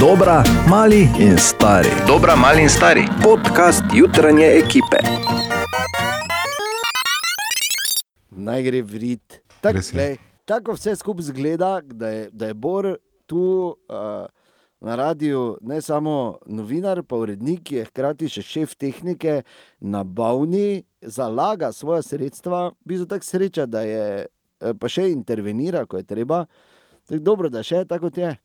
Dobra, 0.00 0.42
mali 0.70 1.10
in 1.18 1.38
stari. 1.38 1.88
Dobra, 2.06 2.36
mali 2.36 2.62
in 2.62 2.68
stari. 2.68 3.02
Podcast 3.22 3.82
jutranje 3.94 4.46
ekipe. 4.46 4.96
naj 8.30 8.62
gre 8.62 8.82
v 8.82 8.94
rit. 8.94 9.42
Tak, 9.60 9.74
Res 9.74 9.90
je. 9.90 9.92
glej, 9.92 10.16
tako 10.46 10.72
vse 10.78 10.94
skupaj 10.96 11.22
zgleda, 11.22 11.80
da 11.82 12.08
je, 12.08 12.30
da 12.32 12.46
je 12.46 12.54
Bor 12.54 12.96
tu 13.26 13.74
uh, 13.74 14.26
na 14.80 14.94
radiju 14.94 15.58
ne 15.60 15.80
samo 15.82 16.38
novinar, 16.46 17.02
pa 17.02 17.16
urednik, 17.16 17.72
je 17.72 17.84
hkrati 17.84 18.28
še 18.30 18.42
šef 18.42 18.78
tehnike 18.78 19.42
na 19.80 20.04
Bavni, 20.04 20.84
zalaga 21.02 21.72
svoje 21.72 22.02
sredstva, 22.02 22.70
bil 22.84 23.06
tako 23.06 23.24
sreča, 23.24 23.66
da 23.66 23.82
je 23.82 24.26
eh, 24.26 24.74
pa 24.78 24.88
še 24.88 25.10
intervenira, 25.10 25.86
ko 25.86 25.98
je 25.98 26.06
treba. 26.06 26.44
Tako 27.08 27.24
dobro, 27.24 27.50
da 27.50 27.66
še 27.66 27.82
tako 27.88 28.14
je. 28.14 28.36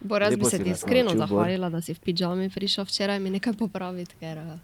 Bo 0.00 0.18
raz 0.18 0.36
bi 0.36 0.44
se 0.44 0.58
ti 0.58 0.70
iskreno 0.70 1.10
Bor. 1.10 1.18
zahvalila, 1.18 1.68
da 1.68 1.80
si 1.80 1.94
v 1.94 2.00
pižami 2.00 2.50
prišel 2.50 2.84
včeraj 2.84 3.20
mi 3.20 3.30
nekaj 3.30 3.52
popraviti, 3.52 4.14
ker 4.20 4.38
eh, 4.38 4.58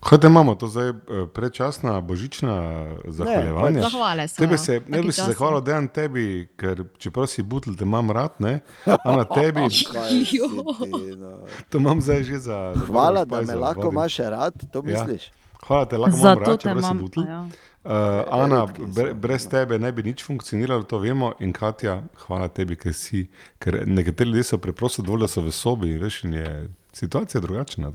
Kaj 0.00 0.18
imamo, 0.24 0.54
to 0.54 0.66
zdaj 0.66 0.88
eh, 0.88 0.94
predčasna 1.34 2.00
božična 2.00 2.54
zahvaljevanja? 3.06 3.80
zahvale 3.82 4.28
so. 4.28 4.36
Tebe 4.36 4.54
ja, 4.54 4.58
se, 4.58 4.80
ne 4.88 5.02
bi 5.02 5.12
se 5.12 5.22
zahvalil, 5.22 5.60
da 5.60 5.76
je 5.76 5.88
tebi, 5.88 6.24
ker 6.56 6.84
čeprav 6.98 7.26
si 7.26 7.42
butl, 7.42 7.74
te 7.74 7.84
imam 7.84 8.10
rad, 8.10 8.30
ne? 8.38 8.60
a 8.86 9.16
na 9.16 9.24
tebi, 9.24 9.68
ti, 9.70 10.40
no. 11.16 11.38
to 11.68 11.78
imam 11.78 12.00
zdaj 12.00 12.22
že 12.24 12.38
za. 12.38 12.74
Hvala, 12.86 13.24
da 13.24 13.42
me 13.42 13.54
lahko 13.54 13.88
imaš 13.92 14.16
rad, 14.18 14.54
to 14.72 14.78
Ja. 14.78 15.04
misliš. 15.04 15.30
Hvala, 15.62 15.84
te 15.84 15.96
lahko 15.96 16.16
imam 16.18 16.38
rad, 16.38 16.60
čeprav 16.60 16.82
si 16.82 16.94
butl. 16.94 17.20
Ja. 17.20 17.46
Uh, 17.84 17.90
Ana, 18.30 18.66
bre, 18.66 19.10
brez 19.14 19.48
tebe 19.50 19.78
ne 19.78 19.90
bi 19.92 20.04
nič 20.06 20.22
funkcioniralo, 20.22 20.86
to 20.86 21.00
vemo. 21.02 21.32
In 21.42 21.52
Katja, 21.52 21.96
hvala 22.26 22.46
tebi, 22.48 22.76
ker 22.78 22.94
si. 22.94 23.24
Ker 23.58 23.82
nekateri 23.86 24.30
ljudje 24.30 24.52
so 24.52 24.58
preprosto 24.62 25.02
dovolj, 25.02 25.26
da 25.26 25.28
so 25.28 25.42
v 25.42 25.50
sobi, 25.52 25.90
in 25.98 26.34
je 26.38 26.52
situacija 26.94 27.40
drugačna. 27.40 27.90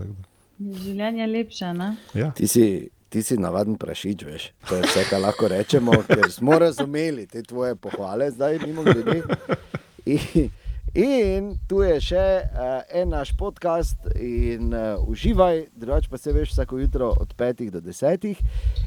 Življenje 0.59 1.21
je 1.21 1.27
lepše. 1.31 1.73
Ne? 1.73 1.95
Ja. 2.13 2.31
Ti 2.35 2.47
si, 2.51 2.89
ti 3.09 3.23
si 3.23 3.37
navaden 3.39 3.77
prašič, 3.79 4.27
veš. 4.27 4.51
To 4.67 4.75
je 4.75 4.83
vse, 4.89 5.05
kar 5.09 5.23
lahko 5.23 5.47
rečemo, 5.47 6.01
ker 6.07 6.27
smo 6.31 6.59
razumeli 6.59 7.27
te 7.27 7.43
tvoje 7.43 7.75
pohvale, 7.75 8.31
zdaj 8.31 8.59
mimo 8.65 8.83
grede. 8.83 9.21
In, 10.07 10.49
in 10.93 11.51
tu 11.67 11.81
je 11.83 11.97
še 12.01 12.23
uh, 12.47 12.79
en 12.93 13.09
naš 13.11 13.33
podcast, 13.37 13.97
in 14.15 14.73
uh, 14.73 14.95
uživaj, 15.07 15.65
drugače 15.75 16.09
pa 16.09 16.17
se 16.17 16.33
veš 16.33 16.51
vsako 16.53 16.79
jutro 16.79 17.11
od 17.19 17.35
5 17.37 17.69
do 17.69 17.81
10. 17.81 18.35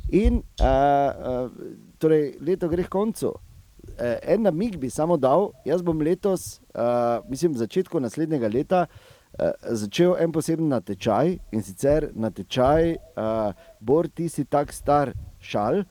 In 0.08 0.40
uh, 0.40 0.66
uh, 0.66 1.50
torej, 1.98 2.34
leto 2.40 2.68
gre 2.68 2.84
k 2.84 2.92
koncu. 2.92 3.34
Uh, 3.34 4.16
en 4.22 4.42
namig 4.42 4.78
bi 4.80 4.90
samo 4.90 5.16
dal, 5.16 5.50
jaz 5.64 5.82
bom 5.82 6.00
letos, 6.00 6.60
uh, 6.74 7.20
mislim, 7.28 7.54
začetku 7.54 8.00
naslednjega 8.00 8.48
leta. 8.48 8.86
Uh, 9.38 9.52
začel 9.62 10.16
en 10.18 10.32
poseben 10.32 10.68
natečaj 10.68 11.36
in 11.52 11.62
sicer 11.62 12.10
natečaj, 12.14 12.96
uh, 13.14 13.52
Bor, 13.80 14.08
ti 14.08 14.28
si 14.28 14.44
tak 14.44 14.72
star 14.74 15.14
šal, 15.40 15.84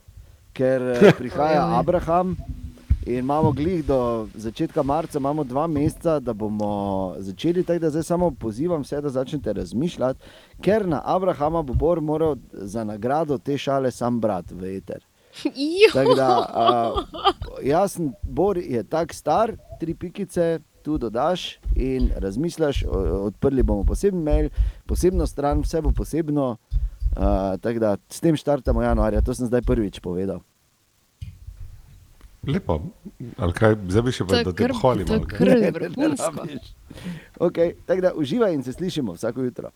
ker 0.53 0.91
uh, 0.95 1.11
prihaja. 1.19 1.63
Abraham 1.79 2.35
in 3.09 3.19
imamo 3.19 3.51
glih 3.51 3.85
do 3.85 4.27
začetka 4.35 4.83
marca, 4.83 5.17
imamo 5.17 5.43
dva 5.43 5.67
meseca, 5.67 6.19
da 6.19 6.33
bomo 6.33 7.15
začeli. 7.17 7.63
Tako 7.63 7.79
da 7.79 7.89
zdaj 7.89 8.03
samo 8.03 8.31
pozivam 8.31 8.81
vse, 8.81 9.01
da 9.01 9.09
začnete 9.09 9.53
razmišljati, 9.53 10.19
ker 10.61 10.87
na 10.87 11.01
Abrahama 11.05 11.61
bo 11.61 11.73
Bor 11.73 12.01
moral 12.01 12.35
za 12.51 12.83
nagrado 12.83 13.37
te 13.37 13.57
šale 13.57 13.91
sam 13.91 14.19
brat 14.19 14.51
v 14.51 14.77
eter. 14.77 15.05
Tako 15.93 16.15
da, 16.15 16.29
uh, 16.39 17.03
jasen, 17.63 18.13
Bor 18.23 18.57
je 18.57 18.83
tako 18.83 19.13
star, 19.13 19.55
tri 19.79 19.95
pikice. 19.95 20.59
Tu 20.83 20.97
dodaš 20.97 21.59
in 21.75 22.09
razmišljaš, 22.15 22.85
odprli 23.25 23.63
bomo 23.63 23.83
poseben 23.83 24.21
mail, 24.23 24.47
posebno 24.87 25.27
stran, 25.27 25.59
vse 25.61 25.81
bo 25.81 25.91
posebno. 25.91 26.55
Uh, 27.17 27.59
tako 27.61 27.79
da 27.79 27.97
s 28.09 28.19
tem 28.19 28.35
štartamo 28.35 28.81
januarja, 28.81 29.21
to 29.21 29.33
sem 29.33 29.47
zdaj 29.47 29.61
prvič 29.61 29.99
povedal. 29.99 30.39
Lepo, 32.47 32.81
ali 33.37 33.53
kaj, 33.53 33.75
zdaj 33.89 34.01
bi 34.01 34.11
še 34.11 34.23
je 34.23 34.43
da 34.43 34.53
te 34.53 34.67
pohvalim. 34.67 35.07
to 35.07 35.45
je 35.45 35.71
vrhunsko. 35.71 36.45
Okay, 37.39 37.73
tako 37.85 38.01
da 38.01 38.13
uživaj 38.15 38.53
in 38.53 38.63
se 38.63 38.73
slišimo 38.73 39.13
vsako 39.13 39.41
jutro. 39.41 39.69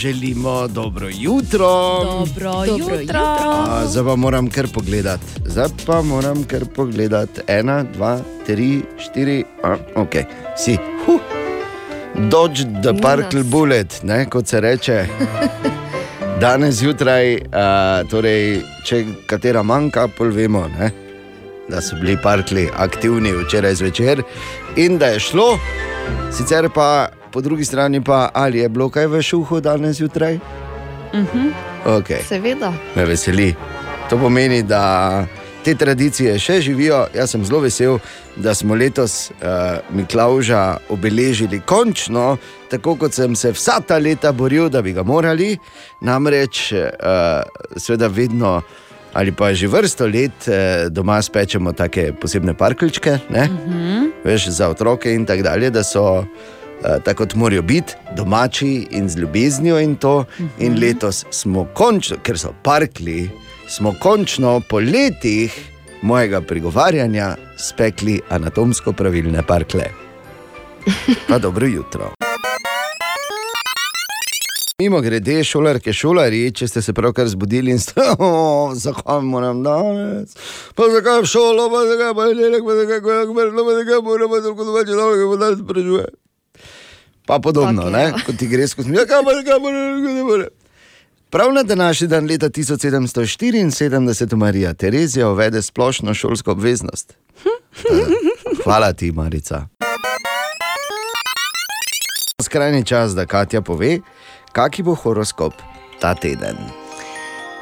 Želimo 0.00 0.68
dobro 0.68 1.08
jutro. 1.12 1.68
Dobro, 2.04 2.52
Dobro 2.66 2.96
jutro. 2.96 3.20
A, 3.20 3.86
Zdaj 3.86 4.04
pa 4.04 4.16
moram 4.16 4.50
kar 4.50 4.66
pogledati. 4.74 5.24
Zdaj 5.46 5.68
pa 5.86 6.02
moram 6.02 6.44
kar 6.44 6.64
pogledati. 6.76 7.40
Ena, 7.46 7.82
dva, 7.82 8.20
tri, 8.46 8.82
štiri, 8.98 9.44
a, 9.62 9.76
ok, 9.96 10.14
si. 10.56 10.76
Huh. 11.06 11.20
Dodge 12.30 12.64
the 12.82 12.92
nas. 12.92 13.46
bullet, 13.46 14.00
ne, 14.02 14.26
kot 14.30 14.46
se 14.46 14.60
reče. 14.60 15.06
Danes 16.40 16.74
zjutraj, 16.74 17.34
uh, 17.34 18.08
torej, 18.10 18.58
če 18.84 19.04
katera 19.30 19.62
manjka, 19.62 20.08
pol 20.16 20.32
vemo, 20.34 20.64
ne, 20.78 20.90
da 21.70 21.78
so 21.80 21.94
bili 22.00 22.16
parkli 22.22 22.64
aktivni 22.74 23.30
včeraj 23.38 23.74
zvečer 23.78 24.22
in 24.76 24.98
da 24.98 25.12
je 25.14 25.20
šlo. 25.20 25.46
Sicer 26.34 26.68
pa 26.74 27.06
po 27.32 27.40
drugi 27.40 27.64
strani, 27.64 28.02
pa, 28.04 28.28
ali 28.34 28.58
je 28.58 28.68
bilo 28.68 28.88
kaj 28.90 29.06
v 29.06 29.22
šuhu 29.22 29.60
danes 29.60 29.96
zjutraj? 29.96 30.38
Mhm. 31.14 31.48
Okay 31.86 32.26
Seveda. 32.28 32.72
me 32.96 33.04
veseli. 33.04 33.54
To 34.10 34.18
pomeni, 34.18 34.62
da 34.62 35.26
te 35.64 35.74
tradicije 35.74 36.38
še 36.38 36.60
živijo. 36.60 37.06
Jaz 37.14 37.30
sem 37.30 37.44
zelo 37.44 37.60
vesel, 37.60 37.98
da 38.36 38.54
smo 38.54 38.74
letos 38.74 39.30
uh, 39.30 39.78
Miklauža 39.94 40.76
obeležili 40.88 41.60
končno, 41.60 42.36
tako 42.74 42.96
kot 42.98 43.14
sem 43.14 43.36
se 43.38 43.52
vsa 43.54 43.78
ta 43.86 43.98
leta 43.98 44.32
boril, 44.32 44.68
da 44.68 44.82
bi 44.82 44.92
ga 44.92 45.02
morali. 45.06 45.54
Namreč, 46.02 46.72
uh, 46.72 47.44
seveda, 47.76 48.10
vedno. 48.10 48.60
Ali 49.14 49.30
pa 49.30 49.52
že 49.54 49.70
vrsto 49.70 50.08
let 50.10 50.48
eh, 50.50 50.90
doma 50.90 51.20
spečemo 51.22 51.70
take 51.72 52.12
posebne 52.18 52.54
parkličke, 52.54 53.10
uh 53.30 53.36
-huh. 53.36 54.10
veš, 54.24 54.48
za 54.48 54.68
otroke 54.68 55.14
in 55.14 55.26
tako 55.26 55.42
dalje, 55.42 55.70
da 55.70 55.84
so 55.84 56.24
eh, 56.24 56.98
tako 57.04 57.18
kot 57.22 57.34
morajo 57.34 57.62
biti, 57.62 57.94
domači 58.16 58.86
in 58.90 59.08
z 59.08 59.16
ljubeznijo 59.16 59.78
in 59.78 59.96
to. 59.96 60.16
Uh 60.16 60.24
-huh. 60.26 60.48
In 60.58 60.80
letos 60.80 61.24
smo 61.30 61.64
končno, 61.74 62.16
ker 62.22 62.38
so 62.38 62.54
parkli, 62.62 63.30
smo 63.68 63.94
končno 64.00 64.60
po 64.68 64.80
letih 64.80 65.70
mojega 66.02 66.40
prigovarjanja 66.40 67.36
spekli 67.56 68.20
anatomsko 68.28 68.92
pravilne 68.92 69.42
parkle. 69.42 69.84
Pa 71.28 71.38
dobro 71.38 71.66
jutro. 71.66 72.23
Mimo 74.82 75.00
grede, 75.00 75.36
šolarke, 75.46 75.92
šolari, 75.94 76.48
če 76.50 76.66
ste 76.66 76.80
se 76.82 76.92
pravkar 76.92 77.28
zbudili 77.30 77.70
in 77.70 77.78
ste, 77.78 78.02
oh, 78.18 78.72
zakaj 78.74 79.20
moram 79.22 79.60
danes, 79.62 80.32
pa 80.74 80.88
zakaj 80.90 81.20
v 81.22 81.28
šolo, 81.30 81.68
pa 81.70 81.82
zakaj 81.86 82.10
pa 82.18 82.24
je 82.26 82.34
delek, 82.40 82.64
pa 82.66 82.74
zakaj 82.80 82.98
je 82.98 83.28
kmerno, 83.28 83.64
pa 83.68 83.76
zakaj 83.76 84.00
moram, 84.02 84.32
pa 84.32 84.40
tako 84.42 84.66
domače 84.66 84.96
dolgo, 84.98 85.28
pa 85.30 85.38
danes 85.44 85.60
sprašuje. 85.62 86.08
Pa 87.26 87.38
podobno, 87.38 87.86
Tako 87.86 87.94
ne, 87.94 88.02
je. 88.02 88.24
kot 88.26 88.36
ti 88.42 88.48
gre 88.50 88.66
skozi, 88.68 88.90
ja, 88.98 89.06
kaj 89.06 89.22
pa, 89.22 89.36
kaj 89.46 89.62
pa, 89.62 89.76
kaj 90.08 90.26
pa. 90.32 90.50
Prav 91.30 91.54
na 91.54 91.62
današnji 91.62 92.08
dan 92.10 92.26
leta 92.26 92.50
1774 92.50 94.36
Marija 94.36 94.74
Terezija 94.74 95.30
uvede 95.30 95.62
splošno 95.62 96.14
šolsko 96.14 96.50
obveznost. 96.50 97.14
Hvala 98.64 98.92
ti, 98.92 99.12
Marica. 99.12 99.66
Skrajni 102.42 102.84
čas, 102.84 103.14
da 103.14 103.26
Katja 103.26 103.62
pove, 103.62 103.98
kakšen 104.54 104.86
bo 104.86 104.94
horoskop 104.94 105.54
ta 106.00 106.14
teden. 106.14 106.83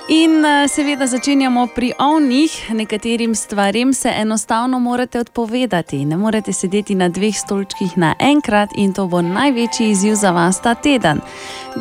In 0.09 0.45
eh, 0.45 0.69
seveda 0.69 1.07
začenjamo 1.07 1.67
pri 1.75 1.93
ovnih, 1.99 2.71
nekaterim 2.75 3.34
stvarem 3.34 3.93
se 3.95 4.09
enostavno 4.16 4.78
morate 4.78 5.21
odpovedati. 5.21 6.04
Ne 6.04 6.16
morete 6.16 6.53
sedeti 6.53 6.95
na 6.95 7.09
dveh 7.09 7.37
stolčkih 7.37 7.99
naenkrat 7.99 8.71
in 8.77 8.93
to 8.93 9.07
bo 9.07 9.22
največji 9.22 9.91
izziv 9.91 10.15
za 10.15 10.31
vas 10.31 10.60
ta 10.63 10.75
teden. 10.75 11.21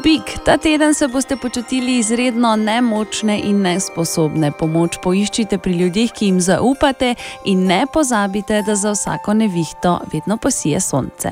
Big, 0.04 0.22
ta 0.46 0.58
teden 0.58 0.94
se 0.94 1.08
boste 1.08 1.36
počutili 1.36 1.98
izredno 1.98 2.56
nemočne 2.56 3.40
in 3.44 3.62
nesposobne. 3.62 4.52
Pomoč 4.52 5.00
poiščite 5.04 5.58
pri 5.58 5.74
ljudeh, 5.74 6.12
ki 6.14 6.26
jim 6.26 6.42
zaupate, 6.42 7.16
in 7.46 7.66
ne 7.66 7.86
pozabite, 7.94 8.62
da 8.62 8.76
za 8.76 8.92
vsako 8.92 9.34
nevihto 9.34 10.00
vedno 10.14 10.38
posije 10.38 10.82
sonce. 10.82 11.32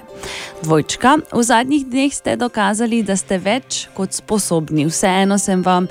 Dvojčka, 0.63 1.17
v 1.31 1.43
zadnjih 1.43 1.85
dneh 1.85 2.13
ste 2.13 2.35
dokazali, 2.35 3.03
da 3.03 3.15
ste 3.15 3.37
več 3.37 3.87
kot 3.93 4.13
sposobni. 4.13 4.87
Vseeno 4.89 5.37
sem 5.37 5.61
vam 5.61 5.87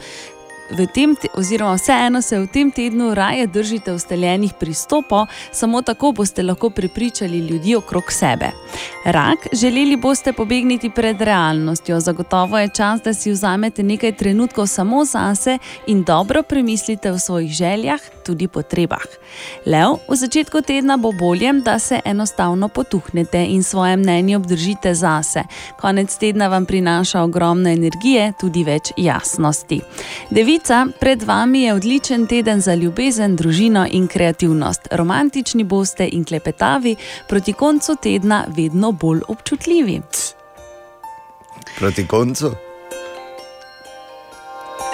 v 0.71 0.87
tem, 0.87 1.17
te- 1.17 1.29
oziroma 1.35 1.75
vseeno 1.75 2.23
se 2.23 2.39
v 2.39 2.47
tem 2.47 2.71
tednu 2.71 3.15
raje 3.15 3.47
držite 3.47 3.93
ustaljenih 3.93 4.53
pristopov, 4.61 5.27
samo 5.53 5.83
tako 5.83 6.13
boste 6.13 6.43
lahko 6.43 6.71
prepričali 6.71 7.39
ljudi 7.39 7.75
okrog 7.77 8.13
sebe. 8.13 8.51
Rak, 9.05 9.47
želeli 9.53 9.97
boste 9.97 10.33
pobegniti 10.33 10.91
pred 10.91 11.21
realnostjo, 11.21 12.01
zagotovo 12.01 12.59
je 12.59 12.69
čas, 12.69 13.01
da 13.03 13.15
si 13.15 13.31
vzamete 13.31 13.83
nekaj 13.83 14.13
trenutkov 14.13 14.67
samo 14.67 15.05
zase 15.05 15.59
in 15.87 16.05
dobro 16.05 16.43
premislite 16.43 17.13
o 17.13 17.19
svojih 17.19 17.53
željah, 17.53 18.01
tudi 18.27 18.49
potrebah. 18.49 19.07
Lev, 19.67 19.97
v 20.09 20.17
začetku 20.17 20.61
tedna 20.63 20.97
bo 20.97 21.13
bolje, 21.13 21.53
da 21.53 21.79
se 21.79 22.01
enostavno 22.05 22.69
potuhnete 22.69 23.45
in 23.45 23.63
svoje 23.63 23.97
mnenje 23.97 24.37
obdržite 24.37 24.95
zase. 24.95 25.43
Konec 25.81 26.17
tedna 26.17 26.49
vam 26.49 26.67
prinaša 26.67 27.23
ogromno 27.23 27.71
energije, 27.71 28.33
tudi 28.41 28.65
več 28.65 28.93
jasnosti. 28.97 29.81
Devica, 30.59 30.87
pred 31.01 31.23
vami 31.23 31.63
je 31.63 31.75
odličen 31.75 32.27
teden 32.27 32.61
za 32.61 32.75
ljubezen, 32.75 33.37
družino 33.37 33.87
in 33.91 34.09
kreativnost. 34.09 34.89
Romantični 34.91 35.65
boste 35.65 36.09
in 36.13 36.25
klepetavi, 36.25 36.97
proti 37.29 37.53
koncu 37.53 37.97
tedna 38.03 38.45
vedno 38.57 38.93
bolj 38.93 39.21
občutljivi. 39.29 40.01
Proti 41.79 42.07
koncu. 42.07 42.51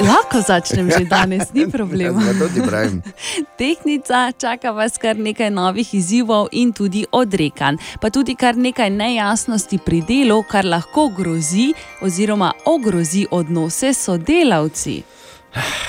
Lahko 0.00 0.40
začnem 0.46 0.90
že 0.90 1.05
danes, 1.14 1.52
ni 1.52 1.70
problema. 1.70 2.20
Ti 2.55 2.61
pravim. 2.66 3.02
Tehnica 3.58 4.32
čaka 4.38 4.70
vas 4.70 4.99
kar 4.99 5.16
nekaj 5.16 5.50
novih 5.50 5.94
izzivov 5.94 6.49
in 6.52 6.72
tudi 6.72 7.06
odrekanj, 7.12 7.76
pa 8.00 8.11
tudi 8.11 8.34
kar 8.34 8.56
nekaj 8.56 8.90
nejasnosti 8.90 9.78
pri 9.78 10.02
delu, 10.08 10.43
kar 10.50 10.64
lahko 10.64 11.08
grozi 11.08 11.72
oziroma 12.02 12.52
ogrozi 12.64 13.26
odnose 13.31 13.94
s 13.94 14.05
sodelavci. 14.05 15.13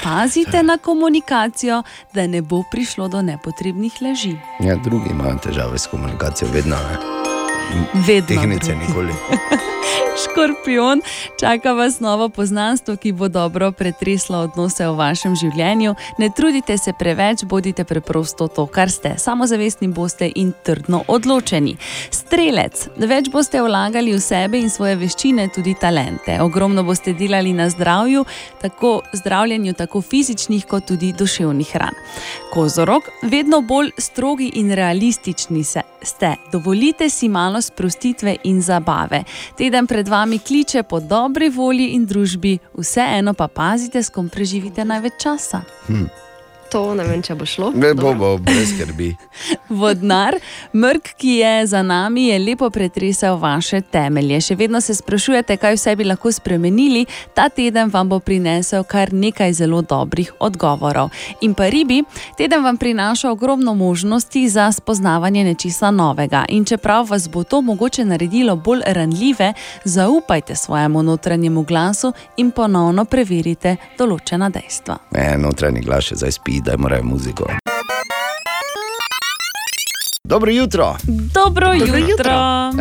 Pazite 0.04 0.64
na 0.64 0.78
komunikacijo, 0.78 1.84
da 2.14 2.28
ne 2.28 2.42
bo 2.42 2.64
prišlo 2.72 3.08
do 3.08 3.22
nepotrebnih 3.22 4.02
laži. 4.02 4.36
Ja, 4.60 4.76
drugi 4.76 5.10
imajo 5.10 5.38
težave 5.44 5.78
s 5.78 5.88
komunikacijo, 5.88 6.50
vedno. 6.54 6.76
Ne? 6.76 6.98
Vedno. 7.94 8.28
Tehnice 8.28 8.76
nikoli. 8.76 9.14
Škorpion, 10.24 11.02
čaka 11.40 11.74
vas 11.74 12.00
novo 12.00 12.30
poznanstvo, 12.30 12.96
ki 12.96 13.12
bo 13.12 13.28
dobro 13.28 13.72
pretreslo 13.72 14.38
odnose 14.38 14.88
v 14.88 14.96
vašem 14.98 15.36
življenju. 15.36 15.96
Ne 16.20 16.30
trudite 16.36 16.78
se 16.78 16.94
preveč, 17.00 17.44
bodite 17.44 17.84
preprosto 17.84 18.48
to, 18.48 18.66
kar 18.68 18.92
ste. 18.92 19.16
Samozavestni 19.18 19.88
boste 19.88 20.30
in 20.36 20.54
trdno 20.66 21.04
odločeni. 21.08 21.76
Strelec, 22.12 22.88
več 22.98 23.30
boste 23.34 23.62
vlagali 23.62 24.14
v 24.16 24.22
sebe 24.22 24.60
in 24.60 24.70
svoje 24.70 24.96
veščine, 25.00 25.50
tudi 25.56 25.76
talente. 25.80 26.40
Ogromno 26.42 26.84
boste 26.84 27.14
delali 27.14 27.54
na 27.54 27.70
zdravju, 27.70 28.26
tako 28.62 29.00
zdravljenju 29.14 29.74
tako 29.74 30.02
fizičnih 30.02 30.66
kot 30.70 30.88
tudi 30.90 31.14
duševnih 31.18 31.76
ran. 31.76 31.96
Kozorog, 32.54 33.10
vedno 33.22 33.62
bolj 33.62 33.92
strogi 33.98 34.52
in 34.62 34.72
realistični 34.76 35.64
ste. 36.06 36.36
Dovolite 36.52 37.10
si 37.10 37.30
malo 37.30 37.62
sprostitve 37.62 38.36
in 38.44 38.62
zabave. 38.62 39.24
Teden 39.75 39.88
pred 39.88 40.07
vami 40.07 40.39
kliče 40.39 40.83
po 40.83 41.00
dobri 41.00 41.50
volji 41.50 41.89
in 41.98 42.06
družbi, 42.07 42.54
vseeno 42.80 43.33
pa 43.33 43.50
pazite, 43.51 44.00
s 44.04 44.07
kom 44.10 44.30
preživite 44.31 44.86
največ 44.88 45.18
časa. 45.19 45.66
To 46.75 46.89
ne 46.92 47.06
vem, 47.07 47.22
če 47.24 47.38
bo 47.39 47.45
šlo. 47.48 47.69
Ne 47.72 47.94
bo, 47.95 48.10
bo, 48.19 48.33
brez 48.44 48.74
skrbi. 48.74 49.13
Vodnar, 49.80 50.36
mrk, 50.75 51.13
ki 51.16 51.38
je 51.38 51.51
za 51.72 51.80
nami, 51.88 52.25
je 52.27 52.39
lepo 52.44 52.68
pretresel 52.69 53.38
vaše 53.39 53.80
temelje. 53.80 54.42
Še 54.50 54.57
vedno 54.60 54.81
se 54.83 54.92
sprašujete, 54.98 55.56
kaj 55.62 55.77
vse 55.77 55.94
bi 55.95 56.04
lahko 56.04 56.33
spremenili, 56.36 57.06
ta 57.31 57.45
teden 57.48 57.88
vam 57.94 58.12
bo 58.12 58.19
prinesel 58.19 58.83
kar 58.83 59.13
nekaj 59.16 59.56
zelo 59.56 59.80
dobrih 59.88 60.33
odgovorov. 60.44 61.13
In 61.48 61.54
pa 61.56 61.69
ribi, 61.72 62.01
teden 62.36 62.66
vam 62.68 62.75
prinaša 62.75 63.31
ogromno 63.31 63.72
možnosti 63.72 64.44
za 64.51 64.68
spoznavanje 64.75 65.45
nečesa 65.48 65.94
novega. 65.95 66.44
In 66.51 66.68
čeprav 66.68 67.07
vas 67.07 67.30
bo 67.31 67.45
to 67.48 67.62
mogoče 67.63 68.04
naredilo 68.04 68.57
bolj 68.60 68.83
ranljive, 69.00 69.54
zaupajte 69.86 70.60
svojemu 70.60 71.06
notranjemu 71.07 71.63
glasu 71.63 72.12
in 72.36 72.51
ponovno 72.51 73.07
preverite 73.07 73.77
določena 73.95 74.51
dejstva. 74.51 75.00
Ne, 75.16 75.30
notranji 75.39 75.88
glas 75.88 76.12
še 76.12 76.19
zdaj 76.19 76.38
spi, 76.42 76.60
da 76.66 76.78
morajo 76.78 77.04
muziko. 77.04 77.46
Dobro 80.24 80.52
jutro. 80.52 80.96
Dobro, 81.34 81.74
jutro! 81.74 81.98
jutro. 81.98 82.32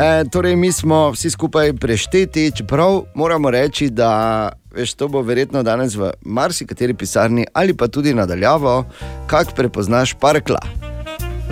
E, 0.04 0.24
torej, 0.32 0.56
mi 0.56 0.72
smo 0.72 1.10
vsi 1.10 1.30
skupaj 1.30 1.72
prešteti, 1.72 2.52
čeprav 2.56 3.02
moramo 3.14 3.50
reči, 3.50 3.90
da 3.90 4.48
veš, 4.74 4.94
to 4.94 5.08
bo 5.08 5.22
verjetno 5.22 5.62
danes 5.62 5.94
v 5.94 6.10
marsikateri 6.22 6.94
pisarni 6.94 7.46
ali 7.52 7.74
pa 7.76 7.88
tudi 7.88 8.14
nadaljavo, 8.14 8.84
kako 9.26 9.52
prepoznaš 9.54 10.14
parkla. 10.14 10.60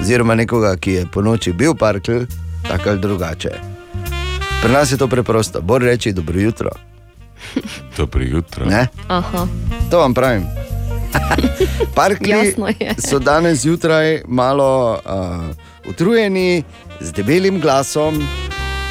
Oziroma 0.01 0.35
nekoga, 0.35 0.77
ki 0.77 0.93
je 0.93 1.07
po 1.13 1.23
noči 1.23 1.53
bil 1.53 1.75
parkl, 1.75 2.25
tako 2.69 2.89
ali 2.89 3.01
drugače. 3.01 3.51
Pri 4.63 4.73
nas 4.73 4.93
je 4.93 4.97
to 4.97 5.09
preprosto, 5.09 5.61
bolj 5.61 5.85
reči 5.85 6.13
dobro 6.13 6.41
jutro. 6.41 6.71
Dobro 7.97 8.23
jutro. 8.25 8.67
To 9.91 9.99
vam 9.99 10.15
pravim. 10.15 10.72
Je. 12.81 12.95
so 13.09 13.19
danes 13.19 13.63
zjutraj 13.63 14.23
malo 14.29 14.99
uh, 15.05 15.91
utrujeni, 15.91 16.65
z 17.01 17.13
debelim 17.13 17.61
glasom, 17.61 18.29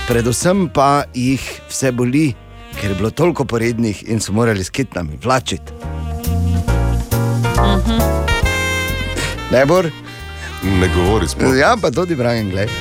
predvsem 0.07 0.69
pa 0.69 1.03
jih 1.13 1.41
vse 1.69 1.91
boli, 1.91 2.33
ker 2.81 2.91
je 2.91 2.95
bilo 2.95 3.09
toliko 3.09 3.45
porednih 3.45 4.03
in 4.07 4.19
so 4.19 4.33
morali 4.33 4.63
s 4.63 4.69
kitnami 4.69 5.19
vlačiti. 5.23 5.73
Ne 9.51 9.65
bor? 9.65 9.89
Ne 10.63 10.89
govori 10.95 11.27
sploh. 11.27 11.57
Ja, 11.57 11.75
pa 11.81 11.91
tudi 11.91 12.15
pravim, 12.15 12.49
gledaj. 12.49 12.73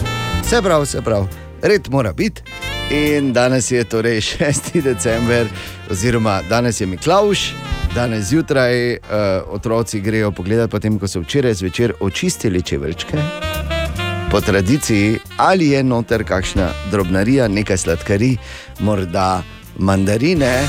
Vse 0.44 0.62
prav, 0.62 0.82
vse 0.82 1.02
prav, 1.02 1.26
red 1.62 1.88
mora 1.90 2.12
biti. 2.12 2.42
In 2.90 3.32
danes 3.32 3.70
je 3.70 3.84
torej 3.84 4.20
6. 4.38 4.82
december, 4.82 5.46
oziroma 5.90 6.40
danes 6.48 6.80
je 6.80 6.86
Miklauš, 6.86 7.52
danes 7.94 8.24
zjutraj 8.24 8.92
uh, 8.92 8.98
otroci 9.46 10.00
grejo 10.00 10.32
pogledat, 10.32 10.70
potem 10.70 10.98
ko 10.98 11.08
so 11.08 11.20
včeraj 11.20 11.54
zvečer 11.54 11.92
očistili 12.00 12.62
čeveljčke. 12.62 13.18
Po 14.30 14.40
tradiciji, 14.40 15.18
ali 15.36 15.68
je 15.68 15.84
noter 15.84 16.24
kakšna 16.24 16.68
drobnarija, 16.90 17.48
nekaj 17.48 17.76
sladkarij, 17.76 18.36
morda 18.80 19.42
mandarine. 19.78 20.66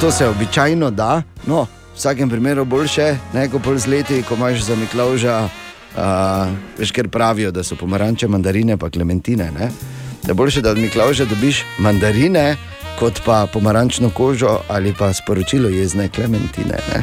To 0.00 0.10
se 0.10 0.26
običajno 0.26 0.90
da, 0.90 1.22
no, 1.46 1.62
v 1.62 1.96
vsakem 1.96 2.30
primeru 2.30 2.64
boljše, 2.64 3.16
ne 3.34 3.48
kot 3.48 3.62
pol 3.62 3.76
z 3.78 3.86
leti, 3.86 4.22
ko 4.22 4.40
imaš 4.40 4.64
za 4.64 4.76
Miklauža, 4.76 5.38
uh, 5.44 6.48
veš, 6.78 6.96
ker 6.96 7.08
pravijo, 7.08 7.50
da 7.52 7.64
so 7.64 7.76
pomaranče, 7.76 8.28
mandarine, 8.28 8.76
pa 8.76 8.88
klementine. 8.90 9.52
Ne? 9.52 9.72
Da 10.30 10.34
boljše, 10.34 10.60
da 10.60 10.70
od 10.70 10.78
Miklauža 10.78 11.24
dobiš 11.24 11.64
mandarine, 11.78 12.56
kot 12.98 13.20
pa 13.24 13.46
pomarančno 13.52 14.10
kožo 14.10 14.58
ali 14.68 14.94
pa 14.98 15.12
sporočilo 15.12 15.68
jezne 15.68 16.08
klementine. 16.08 16.78
Ne? 16.94 17.02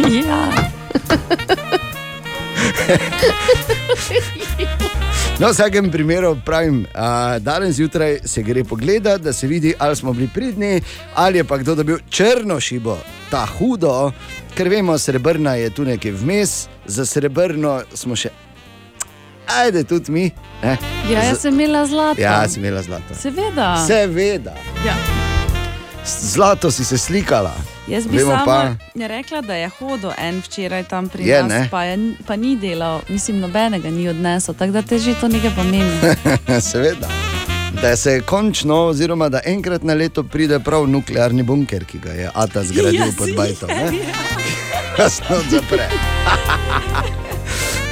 Ja. 0.26 0.50
No, 5.38 5.46
v 5.46 5.50
vsakem 5.52 5.90
primeru 5.90 6.36
pravim, 6.44 6.86
a, 6.94 7.38
danes 7.38 7.76
zjutraj 7.76 8.18
se 8.24 8.42
gre 8.42 8.64
pogledat, 8.64 9.20
da 9.20 9.32
se 9.32 9.46
vidi, 9.46 9.74
ali 9.78 9.96
smo 9.96 10.12
bili 10.12 10.28
pridni, 10.34 10.82
ali 11.14 11.38
je 11.38 11.44
pa 11.44 11.56
kdo 11.56 11.74
dobil 11.74 11.98
črno 12.10 12.60
šibo, 12.60 12.98
ta 13.30 13.46
hudo, 13.46 14.12
ker 14.54 14.68
vemo, 14.68 14.98
srebrna 14.98 15.54
je 15.54 15.70
tu 15.70 15.84
nekaj 15.84 16.10
vmes, 16.10 16.68
za 16.86 17.06
srebrno 17.06 17.80
smo 17.94 18.16
še, 18.16 18.28
ajde 19.56 19.84
tudi 19.84 20.12
mi. 20.12 20.30
Ne? 20.62 20.76
Ja, 21.10 21.22
jaz 21.22 21.38
sem 21.38 21.54
imela 21.54 21.86
zlato. 21.86 22.20
Ja, 22.20 22.48
si 22.48 22.60
imela 22.60 22.82
zlato. 22.82 23.14
Seveda. 23.14 23.84
Seveda, 23.86 24.54
Ja. 24.86 24.94
zlato 26.06 26.70
si 26.70 26.84
se 26.84 26.98
slikala. 26.98 27.52
Jaz 27.88 28.06
bi 28.06 28.16
Vemo 28.16 28.30
sama 28.30 28.44
pa- 28.44 29.06
rekla, 29.06 29.40
da 29.40 29.54
je 29.54 29.68
hodil 29.70 30.10
en 30.18 30.40
včeraj 30.40 30.84
tam 30.84 31.08
pri 31.08 31.24
Je, 31.24 31.42
nas, 31.42 31.48
ne? 31.50 31.68
pa, 31.70 31.84
je, 31.84 31.96
pa 32.26 32.36
ni 32.36 32.56
delal, 32.56 33.00
mislim, 33.08 33.40
nobenega 33.40 33.90
ni 33.90 34.08
odnesel, 34.08 34.54
tako 34.54 34.72
da 34.72 34.82
te 34.82 34.98
že 34.98 35.14
to 35.14 35.28
nekaj 35.28 35.50
pomeni. 35.50 36.00
Seveda. 36.62 37.08
Da 37.72 37.96
se 37.96 38.20
končno, 38.20 38.76
oziroma 38.76 39.28
da 39.28 39.40
enkrat 39.44 39.82
na 39.82 39.94
leto 39.94 40.22
pride 40.24 40.58
prav 40.60 40.86
nuklearni 40.86 41.42
bunker, 41.42 41.84
ki 41.84 41.98
ga 41.98 42.10
je 42.12 42.30
Ata 42.34 42.62
zgradil 42.64 42.94
Ja, 42.96 43.12
pod 43.18 43.28
Bajtom. 43.36 43.70
Jasno, 44.98 45.36
zapre. 45.50 45.88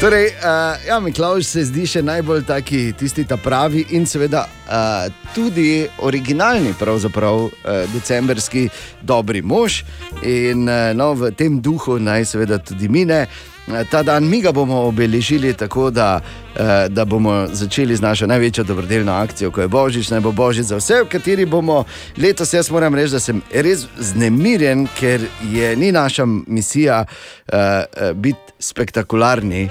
Torej, 0.01 0.27
uh, 0.27 0.87
ja, 0.87 1.01
Miklaš 1.01 1.49
se 1.51 1.65
zdi 1.67 1.83
še 1.91 2.05
najbolj 2.07 2.45
taki, 2.47 2.93
tisti 2.95 3.25
ta 3.27 3.35
pravi 3.35 3.81
in 3.99 4.05
seveda 4.07 4.45
uh, 4.47 5.09
tudi 5.35 5.89
originalni, 6.07 6.71
pravzaprav 6.79 7.41
uh, 7.49 7.51
decembrski 7.91 8.69
dobri 9.03 9.43
mož. 9.43 9.81
In 10.23 10.69
uh, 10.71 10.93
no, 10.95 11.17
v 11.19 11.33
tem 11.35 11.59
duhu 11.59 11.99
naj 11.99 12.29
seveda 12.31 12.61
tudi 12.63 12.87
mine. 12.87 13.25
eh, 13.27 13.58
ta 13.91 14.03
dan, 14.03 14.29
mi 14.29 14.41
ga 14.41 14.53
bomo 14.53 14.83
obeležili 14.83 15.55
tako, 15.55 15.91
da, 15.91 16.21
eh, 16.57 16.89
da 16.89 17.05
bomo 17.05 17.47
začeli 17.53 17.97
z 17.97 18.01
našo 18.01 18.27
največjo 18.27 18.65
dobrodelno 18.65 19.13
akcijo, 19.13 19.51
ko 19.51 19.61
je 19.61 19.69
Božič, 19.69 20.11
naj 20.11 20.21
bo 20.21 20.33
Božič 20.33 20.67
za 20.67 20.77
vse, 20.77 21.03
v 21.05 21.09
kateri 21.09 21.47
bomo 21.47 21.85
letos. 22.17 22.53
Jaz 22.53 22.71
moram 22.71 22.95
reči, 22.95 23.13
da 23.13 23.21
sem 23.21 23.43
res 23.53 23.87
znemirjen, 23.99 24.89
ker 24.99 25.21
je 25.53 25.77
ni 25.77 25.93
naša 25.93 26.27
misija 26.27 27.05
uh, 27.05 27.57
biti 28.15 28.53
spektakularni. 28.59 29.69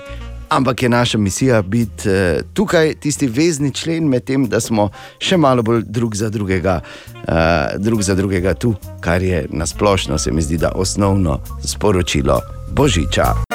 Ampak 0.50 0.84
je 0.84 0.90
naša 0.90 1.18
misija 1.18 1.62
biti 1.62 2.10
uh, 2.10 2.42
tukaj, 2.54 2.94
tisti 2.94 3.28
vezni 3.28 3.74
člen 3.74 4.08
med 4.08 4.24
tem, 4.24 4.46
da 4.48 4.60
smo 4.60 4.90
še 5.20 5.38
malo 5.38 5.64
bolj 5.64 5.84
drug 5.84 6.16
za 6.16 6.30
drugega, 6.30 6.80
uh, 7.28 7.76
drug 7.78 8.02
za 8.04 8.16
drugega 8.16 8.54
tu, 8.54 8.76
kar 9.02 9.24
je 9.24 9.48
nasplošno, 9.50 10.18
se 10.18 10.32
mi 10.32 10.42
zdi, 10.42 10.58
da 10.58 10.72
osnovno 10.76 11.40
sporočilo 11.64 12.42
Božiča. 12.72 13.47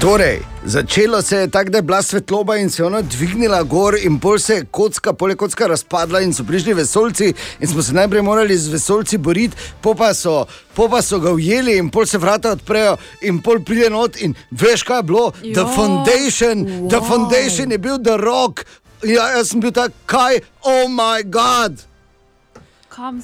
Torej, 0.00 0.40
začelo 0.64 1.22
se 1.22 1.36
je 1.36 1.48
tako, 1.48 1.70
da 1.70 1.78
je 1.78 1.82
bila 1.82 2.02
svetloba 2.02 2.56
in 2.56 2.70
se 2.70 2.82
je 2.82 2.86
ona 2.86 3.02
dvignila 3.02 3.62
gor, 3.62 3.94
in 4.02 4.20
pol 4.20 4.38
se 4.38 4.54
je 4.54 4.64
kocka, 4.70 5.12
pol 5.12 5.30
je 5.30 5.36
kocka 5.36 5.66
razpadla, 5.66 6.20
in 6.20 6.34
so 6.34 6.44
prišli 6.44 6.74
vesolci, 6.74 7.32
in 7.60 7.68
smo 7.68 7.82
se 7.82 7.92
najprej 7.92 8.22
morali 8.22 8.58
z 8.58 8.68
vesolci 8.68 9.18
boriti, 9.18 9.56
po 9.80 9.94
pa 9.94 10.14
so, 10.14 10.44
po 10.74 10.88
pa 10.88 11.02
so 11.02 11.18
ga 11.20 11.32
ujeli, 11.32 11.78
in 11.78 11.88
pol 11.90 12.06
se 12.06 12.18
vrata 12.18 12.52
odprejo, 12.52 12.96
in 13.22 13.40
pol 13.42 13.60
pride 13.64 13.90
not, 13.90 14.20
in 14.20 14.34
veš, 14.50 14.82
kaj 14.82 14.98
je 14.98 15.02
bilo? 15.02 15.30
The 15.30 15.64
Jo, 15.64 15.68
Foundation, 15.74 16.66
wow. 16.66 16.88
The. 16.90 17.00
Foundation 17.08 17.72
je 17.72 17.78
bil 17.78 17.98
The 17.98 18.16
Rock, 18.16 18.66
ja, 19.02 19.30
jaz 19.36 19.48
sem 19.48 19.60
bil 19.60 19.72
tak, 19.72 19.96
kaj, 20.06 20.40
oh 20.60 20.88
moj 20.92 21.24
bog. 21.24 21.80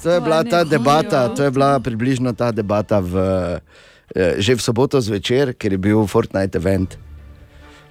To 0.03 0.09
je 0.09 0.21
bila 0.21 0.43
ta 0.43 0.63
debata, 0.63 1.29
to 1.35 1.43
je 1.43 1.51
bila 1.51 1.79
približno 1.79 2.33
ta 2.33 2.51
debata 2.51 2.99
v, 2.99 3.17
eh, 3.17 3.59
že 4.15 4.55
v 4.55 4.61
soboto 4.61 5.01
zvečer, 5.01 5.53
ker 5.57 5.73
je 5.73 5.79
bil 5.81 6.05
Fortnite 6.07 6.57
event. 6.57 6.97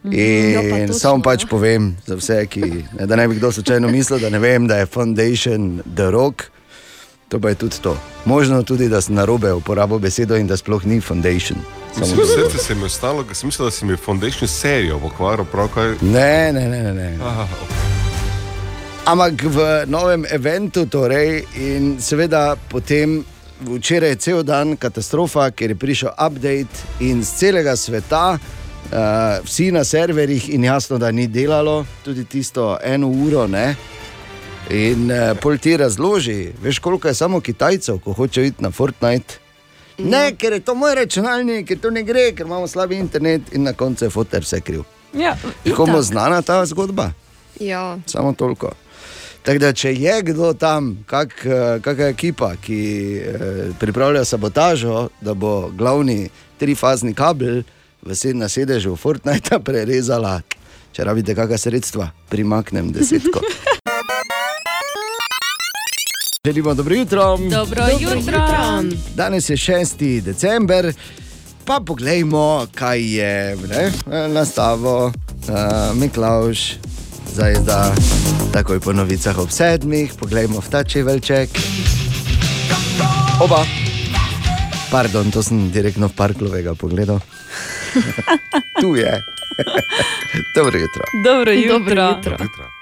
Pa 0.02 0.10
In 0.10 0.88
točno, 0.88 0.98
samo 0.98 1.22
pač 1.22 1.46
povem 1.46 1.94
za 2.06 2.18
vse, 2.18 2.46
ki, 2.50 2.82
ne, 2.98 3.06
da 3.06 3.16
ne 3.16 3.28
bi 3.28 3.38
kdo 3.38 3.52
slučajno 3.52 3.88
mislil, 3.88 4.18
da 4.18 4.30
ne 4.30 4.38
vem, 4.38 4.66
da 4.66 4.82
je 4.82 4.86
Foundation 4.86 5.82
The 5.94 6.10
Rock. 6.10 6.50
To 7.28 7.40
pa 7.40 7.48
je 7.48 7.54
tudi 7.54 7.78
to. 7.82 7.96
Možno 8.24 8.62
tudi, 8.62 8.88
da 8.88 9.00
sem 9.00 9.14
na 9.14 9.24
robe 9.24 9.52
uporabil 9.52 9.98
besedo 9.98 10.36
in 10.36 10.46
da 10.46 10.56
sploh 10.56 10.84
ni 10.84 11.00
Foundation. 11.00 11.58
To. 11.98 12.04
srce 12.04 12.58
se 12.58 12.74
mi 12.74 12.80
je 12.80 12.86
ostalo, 12.86 13.24
ker 13.24 13.36
sem 13.36 13.48
mislil, 13.48 13.66
da 13.66 13.70
si 13.70 13.84
mi 13.84 13.96
Foundation 13.96 14.48
serijo 14.48 14.98
pokvaril, 14.98 15.44
pravkar. 15.44 15.94
Ne, 16.00 16.52
ne, 16.52 16.68
ne. 16.68 16.82
ne, 16.82 16.94
ne. 16.94 17.18
Aha, 17.22 17.48
Ampak 19.02 19.42
v 19.42 19.58
novem 19.86 20.22
eventu, 20.30 20.86
torej, 20.86 21.42
in 21.58 21.96
seveda 21.98 22.54
potem 22.70 23.24
včeraj 23.66 24.08
je 24.08 24.16
cel 24.16 24.42
dan 24.42 24.76
katastrofa, 24.76 25.50
ker 25.50 25.70
je 25.70 25.76
prišel 25.76 26.10
update 26.26 27.00
in 27.00 27.22
z 27.24 27.38
celega 27.38 27.76
sveta, 27.76 28.38
uh, 28.38 28.98
vsi 29.44 29.70
na 29.72 29.84
serverjih, 29.84 30.50
in 30.54 30.64
jasno, 30.64 30.98
da 30.98 31.10
ni 31.10 31.26
delalo, 31.26 31.84
tudi 32.04 32.24
tisto 32.24 32.78
eno 32.84 33.08
uro. 33.08 33.46
Ne? 33.46 33.74
In 34.70 35.10
uh, 35.10 35.32
pol 35.40 35.58
ti 35.58 35.76
razloži, 35.76 36.52
veš, 36.62 36.78
koliko 36.78 37.08
je 37.08 37.14
samo 37.14 37.40
Kitajcev, 37.40 37.98
ko 37.98 38.12
hočejo 38.12 38.46
iti 38.46 38.62
na 38.62 38.70
Fortnite. 38.70 39.42
Ne, 39.98 40.32
ker 40.36 40.52
je 40.52 40.60
to 40.60 40.74
moj 40.74 40.94
računalnik, 40.94 41.66
ker 41.68 41.78
to 41.78 41.90
ne 41.90 42.02
gre, 42.02 42.32
ker 42.32 42.46
imamo 42.46 42.66
slab 42.66 42.92
internet 42.92 43.52
in 43.52 43.62
na 43.62 43.72
koncu 43.72 44.04
je 44.04 44.10
fotor 44.10 44.42
vse 44.42 44.60
kriv. 44.60 44.82
Ja, 45.14 45.36
komu 45.76 46.02
znana 46.02 46.42
ta 46.42 46.64
zgodba? 46.66 47.10
Ja, 47.60 47.98
Samo 48.06 48.32
toliko. 48.32 48.72
Tako 49.42 49.58
da, 49.58 49.72
če 49.72 49.90
je 49.98 50.22
kdo 50.22 50.52
tam, 50.54 50.92
kak, 51.06 51.32
eh, 51.46 51.80
kakšna 51.82 52.10
ekipa, 52.14 52.52
ki 52.62 52.80
eh, 53.18 53.70
pripravlja 53.80 54.24
sabotažo, 54.24 55.08
da 55.20 55.34
bo 55.34 55.70
glavni 55.74 56.28
trifazni 56.58 57.14
kabel 57.14 57.62
v 58.02 58.14
sed, 58.14 58.36
na 58.38 58.48
sedežu 58.48 58.94
Fortnite 58.96 59.58
prerezala, 59.66 60.40
če 60.94 61.04
rabite 61.04 61.34
kakšna 61.34 61.58
sredstva, 61.58 62.10
primaknem 62.30 62.92
desetko. 62.94 63.42
Želimo 66.46 66.74
dobro 66.74 66.94
jutro. 66.94 67.36
Dobro 67.50 67.84
jutro. 68.00 68.18
jutro. 68.18 68.40
Danes 69.14 69.50
je 69.50 69.56
6. 69.56 70.20
december, 70.20 70.92
pa 71.64 71.80
poglejmo, 71.86 72.66
kaj 72.74 73.18
je 73.18 73.56
ne, 73.56 73.92
nastavo, 74.28 75.06
uh, 75.06 75.12
Miklaš, 75.94 76.74
zdaj 77.32 77.54
da 77.66 77.94
takoj 78.52 78.80
po 78.80 78.92
novicah 78.92 79.38
ob 79.38 79.50
sedmih, 79.50 80.12
poglejmo 80.20 80.60
v 80.60 80.68
ta 80.68 80.84
čevelček. 80.84 81.48
Oba. 83.40 83.64
Pardon, 84.90 85.30
to 85.32 85.40
sem 85.42 85.72
direktno 85.72 86.12
v 86.12 86.16
parklovega 86.16 86.76
pogledal. 86.76 87.20
tu 88.80 88.96
je. 88.96 89.08
Dobro 90.56 90.78
jutro. 90.78 91.04
Dobro 91.24 91.52
jutro. 91.52 91.78
Dobro 91.78 92.02
jutro. 92.04 92.36
jutro. 92.40 92.81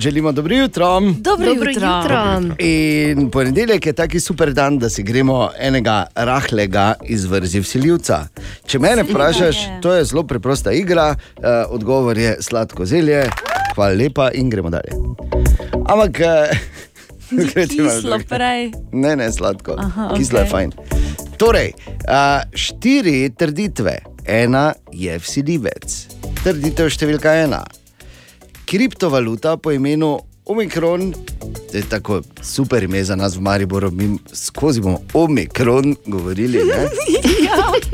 Želimo 0.00 0.32
dobro 0.32 0.54
jutro. 0.54 1.00
Dobro 1.00 1.46
Dobro 1.46 1.70
jutro. 1.70 1.88
jutro. 1.88 2.54
In 2.58 3.30
ponedeljek 3.30 3.86
je 3.86 3.92
taki 3.92 4.20
super 4.20 4.52
dan, 4.52 4.78
da 4.78 4.88
si 4.88 5.02
gremo 5.02 5.50
enega 5.58 6.06
rahlega 6.14 6.94
izvrzi 7.04 7.60
vsiljivca. 7.60 8.26
Če 8.66 8.78
me 8.78 9.02
vprašaš, 9.02 9.56
je. 9.56 9.78
to 9.82 9.92
je 9.94 10.04
zelo 10.04 10.22
preprosta 10.22 10.72
igra, 10.72 11.16
uh, 11.36 11.44
odgovor 11.68 12.18
je 12.18 12.36
sladko 12.40 12.86
zelje, 12.86 13.26
hvala 13.74 13.94
lepa 13.94 14.30
in 14.34 14.50
gremo 14.50 14.70
dalje. 14.70 14.92
Ampak, 15.88 16.20
uh, 16.24 17.68
Kislo 17.68 18.18
prej. 18.28 18.72
Ne, 18.92 19.16
ne, 19.16 19.32
sladko. 19.32 19.74
Aha, 19.78 20.14
Kislo 20.16 20.38
je 20.38 20.42
okej. 20.42 20.50
fajn. 20.50 20.72
Torej, 21.36 21.72
uh, 22.08 22.40
štiri 22.54 23.30
trditve. 23.38 23.98
Ena 24.26 24.72
je 24.92 25.18
vsiljivec. 25.18 26.06
Trditev 26.44 26.88
številka 26.88 27.34
ena. 27.44 27.60
Kriptovaluta 28.70 29.56
po 29.56 29.72
imenu 29.72 30.18
Omikron, 30.46 31.12
to 31.70 31.76
je 31.76 31.82
tako 31.82 32.22
super 32.42 32.82
ime 32.82 33.04
za 33.04 33.16
nas 33.16 33.36
v 33.36 33.40
Mariboru, 33.40 33.90
mi 33.90 34.18
skozi 34.32 34.80
bomo 34.80 34.98
Omikron 35.14 35.96
govorili. 36.06 36.58
Ne? 36.58 36.88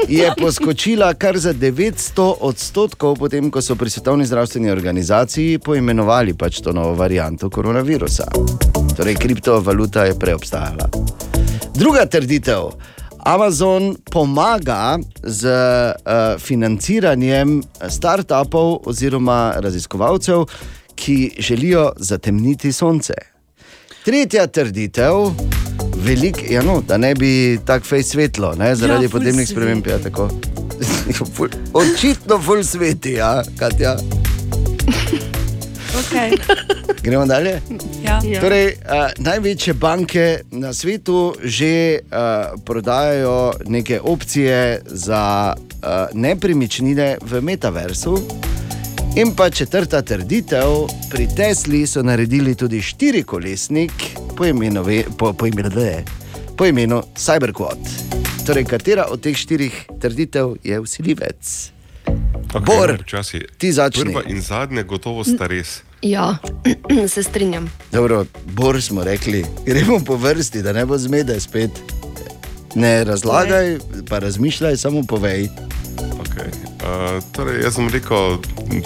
Je 0.09 0.33
poskočila 0.41 1.15
kar 1.15 1.39
za 1.39 1.55
900 1.55 2.35
odstotkov, 2.41 3.17
potem 3.17 3.51
ko 3.51 3.63
so 3.63 3.75
pri 3.75 3.91
Svetovni 3.91 4.27
zdravstveni 4.27 4.71
organizaciji 4.71 5.59
poimenovali 5.59 6.35
pač 6.35 6.61
to 6.61 6.73
novo 6.73 6.95
varianto 6.95 7.51
koronavirusa. 7.51 8.25
Torej, 8.97 9.15
kriptovaluta 9.15 10.05
je 10.05 10.19
prej 10.19 10.35
obstajala. 10.35 10.89
Druga 11.75 12.07
trditev. 12.07 12.96
Amazon 13.27 13.97
pomaga 14.13 14.99
z 15.23 15.47
uh, 15.51 16.41
financiranjem 16.41 17.63
startupov 17.89 18.87
oziroma 18.87 19.55
raziskovalcev, 19.57 20.45
ki 20.95 21.31
želijo 21.39 21.93
zatemniti 21.97 22.73
sonce. 22.73 23.15
Tretja 24.05 24.47
trditev, 24.47 25.31
velik, 25.97 26.39
ja 26.51 26.63
no, 26.63 26.81
da 26.89 26.97
ne 26.97 27.15
bi 27.15 27.59
tako 27.67 27.87
fej 27.87 28.03
svetlo, 28.03 28.55
ne, 28.55 28.77
zaradi 28.77 29.05
Ja, 29.05 29.11
podnebnih 29.11 29.49
sprememb. 29.49 29.87
Ja, 29.87 29.99
Očitno 31.83 32.39
ful 32.39 32.63
sveti, 32.63 33.13
ja, 33.13 33.43
Katja. 33.59 33.97
Okay. 35.97 36.37
Gremo 37.05 37.27
dalje. 37.27 37.61
Ja. 38.05 38.21
Ja. 38.25 38.41
Torej, 38.41 38.67
uh, 38.67 39.11
največje 39.19 39.75
banke 39.75 40.41
na 40.51 40.73
svetu 40.73 41.35
že 41.43 41.99
uh, 41.99 42.61
prodajajo 42.65 43.53
neke 43.67 44.01
opcije 44.01 44.81
za 44.85 45.55
uh, 45.57 45.89
nepremičnine 46.13 47.17
v 47.23 47.41
metaversu. 47.41 48.19
In 49.17 49.33
pa 49.37 49.51
četrta 49.51 50.03
trditev, 50.03 50.69
pri 51.11 51.29
Tesli 51.37 51.87
so 51.87 52.03
naredili 52.03 52.55
tudi 52.55 52.83
štirikolesnik 52.83 53.93
po 54.37 54.45
imenu, 54.45 54.85
po, 55.19 55.33
po 55.33 55.47
imenu, 55.47 55.71
po 56.57 56.67
imenu 56.67 57.03
Cyberquad. 57.17 57.81
Torej, 58.47 58.65
katera 58.65 59.07
od 59.11 59.21
teh 59.21 59.37
štirih 59.37 59.87
trditev 60.01 60.57
je 60.65 60.81
usiljivec? 60.81 61.71
Bor, 62.61 62.91
no, 62.91 62.97
počasi. 62.97 63.41
ti 63.59 63.73
začni. 63.73 64.05
Prva 64.05 64.23
in 64.29 64.41
zadnja 64.41 64.83
gotovo 64.83 65.25
sta 65.25 65.47
res. 65.47 65.83
Ja, 66.03 66.37
se 67.15 67.23
strinjam. 67.23 67.71
Dobro, 67.93 68.25
Bor 68.45 68.83
smo 68.83 69.05
rekli, 69.05 69.45
gremo 69.67 70.01
po 70.07 70.17
vrsti, 70.17 70.63
da 70.63 70.73
ne 70.73 70.87
bo 70.87 70.99
zmede 70.99 71.41
spet. 71.41 71.71
Ne 72.75 73.05
razlagaj, 73.05 73.79
pa 74.09 74.19
razmišljaj, 74.19 74.77
samo 74.77 75.03
povej. 75.03 75.49
Okay. 75.97 76.51
Uh, 76.77 77.25
torej, 77.33 77.63
jaz 77.63 77.75
sem 77.75 77.89
rekel, 77.89 78.37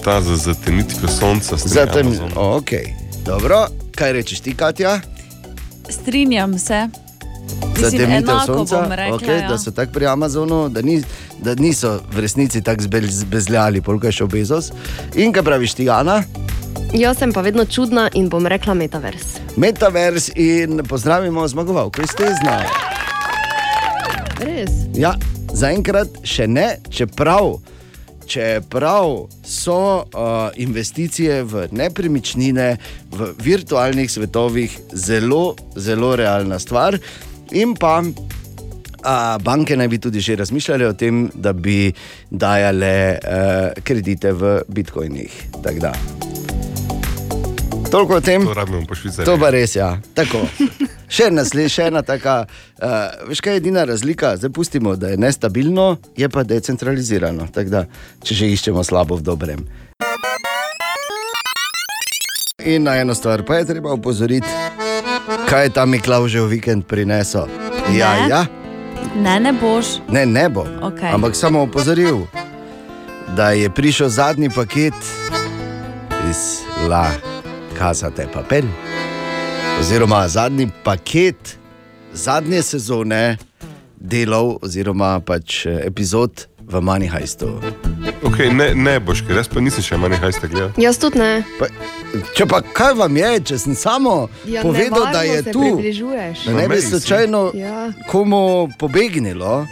ta 0.05 0.21
za 0.21 0.37
zatemnitve 0.37 1.09
sonca. 1.09 1.59
s 1.59 1.62
tem 1.62 1.73
Zatem, 1.73 2.07
Amazonom. 2.07 2.33
ok, 2.37 2.71
dobro, 3.26 3.67
kaj 3.95 4.12
rečeš 4.12 4.40
ti, 4.40 4.55
Katja? 4.55 5.00
Strinjam 5.88 6.59
se. 6.59 6.88
Zatemnitev 7.79 8.35
sonca, 8.47 8.87
rekla, 8.90 9.19
okay, 9.19 9.43
ja. 9.43 9.49
da 9.49 9.59
so 9.59 9.71
tako 9.71 9.93
pri 9.93 10.07
Amazonu, 10.07 10.69
da, 10.69 10.83
ni, 10.83 11.02
da 11.43 11.55
niso 11.55 12.00
v 12.12 12.21
resnici 12.21 12.62
tako 12.62 12.83
zbezljali, 13.09 13.83
polk 13.83 14.05
je 14.05 14.12
šel 14.12 14.26
Bezos. 14.26 14.73
In 15.14 15.33
kaj 15.33 15.43
praviš 15.43 15.75
ti, 15.75 15.90
Ana? 15.90 16.23
Jaz 16.94 17.18
sem 17.18 17.32
pa 17.32 17.40
vedno 17.40 17.64
čudna 17.64 18.08
in 18.14 18.28
bom 18.28 18.46
rekla 18.46 18.74
metavers. 18.74 19.36
Metavers 19.56 20.30
in 20.34 20.82
pozdravimo 20.88 21.48
zmagovalko 21.48 22.02
iz 22.02 22.14
te 22.18 22.32
znaje. 22.42 22.66
Res. 24.40 24.70
Ja, 24.98 25.14
zaenkrat 25.54 26.22
še 26.26 26.48
ne, 26.50 26.66
čeprav, 26.90 27.60
čeprav 28.26 29.28
so 29.46 29.78
uh, 30.02 30.50
investicije 30.56 31.42
v 31.44 31.68
nepremičnine, 31.70 32.68
v 33.12 33.30
virtualnih 33.38 34.10
svetovih 34.10 34.78
zelo, 34.92 35.54
zelo 35.76 36.16
realna 36.16 36.58
stvar. 36.58 36.98
In 37.52 37.74
pa 37.78 38.00
a, 39.02 39.38
banke 39.42 39.76
naj 39.76 39.88
bi 39.88 39.98
tudi 39.98 40.20
že 40.20 40.36
razmišljale 40.36 40.86
o 40.86 40.92
tem, 40.92 41.28
da 41.34 41.52
bi 41.52 41.92
dajale 42.30 43.18
uh, 43.18 43.82
kredite 43.82 44.32
v 44.32 44.60
bitcoinih. 44.68 45.62
Tako 45.62 45.86
da. 45.86 45.94
Toliko 47.90 48.14
o 48.14 48.20
tem. 48.20 48.44
To 48.44 48.54
rabimo 48.54 48.87
po 48.87 48.94
Švicariji. 48.94 49.26
To 49.26 49.35
pa 49.37 49.50
res, 49.50 49.75
ja. 49.75 49.99
Tako. 50.14 50.47
Še 51.11 51.26
ena, 51.26 51.42
sle- 51.42 51.66
še 51.66 51.88
ena 51.88 52.02
taka, 52.02 52.44
uh, 52.78 52.87
veš 53.26 53.40
kaj 53.40 53.52
je 53.52 53.59
edina 53.59 53.82
razlika, 53.82 54.37
zdaj 54.37 54.50
pustimo, 54.50 54.92
da 54.94 55.09
je 55.09 55.16
nestabilno, 55.16 55.87
je 56.14 56.28
pa 56.28 56.44
decentralizirano. 56.44 57.49
Tako 57.49 57.70
da, 57.70 57.80
če 58.23 58.35
že 58.37 58.47
iščemo 58.49 58.78
slabo 58.80 59.16
v 59.16 59.25
dobrem. 59.25 59.64
In 62.61 62.82
na 62.82 62.94
eno 62.97 63.11
stvar 63.11 63.42
pa 63.42 63.56
je 63.56 63.64
treba 63.66 63.90
opozoriti, 63.90 64.47
kaj 65.49 65.64
je 65.64 65.73
ta 65.73 65.82
Miklaužev 65.85 66.47
vikend 66.47 66.87
prinesel. 66.87 67.50
Ja, 67.90 68.14
Ne. 68.14 68.28
ja, 68.28 68.47
Ne, 69.16 69.40
ne 69.40 69.52
boš. 69.52 69.99
ne, 70.09 70.23
ne 70.25 70.47
bo. 70.49 70.62
Okej. 70.80 71.11
Ampak 71.11 71.35
samo 71.35 71.62
opozoril, 71.62 72.23
da 73.28 73.50
je 73.50 73.66
prišel 73.68 74.09
zadnji 74.09 74.47
paket 74.49 74.94
iz 76.23 76.62
La 76.87 77.11
Casa 77.80 78.10
de 78.10 78.26
Papel, 78.32 78.64
oziroma 79.80 80.28
zadnji 80.28 80.68
paket 80.84 81.56
zadnje 82.12 82.62
sezone 82.62 83.37
delov, 83.96 84.58
oziroma 84.62 85.20
pač 85.25 85.64
eh, 85.66 85.80
epizod 85.87 86.44
v 86.60 86.80
Manihajstu. 86.80 87.49
Okay, 88.22 88.52
ne, 88.52 88.75
ne 88.75 88.99
boš, 89.00 89.22
ker 89.25 89.40
jaz 89.40 89.49
pa 89.49 89.64
nisem 89.64 89.80
še 89.82 89.96
manj 89.96 90.18
hajste 90.20 90.50
gledal. 90.52 90.75
Jaz 90.76 91.00
tudi 91.00 91.18
ne. 91.22 91.40
Pa, 91.56 91.70
če 92.37 92.44
pa 92.46 92.60
kaj 92.60 92.99
vam 93.00 93.16
je, 93.16 93.30
če 93.49 93.58
sem 93.58 93.75
samo 93.75 94.28
Ja, 94.44 94.60
povedal, 94.60 95.08
da 95.08 95.22
je 95.25 95.40
tu, 95.49 95.64
da 96.44 96.52
ne 96.52 96.68
bi 96.68 96.82
slučajno 96.84 97.46
Ja. 97.56 97.88
komu 98.12 98.68
pobegnilo. 98.78 99.64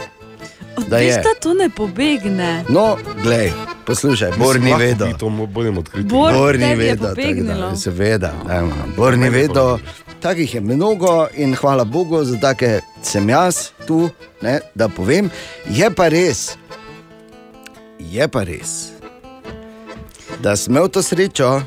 Da 0.81 0.97
Veš, 0.97 1.07
je. 1.07 1.17
da 1.19 1.41
to 1.41 1.55
ne 1.55 1.71
pobegne. 1.71 2.65
No, 2.69 2.97
glej, 3.23 3.53
poslušaj, 3.85 4.31
Bor 4.33 4.61
ni 4.61 4.75
vedel. 4.75 5.13
To 5.15 5.27
mo- 5.27 5.47
budem 5.47 5.79
odkriti. 5.79 6.09
Bor- 6.09 6.33
Bor 6.33 6.55
ni 6.55 6.75
vedel, 6.75 7.15
da, 7.45 7.77
seveda, 7.77 8.33
dajmo, 8.45 8.73
Bor 8.97 9.17
ni 9.17 9.29
vedel. 9.31 9.79
Takih 10.21 10.55
je 10.55 10.61
mnogo 10.61 11.27
in 11.35 11.55
hvala 11.55 11.85
Bogu, 11.85 12.25
za 12.25 12.37
take 12.39 12.81
sem 13.03 13.29
jaz 13.29 13.57
tu, 13.87 14.11
ne, 14.43 14.61
da 14.75 14.89
povem. 14.89 15.31
Je 15.69 15.91
pa 15.91 16.09
res, 16.09 16.57
je 18.01 18.29
pa 18.29 18.43
res, 18.43 18.91
da 20.39 20.57
sem 20.57 20.73
imel 20.73 20.89
to 20.89 21.03
srečo, 21.03 21.63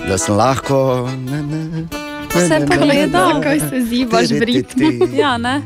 da 0.00 0.18
sem 0.18 0.36
lahko. 0.36 1.08
Ne, 1.20 1.42
ne, 1.42 1.86
Vse 2.30 2.62
pogledal. 2.62 3.34
Zakaj 3.34 3.60
se 3.60 3.80
zivaš 3.82 4.30
v 4.30 4.40
ritmu? 4.40 5.08
Ja, 5.12 5.34
ne? 5.36 5.62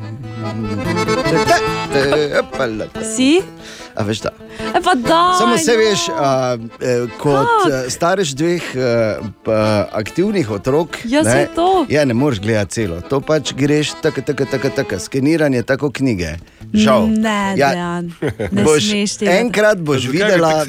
Epala. 2.34 2.86
Si? 3.06 3.40
A 3.94 4.02
veš 4.02 4.20
da. 4.20 4.30
E 4.70 4.80
pa 4.82 4.94
da. 4.94 5.36
Samo 5.38 5.58
se 5.58 5.76
veš, 5.76 6.08
a, 6.10 6.56
e, 6.80 6.94
kot 7.18 7.46
a, 7.64 7.84
starš 7.88 8.28
dveh 8.30 8.62
a, 8.74 8.88
pa, 9.44 9.58
aktivnih 9.92 10.50
otrok. 10.50 10.98
Ja, 11.04 11.22
to. 11.46 11.86
Ja, 11.88 12.04
ne 12.04 12.14
moreš 12.14 12.40
gledati 12.40 12.72
celo. 12.72 13.00
To 13.00 13.20
pač 13.20 13.52
greš 13.54 13.92
tako, 14.02 14.20
tako, 14.22 14.44
tako, 14.44 14.68
tako. 14.70 14.98
skeniranje, 14.98 15.62
tako 15.62 15.90
knjige. 15.90 16.34
Žal. 16.74 17.06
Ne, 17.08 17.54
Ja, 17.56 17.70
Dejan, 17.70 18.10
ne 18.50 18.62
boš, 18.64 18.82
enkrat 19.22 19.78
boš 19.78 20.06
videla, 20.06 20.64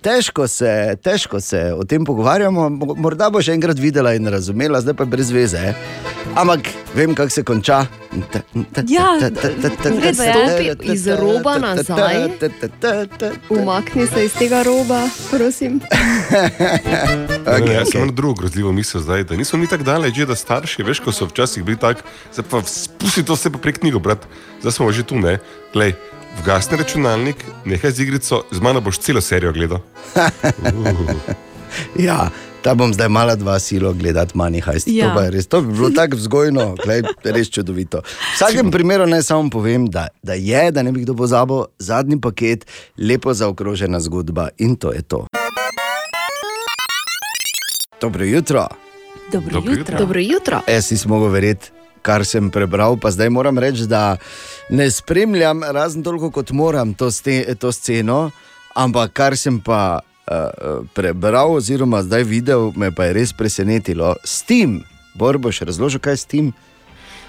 težko 0.00 0.46
se, 0.48 0.70
težko 1.02 1.40
se 1.40 1.72
o 1.72 1.84
tem 1.84 2.04
pogovarjamo. 2.04 2.68
mo- 2.70 2.94
Morda 2.96 3.30
boš 3.30 3.48
enkrat 3.48 3.78
videla 3.78 4.14
in 4.14 4.26
razumela, 4.26 4.80
zdaj 4.80 4.94
pa 4.94 5.04
brez 5.04 5.30
veze. 5.30 5.74
Ampak 6.34 6.60
vem, 6.94 7.14
kako 7.14 7.30
se 7.30 7.42
konča. 7.42 7.86
Ja. 8.88 9.18
Stopi 10.14 10.92
iz 10.92 11.06
roba 11.06 11.58
nazaj. 11.58 12.28
Umakni 13.48 14.06
se 14.06 14.24
iz 14.24 14.34
tega 14.34 14.62
roba, 14.62 15.08
prosim. 15.30 15.80
Okay, 17.44 17.60
Okay, 17.60 17.72
jaz 17.72 17.94
imel 17.94 18.10
drugo 18.10 18.34
grozljivo 18.34 18.72
misel 18.72 19.00
zdaj, 19.00 19.24
da 19.24 19.36
niso 19.36 19.56
ni 19.56 19.66
tako 19.66 19.84
daleč, 19.84 20.16
da 20.16 20.34
starši, 20.34 20.82
veš, 20.82 21.00
ko 21.00 21.12
so 21.12 21.26
včasih 21.26 21.64
bili 21.64 21.78
tako, 21.78 22.00
zdaj 22.32 22.44
pa 22.50 22.62
spusti 22.66 23.24
to 23.24 23.34
vse 23.34 23.52
pa 23.52 23.58
prek 23.58 23.78
knjigo, 23.78 23.98
brat, 23.98 24.26
zdaj 24.60 24.72
smo 24.72 24.92
že 24.92 25.02
tu, 25.02 25.18
ne. 25.18 25.38
Glej, 25.72 25.94
vgasni 26.42 26.78
računalnik, 26.78 27.44
nehaj 27.64 27.90
z 27.90 28.00
igrico, 28.00 28.42
z 28.50 28.60
mano 28.60 28.80
boš 28.80 28.98
celo 28.98 29.20
serijo 29.20 29.52
gledal. 29.52 29.78
Uh, 30.14 31.34
Ja, 31.98 32.30
ta 32.64 32.72
bom 32.74 32.94
zdaj 32.94 33.08
mala 33.08 33.36
dva 33.36 33.58
silo 33.60 33.92
gledati, 33.92 34.32
manj 34.36 34.60
hajst. 34.64 34.88
Ja. 34.88 35.12
To, 35.12 35.20
res, 35.30 35.46
to 35.46 35.60
bi 35.60 35.74
bilo 35.76 35.90
tako 35.92 36.16
vzgojno, 36.16 36.62
glej, 36.80 37.02
res 37.24 37.50
čudovito. 37.52 38.00
V 38.00 38.36
vsakem 38.38 38.70
primeru 38.72 39.04
naj 39.06 39.22
samo 39.28 39.52
povem, 39.52 39.84
da, 39.92 40.08
da 40.24 40.32
je, 40.32 40.70
da 40.72 40.82
ne 40.82 40.92
bi 40.92 41.04
kdo 41.04 41.12
pozabil, 41.14 41.66
zadnji 41.78 42.16
paket, 42.20 42.64
lepo 42.96 43.34
zaokrožena 43.36 44.00
zgodba 44.00 44.48
in 44.56 44.76
to 44.80 44.94
je 44.96 45.02
to. 45.02 45.26
Dobro 48.00 48.24
jutro. 48.24 48.66
Dobro 49.32 49.60
Dobro 49.60 49.72
jutro. 49.72 49.80
jutro. 49.80 49.98
Dobro 49.98 50.20
jutro. 50.20 50.60
Jaz 50.68 50.90
nisem 50.90 51.12
mogel 51.12 51.28
verjeti, 51.28 51.68
kar 52.02 52.24
sem 52.24 52.48
prebral, 52.50 52.96
pa 52.96 53.12
zdaj 53.12 53.28
moram 53.28 53.60
reči, 53.60 53.84
da 53.86 54.16
ne 54.72 54.88
spremljam, 54.90 55.60
razen 55.68 56.02
toliko 56.02 56.30
kot 56.30 56.50
moram, 56.50 56.94
to, 56.96 57.10
ste, 57.10 57.44
to 57.60 57.72
sceno, 57.72 58.30
ampak 58.74 59.12
kar 59.12 59.36
sem 59.36 59.60
pa 59.60 60.00
uh, 60.26 60.86
prebral, 60.94 61.54
oziroma 61.54 62.02
zdaj 62.02 62.22
videl, 62.22 62.72
me 62.76 62.90
pa 62.94 63.04
je 63.04 63.12
res 63.12 63.32
presenetilo. 63.32 64.14
Steam, 64.24 64.82
Bor 65.14 65.38
boš 65.38 65.60
razložil, 65.60 66.00
kaj 66.00 66.12
je 66.12 66.16
Steam? 66.16 66.52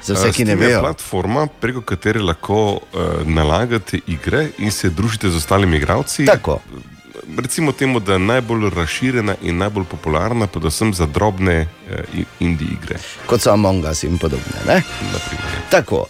Za 0.03 0.13
vse, 0.13 0.31
ki 0.31 0.45
ne 0.45 0.55
vejo. 0.55 0.81
platforma, 0.81 1.47
preko 1.61 1.81
katere 1.81 2.21
lahko 2.21 2.57
uh, 2.73 2.79
nalagate 3.25 3.99
igre 4.07 4.49
in 4.57 4.71
se 4.71 4.89
družite 4.89 5.29
z 5.29 5.37
ostalimi 5.37 5.77
igralci. 5.77 6.25
Tako. 6.25 6.59
Recimo 7.37 7.71
temu, 7.71 7.99
da 7.99 8.13
je 8.13 8.19
najbolj 8.19 8.69
razširjena 8.75 9.35
in 9.41 9.57
najbolj 9.57 9.85
popularna, 9.89 10.47
predvsem 10.47 10.93
za 10.93 11.05
drobne 11.05 11.61
uh, 11.61 12.25
indie 12.39 12.67
igre. 12.73 12.99
Kot 13.25 13.41
so 13.41 13.53
Among 13.53 13.85
Us 13.85 14.03
in 14.03 14.17
podobne. 14.17 14.61
Ne? 14.67 14.81
naprimer. 15.13 15.57
Tako. 15.71 16.05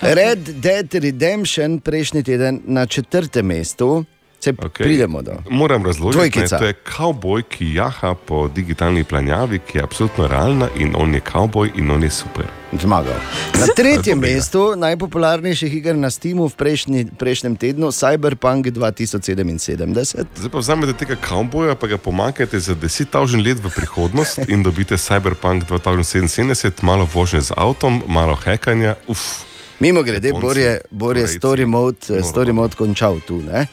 Red 0.00 0.38
Dead 0.60 0.94
Redemption 0.94 1.80
prejšnji 1.80 2.22
teden 2.22 2.60
na 2.64 2.86
četrtem 2.86 3.46
mestu, 3.46 4.04
se 4.46 4.52
okay. 4.52 4.84
Pridemo 4.84 5.22
do. 5.22 5.32
Moram 5.50 5.86
razložiti, 5.86 6.48
to 6.48 6.64
je 6.64 6.72
kavboj, 6.72 7.42
ki 7.42 7.74
jaha 7.74 8.14
po 8.14 8.48
digitalni 8.48 9.04
planjavi, 9.04 9.58
ki 9.58 9.78
je 9.78 9.82
absolutno 9.82 10.26
realna 10.26 10.68
in 10.78 10.94
on 10.96 11.14
je 11.14 11.20
kavboj 11.20 11.72
in 11.76 11.90
on 11.90 12.02
je 12.02 12.10
super. 12.10 12.44
Zmagal. 12.80 13.14
Na 13.58 13.66
tretjem 13.78 14.18
mestu 14.18 14.76
najpopularnejših 14.76 15.74
iger 15.74 15.96
na 15.96 16.10
Steamu 16.10 16.48
v 16.48 16.54
prejšnji, 16.54 17.06
prejšnjem 17.18 17.56
tednu 17.56 17.90
Cyberpunk 17.92 18.70
2077. 18.70 20.26
Zdaj 20.36 20.50
pa 20.52 20.58
vzamete 20.58 20.92
tega 20.92 21.16
kavboja, 21.16 21.74
pa 21.74 21.86
ga 21.86 21.98
pomakajte 21.98 22.60
za 22.60 22.74
10.000 22.74 23.42
let 23.46 23.58
v 23.64 23.70
prihodnost 23.70 24.38
in 24.48 24.62
dobite 24.62 24.98
Cyberpunk 24.98 25.66
2077, 25.66 26.82
malo 26.82 27.08
vožnje 27.14 27.40
z 27.40 27.50
avtom, 27.56 28.02
malo 28.06 28.34
hekanja. 28.34 28.94
Uf, 29.08 29.46
Mimo 29.80 30.02
grede, 30.02 30.32
Bor 30.32 30.56
je, 30.58 30.80
Bor 30.90 31.16
je 31.16 31.26
story, 31.26 31.66
mode, 31.66 32.22
story 32.22 32.52
mode 32.52 32.74
končal 32.74 33.20
tu, 33.26 33.42
ne? 33.42 33.66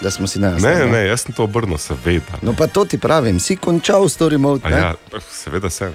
Da 0.00 0.10
smo 0.10 0.26
si 0.26 0.38
na 0.38 0.50
ne, 0.50 0.86
ne, 0.86 1.06
jaz 1.06 1.20
sem 1.20 1.34
to 1.34 1.44
obrnil, 1.44 1.78
seveda. 1.78 2.38
No, 2.42 2.54
pa 2.56 2.66
to 2.66 2.84
ti 2.84 2.98
pravim, 2.98 3.40
si 3.40 3.56
končal 3.56 4.08
story 4.08 4.38
mode. 4.38 4.62
A 4.64 4.70
ne? 4.70 4.76
Ja, 4.76 4.94
seveda 5.30 5.70
sem. 5.70 5.92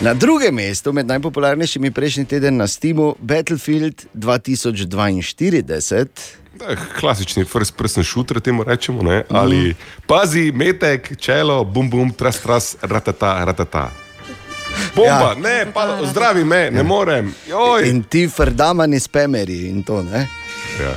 Na 0.00 0.14
drugem 0.14 0.54
mestu, 0.54 0.92
med 0.92 1.06
najpopularnejšimi 1.06 1.90
prejšnji 1.90 2.24
teden 2.24 2.56
na 2.56 2.66
Steamu, 2.66 3.14
Battlefield 3.20 4.06
2042. 4.14 6.06
Da, 6.54 6.76
klasični 7.00 7.44
first 7.44 7.76
person 7.76 8.04
shooter, 8.04 8.40
temu 8.40 8.64
rečemo. 8.64 9.02
Ne? 9.02 9.24
Ali 9.30 9.74
pazi, 10.06 10.52
metek, 10.54 11.16
čelo, 11.18 11.64
bum 11.64 11.90
bum, 11.90 12.10
tras 12.10 12.40
tras, 12.40 12.76
ratata, 12.82 13.44
ratata. 13.44 13.90
Bomba, 14.94 15.10
ja. 15.10 15.34
ne, 15.34 15.66
pa, 15.72 15.98
zdravi 16.10 16.44
me, 16.44 16.70
ne 16.70 16.82
morem. 16.82 17.34
Joj. 17.48 17.88
In 17.88 18.02
ti 18.02 18.28
frdamani 18.28 19.00
spameri 19.00 19.68
in 19.68 19.82
to. 19.82 20.02
Ne? 20.02 20.26
Ja. 20.80 20.94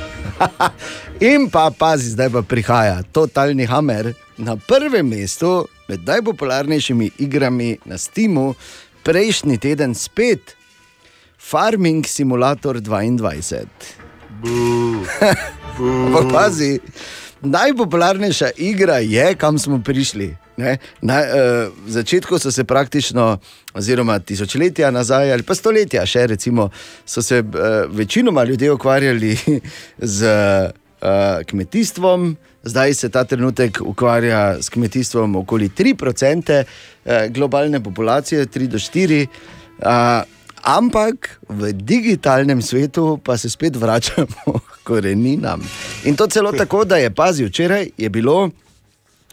In 1.34 1.50
pa 1.50 1.70
pazi, 1.70 2.10
zdaj 2.14 2.30
pa 2.30 2.42
prihaja 2.42 3.02
totalni 3.12 3.66
hammer 3.66 4.12
na 4.38 4.56
prvem 4.56 5.06
mestu 5.08 5.66
med 5.88 6.06
najpopularnejšimi 6.06 7.10
igrami 7.18 7.78
na 7.84 7.98
Steamu, 7.98 8.54
prejšnji 9.02 9.58
teden 9.58 9.94
spet 9.94 10.54
Farming 11.38 12.06
Simulator 12.06 12.76
22. 12.76 13.66
Ampak 16.06 16.26
pazi, 16.32 16.78
najpopularnejša 17.40 18.50
igra 18.56 18.98
je, 18.98 19.34
kam 19.34 19.58
smo 19.58 19.82
prišli. 19.84 20.47
Ne, 20.58 20.78
na, 21.02 21.20
uh, 21.22 21.72
začetku 21.86 22.38
so 22.38 22.50
se 22.50 22.64
praktično, 22.64 23.38
oziroma 23.78 24.18
tisočletja 24.18 24.90
nazaj, 24.90 25.32
ali 25.32 25.46
pa 25.46 25.54
stoletja, 25.54 26.02
še 26.06 26.26
recimo, 26.34 26.66
so 27.06 27.22
se 27.22 27.38
uh, 27.44 27.86
večinoma 27.94 28.42
ljudje 28.44 28.72
ukvarjali 28.72 29.36
z 30.16 30.32
uh, 30.98 31.46
kmetijstvom, 31.46 32.32
zdaj 32.62 32.94
se 32.94 33.08
ta 33.08 33.24
trenutek 33.24 33.78
ukvarja 33.84 34.62
s 34.62 34.68
kmetijstvom 34.68 35.36
okoli 35.36 35.70
3% 35.78 36.64
uh, 36.64 37.12
globalne 37.30 37.82
populacije, 37.84 38.46
3 38.46 38.66
do 38.66 38.78
4. 38.82 39.26
Uh, 39.78 39.86
ampak 40.62 41.38
v 41.48 41.72
digitalnem 41.72 42.62
svetu 42.62 43.20
pa 43.22 43.38
se 43.38 43.50
spet 43.50 43.76
vračamo 43.76 44.58
k 44.74 44.82
koreninam. 44.82 45.62
In 46.04 46.16
to 46.16 46.26
celo 46.26 46.52
tako, 46.52 46.84
da 46.84 46.96
je 46.96 47.14
pazil, 47.14 47.46
včeraj 47.46 47.90
je 47.96 48.10
bilo. 48.10 48.50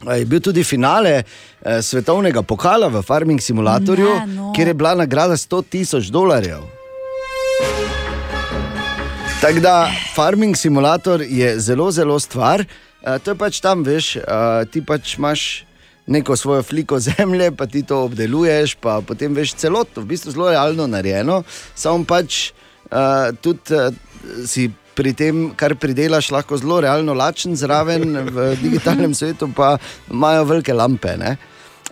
Je 0.05 0.25
bil 0.25 0.39
tudi 0.39 0.63
finale 0.63 1.23
eh, 1.23 1.81
svetovnega 1.81 2.41
pokala 2.41 2.87
v 2.87 3.01
Farming 3.01 3.41
Simulatorju, 3.41 4.09
Ne, 4.19 4.33
no. 4.35 4.53
kjer 4.55 4.67
je 4.67 4.73
bila 4.73 4.95
nagrada 4.95 5.33
100 5.33 5.63
tisoč 5.69 6.05
dolarjev. 6.13 6.61
Tako 9.41 9.59
da 9.59 9.91
Farming 10.15 10.57
Simulator 10.57 11.21
je 11.21 11.59
zelo, 11.59 11.91
zelo 11.91 12.19
stvar. 12.19 12.61
Eh, 12.61 13.19
to 13.19 13.31
je 13.31 13.35
pač 13.35 13.59
tam, 13.61 13.83
veš, 13.83 14.15
eh, 14.15 14.21
ti 14.71 14.81
pač 14.81 15.17
imaš 15.17 15.65
neko 16.07 16.35
svojo 16.35 16.63
fliko 16.63 16.99
zemlje, 17.09 17.51
pa 17.51 17.65
ti 17.65 17.83
to 17.83 18.03
obdeluješ, 18.05 18.75
pa 18.75 19.01
potem 19.01 19.33
veš 19.33 19.53
celotno, 19.53 20.01
v 20.01 20.05
bistvu 20.05 20.31
zelo 20.31 20.49
realno 20.49 20.87
narejeno, 20.87 21.43
samo 21.75 22.05
pač 22.05 22.51
eh, 22.91 23.31
tudi 23.41 23.73
eh, 23.73 23.91
si 24.45 24.69
pri 24.95 25.13
tem, 25.13 25.49
kar 25.57 25.75
pridelaš, 25.75 26.31
lahko 26.31 26.57
zelo 26.57 26.79
realno 26.83 27.13
lačen 27.13 27.55
zraven, 27.55 28.17
v 28.31 28.51
digitalnem 28.63 29.13
svetu 29.13 29.51
pa 29.55 29.75
imajo 30.11 30.45
velike 30.51 30.73
lampe. 30.73 31.17
Ne? 31.19 31.35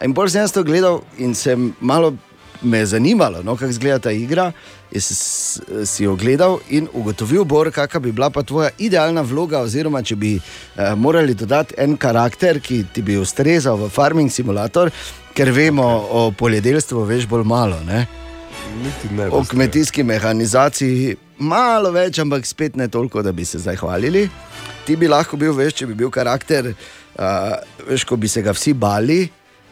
In 0.03 0.13
bolj 0.15 0.33
sem 0.33 0.43
jaz 0.43 0.55
to 0.55 0.63
gledal 0.63 1.03
in 1.17 1.35
sem 1.37 1.73
malo 1.79 2.15
me 2.63 2.77
je 2.77 2.85
zanimalo, 2.85 3.43
no, 3.43 3.55
kako 3.55 3.69
izgleda 3.69 3.99
ta 3.99 4.11
igra. 4.11 4.51
Jaz 4.91 5.07
si 5.89 6.03
jo 6.03 6.15
gledal 6.15 6.59
in 6.69 6.87
ugotovil, 6.93 7.43
Bor, 7.43 7.71
kakšna 7.71 7.99
bi 7.99 8.11
bila 8.11 8.29
pa 8.29 8.43
tvoja 8.43 8.69
idealna 8.77 9.21
vloga, 9.21 9.63
oziroma 9.65 10.03
če 10.03 10.15
bi 10.15 10.35
eh, 10.37 10.95
morali 10.95 11.33
dodati 11.33 11.75
en 11.77 11.97
karakter, 11.97 12.59
ki 12.61 12.83
ti 12.93 13.01
bi 13.01 13.17
ustrezal 13.17 13.79
v 13.81 13.89
farming 13.89 14.31
simulator, 14.31 14.91
ker 15.33 15.51
vemo 15.51 15.87
o 16.09 16.27
poljedelstvu, 16.37 17.05
veš 17.09 17.27
bolj 17.27 17.47
malo. 17.47 17.81
Ne? 17.87 18.05
Ne. 19.11 19.27
O 19.29 19.43
kmetijski 19.49 20.03
mehanizaciji 20.03 21.15
malo 21.37 21.91
več, 21.91 22.19
ampak 22.19 22.45
spet 22.45 22.75
ne 22.75 22.87
toliko, 22.87 23.21
da 23.23 23.31
bi 23.31 23.45
se 23.45 23.59
zdaj 23.59 23.79
hvalili. 23.81 24.27
Ti 24.85 24.95
bi 24.95 25.07
lahko 25.07 25.37
bil, 25.37 25.53
veš, 25.55 25.73
če 25.79 25.87
bi 25.87 25.95
bil 26.03 26.11
karakter, 26.11 26.73
uh, 26.73 27.53
veš, 27.87 28.05
ko 28.05 28.17
bi 28.19 28.27
se 28.27 28.43
ga 28.43 28.53
vsi 28.53 28.73
bali, 28.73 29.21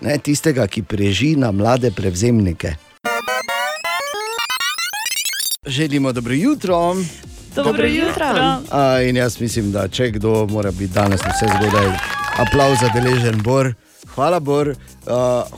ne, 0.02 0.17
tistega, 0.17 0.67
ki 0.67 0.84
preži 0.84 1.36
na 1.36 1.52
mlade 1.52 1.91
prevzemnike. 1.91 2.76
Želimo 5.67 6.12
dobro 6.12 6.34
jutro. 6.34 6.95
Dobro 7.56 7.88
jutro. 7.88 8.26
A, 8.71 9.02
in 9.02 9.15
jaz 9.15 9.39
mislim, 9.39 9.71
da 9.71 9.88
če 9.88 10.12
kdo 10.12 10.47
mora 10.50 10.71
biti 10.71 10.93
danes 10.93 11.21
vse 11.21 11.47
zgodaj, 11.52 11.91
aplauz 12.39 12.80
za 12.82 12.89
deležen 12.95 13.41
Bor. 13.43 13.74
Hvala, 14.15 14.39
Bor. 14.39 14.67
Uh, 14.67 15.15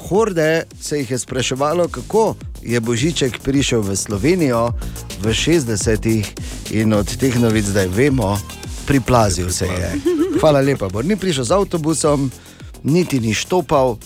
horde 0.10 0.64
se 0.82 1.00
jih 1.00 1.12
je 1.12 1.18
spraševalo, 1.18 1.88
kako 1.88 2.36
je 2.66 2.80
Božiček 2.80 3.40
prišel 3.44 3.82
v 3.82 3.96
Slovenijo 3.96 4.72
v 5.22 5.26
60-ih 5.30 6.26
in 6.72 6.94
od 6.94 7.08
teh 7.08 7.36
novic 7.40 7.66
zdaj 7.66 7.88
vemo, 7.88 8.40
priplazil 8.86 9.52
se 9.52 9.66
je. 9.66 9.90
Hvala 10.40 10.60
lepa, 10.60 10.90
Bor. 10.90 11.06
Ni 11.06 11.16
prišel 11.16 11.44
z 11.44 11.52
avtobusom, 11.52 12.32
niti 12.84 13.20
ni 13.20 13.34
štopal 13.34 13.98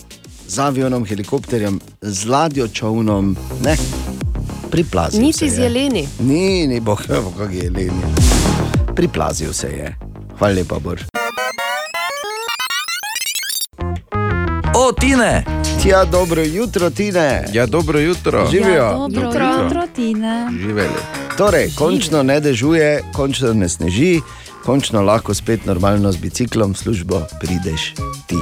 z 0.48 0.58
avionom, 0.58 1.04
helikopterjem, 1.04 1.80
z 2.02 2.20
ladjo, 2.26 2.68
čovnom. 2.68 3.36
Ne. 3.62 3.76
Priplazil 4.70 5.20
Niti 5.20 5.48
se 5.48 5.54
z 5.54 5.58
je. 5.58 5.64
jeleni. 5.64 6.08
Ni, 6.20 6.66
ni 6.66 6.80
boh, 6.80 7.00
kako 7.00 7.48
je 7.52 7.70
len. 7.70 7.94
Priplazil 8.96 9.52
se 9.52 9.66
je. 9.68 9.88
Hvala 10.38 10.54
lepa, 10.54 10.78
Bor. 10.78 10.98
O, 14.74 14.92
Tine! 14.92 15.57
Tja, 15.82 16.04
dobro 16.04 16.42
jutro, 16.42 16.90
Tine. 16.90 17.44
Ja, 17.52 17.66
dobro 17.66 17.98
jutro. 17.98 18.48
Živijo. 18.50 18.74
Ja, 18.74 18.92
dobro 18.92 19.22
Jutro. 19.22 19.62
jutro, 19.62 19.82
Tine. 19.94 20.48
Živeli. 20.60 20.98
Torej, 21.36 21.70
končno 21.74 22.22
ne 22.22 22.40
dežuje, 22.40 23.02
končno 23.12 23.52
ne 23.52 23.68
sneži, 23.68 24.20
končno 24.64 25.02
lahko 25.02 25.34
spet 25.34 25.66
normalno 25.66 26.12
z 26.12 26.16
biciklom 26.16 26.72
v 26.74 26.78
službo 26.78 27.22
prideš 27.40 27.94
ti. 28.26 28.36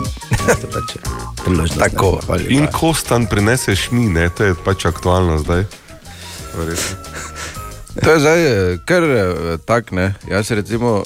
To 0.47 0.67
pač 0.73 0.97
je 0.97 1.01
priložnost? 1.45 1.79
Tako. 1.79 2.21
Hvala. 2.27 2.43
In 2.49 2.67
kostan 2.73 3.27
prineseš 3.27 3.91
mi, 3.91 4.09
ne, 4.09 4.29
to 4.29 4.45
je 4.45 4.55
pač 4.65 4.87
aktualno 4.87 5.39
zdaj. 5.39 5.65
Verjetno. 6.57 6.97
To 8.05 8.11
je 8.11 8.21
zdaj 8.21 8.41
eh, 8.47 8.79
kar 8.85 9.03
eh, 9.05 9.59
tak, 9.65 9.93
ne. 9.93 10.15
Jaz 10.31 10.51
recimo, 10.51 11.03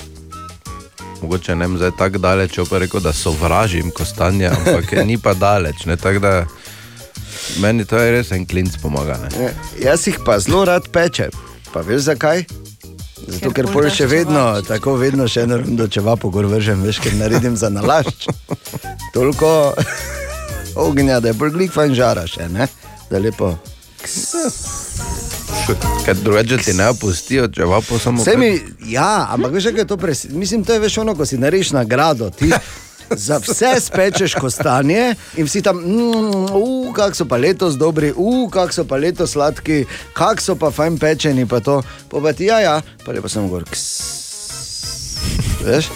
mogoče 1.22 1.56
ne 1.56 1.68
zdaj 1.76 1.92
tako 1.98 2.18
daleč, 2.18 2.54
če 2.54 2.64
pa 2.70 2.78
rekel, 2.82 3.00
da 3.00 3.12
sovražim 3.12 3.90
kostanje, 3.90 4.48
ampak 4.48 4.92
ni 5.06 5.18
pa 5.18 5.34
daleč, 5.34 5.84
ne. 5.86 5.96
Tako 5.96 6.18
da 6.18 6.32
meni 7.60 7.84
to 7.84 7.98
je 7.98 8.10
res 8.12 8.32
en 8.32 8.46
klinc 8.46 8.76
pomaga, 8.82 9.18
ne. 9.22 9.30
Ne, 9.38 9.52
Jaz 9.84 10.06
jih 10.06 10.18
pa 10.26 10.38
zelo 10.40 10.64
rad 10.64 10.88
pečem. 10.92 11.30
Pa 11.72 11.80
veš 11.86 12.08
zakaj? 12.10 12.44
Zato, 13.20 13.52
Ker 13.52 13.66
ker 13.66 13.72
pol 13.72 13.86
še 13.92 14.06
vedno, 14.10 14.40
čevapič. 14.56 14.68
tako 14.68 14.96
vedno 14.98 15.28
še 15.28 15.44
eno 15.46 15.60
rundo 15.60 15.86
čevapo 15.88 16.30
gor 16.32 16.48
vržem, 16.50 16.82
veš, 16.82 16.98
ker 17.04 17.14
naredim 17.14 17.56
za 17.56 17.68
nalašč. 17.70 18.26
Toliko 19.14 19.74
ognja, 20.74 21.20
da 21.20 21.28
je 21.28 21.38
bolj 21.38 21.52
glik 21.54 21.72
fan 21.72 21.94
žara 21.94 22.26
še, 22.26 22.48
ne? 22.48 22.66
Da 23.10 23.18
lepo. 23.22 23.54
Ker 26.04 26.16
drugače 26.16 26.56
ti 26.56 26.72
ne 26.72 26.88
opustijo, 26.88 27.48
če 27.48 27.64
vapo 27.64 27.98
samo. 27.98 28.22
Vse 28.22 28.36
mi, 28.36 28.60
ja, 28.88 29.26
ampak 29.30 29.52
veš, 29.52 29.70
kaj 29.70 29.84
je 29.84 29.86
to 29.86 29.96
pres... 29.96 30.24
Mislim, 30.30 30.64
to 30.64 30.72
je 30.72 30.80
veš 30.80 30.98
ono, 30.98 31.14
ko 31.14 31.26
si 31.26 31.38
narediš 31.38 31.72
nagrado. 31.76 32.30
Ti 32.30 32.50
za 33.26 33.38
vse 33.38 33.74
spečeš 33.80 34.34
kostanje 34.34 35.14
in 35.36 35.46
vsi 35.46 35.62
tam, 35.62 35.76
mm, 35.76 36.44
uh, 36.56 36.94
kako 36.94 37.14
so 37.14 37.28
pa 37.28 37.36
letos 37.36 37.78
dobri, 37.78 38.12
uh, 38.16 38.50
kako 38.50 38.72
so 38.72 38.84
pa 38.84 38.96
letos 38.96 39.36
sladki, 39.36 39.84
kako 40.12 40.42
so 40.42 40.56
pa 40.56 40.70
fajn 40.70 40.98
pečeni, 40.98 41.46
pa 41.46 41.60
to. 41.60 41.82
Pa, 42.10 42.20
pa 42.20 42.32
ti, 42.32 42.44
ja, 42.50 42.60
ja, 42.60 42.80
pa 43.04 43.12
lepo 43.12 43.28
sem 43.28 43.48
gor. 43.48 43.64
Ks. 43.70 43.86
Veš? 45.64 45.90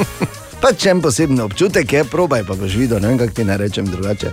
Pa 0.64 0.70
če 0.72 0.94
en 0.94 1.00
poseben 1.04 1.40
občutek 1.44 1.92
je, 1.92 2.02
probaj 2.08 2.40
pa 2.48 2.54
boš 2.56 2.72
videl, 2.80 2.96
ne 3.02 3.10
vem, 3.10 3.18
kako 3.20 3.34
ti 3.36 3.44
ne 3.44 3.56
rečem 3.60 3.84
drugače. 3.84 4.30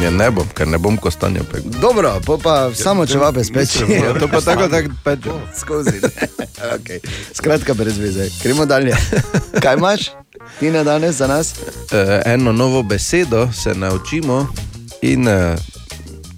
Ja, 0.00 0.08
ne 0.10 0.30
bom, 0.32 0.46
ker 0.56 0.68
ne 0.72 0.78
bom 0.80 0.96
kostanja 0.96 1.42
pekel. 1.44 1.74
Dobro, 1.76 2.14
pa, 2.24 2.36
pa 2.40 2.54
samo 2.72 3.04
če 3.04 3.18
vabe 3.20 3.44
speči. 3.44 3.82
Ja, 3.92 4.14
to 4.16 4.24
pa 4.32 4.40
tako 4.40 4.70
tako 4.72 4.94
peče. 5.04 5.34
skozi. 5.60 5.92
okay. 6.76 7.02
Skratka, 7.36 7.74
brez 7.76 7.98
veze. 8.00 8.30
Gremo 8.40 8.64
dalje. 8.64 8.96
Kaj 9.64 9.76
imaš, 9.76 10.06
ti 10.56 10.70
na 10.72 10.86
danes 10.88 11.20
za 11.20 11.28
nas? 11.28 11.52
Eh, 11.92 12.22
eno 12.32 12.56
novo 12.56 12.82
besedo 12.82 13.50
se 13.52 13.74
naučimo 13.74 14.46
in 15.02 15.28
eh, 15.28 15.56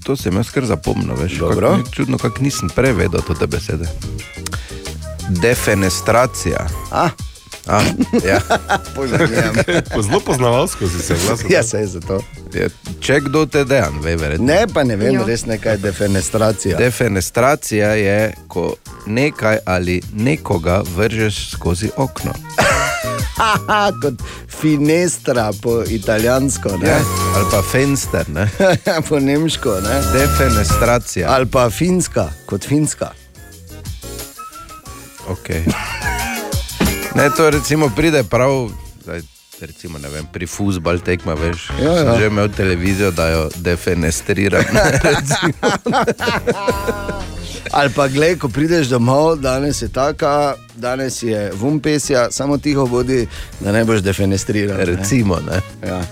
to 0.03 0.17
sem 0.17 0.35
jaz 0.43 0.51
kar 0.51 0.67
zapomnil. 0.67 1.15
Veš, 1.23 1.39
Dobro. 1.39 1.71
Kak, 1.77 1.87
ni 1.87 1.93
čudno, 1.93 2.19
kako 2.19 2.43
nisem 2.43 2.75
prevedel 2.75 3.23
te 3.39 3.47
besede. 3.47 3.87
Defenestracija. 5.39 6.67
Ah, 6.91 7.15
Ah, 7.67 7.83
ja. 8.25 8.41
Zelo 10.03 10.21
poznavalsko 10.21 10.89
si 10.89 10.99
se 10.99 11.15
glasil. 11.27 11.47
Ja, 11.53 11.63
se 11.63 11.79
je 11.79 11.87
za 11.87 12.01
to. 12.01 12.21
Je, 12.55 12.69
če 13.01 13.21
kdo 13.21 13.47
te 13.47 13.65
dejan, 13.65 13.99
ve 14.03 14.17
verjetno. 14.17 14.47
Ne, 14.47 14.67
pa 14.75 14.85
ne 14.85 14.97
vem, 14.97 15.15
Jo. 15.15 15.25
res 15.27 15.47
nekaj 15.47 15.73
je 15.73 15.79
defenestracija. 15.79 16.79
Defenestracija 16.79 17.89
je, 17.89 18.33
ko 18.49 18.75
nekaj 19.07 19.59
ali 19.65 20.03
nekoga 20.15 20.83
vržeš 20.97 21.51
skozi 21.51 21.91
okno. 21.97 22.33
Haha, 23.37 23.91
kot 24.03 24.23
finestra 24.61 25.51
po 25.63 25.83
italijansko, 25.89 26.77
ne? 26.83 26.89
Ja. 26.89 27.01
Ali 27.37 27.45
pa 27.51 27.63
fenster, 27.73 28.29
ne? 28.31 28.49
po 29.09 29.19
nemško, 29.21 29.81
ne? 29.81 30.03
Defenestracija. 30.19 31.31
ali 31.35 31.47
pa 31.47 31.71
finska, 31.71 32.29
kot 32.47 32.65
finska. 32.69 33.11
Okay. 35.29 35.67
Ne, 37.17 37.31
to 37.37 37.51
recimo 37.51 37.91
pride 37.97 38.25
prav, 38.25 38.69
zdaj, 39.03 39.21
recimo, 39.61 39.99
ne 39.99 40.09
vem, 40.09 40.27
pri 40.33 40.47
fusbal 40.47 40.99
tekma, 41.01 41.35
veš. 41.35 41.71
Ja, 41.81 41.93
ja. 41.93 41.97
Sem 42.05 42.21
že 42.21 42.27
imel 42.27 42.49
televizijo, 42.53 43.11
da 43.11 43.29
jo 43.29 43.49
defenestriram. 43.57 44.65
Ali 47.73 47.93
pa 47.97 48.09
gled, 48.09 48.39
ko 48.39 48.49
prideš 48.49 48.87
domov, 48.93 49.41
danes 49.41 49.83
je 49.83 49.89
taka, 49.89 50.55
danes 50.77 51.23
je 51.23 51.51
vumpesja, 51.55 52.29
samo 52.31 52.59
tiho 52.59 52.85
vodi, 52.85 53.27
da 53.61 53.73
ne 53.73 53.85
boš 53.85 54.01
defenestriral. 54.01 54.79
ne. 54.79 54.85
recimo, 54.85 55.41
ne. 55.41 55.61
Ja. 55.89 56.03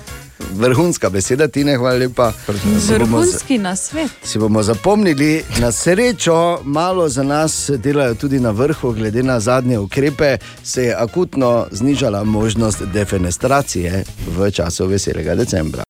Vrhunska 0.54 1.10
beseda, 1.10 1.48
ti 1.48 1.64
ne 1.64 1.76
hvala 1.76 1.98
lepa. 1.98 2.32
Vrhunski 2.88 3.58
na 3.58 3.76
svet. 3.76 4.10
Si 4.22 4.38
bomo 4.38 4.62
zapomnili, 4.62 5.44
na 5.60 5.72
srečo 5.72 6.60
malo 6.64 7.08
za 7.08 7.22
nas 7.22 7.70
delajo 7.76 8.14
tudi 8.14 8.40
na 8.40 8.50
vrhu, 8.50 8.92
glede 8.92 9.22
na 9.22 9.40
zadnje 9.40 9.78
ukrepe, 9.78 10.38
se 10.62 10.84
je 10.84 10.94
akutno 10.94 11.66
znižala 11.70 12.24
možnost 12.24 12.82
defenestracije 12.82 14.04
v 14.38 14.50
času 14.50 14.86
veselega 14.86 15.34
decembra. 15.34 15.82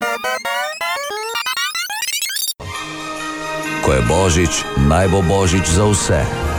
Ko 3.85 3.93
je 3.93 4.01
božič, 4.07 4.63
naj 4.87 5.07
bo 5.07 5.21
božič 5.21 5.67
za 5.69 5.85
vse 5.85 6.54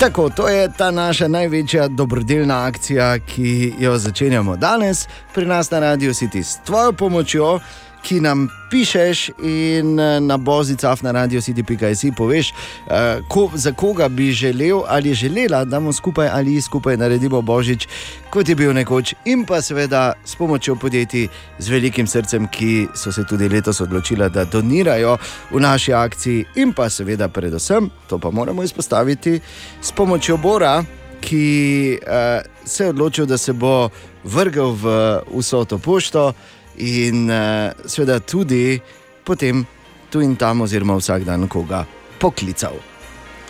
Tako, 0.00 0.30
to 0.30 0.48
je 0.48 0.68
ta 0.76 0.90
naša 0.90 1.28
največja 1.28 1.88
dobrodelna 1.88 2.66
akcija, 2.66 3.18
ki 3.18 3.72
jo 3.78 3.98
začenjamo 3.98 4.56
danes 4.56 5.08
pri 5.34 5.46
nas 5.46 5.70
na 5.70 5.78
Radio 5.78 6.12
City. 6.12 6.42
S 6.42 6.58
tvojo 6.64 6.92
pomočjo 6.92 7.60
ki 8.02 8.20
nam 8.20 8.48
pišeš 8.70 9.28
in 9.42 10.00
eh, 10.00 10.20
na 10.20 10.36
bozicah 10.36 11.02
na 11.02 11.12
radio 11.12 11.40
city.js 11.40 12.04
poveš, 12.16 12.52
uh, 12.52 13.20
ko, 13.28 13.50
za 13.54 13.72
koga 13.72 14.08
bi 14.08 14.32
želel 14.32 14.82
ali 14.88 15.14
želela, 15.14 15.64
da 15.64 15.80
mu 15.80 15.92
skupaj 15.92 16.28
ali 16.32 16.60
skupaj 16.60 16.96
naredimo 16.96 17.42
božič, 17.42 17.88
kot 18.30 18.48
je 18.48 18.54
bil 18.54 18.72
nekoč, 18.72 19.14
in 19.24 19.44
pa 19.44 19.62
seveda 19.62 20.12
s 20.24 20.36
pomočjo 20.36 20.76
podjetij 20.76 21.28
z 21.58 21.68
velikim 21.68 22.06
srcem, 22.06 22.48
ki 22.48 22.88
so 22.94 23.12
se 23.12 23.24
tudi 23.24 23.48
letos 23.48 23.80
odločila, 23.80 24.28
da 24.28 24.44
donirajo 24.44 25.18
v 25.50 25.60
naši 25.60 25.92
akciji, 25.92 26.44
in 26.54 26.72
pa 26.72 26.90
seveda 26.90 27.28
predvsem, 27.28 27.90
to 28.08 28.18
pa 28.18 28.30
moramo 28.30 28.62
izpostaviti, 28.62 29.40
s 29.82 29.92
pomočjo 29.92 30.36
Bora. 30.36 30.84
Ki 31.20 31.98
uh, 32.00 32.40
se 32.64 32.84
je 32.84 32.90
odločil, 32.90 33.26
da 33.26 33.36
se 33.38 33.52
bo 33.52 33.90
vrgel 34.24 34.72
v 34.72 35.20
vso 35.36 35.64
to 35.64 35.78
pošto, 35.78 36.32
in 36.80 37.28
uh, 37.28 37.72
seveda 37.86 38.20
tudi 38.20 38.80
potem 39.24 39.66
tu 40.10 40.20
in 40.20 40.36
tam, 40.36 40.60
oziroma 40.60 40.96
vsak 40.98 41.24
dan 41.24 41.48
koga 41.48 41.84
poklical. 42.18 42.74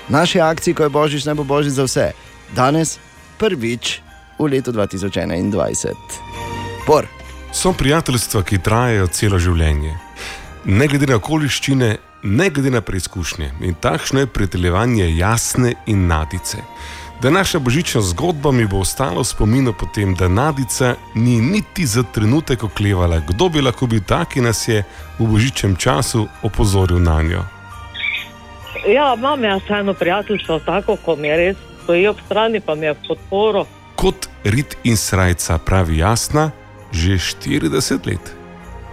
Naše 0.08 0.40
akcije, 0.40 0.74
ko 0.74 0.82
je 0.82 0.88
božič, 0.88 1.24
naj 1.24 1.34
bo 1.34 1.44
božič 1.44 1.72
za 1.72 1.86
vse, 1.86 2.10
danes 2.54 2.98
prvič 3.38 4.00
v 4.38 4.50
letu 4.50 4.72
2021. 4.72 5.94
Por. 6.86 7.06
So 7.52 7.72
prijateljstva, 7.72 8.42
ki 8.42 8.58
trajajo 8.58 9.06
celo 9.06 9.38
življenje, 9.38 9.94
ne 10.64 10.86
glede 10.86 11.06
na 11.10 11.18
okoliščine, 11.18 11.90
ne 12.22 12.50
glede 12.50 12.70
na 12.70 12.80
preizkušnje. 12.80 13.52
In 13.66 13.74
takšno 13.74 14.20
je 14.20 14.30
prijateljevanje 14.30 15.08
jasne 15.16 15.74
in 15.86 16.06
nadice. 16.06 16.62
Da 17.22 17.30
naša 17.30 17.58
božična 17.58 18.00
zgodba 18.00 18.50
mi 18.50 18.64
bo 18.66 18.78
ostala 18.78 19.20
v 19.20 19.24
spominu 19.24 19.72
po 19.72 19.86
tem, 19.94 20.14
da 20.14 20.28
Nadica 20.28 20.94
ni 21.14 21.40
niti 21.40 21.86
za 21.86 22.02
trenutek 22.02 22.64
oklevala, 22.64 23.20
kdo 23.28 23.48
bi 23.48 23.60
lahko 23.60 23.86
bil 23.86 24.00
ta, 24.08 24.24
ki 24.24 24.40
nas 24.40 24.68
je 24.68 24.84
v 25.18 25.26
božičnem 25.26 25.76
času 25.76 26.26
opozoril 26.42 26.98
na 26.98 27.22
njo. 27.22 27.42
Ja, 28.88 29.14
imam 29.18 29.44
jaz 29.44 29.60
eno 29.68 29.94
prijateljstvo, 29.94 30.58
tako 30.58 30.96
kot 30.96 31.18
mi 31.18 31.28
je 31.28 31.36
res, 31.36 31.56
stoji 31.82 32.06
ob 32.08 32.16
strani, 32.24 32.60
pa 32.60 32.74
mi 32.74 32.86
je 32.86 32.94
podporo. 33.08 33.66
Kot 33.96 34.28
rit 34.44 34.76
in 34.84 34.96
srca 34.96 35.58
pravi 35.58 35.98
jasna, 35.98 36.50
že 36.92 37.20
40 37.20 38.06
let. 38.06 38.32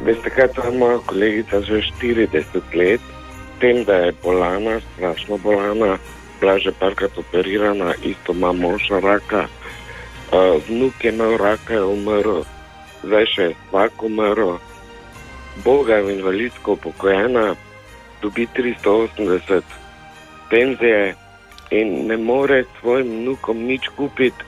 Veste, 0.03 0.29
kaj 0.29 0.49
je 0.51 0.77
moja 0.77 0.99
kolegica 1.05 1.61
že 1.61 1.79
40 2.01 2.75
let, 2.75 3.01
tem, 3.59 3.83
da 3.83 3.93
je 3.93 4.13
bolana, 4.23 4.79
strašno 4.93 5.37
bolana 5.37 5.97
bila 6.39 6.59
že 6.59 6.71
parkrat 6.71 7.17
operirana, 7.17 7.93
isto 8.03 8.33
ima 8.33 8.53
moža 8.53 8.99
raka. 8.99 9.47
Vnuk 10.67 11.03
je 11.03 11.11
imel 11.11 11.37
raka, 11.37 11.73
je 11.73 11.83
umrl, 11.83 12.43
zdaj 13.03 13.25
še 13.33 13.43
je 13.43 13.55
vsak 13.71 14.03
umrl. 14.03 14.57
Boga 15.63 15.97
je 15.97 16.13
invalidsko 16.13 16.77
upokojena, 16.77 17.55
dobi 18.21 18.47
380 18.55 19.61
penzije 20.49 21.15
in 21.71 22.07
ne 22.07 22.17
more 22.17 22.63
svojim 22.79 23.07
vnukom 23.07 23.57
nič 23.67 23.89
kupiti, 23.95 24.43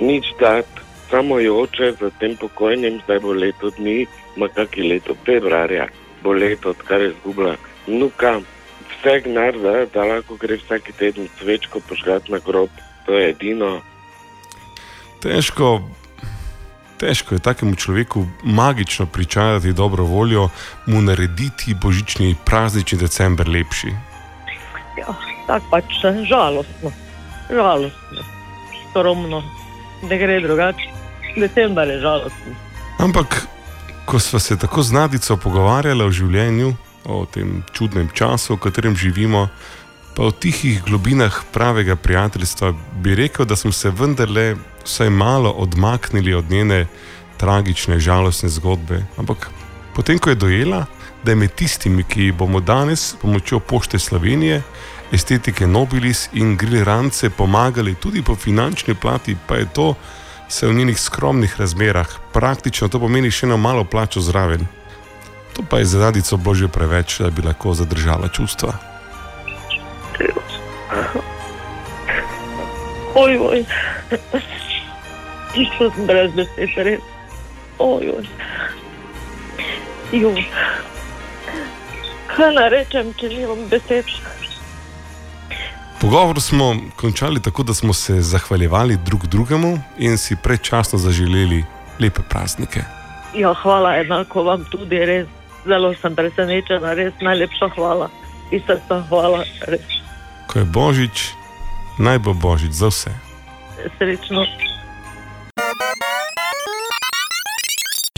nič 0.00 0.24
dati, 0.40 0.80
samo 1.10 1.38
jo 1.40 1.62
oče 1.62 1.92
za 2.00 2.10
tem 2.20 2.36
pokojnim, 2.36 3.00
zdaj 3.04 3.20
bo 3.20 3.32
leto 3.32 3.70
dni, 3.78 4.06
ima 4.36 4.48
kaki 4.48 4.82
leto 4.82 5.16
februarja, 5.24 5.88
bo 6.22 6.32
leto, 6.32 6.70
odkar 6.70 7.00
je 7.00 7.12
zgubila 7.20 7.56
vnuka 7.86 8.40
vse 9.06 9.20
gnar, 9.20 9.54
da, 9.62 9.86
da 9.94 10.04
lahko 10.04 10.36
gre 10.36 10.56
vsak 10.56 10.82
teden 10.98 11.28
svečko 11.38 11.80
požgati 11.88 12.32
na 12.32 12.38
grob, 12.46 12.68
to 13.06 13.12
je 13.12 13.30
edino. 13.30 13.80
Težko, 15.22 15.80
težko 16.98 17.34
je 17.34 17.40
takemu 17.40 17.74
človeku 17.74 18.26
magično 18.42 19.06
pričarati 19.06 19.72
dobro 19.72 20.04
voljo, 20.04 20.48
mu 20.86 21.00
narediti 21.00 21.74
božični 21.82 22.36
praznični 22.44 22.98
decembr 22.98 23.48
lepši. 23.48 23.88
Ja, 24.98 25.14
tako 25.46 25.66
pač 25.70 25.84
žalostno, 26.28 26.92
žalostno, 27.50 28.22
skromno, 28.90 29.42
da 30.02 30.16
gre 30.16 30.40
drugače. 30.40 30.92
Decembr 31.36 31.88
je 31.88 32.00
žalostno. 32.00 32.54
Ampak, 32.98 33.46
ko 34.04 34.18
smo 34.18 34.38
se 34.38 34.58
tako 34.58 34.82
z 34.82 34.92
Nadico 34.92 35.36
pogovarjali 35.36 36.04
o 36.04 36.10
življenju, 36.10 36.74
o 37.08 37.26
tem 37.26 37.62
čudnem 37.72 38.10
času, 38.14 38.56
v 38.56 38.60
katerem 38.66 38.96
živimo, 38.96 39.48
pa 40.16 40.26
v 40.26 40.32
tihih 40.32 40.82
globinah 40.82 41.44
pravega 41.52 41.96
prijateljstva, 41.96 42.72
bi 43.02 43.14
rekel, 43.14 43.44
da 43.44 43.56
smo 43.56 43.72
se 43.72 43.90
vendarle 43.90 44.56
vsaj 44.84 45.10
malo 45.10 45.50
odmaknili 45.50 46.34
od 46.34 46.50
njene 46.50 46.86
tragične, 47.36 47.98
žalostne 48.00 48.48
zgodbe. 48.48 49.04
Ampak 49.16 49.50
potem, 49.94 50.18
ko 50.18 50.30
je 50.30 50.34
dojela, 50.40 50.86
da 51.24 51.30
je 51.30 51.36
med 51.36 51.54
tistimi, 51.54 52.04
ki 52.04 52.32
bomo 52.32 52.60
danes 52.60 53.00
s 53.00 53.16
pomočjo 53.22 53.60
pošte 53.60 53.98
Slovenije, 53.98 54.62
estetike 55.12 55.66
Nobilis 55.66 56.28
in 56.32 56.56
Grillerance 56.56 57.30
pomagali 57.30 57.94
tudi 57.94 58.22
po 58.22 58.36
finančni 58.36 58.94
plati, 58.94 59.36
pa 59.46 59.56
je 59.56 59.66
to. 59.74 59.94
Se 60.48 60.66
v 60.66 60.74
njenih 60.74 61.00
skromnih 61.00 61.60
razmerah, 61.60 62.06
praktično 62.32 62.88
to 62.88 63.00
pomeni 63.02 63.30
še 63.30 63.46
eno 63.46 63.56
malo 63.56 63.84
plačo 63.84 64.20
zraven. 64.22 64.62
To 65.56 65.62
pa 65.70 65.78
je 65.78 65.84
za 65.84 66.00
radico 66.00 66.36
božje 66.36 66.68
preveč, 66.68 67.18
da 67.18 67.30
bi 67.30 67.42
lahko 67.42 67.74
zadržala 67.74 68.28
čustva. 68.28 68.72
Oj, 73.16 73.38
oj, 73.40 73.64
tisto 75.54 75.88
sem 75.94 76.06
brez 76.06 76.34
besed, 76.36 76.76
res. 76.76 77.00
Oj, 77.78 78.10
oj. 78.18 78.26
Joj. 80.12 80.44
Kaj 82.36 82.52
naj 82.52 82.68
rečem, 82.68 83.14
če 83.16 83.32
nimam 83.32 83.64
besed? 83.72 84.12
Pogovor 86.00 86.40
smo 86.44 86.76
končali 87.00 87.40
tako, 87.40 87.62
da 87.62 87.74
smo 87.74 87.96
se 87.96 88.20
zahvaljevali 88.20 88.98
drug 89.04 89.26
drugemu 89.26 89.78
in 89.98 90.18
si 90.18 90.36
predčasno 90.36 90.98
zaželeli 90.98 91.64
lepe 91.98 92.20
praznike. 92.28 92.84
Ja, 93.34 93.54
hvala 93.54 93.96
enako 93.96 94.42
vam 94.42 94.68
tudi, 94.70 95.00
res 95.00 95.26
zelo 95.66 95.92
sem 96.00 96.14
presenečena, 96.14 96.94
res 96.94 97.14
najlepša 97.20 97.68
hvala. 97.76 98.10
Iz 98.54 98.62
srca 98.66 99.02
hvala. 99.10 99.42
Res. 99.66 99.82
Ko 100.46 100.62
je 100.62 100.66
božič, 100.70 101.16
naj 101.98 102.22
bo 102.22 102.32
božič 102.34 102.70
za 102.70 102.88
vse. 102.88 103.12
Srečno. 103.98 104.46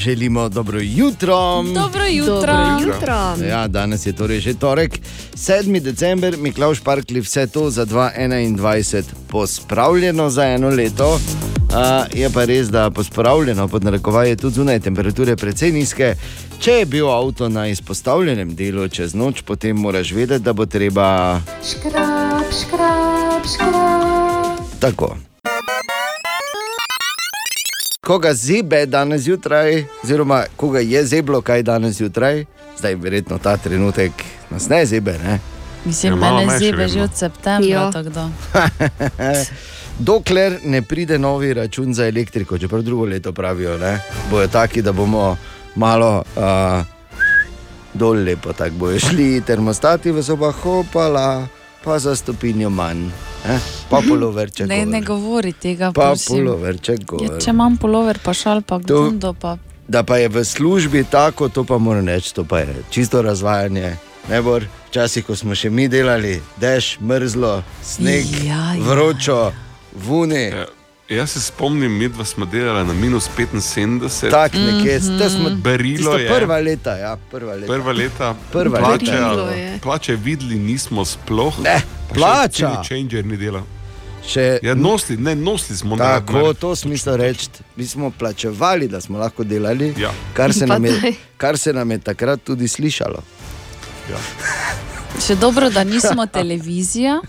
Želimo 0.09 0.49
dobro 0.49 0.79
jutro. 0.83 1.63
Dobro 1.75 2.05
jutro. 2.11 2.35
Dobro 2.35 2.79
jutro. 2.81 3.47
Ja, 3.49 3.69
danes 3.69 4.07
je 4.07 4.13
torej 4.13 4.41
že 4.41 4.55
torek, 4.55 5.01
7. 5.35 5.81
december, 5.81 6.37
Miklaš 6.39 6.81
Parkli, 6.81 7.21
vse 7.21 7.47
to 7.47 7.71
za 7.71 7.87
2021 7.87 9.03
pospravljeno 9.29 10.31
za 10.31 10.45
eno 10.45 10.69
leto. 10.69 11.15
Uh, 11.15 12.19
je 12.19 12.31
pa 12.31 12.45
res, 12.45 12.69
da 12.69 12.91
pospravljeno 12.91 13.69
pod 13.69 13.85
narekovaje 13.85 14.37
tudi 14.37 14.55
zunaj 14.55 14.81
temperature 14.81 15.37
precej 15.37 15.73
nizke. 15.73 16.15
Če 16.59 16.73
je 16.73 16.87
bil 16.87 17.11
avto 17.11 17.49
na 17.49 17.67
izpostavljenem 17.67 18.55
delu 18.57 18.89
čez 18.89 19.15
noč, 19.15 19.43
potem 19.43 19.77
moraš 19.77 20.13
vedeti, 20.13 20.45
da 20.45 20.53
bo 20.53 20.67
treba. 20.67 21.41
Škrab, 21.71 22.45
škrab, 22.63 23.45
škrab. 23.55 24.81
Tako. 24.81 25.28
Koga 28.09 28.35
zebe 28.35 28.87
danes 28.87 29.23
zjutraj, 29.23 29.85
oziroma 30.05 30.45
koga 30.57 30.81
je 30.81 31.05
zeblo 31.05 31.41
kaj 31.41 31.63
danes 31.63 31.97
zjutraj, 31.97 32.45
zdaj 32.79 32.95
verjetno 32.95 33.39
ta 33.39 33.57
trenutek 33.57 34.13
nas 34.51 34.69
ne 34.69 34.87
zebe. 34.87 35.19
Ne? 35.25 35.39
Mislim, 35.85 36.23
Ja, 36.23 36.31
da 36.31 36.55
še 36.55 36.59
zebe 36.59 36.89
že 36.89 37.03
od 37.03 37.15
septembra. 37.15 37.91
Dokler 40.09 40.57
ne 40.65 40.81
pride 40.83 41.19
novi 41.19 41.53
račun 41.55 41.93
za 41.95 42.09
elektriko, 42.09 42.59
čeprav 42.59 42.83
drugo 42.83 43.05
leto 43.05 43.33
pravijo, 43.33 43.77
ne, 43.79 43.99
bojo 44.31 44.49
taki, 44.49 44.83
da 44.83 44.93
bomo 44.93 45.37
malo 45.77 46.25
uh, 46.37 46.81
dol 47.95 48.25
lepo, 48.25 48.53
tako 48.53 48.87
bojo 48.87 48.99
šli 49.05 49.43
termostati 49.45 50.13
v 50.17 50.23
sobah, 50.23 50.55
hopala, 50.65 51.47
pa 51.85 51.99
za 51.99 52.17
stopinjo 52.17 52.71
manj, 52.71 53.11
eh? 53.47 53.61
pa 53.91 54.01
poloverček. 54.09 54.69
Ne, 54.69 54.87
ne 54.87 55.01
gor. 55.01 55.17
govori 55.17 55.53
tega. 55.53 55.93
Pa 55.93 56.11
prosim. 56.11 56.37
poloverček. 56.37 57.01
Ja, 57.01 57.07
gor. 57.07 57.41
če 57.41 57.51
imam 57.51 57.77
polover, 57.77 58.19
pa 58.25 58.35
šal, 58.35 58.63
pa 58.63 58.79
To- 58.79 59.09
gundo, 59.09 59.33
pa 59.33 59.57
Da 59.89 60.03
pa 60.03 60.19
je 60.21 60.29
v 60.29 60.45
službi 60.45 61.05
tako, 61.05 61.49
to 61.49 61.65
pa 61.65 61.79
moram 61.79 62.09
reči, 62.09 62.35
to 62.35 62.45
pa 62.45 62.59
je 62.59 62.83
čisto 62.91 63.23
razvajanje. 63.23 63.97
Ne 64.29 64.43
bor, 64.43 64.67
včasih, 64.91 65.25
ko 65.25 65.37
smo 65.37 65.55
še 65.57 65.71
mi 65.71 65.89
delali, 65.89 66.43
dež, 66.61 66.99
mrzlo, 67.01 67.63
sneg, 67.83 68.27
Ja, 68.45 68.77
ja, 68.77 68.85
vročo, 68.85 69.53
vuni. 69.97 70.53
Ja. 70.53 70.67
Jaz 71.11 71.31
se 71.31 71.41
spomnim, 71.43 71.93
mi 71.93 72.09
dva 72.09 72.25
smo 72.25 72.45
delali 72.47 72.87
na 72.87 72.93
minus 72.95 73.29
75. 73.29 74.31
Tak 74.31 74.53
nekje, 74.55 74.99
Mhm. 74.99 75.19
to 75.19 75.31
smo 75.31 75.51
Berilo 75.53 76.15
je. 76.15 76.29
prva 76.31 76.59
leta, 76.59 76.91
ja, 76.93 77.17
prva 77.31 77.55
leta. 77.55 77.67
Prva 77.69 77.93
leta, 77.93 78.35
Prva 78.53 78.79
plače, 78.79 79.05
Berilo 79.07 79.49
je. 79.49 79.79
plače 79.79 80.17
videli 80.17 80.55
nismo 80.57 81.05
sploh. 81.05 81.59
Ne, 81.59 81.81
Pa 82.09 82.15
še 82.15 82.15
plača. 82.15 82.83
Changer 82.85 83.25
ni 83.25 83.37
delal. 83.37 83.63
Še, 84.27 84.59
Ja, 84.63 84.75
nosili, 84.75 85.17
ne, 85.19 85.35
nosili 85.35 85.79
smo 85.79 85.97
na 85.97 86.05
Tako, 86.21 86.53
to 86.55 86.77
smisel 86.77 87.17
reči. 87.17 87.47
Mi 87.77 87.87
smo 87.87 88.11
plačevali, 88.11 88.89
da 88.89 89.01
smo 89.01 89.19
lahko 89.19 89.45
delali, 89.45 89.95
Ja. 89.97 90.11
kar, 90.35 90.53
se 90.53 90.67
je, 90.81 91.13
kar 91.37 91.59
se 91.59 91.73
nam 91.73 91.91
je 91.91 91.99
takrat 92.01 92.41
tudi 92.43 92.69
slišalo. 92.69 93.23
Ja. 94.11 94.19
Še 95.27 95.35
dobro, 95.35 95.71
da 95.71 95.85
nismo 95.85 96.27
televizija. 96.27 97.21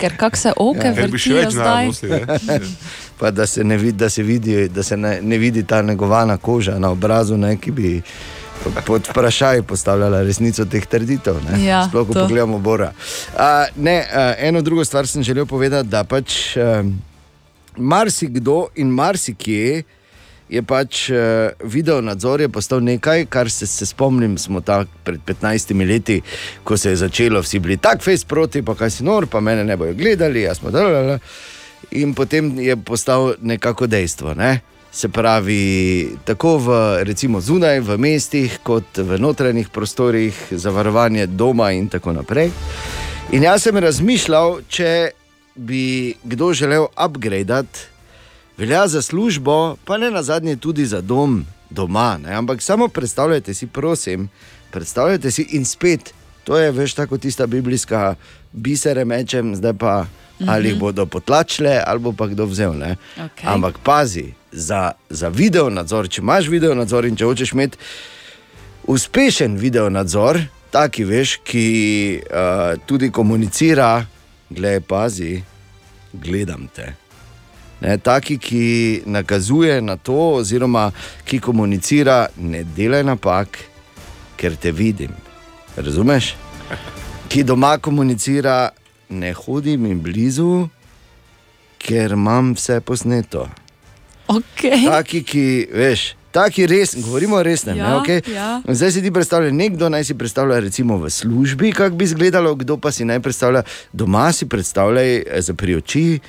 Ker 0.00 0.16
kak 0.16 0.36
se 0.36 0.52
oke 0.56 0.92
še 0.94 1.06
vrtijo 1.06 1.50
zdaj. 1.50 1.86
nosili. 1.86 2.20
ne. 2.46 2.60
Pa 3.20 3.30
da 3.30 3.46
se 3.46 3.64
ne 3.64 3.76
vidi, 3.76 3.98
da 3.98 4.08
se, 4.08 4.22
vidi, 4.22 4.68
da 4.68 4.82
se 4.82 4.96
ne, 4.96 5.18
ne 5.22 5.38
vidi 5.38 5.62
ta 5.62 5.82
negovana 5.82 6.36
koža 6.36 6.78
na 6.78 6.90
obrazu, 6.90 7.36
ne, 7.36 7.56
ki 7.60 7.70
bi 7.70 7.90
pod 8.86 9.08
vprašaj 9.10 9.62
postavljala 9.62 10.22
resnico 10.22 10.64
teh 10.64 10.86
trditev. 10.86 11.36
ne. 11.50 11.64
Ja, 11.64 11.84
Sploh, 11.88 12.06
ko 12.08 12.14
to. 12.14 12.24
pogledamo 12.24 12.58
Bora. 12.58 12.92
A, 13.36 13.66
ne, 13.76 14.00
a, 14.12 14.34
eno 14.38 14.62
drugo 14.62 14.84
stvar 14.84 15.06
sem 15.06 15.22
želel 15.22 15.46
povedati, 15.46 15.88
da 15.88 16.04
pač 16.04 16.56
um, 16.56 16.94
marsikdo 17.76 18.66
in 18.76 18.88
marsikje. 18.88 19.82
Je 20.50 20.62
pač 20.66 21.04
uh, 21.10 21.52
video 21.62 22.00
nadzor 22.02 22.40
je 22.42 22.48
postal 22.50 22.80
nekaj, 22.82 23.28
kar 23.30 23.50
se, 23.50 23.66
se 23.66 23.86
spomnim, 23.86 24.38
smo 24.38 24.60
tako 24.60 24.90
pred 25.04 25.20
15 25.26 25.74
leti, 25.86 26.20
ko 26.64 26.76
se 26.76 26.90
je 26.90 26.96
začelo, 27.04 27.42
vsi 27.42 27.58
bili 27.58 27.76
tako 27.76 28.02
fejs 28.08 28.24
proti, 28.24 28.62
pa 28.62 28.74
kaj 28.74 28.90
si 28.90 29.06
nor, 29.06 29.28
pa 29.30 29.40
mene 29.40 29.64
ne 29.64 29.76
bojo 29.76 29.94
gledali, 29.94 30.42
jaz 30.42 30.58
smo 30.58 30.70
dalala. 30.74 31.18
In 31.90 32.14
potem 32.14 32.58
je 32.58 32.76
postal 32.76 33.34
nekako 33.42 33.86
dejstvo. 33.86 34.34
Ne? 34.34 34.60
Se 34.92 35.08
pravi, 35.08 36.16
tako 36.26 36.56
v, 36.58 36.80
recimo 37.06 37.40
zunaj, 37.40 37.78
v 37.86 37.98
mestih, 37.98 38.58
kot 38.66 38.98
v 38.98 39.20
notranjih 39.22 39.70
prostorih, 39.70 40.34
zavarovanje 40.50 41.26
doma 41.26 41.70
in 41.78 41.86
tako 41.88 42.12
naprej. 42.12 42.50
In 43.30 43.46
jaz 43.46 43.68
sem 43.68 43.78
razmišljal, 43.78 44.60
če 44.66 44.90
bi 45.54 46.14
kdo 46.26 46.50
želel 46.58 46.88
upgradati, 46.98 47.89
velja 48.58 48.88
za 48.88 49.02
službo, 49.02 49.76
pa 49.84 49.98
ne 49.98 50.10
na 50.10 50.22
zadnje 50.22 50.56
tudi 50.56 50.86
za 50.86 51.00
dom, 51.00 51.44
doma. 51.70 52.18
Ne? 52.18 52.34
Ampak 52.34 52.62
samo 52.62 52.88
predstavljajte 52.88 53.54
si, 53.54 53.66
prosim, 53.66 54.28
predstavljajte 54.70 55.30
si 55.30 55.46
in 55.50 55.64
spet, 55.64 56.14
to 56.44 56.58
je 56.58 56.72
veš 56.72 56.94
tako 56.94 57.18
tista 57.18 57.46
biblijska 57.46 58.14
bisere 58.52 59.04
mečem, 59.04 59.56
zdaj 59.56 59.74
pa 59.74 60.06
ali 60.46 60.68
jih 60.68 60.78
bodo 60.78 61.06
potlačile, 61.06 61.82
ali 61.86 62.00
bo 62.00 62.12
pa 62.12 62.26
kdo 62.26 62.44
vzel. 62.46 62.72
ne. 62.78 62.96
Okej. 63.16 63.44
Ampak 63.44 63.78
pazi, 63.84 64.32
za, 64.52 64.92
za 65.10 65.28
video 65.28 65.70
nadzor, 65.70 66.08
če 66.08 66.20
imaš 66.20 66.48
video 66.48 66.74
nadzor 66.74 67.06
in 67.06 67.16
če 67.16 67.24
hočeš 67.24 67.52
imeti 67.52 67.78
uspešen 68.90 69.56
video 69.56 69.90
nadzor, 69.90 70.40
taki 70.70 71.04
veš, 71.04 71.36
ki 71.44 71.66
uh, 72.22 72.80
tudi 72.86 73.10
komunicira, 73.10 74.06
gledaj, 74.50 74.80
pazi, 74.80 75.42
gledam 76.12 76.68
te. 76.74 76.94
Ne, 77.80 77.98
taki, 77.98 78.36
ki 78.38 79.02
nakazuje 79.06 79.80
na 79.80 79.96
to, 79.96 80.36
oziroma 80.40 80.90
ki 81.24 81.40
komunicira, 81.40 82.26
ne 82.36 82.64
delaj 82.76 83.04
napak, 83.08 83.58
ker 84.36 84.56
te 84.56 84.72
vidim. 84.72 85.14
Razumeš? 85.76 86.34
Ki 87.28 87.44
doma 87.44 87.78
komunicira, 87.78 88.70
ne 89.08 89.32
hodim 89.32 89.86
jim 89.86 90.00
blizu, 90.02 90.68
ker 91.80 92.12
imam 92.12 92.52
vse 92.54 92.80
posneto. 92.84 93.48
Okay. 94.28 94.84
Taki, 94.86 95.24
ki 95.24 95.44
veš. 95.72 96.14
Taki 96.30 96.66
res, 96.70 96.94
govorimo 96.94 97.40
resno. 97.42 97.74
Ja, 97.74 97.96
okay? 97.98 98.22
ja. 98.30 98.60
Zdaj 98.68 98.92
si 98.94 99.02
ti 99.02 99.10
predstavlja, 99.10 99.50
nekdo 99.50 99.88
naj 99.90 100.04
si 100.06 100.14
predstavlja, 100.14 100.60
recimo 100.62 100.98
v 101.00 101.10
službi, 101.10 101.72
kako 101.74 101.96
bi 101.98 102.06
izgledalo, 102.06 102.54
kdo 102.54 102.76
pa 102.78 102.92
si 102.94 103.04
naj 103.04 103.18
predstavlja 103.20 103.64
doma, 103.92 104.28
si 104.32 104.46
predstavljaj 104.46 105.16
eh, 105.16 105.42
za 105.42 105.54
pri 105.58 105.80
oči, 105.82 106.20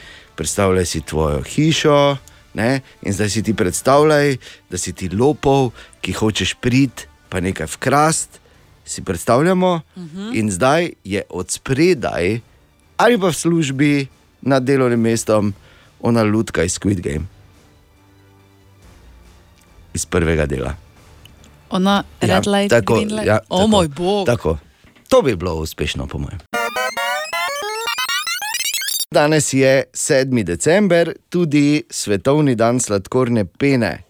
predstavljaj 0.42 0.86
si 0.86 1.02
tvojo 1.06 1.44
hišo. 1.46 2.18
Ne? 2.54 2.82
In 3.06 3.14
zdaj 3.14 3.30
si 3.30 3.44
ti 3.46 3.54
predstavljaj, 3.54 4.36
da 4.70 4.78
si 4.78 4.92
ti 4.94 5.08
lopov, 5.10 5.72
ki 6.02 6.18
hočeš 6.18 6.58
priti, 6.60 7.06
pa 7.30 7.40
nekaj 7.40 7.70
vkrast, 7.78 8.42
si 8.86 9.06
predstavljamo, 9.06 9.72
uh 9.96 10.04
-huh. 10.04 10.32
in 10.36 10.52
zdaj 10.52 10.92
je 11.04 11.22
od 11.30 11.52
spredaj, 11.52 12.40
ali 12.98 13.20
pa 13.20 13.30
v 13.30 13.34
službi 13.34 14.08
nad 14.42 14.64
delovnim 14.64 15.00
mestom, 15.00 15.54
ona 16.02 16.24
lutka 16.24 16.64
iz 16.64 16.80
Squid 16.80 17.00
Game. 17.00 17.26
Iz 19.94 20.06
prvega 20.06 20.46
dela. 20.46 20.76
Ona 21.70 22.04
red 22.22 22.48
light, 22.48 22.70
tako, 22.70 22.94
green 22.94 23.14
light. 23.14 23.28
ja, 23.28 23.40
o 23.50 23.58
tako, 23.58 23.68
moj 23.68 23.88
bog. 23.88 24.26
Tako. 24.26 24.58
To 25.10 25.22
bi 25.22 25.36
bilo 25.36 25.56
uspešno, 25.56 26.08
po 26.08 26.18
mojem. 26.18 26.40
Danes 29.14 29.54
je 29.54 29.84
7. 29.94 30.44
december, 30.44 31.14
tudi 31.30 31.84
svetovni 31.90 32.56
dan 32.56 32.80
sladkorne 32.80 33.46
pene. 33.46 34.04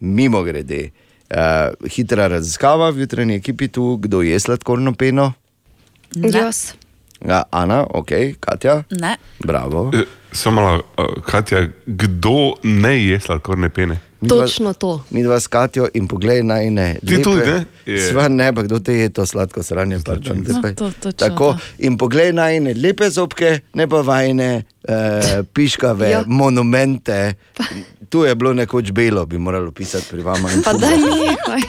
Mimo 0.00 0.42
grede, 0.42 0.90
uh, 1.30 1.88
hitra 1.88 2.26
raziskava 2.28 2.90
v 2.90 3.00
jutranji 3.06 3.34
ekipi 3.34 3.68
tu, 3.68 3.96
kdo 3.96 4.20
je 4.22 4.40
sladkorno 4.40 4.92
peno. 4.92 5.32
Jaz. 6.12 6.72
Ja, 7.24 7.42
Ana, 7.50 7.86
ok, 7.90 8.10
Katja. 8.40 8.82
Ne. 8.90 9.16
Bravo. 9.38 9.90
Eh, 9.94 10.04
Samo 10.32 10.60
malo, 10.60 10.82
uh, 10.98 11.24
Katja, 11.24 11.68
kdo 11.86 12.52
ne 12.62 13.06
je 13.06 13.20
sladkorne 13.20 13.70
pene? 13.70 13.96
Midva- 14.20 14.40
Točno 14.40 14.72
to. 14.72 15.04
Mi 15.10 15.22
dva 15.22 15.36
s 15.36 15.46
Katjo 15.46 15.88
in 15.94 16.08
poglej 16.08 16.42
naj 16.42 16.66
ne. 16.68 16.96
Ti 17.00 17.22
tudi, 17.22 17.46
ne? 17.86 17.98
Sva 18.00 18.28
ne, 18.28 18.50
pa 18.50 18.62
kdo 18.62 18.78
te 18.78 18.94
je 18.96 19.08
to 19.10 19.22
sladko 19.24 19.62
sranje. 19.62 19.98
pardon, 20.00 20.42
te 20.42 20.52
No, 20.52 20.58
pa- 20.60 20.72
to- 20.72 20.90
točno 20.92 21.12
Tako, 21.20 21.52
to. 21.52 21.58
in 21.78 21.94
poglej 21.94 22.32
naj 22.32 22.60
ne 22.60 22.74
lepe 22.74 23.06
zobke, 23.08 23.60
ne 23.72 23.86
pa 23.86 23.96
vajne 23.98 24.48
eh, 24.82 24.94
piškave 25.54 26.10
Ja. 26.10 26.22
monumente. 26.26 27.34
Tu 28.08 28.18
je 28.20 28.34
bilo 28.34 28.52
nekoč 28.52 28.90
belo, 28.90 29.22
bi 29.24 29.38
moralo 29.38 29.70
pisati 29.70 30.06
pri 30.06 30.22
vama. 30.22 30.48
Pa 30.58 30.72
da 30.72 30.88
nehaj. 30.88 31.62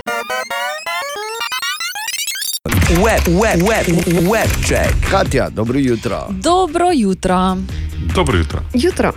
Web, 2.98 3.24
web, 3.36 3.60
web, 3.62 3.86
web 4.26 4.50
check. 4.60 4.94
Katja, 5.06 5.50
dobro 5.50 5.80
jutro. 5.80 6.28
Dobro 6.32 6.90
jutro. 6.92 7.58
Dobro 8.10 8.38
jutro. 8.38 8.60
Jutro. 8.76 9.14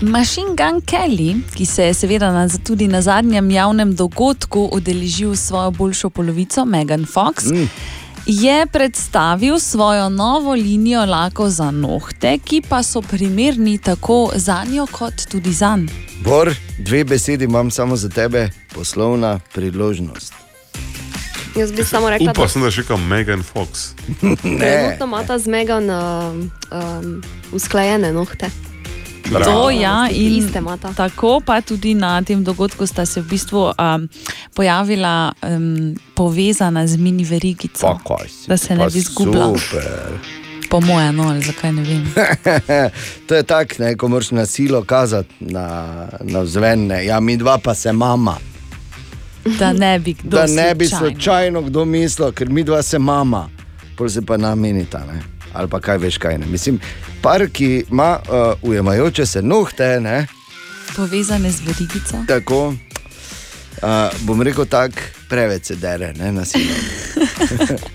Machine 0.00 0.56
Gun 0.56 0.80
Kelly, 0.80 1.36
ki 1.54 1.66
se 1.66 1.84
je 1.84 1.94
seveda 1.94 2.32
na, 2.32 2.48
tudi 2.66 2.88
na 2.88 3.02
zadnjem 3.02 3.50
javnem 3.50 3.94
dogodku 3.94 4.68
udeležil 4.72 5.36
s 5.36 5.46
svojo 5.46 5.70
boljšo 5.70 6.10
polovico, 6.10 6.64
Megan 6.64 7.06
Fox, 7.06 7.44
mm. 7.52 7.68
je 8.26 8.66
predstavil 8.66 9.58
svojo 9.58 10.08
novo 10.08 10.54
linijo 10.54 11.04
lakov 11.04 11.48
za 11.48 11.70
nohte, 11.70 12.38
ki 12.38 12.62
pa 12.68 12.82
so 12.82 13.02
primerni 13.02 13.78
tako 13.78 14.30
za 14.34 14.64
njo, 14.72 14.86
kot 14.86 15.14
tudi 15.30 15.52
za 15.52 15.76
njega. 15.76 15.92
Bor, 16.24 16.54
dve 16.78 17.04
besedi 17.04 17.44
imam 17.44 17.70
samo 17.70 17.96
za 17.96 18.08
tebe, 18.08 18.50
poslovna 18.74 19.40
priložnost. 19.54 20.32
Jaz 21.56 21.72
bi 21.72 21.84
samo 21.84 22.10
rekla, 22.10 22.30
Upal 22.30 22.44
da 22.44 22.48
sem, 22.48 22.62
da 22.62 22.70
še 22.70 22.82
kam 22.82 23.06
Megan 23.06 23.42
Fox. 23.42 23.94
trenutno 24.60 25.06
imata 25.06 25.38
z 25.38 25.46
Megan 25.46 25.90
um, 25.90 26.50
um, 26.72 27.22
usklajene 27.52 28.12
nohte. 28.12 28.50
To 29.30 29.70
ja, 29.70 30.08
in 30.12 30.52
tako 30.96 31.40
pa 31.46 31.60
tudi 31.60 31.94
na 31.94 32.22
tem 32.22 32.44
dogodku 32.44 32.86
sta 32.86 33.06
se 33.06 33.20
v 33.20 33.28
bistvu 33.28 33.72
um, 33.72 34.08
pojavila 34.54 35.32
um, 35.42 35.94
povezana 36.14 36.86
z 36.86 36.96
mini 36.96 37.24
verigico. 37.24 37.98
Si, 38.28 38.48
Da 38.48 38.56
se 38.56 38.76
ne 38.76 38.86
bi. 38.86 39.00
Super. 39.00 40.18
Po 40.70 40.80
mojem, 40.80 41.16
no, 41.16 41.28
ali 41.28 41.40
zakaj 41.40 41.72
ne 41.72 41.82
vem. 41.82 42.14
to 43.28 43.34
je 43.34 43.42
tako, 43.42 43.74
ne, 43.78 43.94
ko 43.96 44.08
moraš 44.08 44.30
na 44.30 44.46
silo 44.46 44.82
kazati 44.84 45.34
na, 45.40 46.08
na 46.20 46.40
vzvene. 46.40 47.04
Ja, 47.06 47.20
mi 47.20 47.36
dva 47.36 47.58
pa 47.58 47.74
se 47.74 47.92
mama. 47.92 48.36
Da 49.58 49.72
ne 49.72 49.98
bi 49.98 50.14
kdo 50.14 50.36
da 50.36 50.46
ne 50.46 50.74
bi 50.74 50.86
slučajno. 50.86 51.10
slučajno 51.10 51.62
kdo 51.62 51.84
mislil, 51.84 52.32
ker 52.32 52.48
mi 52.48 52.64
dva 52.64 52.82
se 52.82 52.98
mama, 52.98 53.48
pol 53.96 54.08
se 54.08 54.22
pa 54.22 54.36
namenita. 54.36 54.98
Ne? 54.98 55.33
Ali 55.54 55.68
pa 55.68 55.80
kaj 55.80 55.98
veš, 55.98 56.18
kaj 56.18 56.38
ne. 56.38 56.46
Mislim, 56.46 56.80
par, 57.22 57.46
ki 57.52 57.84
ima 57.90 58.18
uh, 58.18 58.70
ujemajoče 58.70 59.26
se 59.26 59.42
nohte, 59.42 60.00
ne, 60.00 60.26
Povezane 60.96 61.50
z 61.50 61.60
verigico. 61.66 62.24
tako 62.28 62.66
uh, 62.68 62.76
bom 64.20 64.42
rekel 64.42 64.66
tako, 64.66 65.00
preveč 65.28 65.64
se 65.64 65.76
dere, 65.76 66.12
ne 66.18 66.32
na 66.32 66.44
silo. 66.44 66.74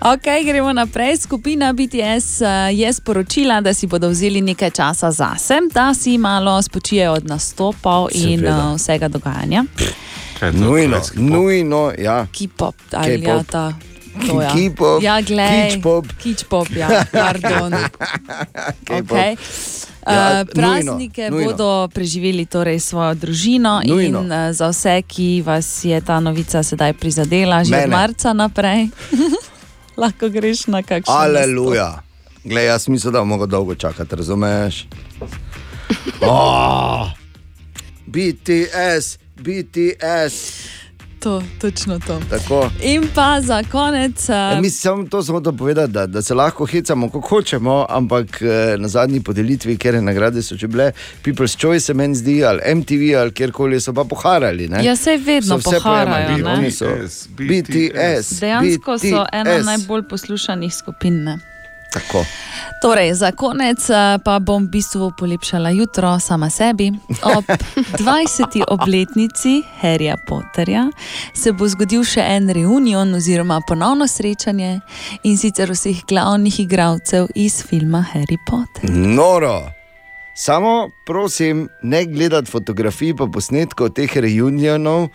Ok, 0.00 0.22
gremo 0.44 0.72
naprej. 0.72 1.16
Skupina 1.16 1.72
BTS 1.72 2.40
eh, 2.40 2.46
je 2.72 2.92
sporočila, 2.92 3.60
da 3.60 3.74
si 3.74 3.86
bodo 3.86 4.08
vzeli 4.08 4.40
nekaj 4.40 4.70
časa 4.70 5.10
zase, 5.10 5.54
da 5.74 5.94
si 5.94 6.18
malo 6.18 6.62
spočijejo 6.62 7.12
od 7.12 7.26
nastopov 7.26 8.08
in 8.12 8.46
eh, 8.46 8.52
vsega 8.76 9.08
dogajanja. 9.08 9.64
To? 9.78 10.52
Nujno, 10.52 11.00
nujno, 11.14 11.92
ja. 11.98 12.26
K-pop 12.26 12.74
ali 12.92 13.22
ja, 13.22 13.42
ta. 13.42 13.72
To, 14.26 14.42
ja. 14.42 14.50
K-pop, 14.50 15.02
ja, 15.02 15.20
glej, 15.20 15.70
kič-pop. 15.70 16.04
Kič-pop, 16.18 16.68
ja, 16.72 17.04
pardon. 17.12 17.72
Okay. 18.88 19.36
Ja, 20.06 20.40
Uh, 20.40 20.48
praznike 20.48 21.22
nujno, 21.22 21.36
nujno. 21.36 21.50
bodo 21.52 21.88
preživeli 21.92 22.46
torej 22.46 22.80
svojo 22.80 23.12
družino 23.14 23.82
Nujno. 23.84 24.22
in 24.24 24.32
uh, 24.32 24.48
za 24.52 24.68
vse, 24.68 25.02
ki 25.04 25.42
vas 25.44 25.84
je 25.84 26.00
ta 26.00 26.16
novica 26.16 26.62
sedaj 26.62 26.96
prizadela, 26.96 27.60
že 27.60 27.70
Mene. 27.70 27.84
od 27.84 27.90
marca 27.90 28.32
naprej, 28.32 28.88
lahko 30.00 30.28
greš 30.28 30.64
na 30.66 30.80
kakšen. 30.80 31.12
Aleluja. 31.12 32.00
Glej, 32.40 32.66
jaz 32.66 32.88
mislim, 32.88 33.12
da 33.12 33.20
bomo 33.20 33.46
dolgo 33.46 33.74
čakati, 33.74 34.16
razumeš? 34.16 34.86
Oh, 36.20 37.08
BTS, 38.06 39.18
BTS. 39.36 40.34
To, 41.20 41.42
točno 41.60 41.98
to. 41.98 42.20
Tako. 42.30 42.70
In 42.82 43.08
pa 43.14 43.40
za 43.40 43.62
konec. 43.62 44.28
Ja, 44.28 44.52
Uh, 44.54 44.62
mi 44.62 44.70
samo 44.70 45.04
to 45.04 45.22
samo 45.22 45.40
to 45.40 45.52
povedati, 45.52 45.92
da, 45.92 46.06
da 46.06 46.22
se 46.22 46.34
lahko 46.34 46.66
hecamo, 46.66 47.08
kako 47.08 47.28
hočemo, 47.28 47.86
ampak 47.88 48.42
eh, 48.42 48.46
na 48.78 48.88
zadnji 48.88 49.20
podelitvi, 49.20 49.76
ker 49.76 49.94
je 49.94 50.02
nagrade 50.02 50.42
so 50.42 50.56
že 50.56 50.66
bile 50.66 50.92
People's 51.24 51.56
Choice, 51.56 51.80
se 51.80 51.94
meni 51.94 52.14
zdi, 52.14 52.44
ali 52.44 52.74
MTV, 52.74 53.18
ali 53.18 53.32
kjerkoli 53.32 53.80
so 53.80 53.92
pa 53.92 54.04
poharali. 54.04 54.68
Ne? 54.68 54.84
Ja, 54.84 54.96
saj 54.96 55.16
vedno 55.16 55.60
So 55.60 55.70
poharajo, 55.72 56.26
pojemali, 56.28 56.70
so 56.70 56.86
BTS, 56.86 57.28
BTS. 57.28 58.40
dejansko 58.40 58.98
so 58.98 59.24
ena 59.32 59.56
BTS. 59.56 59.66
najbolj 59.66 60.02
poslušanih 60.02 60.74
skupin. 60.74 61.24
Ne? 61.24 61.38
Tako. 61.92 62.24
Torej, 62.82 63.14
za 63.14 63.32
konec 63.32 63.90
eh, 63.90 64.18
pa 64.24 64.38
bom 64.38 64.66
v 64.66 64.70
bistvu 64.70 65.12
polepšala 65.18 65.70
jutro 65.70 66.18
sama 66.20 66.50
sebi. 66.50 66.92
Ob 67.22 67.44
20. 68.02 68.62
obletnici 68.68 69.62
Harryja 69.80 70.16
Potterja 70.28 70.90
se 71.34 71.52
bo 71.52 71.68
zgodil 71.68 72.04
še 72.04 72.20
en 72.20 72.50
reunion 72.54 73.14
oziroma 73.14 73.60
ponovno 73.66 74.06
srečanje 74.06 74.80
in 75.24 75.38
sicer 75.38 75.72
vseh 75.72 76.04
glavnih 76.08 76.60
igralcev 76.60 77.32
iz 77.34 77.62
filma 77.64 78.04
Harry 78.12 78.38
Potter. 78.46 78.90
Noro. 78.90 79.72
Samo 80.38 80.90
prosim, 81.06 81.68
ne 81.82 82.04
gledati 82.06 82.50
fotografij 82.50 83.16
pa 83.18 83.26
posnetkov 83.26 83.90
teh 83.90 84.12
reunionov, 84.22 85.08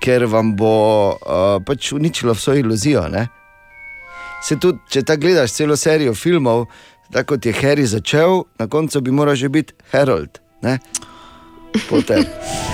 ker 0.00 0.24
vam 0.24 0.54
bo 0.56 0.72
uh, 1.12 1.60
pač 1.66 1.92
uničilo 1.92 2.32
vso 2.32 2.54
iluzijo. 2.56 3.04
Ne? 3.12 3.26
Se 4.42 4.56
tudi, 4.56 4.78
če 4.88 5.02
ta 5.02 5.16
gledaš 5.16 5.52
celo 5.52 5.76
serijo 5.76 6.14
filmov, 6.14 6.66
tako 7.12 7.34
kot 7.34 7.46
je 7.46 7.52
Harry 7.54 7.84
začel, 7.84 8.44
na 8.58 8.66
koncu 8.66 9.00
bi 9.00 9.10
moral 9.10 9.34
že 9.34 9.48
biti 9.48 9.74
Harold. 9.92 10.40
Ne? 10.62 10.78
Potem. 11.88 12.24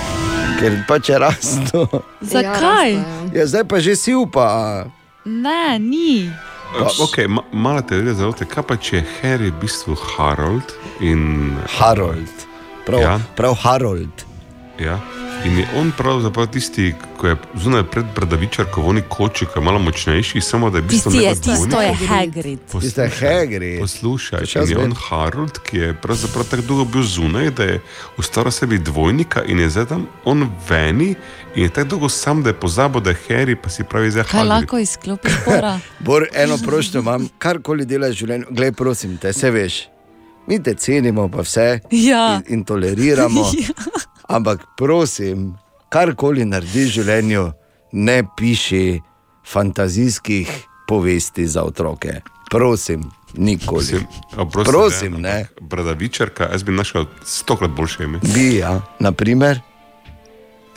Ker 0.59 0.73
pač 0.89 1.09
je 1.09 1.19
rasno. 1.19 1.85
Zakaj? 2.33 2.97
Ja, 3.35 3.45
zdaj 3.45 3.65
pa 3.65 3.77
že 3.77 3.93
si 3.93 4.15
upa. 4.15 4.87
Ne, 5.25 5.77
ni. 5.79 6.31
Uh, 6.73 6.87
okay, 7.01 7.27
ma, 7.27 7.43
mala 7.53 7.83
teorija 7.83 8.15
za 8.15 8.31
to, 8.33 8.45
kaj 8.45 8.63
pa 8.63 8.77
če 8.77 8.97
je 8.97 9.05
Harry 9.21 9.51
v 9.51 9.59
bistvu 9.61 9.95
Harold 9.97 10.73
in 11.01 11.53
Harold. 11.79 12.31
Prav, 12.87 13.01
Ja. 13.01 13.15
prav 13.35 13.55
Harold. 13.59 14.25
Ja. 14.79 14.99
In 15.45 15.59
je 15.59 15.67
on 15.77 15.93
pravzaprav 15.93 16.47
tisti, 16.47 16.95
ki 17.21 17.27
je 17.27 17.37
zunaj 17.55 17.83
pred 17.85 18.05
bradavičarko, 18.15 18.83
oni 18.83 19.03
koči, 19.09 19.47
ki 19.47 19.53
je 19.57 19.63
malo 19.63 19.79
močnejši, 19.79 20.41
samo 20.41 20.71
da 20.71 20.79
je 20.79 20.83
bistvu 20.83 21.11
Tisti 21.11 21.25
je, 21.25 21.31
neka 21.31 21.41
tisto 21.43 21.81
je 21.81 21.95
Hagrid. 22.09 22.59
Tiste 22.73 23.09
Hagrid. 23.11 23.81
Poslušaj, 23.81 24.41
in 24.57 24.71
je 24.71 24.79
on 24.79 24.95
Harold, 25.01 25.59
ki 25.59 25.77
je 25.77 25.95
pravzaprav 25.95 26.45
tako 26.45 26.63
dolgo 26.63 26.85
bil 26.87 27.03
zunaj, 27.03 27.51
da 27.51 27.65
je 27.65 27.81
ustvaril 28.17 28.51
sebi 28.51 28.79
dvojnika 28.79 29.45
in 29.45 29.59
je 29.59 29.71
zdaj 29.71 29.87
tam 29.87 30.07
on 30.25 30.51
veni 30.69 31.15
in 31.55 31.63
je 31.63 31.69
tako 31.69 31.89
dolgo 31.89 32.09
sam, 32.09 32.43
da 32.43 32.51
je 32.51 32.55
pozabil, 32.55 33.01
da 33.01 33.11
je 33.11 33.17
Harry, 33.29 33.57
pa 33.57 33.69
si 33.69 33.85
pravi 33.85 34.11
zdaj 34.11 34.25
Kaj 34.25 34.33
Hagrid. 34.33 34.51
lahko 34.51 34.79
izklopiš, 34.79 35.33
pora? 35.45 35.79
Bor, 36.01 36.27
eno 36.35 36.59
prošljo 36.59 37.01
imam, 37.01 37.29
karkoli 37.39 37.85
delaš 37.87 38.11
v 38.11 38.19
življenju, 38.19 38.47
glej, 38.51 38.73
prosim 38.73 39.17
te, 39.17 39.33
se 39.33 39.51
veš. 39.51 39.85
Mi 40.47 40.63
te 40.63 40.75
cenimo, 40.75 41.29
pa 41.29 41.41
vse 41.41 41.81
Ja. 41.91 42.35
in, 42.39 42.55
in 42.55 42.65
toleriramo. 42.65 43.47
Ampak 44.29 44.65
prosim, 44.77 45.55
karkoli 45.89 46.45
narediš 46.45 46.89
v 46.89 46.95
življenju, 47.01 47.45
ne 47.93 48.23
piši 48.39 49.01
fantazijskih 49.47 50.51
povesti 50.89 51.47
za 51.47 51.63
otroke. 51.63 52.21
Prosim, 52.51 53.05
nikoli. 53.35 53.85
Mislim, 53.85 54.07
oprosti, 54.37 54.71
Prosim, 54.71 55.21
ne, 55.21 55.21
ne. 55.21 55.47
Bradavičarka, 55.61 56.51
jaz 56.53 56.63
bi 56.63 56.73
našel 56.73 57.07
stokrat 57.25 57.71
boljše 57.71 58.05
ime. 58.05 58.19
Bi, 58.35 58.57
ja, 58.57 58.81
naprimer. 58.99 59.61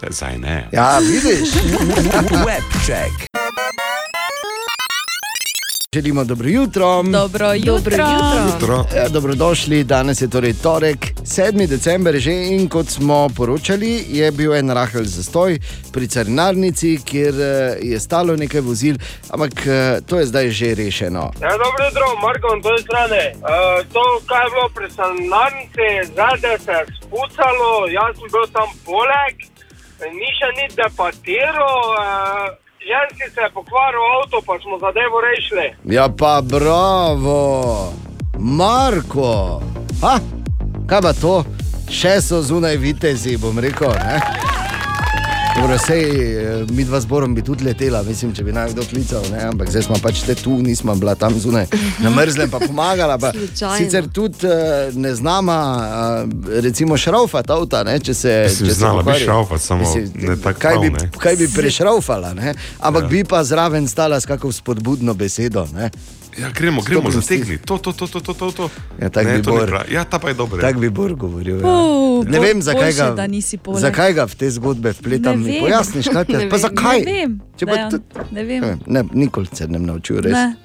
Zdaj 0.10 0.38
ne. 0.38 0.70
Ja, 0.72 0.98
vidiš. 1.00 1.54
Webcheck. 2.46 3.39
Želimo 5.96 6.24
dobro 6.24 6.48
jutro. 6.50 7.04
Dobro 7.04 7.54
jutro. 7.54 8.06
Jutro. 8.46 8.86
Ja, 8.96 9.10
dobrodošli, 9.10 9.84
danes 9.84 10.22
je 10.22 10.30
torej 10.30 10.54
torek, 10.54 10.98
7. 11.24 11.68
december 11.68 12.16
že 12.16 12.32
in 12.32 12.70
kot 12.70 12.88
smo 12.88 13.30
poročali, 13.38 14.06
je 14.10 14.32
bil 14.32 14.54
en 14.54 14.70
rahel 14.70 15.04
zastoj 15.04 15.60
pri 15.94 16.08
carinarnici, 16.08 17.00
kjer 17.06 17.34
eh, 17.42 17.78
je 17.82 18.00
stalo 18.00 18.36
nekaj 18.36 18.62
vozil, 18.62 18.96
ampak 19.30 19.52
eh, 19.68 20.02
to 20.08 20.20
je 20.20 20.26
zdaj 20.26 20.50
že 20.50 20.76
rešeno. 20.76 21.32
Ja, 21.42 21.52
dobro 21.58 21.86
jutro, 21.86 22.06
Marko, 22.22 22.56
na 22.56 22.62
toj 22.62 22.80
strani. 22.82 23.26
Uh, 23.34 23.42
to, 23.94 24.04
kar 24.30 24.46
je 24.46 24.50
bilo 24.54 24.70
pri 24.76 24.88
sanarnici, 24.92 25.88
zadaj 26.16 26.58
se 26.66 26.72
je 26.72 26.86
spucalo, 27.02 27.72
jaz 27.98 28.14
sem 28.18 28.30
bil 28.34 28.46
tam 28.54 28.70
poleg, 28.86 29.34
ni 30.20 30.30
še 30.38 30.50
nič 30.60 30.72
depatiral, 30.78 31.82
uh, 31.98 32.69
ženski 32.90 33.26
se 33.34 33.42
je 33.42 33.50
pokvaril 33.54 34.04
avto, 34.18 34.38
pa 34.48 34.54
smo 34.64 34.76
zadevo 34.86 35.18
rešili. 35.30 35.68
Ja, 35.96 36.10
pa 36.20 36.42
bravo, 36.44 37.42
Marko. 38.40 39.62
Ha, 40.02 40.20
kaj 40.90 41.02
pa 41.02 41.14
to? 41.14 41.44
Še 41.90 42.22
so 42.22 42.42
zunaj 42.42 42.78
vitezi, 42.78 43.38
bom 43.38 43.60
rekel. 43.60 43.90
Ne? 43.90 44.22
Dobro, 45.60 45.78
sej, 45.78 46.04
eh, 46.04 46.66
mi 46.72 46.84
dva 46.84 47.00
zborom 47.00 47.36
bi 47.36 47.42
tudi 47.42 47.64
letela, 47.64 48.04
mislim, 48.04 48.32
če 48.36 48.44
bi 48.44 48.54
naj 48.56 48.70
kdo 48.72 48.84
klical, 48.88 49.24
ne? 49.32 49.42
ampak 49.50 49.68
zdaj 49.70 49.84
smo 49.90 49.98
pač 50.00 50.22
te 50.24 50.36
tu, 50.36 50.54
nismo 50.64 50.94
bila 50.96 51.16
tam 51.20 51.36
zunaj, 51.36 51.66
na 52.00 52.10
mrzlem 52.16 52.48
pa 52.50 52.62
pomagala. 52.64 53.18
Pa. 53.20 53.34
Sicer 53.52 54.08
tudi 54.08 54.48
uh, 54.48 54.96
ne 54.96 55.12
znama, 55.16 55.58
uh, 55.84 56.62
recimo, 56.64 56.98
šraufati 56.98 57.52
avta, 57.52 57.84
ne? 57.84 57.98
če 58.00 58.14
se. 58.14 58.36
Mislim, 58.48 58.70
če 58.70 58.74
se 58.74 58.80
znala 58.80 59.02
bi 59.02 59.10
pokvari. 59.10 59.26
šraufati, 59.26 59.64
samo 59.64 59.92
ne 60.16 60.38
tako 60.38 60.60
kaj, 60.60 60.78
prav, 60.80 60.86
bi, 60.86 60.94
ne. 60.96 61.12
kaj 61.28 61.36
bi 61.36 61.50
prešraufala, 61.56 62.34
ne? 62.40 62.56
ampak 62.80 63.04
ja. 63.04 63.10
bi 63.10 63.24
pa 63.28 63.44
zraven 63.44 63.88
stala 63.88 64.20
s 64.20 64.32
kakšno 64.32 64.56
spodbudno 64.62 65.14
besedo. 65.14 65.68
Ne? 65.76 65.92
Ja, 66.40 66.50
gremo, 66.50 66.82
gremo, 66.82 67.12
zategni. 67.12 67.58
To, 67.60 67.78
to, 67.78 67.92
to, 67.92 68.08
to, 68.08 68.20
to, 68.22 68.34
to, 68.34 68.52
to. 68.52 68.70
Ja, 68.98 69.10
tako 69.10 69.28
Ne, 69.28 69.36
bi 69.36 69.42
Bor. 69.44 69.68
prav. 69.68 69.84
Ja, 69.90 70.04
ta 70.04 70.20
pa 70.20 70.28
je 70.28 70.34
dobro. 70.36 70.62
Tako 70.62 70.80
bi 70.80 70.90
Bor 70.90 71.14
govoril. 71.16 71.60
Ja. 71.60 71.68
Uh, 71.68 72.26
Ne 72.26 72.32
bol- 72.34 72.42
vem, 72.42 72.62
zakaj 72.62 72.82
boljše, 72.86 73.58
ga, 73.58 73.80
zakaj 73.80 74.14
ga 74.14 74.24
v 74.26 74.36
te 74.36 74.50
zgodbe 74.50 74.92
vpletam. 74.92 75.38
Ne 75.38 75.48
Mi 75.48 75.60
pojasniš, 75.60 76.08
kaj 76.08 76.26
te 76.26 76.38
Ne 76.40 76.50
pa 76.50 76.58
zakaj? 76.58 77.00
Ne 77.00 77.14
vem, 77.14 77.32
Če 77.56 77.66
pa 77.66 77.72
Dejan, 77.74 77.92
tudi- 77.92 78.04
ne 78.32 78.44
vem. 78.44 78.62
Ne, 78.62 78.78
ne, 78.88 79.04
nikoli 79.16 79.48
se 79.50 79.68
ne 79.68 79.80
naučil, 79.80 80.20
res. 80.20 80.32
Ne. 80.32 80.56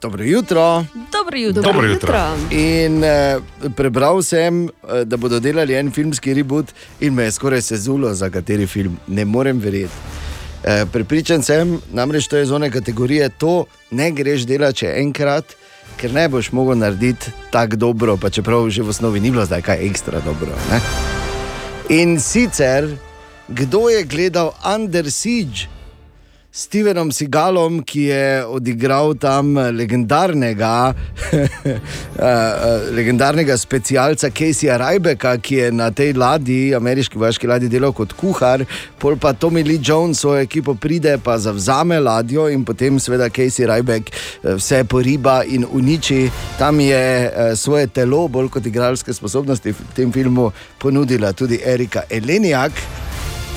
Dobro 0.00 0.24
jutro. 0.24 0.84
Dobro 1.12 1.38
jutro. 1.38 1.62
Dobro 1.62 1.86
jutro. 1.86 2.18
In 2.52 3.04
eh, 3.04 3.38
prebral 3.70 4.22
sem, 4.22 4.64
eh, 4.64 5.04
da 5.04 5.16
bodo 5.16 5.40
delali 5.40 5.74
en 5.74 5.90
filmski 5.90 6.34
reboot, 6.34 6.66
in 7.00 7.14
me 7.14 7.22
je 7.22 7.32
skoraj 7.32 7.62
sezulo, 7.62 8.14
za 8.14 8.30
kateri 8.30 8.66
film. 8.66 8.98
Ne 9.08 9.24
morem 9.24 9.58
verjeti. 9.58 10.13
Eh, 10.64 10.86
Pripričan 10.92 11.42
sem, 11.42 11.80
namreč 11.92 12.28
to 12.28 12.36
je 12.36 12.46
zone 12.46 12.70
kategorije, 12.70 13.28
to 13.28 13.64
ne 13.90 14.10
greš 14.10 14.46
delati 14.48 14.86
še 14.86 14.92
enkrat, 14.96 15.52
ker 16.00 16.12
ne 16.12 16.24
boš 16.28 16.52
mogel 16.56 16.78
narediti 16.80 17.32
tako 17.52 17.76
dobro, 17.76 18.16
pa 18.16 18.30
čeprav 18.32 18.70
že 18.72 18.82
v 18.82 18.88
osnovi 18.88 19.20
ni 19.20 19.30
bilo 19.30 19.44
zdaj 19.44 19.62
kaj 19.62 19.84
ekstra 19.86 20.22
dobro. 20.24 20.56
Ne? 20.70 20.80
In 21.92 22.16
sicer, 22.20 22.88
kdo 23.48 23.88
je 23.92 24.04
gledal 24.08 24.54
Under 24.64 25.10
Siege? 25.12 25.68
Stevenom 26.54 27.08
Sigalom, 27.10 27.80
ki 27.82 28.02
je 28.12 28.26
odigral 28.46 29.16
tam 29.18 29.56
legendarnega, 29.74 30.94
eh, 31.34 31.48
eh, 32.22 32.84
legendarnega 32.94 33.56
specialca 33.58 34.28
Caseyja 34.30 34.76
Rajbeka, 34.78 35.32
ki 35.42 35.56
je 35.58 35.72
na 35.74 35.88
tej 35.90 36.12
ladji, 36.14 36.58
ameriški 36.78 37.18
vojaški 37.18 37.48
ladji, 37.50 37.70
delal 37.72 37.90
kot 37.90 38.14
kuhar, 38.14 38.62
pol 39.02 39.18
pa 39.18 39.32
Tommy 39.34 39.64
Lee 39.66 39.82
Jones 39.82 40.20
svojo 40.22 40.44
ekipo 40.46 40.76
pride, 40.78 41.16
pa 41.18 41.34
zavzame 41.42 41.98
ladjo 41.98 42.46
in 42.46 42.62
potem 42.64 43.00
seveda 43.02 43.26
Casey 43.34 43.66
Rajbek 43.66 44.12
eh, 44.12 44.52
vse 44.54 44.84
poriba 44.86 45.40
in 45.42 45.66
uniči. 45.66 46.28
Tam 46.60 46.78
je 46.78 47.02
svoje 47.58 47.88
telo, 47.90 48.28
bolj 48.30 48.52
kot 48.54 48.70
igralske 48.70 49.10
sposobnosti 49.10 49.74
v 49.74 49.88
tem 49.96 50.14
filmu, 50.14 50.52
ponudila 50.78 51.32
tudi 51.34 51.58
Erika 51.58 52.06
Elenijak. 52.06 52.78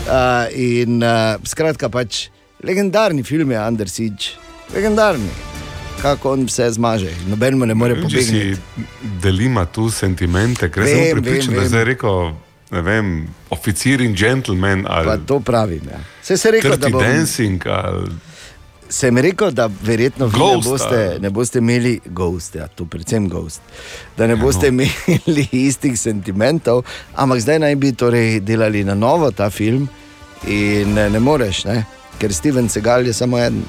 Uh, 0.07 0.47
in 0.55 1.03
uh, 1.03 1.35
skratka, 1.43 1.89
pač 1.91 2.29
legendarni 2.63 3.23
film 3.23 3.51
je 3.51 3.67
Under 3.67 3.89
Siege, 3.89 4.35
legendarni, 4.75 5.29
kako 6.01 6.31
on 6.31 6.45
vse 6.45 6.71
zmaže, 6.71 7.11
noben 7.27 7.57
mu 7.57 7.65
ne 7.65 7.73
more 7.73 7.95
pobegniti. 7.95 8.57
delima 9.21 9.65
tu 9.65 9.89
sentimente, 9.91 10.71
ker 10.71 10.85
sem 10.85 11.11
pripričan, 11.11 11.53
vem, 11.53 11.55
da 11.55 11.61
je 11.61 11.69
zdaj 11.69 11.83
rekel, 11.83 12.31
ne 12.71 12.81
vem, 12.81 13.27
oficir 13.49 14.01
in 14.01 14.15
gentleman 14.15 14.83
Pa 14.83 14.93
ali 14.93 15.19
to 15.25 15.39
pravim. 15.39 15.81
Ja. 15.91 15.99
Se 16.23 16.33
je 16.33 16.51
rekel, 16.51 16.77
da 16.77 16.89
bom, 16.89 17.01
dancing 17.01 17.67
ali 17.67 18.11
sem 18.89 19.17
rekel, 19.17 19.51
da 19.51 19.69
verjetno 19.83 20.27
vi 20.27 20.39
ne 20.39 20.61
boste, 20.63 21.17
ne 21.19 21.29
boste 21.29 21.59
imeli 21.59 21.99
ghost, 22.05 22.55
ja, 22.55 22.67
tu 22.67 22.85
predvsem 22.85 23.29
ghost, 23.29 23.61
da 24.17 24.27
ne 24.27 24.35
boste 24.35 24.67
imeli 24.73 25.47
istih 25.51 25.99
sentimentov, 25.99 26.83
ampak 27.15 27.41
zdaj 27.41 27.59
naj 27.59 27.75
bi 27.75 27.91
torej 27.91 28.39
delali 28.39 28.83
na 28.83 28.95
novo 28.95 29.31
ta 29.31 29.49
film 29.49 29.89
in 30.47 30.93
ne, 30.93 31.09
ne 31.09 31.19
moreš, 31.19 31.65
ne? 31.65 31.83
Ker 32.19 32.33
Steven 32.33 32.69
Segal 32.69 33.05
je 33.05 33.13
samo 33.13 33.39
en. 33.39 33.63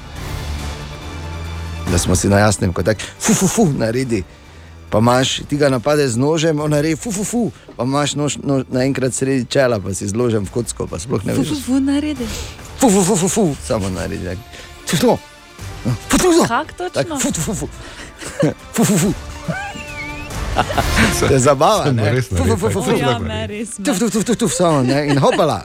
Da 1.91 1.97
smo 1.97 2.15
si 2.15 2.27
na 2.29 2.39
jasnem, 2.39 2.73
ko 2.73 2.83
tako 2.83 3.01
fu, 3.19 3.33
fu, 3.33 3.47
fu, 3.47 3.65
naredi. 3.73 4.23
Pa 4.89 4.97
imaš, 4.97 5.41
ti 5.49 5.57
ga 5.57 5.69
napade 5.69 6.07
z 6.07 6.17
nožem, 6.17 6.59
on 6.59 6.71
naredi 6.71 6.95
fu, 6.95 7.11
fu, 7.11 7.23
fu, 7.23 7.51
pa 7.77 7.83
imaš 7.83 8.15
nož, 8.15 8.37
nož 8.43 8.63
naenkrat 8.69 9.13
sredi 9.13 9.45
čela, 9.45 9.79
pa 9.79 9.93
si 9.93 10.07
zložen 10.07 10.45
v 10.45 10.49
kocko, 10.49 10.87
pa 10.87 10.99
sploh 10.99 11.25
ne 11.25 11.33
Fu, 11.33 11.41
veš. 11.41 11.49
fu, 11.49 11.55
fu, 11.61 11.79
naredi. 11.79 12.25
Fu, 12.79 12.89
fu, 12.89 13.01
fu, 13.03 13.15
fu, 13.15 13.27
fu, 13.27 13.55
samo 13.65 13.89
naredi. 13.89 14.25
tak. 14.25 14.37
Fu, 14.85 14.97
fu, 14.97 15.15
fu, 16.09 16.17
fu, 16.17 16.31
fu. 16.33 16.45
Kak 16.47 16.73
Tak, 16.73 16.93
točno? 16.93 17.19
fu, 17.19 17.31
fu, 17.33 17.41
fu, 17.41 17.53
fu. 17.53 17.69
Fu, 18.73 18.83
fu, 18.83 18.97
fu. 18.97 19.13
To 21.19 21.33
je 21.33 21.39
zabava, 21.39 21.83
Sem 21.83 21.95
ne? 21.95 22.11
res 22.11 22.27
Fu, 22.27 22.35
fu, 22.35 22.57
fu, 22.57 22.69
fu, 22.69 22.81
fu. 22.83 22.91
O, 22.91 22.97
ja, 22.97 23.19
me 23.19 23.47
res. 23.47 23.79
me. 23.79 23.85
Tuf, 23.85 23.99
tuf, 23.99 24.11
tuf, 24.11 24.23
tuf, 24.25 24.35
tuf, 24.37 24.53
samo, 24.53 24.81
ne? 24.83 25.05
In 25.07 25.17
hopala. 25.17 25.63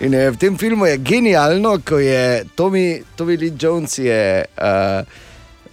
In 0.00 0.12
je, 0.12 0.30
v 0.30 0.36
tem 0.36 0.58
filmu 0.58 0.86
je 0.86 0.98
genialno, 0.98 1.78
ko 1.84 1.98
je 1.98 2.44
Tommy, 2.56 3.02
Tommy 3.16 3.36
Lee 3.36 3.52
Jones 3.60 3.98
je 3.98 4.44
uh, 4.44 5.02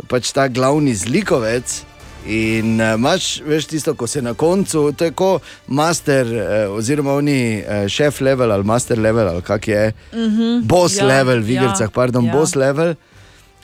pač 0.07 0.31
ta 0.31 0.47
glavni 0.47 0.95
zlikovec. 0.95 1.83
In 2.27 2.81
uh, 2.81 2.93
imaš, 2.97 3.41
veš, 3.47 3.65
tisto, 3.71 3.93
ko 3.95 4.07
se 4.07 4.21
na 4.21 4.33
koncu, 4.33 4.91
to 4.91 5.05
je 5.05 5.11
kot 5.15 5.43
master, 5.67 6.27
uh, 6.27 6.41
oziroma 6.75 7.13
oni 7.15 7.37
uh, 7.61 7.85
šef 7.87 8.19
level 8.21 8.51
ali 8.51 8.63
master 8.67 8.99
level, 8.99 9.27
ali 9.29 9.41
kak 9.41 9.67
je, 9.67 9.93
Mhm. 10.13 10.67
boss 10.67 10.97
Ja, 10.97 11.05
level 11.05 11.39
v 11.39 11.55
ja, 11.55 11.63
igrah, 11.63 11.91
pardon, 11.93 12.25
ja. 12.25 12.33
boss 12.33 12.55
level. 12.55 12.95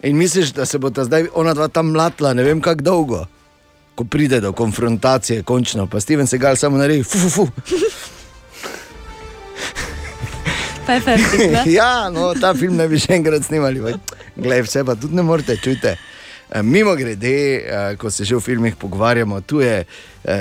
In 0.03 0.17
misliš, 0.17 0.51
da 0.51 0.65
se 0.65 0.77
bo 0.79 0.89
ta 0.89 1.03
zdaj 1.03 1.27
ona 1.33 1.53
dva 1.53 1.67
tam 1.67 1.91
mlatla, 1.91 2.33
ne 2.33 2.43
vem 2.43 2.61
kako 2.61 2.81
dolgo, 2.81 3.25
ko 3.95 4.03
pride 4.03 4.39
do 4.41 4.51
konfrontacije, 4.51 5.43
končno, 5.43 5.87
pa 5.87 5.99
Steven 5.99 6.27
Segal 6.27 6.55
samo 6.55 6.77
naredi, 6.77 7.03
fu, 7.03 7.17
fu, 7.17 7.29
fu. 7.29 7.47
Pa 10.85 10.93
je 10.93 11.01
fertik, 11.01 11.51
ne? 11.51 11.63
ja, 11.71 12.09
no, 12.09 12.33
ta 12.35 12.53
film 12.53 12.75
ne 12.75 12.87
bi 12.91 12.99
še 12.99 13.15
enkrat 13.15 13.45
snimali. 13.47 13.93
Glej, 14.35 14.65
vse 14.67 14.83
pa 14.83 14.97
tudi 14.99 15.15
ne 15.15 15.23
morete, 15.23 15.55
čujte. 15.61 15.95
Mimo 16.61 16.95
grede, 16.95 17.63
ko 17.97 18.11
se 18.11 18.25
že 18.25 18.35
v 18.35 18.41
filmih 18.41 18.75
pogovarjamo, 18.75 19.41
tu 19.41 19.61
je 19.63 19.81
eh, 19.81 19.87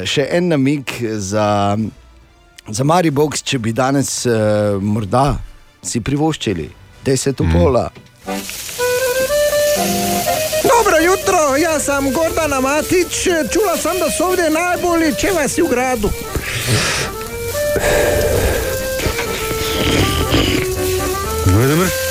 še 0.04 0.26
en 0.36 0.48
namig 0.52 0.84
za, 1.16 1.76
za 2.68 2.84
Maribox, 2.84 3.42
če 3.46 3.58
bi 3.58 3.72
danes 3.72 4.26
eh, 4.26 4.32
morda 4.82 5.38
si 5.82 6.02
privoščili 6.04 6.68
10 7.06 7.42
pola. 7.52 7.88
Dobro 10.62 10.98
jutro, 11.04 11.56
jaz 11.56 11.88
sem 11.88 12.12
Gordana 12.12 12.60
Matič, 12.60 13.24
čula 13.54 13.78
sem, 13.78 13.96
da 14.02 14.10
so 14.10 14.34
ovdje 14.34 14.50
najbolji, 14.50 15.14
če 15.16 15.32
vas 15.38 15.58
je 15.58 15.64
v 15.64 15.72
gradu. 15.72 16.12
Ömür 21.52 21.68
ömür. 21.68 22.01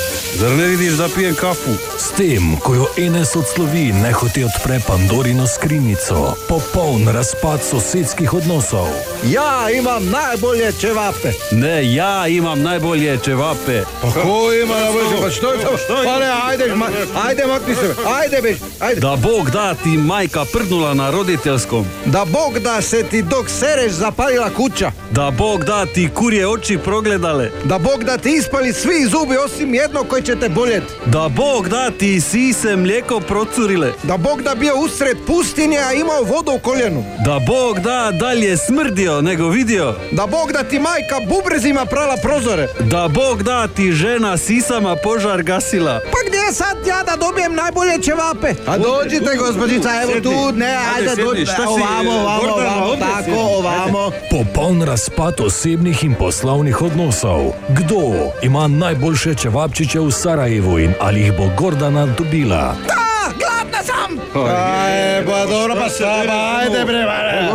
Zar 0.42 0.50
ne 0.50 0.66
vidiš, 0.66 0.92
da 0.92 1.08
pijem 1.14 1.34
kafu? 1.34 1.70
S 1.98 2.16
tem, 2.16 2.56
ko 2.60 2.74
jo 2.74 2.86
Enes 2.96 3.36
odslovi, 3.36 3.92
ne 3.92 4.12
hoče 4.12 4.44
odpre 4.44 4.80
Pandorino 4.86 5.46
skrinjico, 5.46 6.34
popoln 6.48 7.08
razpad 7.08 7.60
sosedskih 7.70 8.34
odnosov. 8.34 8.86
Ja, 9.24 9.70
imam 9.70 10.10
najbolje 10.10 10.72
čevape. 10.80 11.32
Ne, 11.50 11.94
ja, 11.94 12.28
imam 12.28 12.62
najbolje 12.62 13.18
čevape. 13.24 13.82
Kako 14.00 14.52
ima 14.64 14.74
najboljše, 14.80 15.22
pa 15.22 15.30
što 15.30 15.52
je 15.52 15.60
to? 15.60 15.76
Pa 16.04 16.18
ne, 16.18 16.32
ajde, 16.44 16.74
ma, 16.76 16.88
ajde, 17.26 17.46
makni 17.46 17.74
se, 17.74 17.94
ajde, 18.06 18.42
bež, 18.42 18.56
ajde. 18.80 19.00
Da 19.00 19.16
Bog 19.16 19.50
da 19.50 19.74
ti 19.74 19.88
majka 19.88 20.44
prdnula 20.52 20.94
na 20.94 21.10
roditeljskom. 21.10 21.86
Da 22.04 22.24
Bog 22.24 22.58
da 22.58 22.82
se 22.82 23.02
ti 23.02 23.22
dok 23.22 23.48
sereš 23.48 23.92
zapalila 23.92 24.50
kuća. 24.50 24.90
Da 25.10 25.30
Bog 25.30 25.64
da 25.64 25.86
ti 25.86 26.08
kurje 26.14 26.48
oči 26.48 26.78
progledale. 26.78 27.50
Da 27.64 27.78
Bog 27.78 28.04
da 28.04 28.18
ti 28.18 28.30
ispali 28.30 28.72
svi 28.72 29.06
zubi 29.10 29.36
osim 29.36 29.74
jednog 29.74 30.08
koji 30.08 30.22
će 30.22 30.31
te 30.36 30.48
boljeti. 30.48 30.92
Da 31.06 31.28
Bog 31.36 31.68
da 31.68 31.90
ti 31.90 32.20
sise 32.20 32.76
mlijeko 32.76 33.20
procurile. 33.20 33.92
Da 34.02 34.16
Bog 34.16 34.42
da 34.42 34.54
bio 34.54 34.74
usred 34.76 35.16
pustinje, 35.26 35.78
a 35.78 35.92
imao 35.92 36.22
vodu 36.22 36.52
u 36.52 36.58
koljenu. 36.58 37.04
Da 37.24 37.40
Bog 37.46 37.80
da 37.80 38.10
dalje 38.20 38.56
smrdio 38.56 39.20
nego 39.20 39.48
vidio. 39.48 39.94
Da 40.12 40.26
Bog 40.26 40.52
da 40.52 40.64
ti 40.64 40.78
majka 40.78 41.16
bubrezima 41.28 41.86
prala 41.86 42.16
prozore. 42.22 42.68
Da 42.80 43.08
Bog 43.08 43.42
da 43.42 43.68
ti 43.68 43.92
žena 43.92 44.36
sisama 44.38 44.96
požar 44.96 45.42
gasila. 45.42 46.00
Pa 46.12 46.18
gdje 46.28 46.52
sad 46.52 46.86
ja 46.86 47.02
da 47.02 47.26
dobijem 47.26 47.54
najbolje 47.54 48.02
ćevape? 48.02 48.54
A 48.66 48.78
dođite 48.78 49.36
gospođica, 49.36 49.88
evo 50.02 50.12
tu, 50.22 50.56
ne, 50.58 50.76
ajde, 50.96 51.10
Ajde, 51.10 51.22
dođite, 51.22 51.52
šta 51.52 51.62
si, 51.62 51.68
ovamo, 51.68 52.10
ovamo, 52.10 52.52
ovamo, 52.52 52.86
ovdje 52.86 53.06
tako, 53.06 53.40
ovamo. 53.40 54.10
Popoln 54.30 54.82
razpad 54.82 55.40
osebnih 55.40 56.04
in 56.04 56.14
poslovnih 56.14 56.82
odnosov. 56.82 57.40
Kdo 57.68 58.32
ima 58.42 58.68
najboljše 58.68 59.34
čevapčiče 59.34 60.00
v 60.00 60.10
Sarajevu 60.22 60.78
in 60.78 60.92
ali 61.00 61.20
jih 61.20 61.32
bo 61.36 61.50
Gordana 61.58 62.06
dobila? 62.06 62.76
Da, 62.86 63.32
gladna 63.38 63.82
sam! 63.82 64.18
Aj, 64.46 65.24
pa 65.26 65.46
dobro, 65.46 65.74
pa 65.74 65.88
sama, 65.88 66.58
ajde 66.58 66.84
bre, 66.84 67.04
bare. 67.04 67.50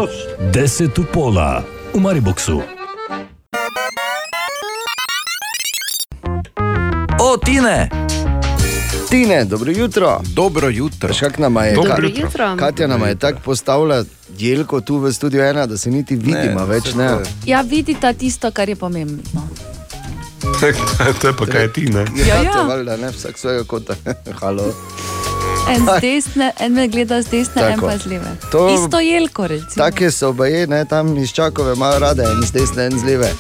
Deset 0.52 0.98
v 0.98 1.06
pola 1.14 1.64
v 1.94 2.00
Mariboku. 2.00 2.62
O, 7.20 7.38
Tine! 7.38 7.90
Tine, 9.10 9.46
dobro 9.46 9.72
jutro. 9.72 10.22
Dobro 10.34 10.70
jutro. 10.70 11.14
Šak 11.14 11.38
nam 11.40 11.56
je, 11.56 11.74
Dobro 11.74 12.10
Ka- 12.10 12.20
jutro. 12.20 12.56
Katja 12.60 12.88
nam 12.88 13.08
je 13.08 13.16
tako 13.16 13.40
postavila 13.46 14.04
jelko 14.38 14.82
tu 14.82 14.98
v 14.98 15.14
studiu 15.14 15.42
ena, 15.42 15.66
da 15.66 15.78
se 15.78 15.92
niti 15.92 16.16
vidimo 16.16 16.60
Ne, 16.60 16.66
več. 16.66 16.94
Ne. 16.94 17.10
Ja, 17.46 17.62
vidita 17.62 18.14
tisto, 18.14 18.52
kar 18.52 18.70
je 18.70 18.76
pomembno. 18.76 19.48
To 21.22 21.28
je 21.28 21.34
pa 21.34 21.46
kaj 21.46 21.74
ti, 21.74 21.82
ne? 21.86 22.00
Ja, 22.16 22.36
Katja, 22.36 22.42
ja. 22.44 22.64
valjda, 22.64 22.98
ne, 22.98 23.12
vsak 23.12 23.38
svojega 23.38 23.64
kota. 23.64 23.96
Halo. 24.42 24.74
En 25.70 25.84
desne, 26.02 26.54
en 26.60 26.74
me 26.74 26.88
gleda 26.88 27.22
z 27.22 27.28
desne, 27.28 27.62
en 27.62 27.76
Tako. 27.76 27.88
pa 27.88 27.98
z 27.98 28.06
leve. 28.06 28.32
To- 28.52 28.70
Isto 28.76 29.00
jelko, 29.00 29.48
recimo. 29.48 29.76
Take 29.78 30.12
so 30.12 30.30
oboje, 30.30 30.68
ne, 30.68 30.86
tam 30.86 31.18
iz 31.18 31.30
čakove 31.30 31.74
imajo 31.74 32.00
rade, 32.00 32.24
en 32.24 32.48
z 32.48 32.52
desne, 32.52 32.86
en 32.86 33.00
z 33.00 33.04
leve. 33.04 33.32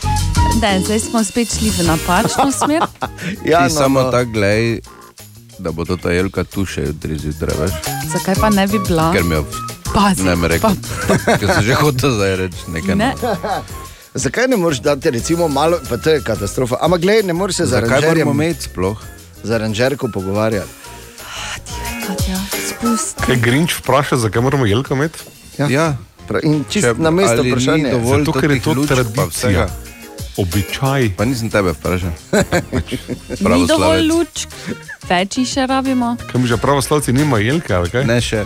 Ne, 0.62 0.82
zdaj 0.82 0.99
smo 0.99 1.24
spet 1.24 1.47
šli 1.49 1.70
v 1.70 1.88
napačno 1.88 2.51
smer. 2.51 2.84
Ja, 3.45 3.68
Ti 3.68 3.74
samo 3.74 4.03
tako 4.03 4.32
glej, 4.32 4.80
da 5.60 5.72
bo 5.72 5.86
to 5.86 5.97
ta 5.97 6.12
jelka 6.12 6.43
tu 6.43 6.66
še 6.66 6.82
jutri 6.84 7.18
zjutraj, 7.18 7.55
veš? 7.60 7.72
Zakaj 8.12 8.36
pa 8.36 8.49
ne 8.49 8.68
bi 8.68 8.80
bila? 8.80 9.12
Ker 9.14 9.24
mi 9.24 9.36
je, 9.36 9.43
Pazi, 9.88 10.24
ne 10.24 10.36
mi 10.36 10.47
rekel, 10.47 10.76
ker 11.39 11.47
sem 11.47 11.64
že 11.64 11.74
hotel 11.76 12.12
zdaj 12.12 12.36
reči 12.36 12.64
nekaj. 12.68 12.95
Ne. 12.95 13.14
Zakaj 14.18 14.47
ne 14.47 14.57
moreš 14.57 14.80
dati, 14.80 15.11
recimo, 15.11 15.47
malo, 15.47 15.78
pa 15.84 15.97
to 15.97 16.09
je 16.09 16.22
katastrofa. 16.22 16.78
Ampak 16.80 17.01
gledaj, 17.01 17.24
ne 17.24 17.34
moreš 17.34 17.55
se 17.55 17.65
za 17.65 17.70
Zakaj 17.72 17.89
moramo 17.89 18.01
ranžerjem, 18.03 18.28
imeti 18.32 18.61
sploh? 18.63 18.97
za 19.43 19.57
ranžerko 19.57 20.09
pogovarjati. 20.09 20.70
Katja, 22.01 22.38
spusti. 22.70 23.22
Kaj 23.22 23.36
Grinč 23.38 23.74
vpraša, 23.76 24.18
zakaj 24.18 24.41
moramo 24.41 24.65
jelko 24.65 24.93
imeti? 24.93 25.20
Ja. 25.57 25.68
Ja, 25.70 25.88
Pra- 26.28 26.41
In 26.43 26.65
Če- 26.65 26.93
na 26.97 27.07
mesto 27.09 27.32
ali 27.34 27.43
ni 27.43 27.51
vprašanje. 27.51 27.91
dovolj 27.91 28.20
Zato, 28.20 28.32
ker 28.34 28.51
je 28.51 28.59
totih 28.59 28.63
to 28.63 28.74
lučk 28.74 28.89
pa 28.89 28.95
tradicija. 28.95 29.30
vsega? 29.30 29.68
Običaj. 30.38 31.09
Pa 31.18 31.26
nisem 31.26 31.49
tebe 31.49 31.72
vprašal. 31.72 32.11
Ni 33.47 33.63
dovolj 33.65 34.01
lučk, 34.03 34.49
več 35.07 35.38
jih 35.38 35.47
še 35.47 35.63
rabimo. 35.65 36.18
Kaj 36.22 36.41
mi 36.41 36.47
že 36.47 36.57
pravoslavci 36.57 37.13
nima 37.13 37.39
jelke, 37.39 37.74
ali 37.74 37.89
kaj? 37.89 38.03
Ne 38.05 38.20
še. 38.22 38.43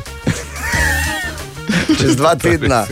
Čez 1.99 2.15
dva 2.15 2.35
tedna. 2.35 2.85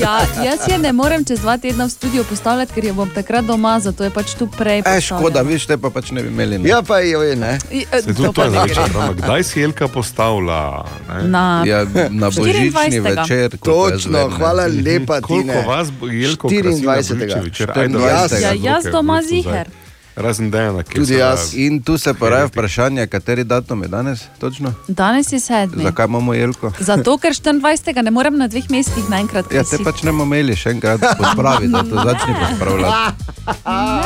Ja, 0.00 0.20
jaz 0.44 0.68
je 0.68 0.78
ne 0.78 0.92
morem 0.92 1.24
čez 1.24 1.40
dva 1.40 1.56
tedna 1.58 1.86
v 1.86 1.90
studio 1.90 2.24
postavljati, 2.24 2.72
ker 2.72 2.84
jo 2.84 2.94
bom 2.94 3.10
takrat 3.10 3.44
doma, 3.44 3.80
zato 3.80 4.04
je 4.04 4.10
pač 4.10 4.34
tu 4.38 4.46
prej. 4.46 4.82
E, 4.86 5.00
škoda, 5.00 5.42
viš, 5.42 5.66
te 5.66 5.78
pa 5.78 5.90
pač 5.90 6.10
ne 6.10 6.22
bi 6.22 6.28
imeli. 6.28 6.58
Ne? 6.58 6.68
Ja, 6.68 6.82
pa 6.82 7.00
jo 7.00 7.22
je, 7.22 7.36
ne. 7.36 7.58
I, 7.70 7.86
e, 7.92 8.02
Se 8.02 8.14
to 8.14 8.22
to 8.22 8.32
pa 8.32 8.44
je 8.44 8.50
največja 8.50 8.88
drama. 8.88 9.12
Kdaj 9.12 9.42
si 9.44 9.60
jelka 9.60 9.88
postavlja? 9.88 10.84
ne? 11.08 11.28
Na, 11.28 11.62
Ja, 11.66 11.84
na 12.10 12.30
božični 12.30 12.70
24.. 12.70 13.02
večer. 13.02 13.58
Točno, 13.58 14.28
hvala 14.28 14.66
lepa, 14.86 15.20
Koliko 15.20 15.62
vas 15.66 15.90
bo 15.90 16.06
na 16.06 16.12
24. 16.12 16.80
božični 17.00 17.40
večer? 17.40 17.70
Ajde, 17.74 17.98
24. 17.98 18.42
ja, 18.42 18.52
jaz 18.52 18.84
doma 18.92 19.20
bistvu 19.20 19.50
zdaj. 19.50 19.83
Razen 20.16 20.50
Dejana, 20.50 20.82
ki 20.82 20.94
Tudi 20.94 21.06
se 21.06 21.18
jaz. 21.18 21.54
In 21.54 21.82
tu 21.82 21.98
se 21.98 22.14
poraja 22.14 22.46
vprašanje, 22.46 23.06
kateri 23.06 23.44
datum 23.44 23.82
je 23.82 23.88
danes, 23.88 24.20
točno? 24.38 24.74
Danes 24.88 25.32
je 25.32 25.40
sedmi. 25.40 25.82
Zakaj 25.82 26.06
imamo 26.06 26.34
jelko? 26.34 26.72
Zato, 26.80 27.18
ker 27.18 27.32
24. 27.32 28.02
ne 28.02 28.10
morem 28.10 28.38
na 28.38 28.46
dveh 28.48 28.70
mestih 28.70 29.08
naenkrat. 29.10 29.52
Ja, 29.52 29.64
ker 29.64 29.78
te 29.78 29.84
pač 29.84 30.02
ne 30.02 30.12
bomo 30.12 30.24
imeli 30.24 30.54
še 30.56 30.70
enkrat 30.70 31.02
pospravi, 31.18 31.68
da 31.68 31.82
to 31.82 31.98
začne 32.04 32.34
pospravljati. 32.40 33.32
Ne, 33.66 34.04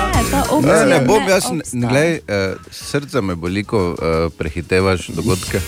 Ne, 0.62 0.86
ne 0.86 0.98
bom, 1.06 1.22
ne 1.22 1.30
jaz, 1.30 1.44
obstaja. 1.44 1.88
glej, 1.88 2.20
eh, 2.26 2.54
srce 2.70 3.20
me 3.20 3.34
boli, 3.34 3.64
ko 3.64 3.94
eh, 3.94 4.28
prehitevaš 4.38 5.08
dogodke. 5.14 5.60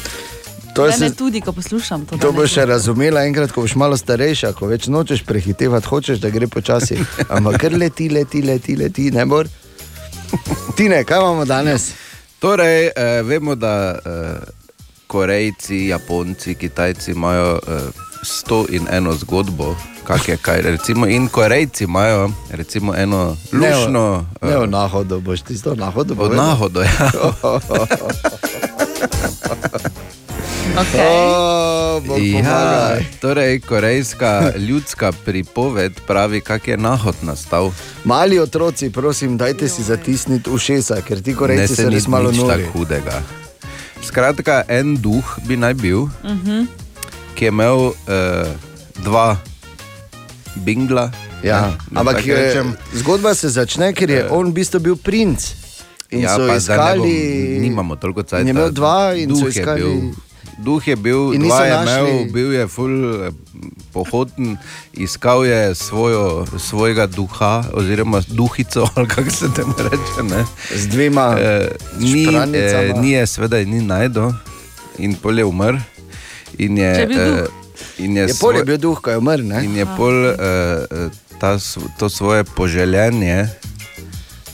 To, 0.74 0.86
je 0.86 0.92
se, 0.92 1.14
tudi, 1.14 1.40
ko 1.40 1.52
poslušam 1.52 2.06
to. 2.06 2.16
to 2.16 2.32
boš 2.32 2.52
še 2.54 2.64
razumela 2.66 3.24
enkrat, 3.26 3.52
ko 3.52 3.60
boš 3.66 3.74
malo 3.74 3.96
starejša, 3.96 4.52
ko 4.52 4.66
več 4.70 4.86
nočeš 4.86 5.22
prehitevati, 5.26 5.86
hočeš, 5.86 6.18
da 6.22 6.30
gre 6.30 6.46
počasi. 6.46 6.98
Ampak 7.28 7.60
kar 7.60 7.72
leti, 7.74 8.08
leti, 8.08 8.42
leti, 8.42 8.76
leti, 8.76 9.10
ne 9.10 9.24
mor. 9.24 9.50
Tine, 10.76 11.04
kaj 11.04 11.18
imamo 11.18 11.44
danes? 11.44 11.92
Torej, 12.38 12.86
eh, 12.86 13.22
vemo, 13.22 13.54
da 13.54 13.98
eh, 14.04 14.36
Korejci, 15.06 15.86
Japonci, 15.86 16.54
Kitajci 16.54 17.10
imajo 17.10 17.58
eh, 17.68 17.80
sto 18.22 18.66
in 18.68 18.86
eno 18.90 19.12
zgodbo, 19.12 19.76
kak 20.04 20.28
je 20.28 20.36
kaj. 20.36 20.62
Recimo, 20.62 21.06
in 21.06 21.28
Korejci 21.28 21.84
imajo 21.84 22.30
recimo, 22.50 22.94
eno 22.96 23.36
lušno. 23.52 24.26
Ne, 24.42 24.56
v 24.56 24.66
nahodu 24.66 25.20
boš 25.20 25.42
ti 25.42 25.62
to 25.62 25.74
nahodu. 25.74 26.14
Od 26.18 26.34
nahodu, 26.34 26.80
ja. 26.80 26.90
Okay. 30.80 31.04
O, 31.26 32.00
Bog 32.00 32.16
Ja, 32.18 32.32
pomagaj. 32.34 33.04
torej, 33.20 33.60
korejska 33.60 34.30
ljudska 34.58 35.12
pripoved 35.14 35.92
pravi, 36.00 36.40
kak 36.40 36.68
je 36.68 36.76
nahod 36.76 37.14
nastal. 37.20 37.72
Mali 38.02 38.38
otroci, 38.38 38.90
prosim, 38.90 39.36
dajte 39.36 39.68
si 39.68 39.82
zatisniti 39.82 40.48
ušesa, 40.48 41.02
ker 41.02 41.20
ti 41.20 41.30
Ne 41.30 41.36
korejci 41.36 41.68
se 41.68 41.82
so 41.82 41.88
ni 41.88 41.94
res 41.94 42.06
malo 42.06 42.30
nič 42.30 42.40
nori. 42.40 42.64
tako 42.64 42.78
hudega. 42.78 43.20
Skratka, 44.00 44.64
en 44.66 44.96
duh 44.96 45.20
bi 45.42 45.56
naj 45.56 45.74
bil, 45.74 46.08
Mhm. 46.24 46.64
ki 47.34 47.44
je 47.44 47.48
imel 47.50 47.76
uh, 47.76 47.94
dva 48.96 49.36
bingla. 50.56 51.10
Ja, 51.42 51.76
ampak 51.90 52.16
tako 52.16 52.28
je, 52.28 52.36
rečem. 52.38 52.76
zgodba 52.94 53.34
se 53.34 53.48
začne, 53.50 53.92
ker 53.92 54.10
je 54.10 54.28
on 54.30 54.46
v 54.46 54.54
bistvu 54.54 54.80
bil 54.80 54.96
princ. 54.96 55.52
In 56.10 56.20
ja, 56.20 56.34
so 56.34 56.42
pa 56.42 56.56
zdaj 56.56 56.76
ne 56.76 56.82
iskali. 56.82 56.98
bom, 56.98 57.60
nimamo 57.60 57.96
toliko. 57.96 58.20
In 58.32 58.46
je 58.46 58.50
imel 58.50 58.70
dva 58.70 59.12
in 59.14 59.30
so 59.30 59.46
iskali. 59.46 59.80
Bil, 59.80 60.29
duh 60.60 60.88
je 60.88 60.96
bil, 60.96 61.32
In 61.34 61.42
dva 61.42 61.64
je 61.64 61.72
našli- 61.72 62.10
imel, 62.10 62.32
bil 62.32 62.52
je 62.52 62.66
ful 62.66 62.92
eh, 63.24 63.30
pohoden, 63.92 64.56
iskal 64.92 65.44
je 65.44 65.74
svojo, 65.74 66.46
svojega 66.58 67.06
duha, 67.06 67.64
oziroma 67.72 68.20
duhico, 68.28 68.86
ali 68.94 69.08
kako 69.08 69.30
se 69.30 69.46
temu 69.54 69.74
reče. 69.78 70.22
Ne? 70.28 70.44
Z 70.76 70.86
dvema 70.88 71.36
eh, 71.38 71.68
ni, 71.98 72.22
eh, 72.22 72.26
špranjicama. 72.26 73.00
ni 73.00 73.10
je, 73.10 73.26
seveda, 73.26 73.56
ni 73.58 73.80
najdel 73.80 74.32
in 74.98 75.14
pol 75.14 75.38
je 75.38 75.44
umrl. 75.44 75.76
In 76.58 76.76
je, 76.78 76.84
je 76.84 77.08
eh, 77.10 78.04
in 78.04 78.16
je, 78.16 78.22
Je 78.28 78.34
pol 78.40 78.56
je 78.56 78.64
bil 78.64 78.76
duh, 78.78 79.00
ko 79.00 79.10
je 79.10 79.18
umrl. 79.18 79.42
ne? 79.42 79.64
In 79.64 79.76
je 79.76 79.86
pol 79.96 80.12
uh, 80.12 81.08
ta, 81.40 81.56
to 81.98 82.08
svoje 82.08 82.44
poželjenje 82.44 83.48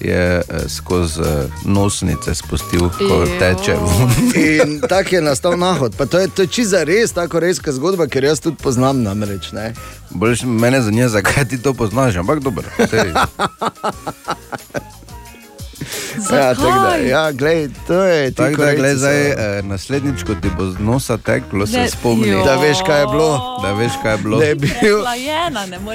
je 0.01 0.42
uh, 0.49 0.70
skozi 0.70 1.20
uh, 1.20 1.26
nosnice 1.64 2.34
spustil, 2.34 2.88
ko 2.99 3.05
Ejo. 3.05 3.38
teče 3.38 3.72
ven. 3.72 4.11
In 4.66 4.80
tako 4.88 5.14
je 5.14 5.22
nastal 5.22 5.59
nahod. 5.59 5.94
Pa 5.99 6.07
to 6.07 6.18
je, 6.18 6.28
to 6.28 6.42
je 6.42 6.49
čiza 6.49 6.84
res, 6.84 7.12
tako 7.12 7.40
resna 7.40 7.72
zgodba, 7.72 8.07
ker 8.07 8.24
jaz 8.24 8.40
tudi 8.40 8.57
poznam 8.62 9.03
namreč. 9.03 9.53
Ne? 9.53 9.74
Boljš 10.11 10.42
mene 10.42 10.82
zanima, 10.82 11.09
zakaj 11.09 11.44
ti 11.49 11.62
to 11.62 11.74
poznaš, 11.74 12.16
ampak 12.16 12.40
dobro. 12.40 12.64
Ja, 16.32 16.54
tako 16.54 16.62
da, 16.80 16.96
ja, 16.98 17.32
glej, 17.32 17.68
to 17.86 17.94
je 17.94 18.30
ti 18.30 18.36
Tako 18.36 18.56
da, 18.58 18.74
glej, 18.74 18.94
zdaj, 18.94 19.26
eh, 19.28 19.62
naslednjič, 19.62 20.22
ko 20.22 20.34
ti 20.34 20.48
bo 20.50 20.64
z 20.66 20.78
nosa 20.78 21.18
teklo, 21.18 21.66
se 21.66 21.72
Da- 21.74 21.88
spomni, 21.88 22.30
Da 22.44 22.56
veš, 22.56 22.78
kaj 22.86 23.00
je 23.00 23.06
bilo. 23.06 23.60
Da 23.62 23.72
veš, 23.72 23.92
kaj 24.02 24.12
je 24.12 24.18
bilo. 24.18 24.38
Da 24.38 24.44
je 24.44 24.54
bil, 24.54 24.70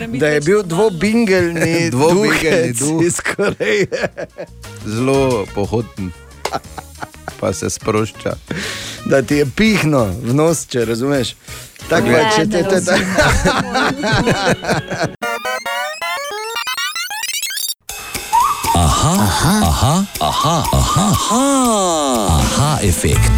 biti. 0.01 0.19
da 0.19 0.27
je 0.27 0.41
bil 0.41 0.63
dvobingelni 0.63 1.89
Dvobingelni 1.91 2.73
duh. 2.73 3.03
iz 3.03 3.17
Koreje. 3.27 3.87
Zelo 4.85 5.45
pohoden, 5.55 6.11
pa 7.39 7.53
se 7.53 7.69
sprošča. 7.69 8.33
Da 9.05 9.21
ti 9.21 9.35
je 9.35 9.45
pihno 9.47 10.05
v 10.23 10.33
nos, 10.33 10.67
če 10.67 10.85
razumeš. 10.85 11.35
Tako 11.89 12.07
je, 12.07 12.25
če 12.35 12.45
ne 12.47 12.63
te 12.63 12.81
to 12.81 12.91
Aha, 19.01 19.17
aha, 19.17 19.61
aha, 19.65 20.05
aha, 20.21 20.63
aha, 20.73 21.05
aha, 21.09 22.27
aha 22.29 22.77
efekt. 22.85 23.33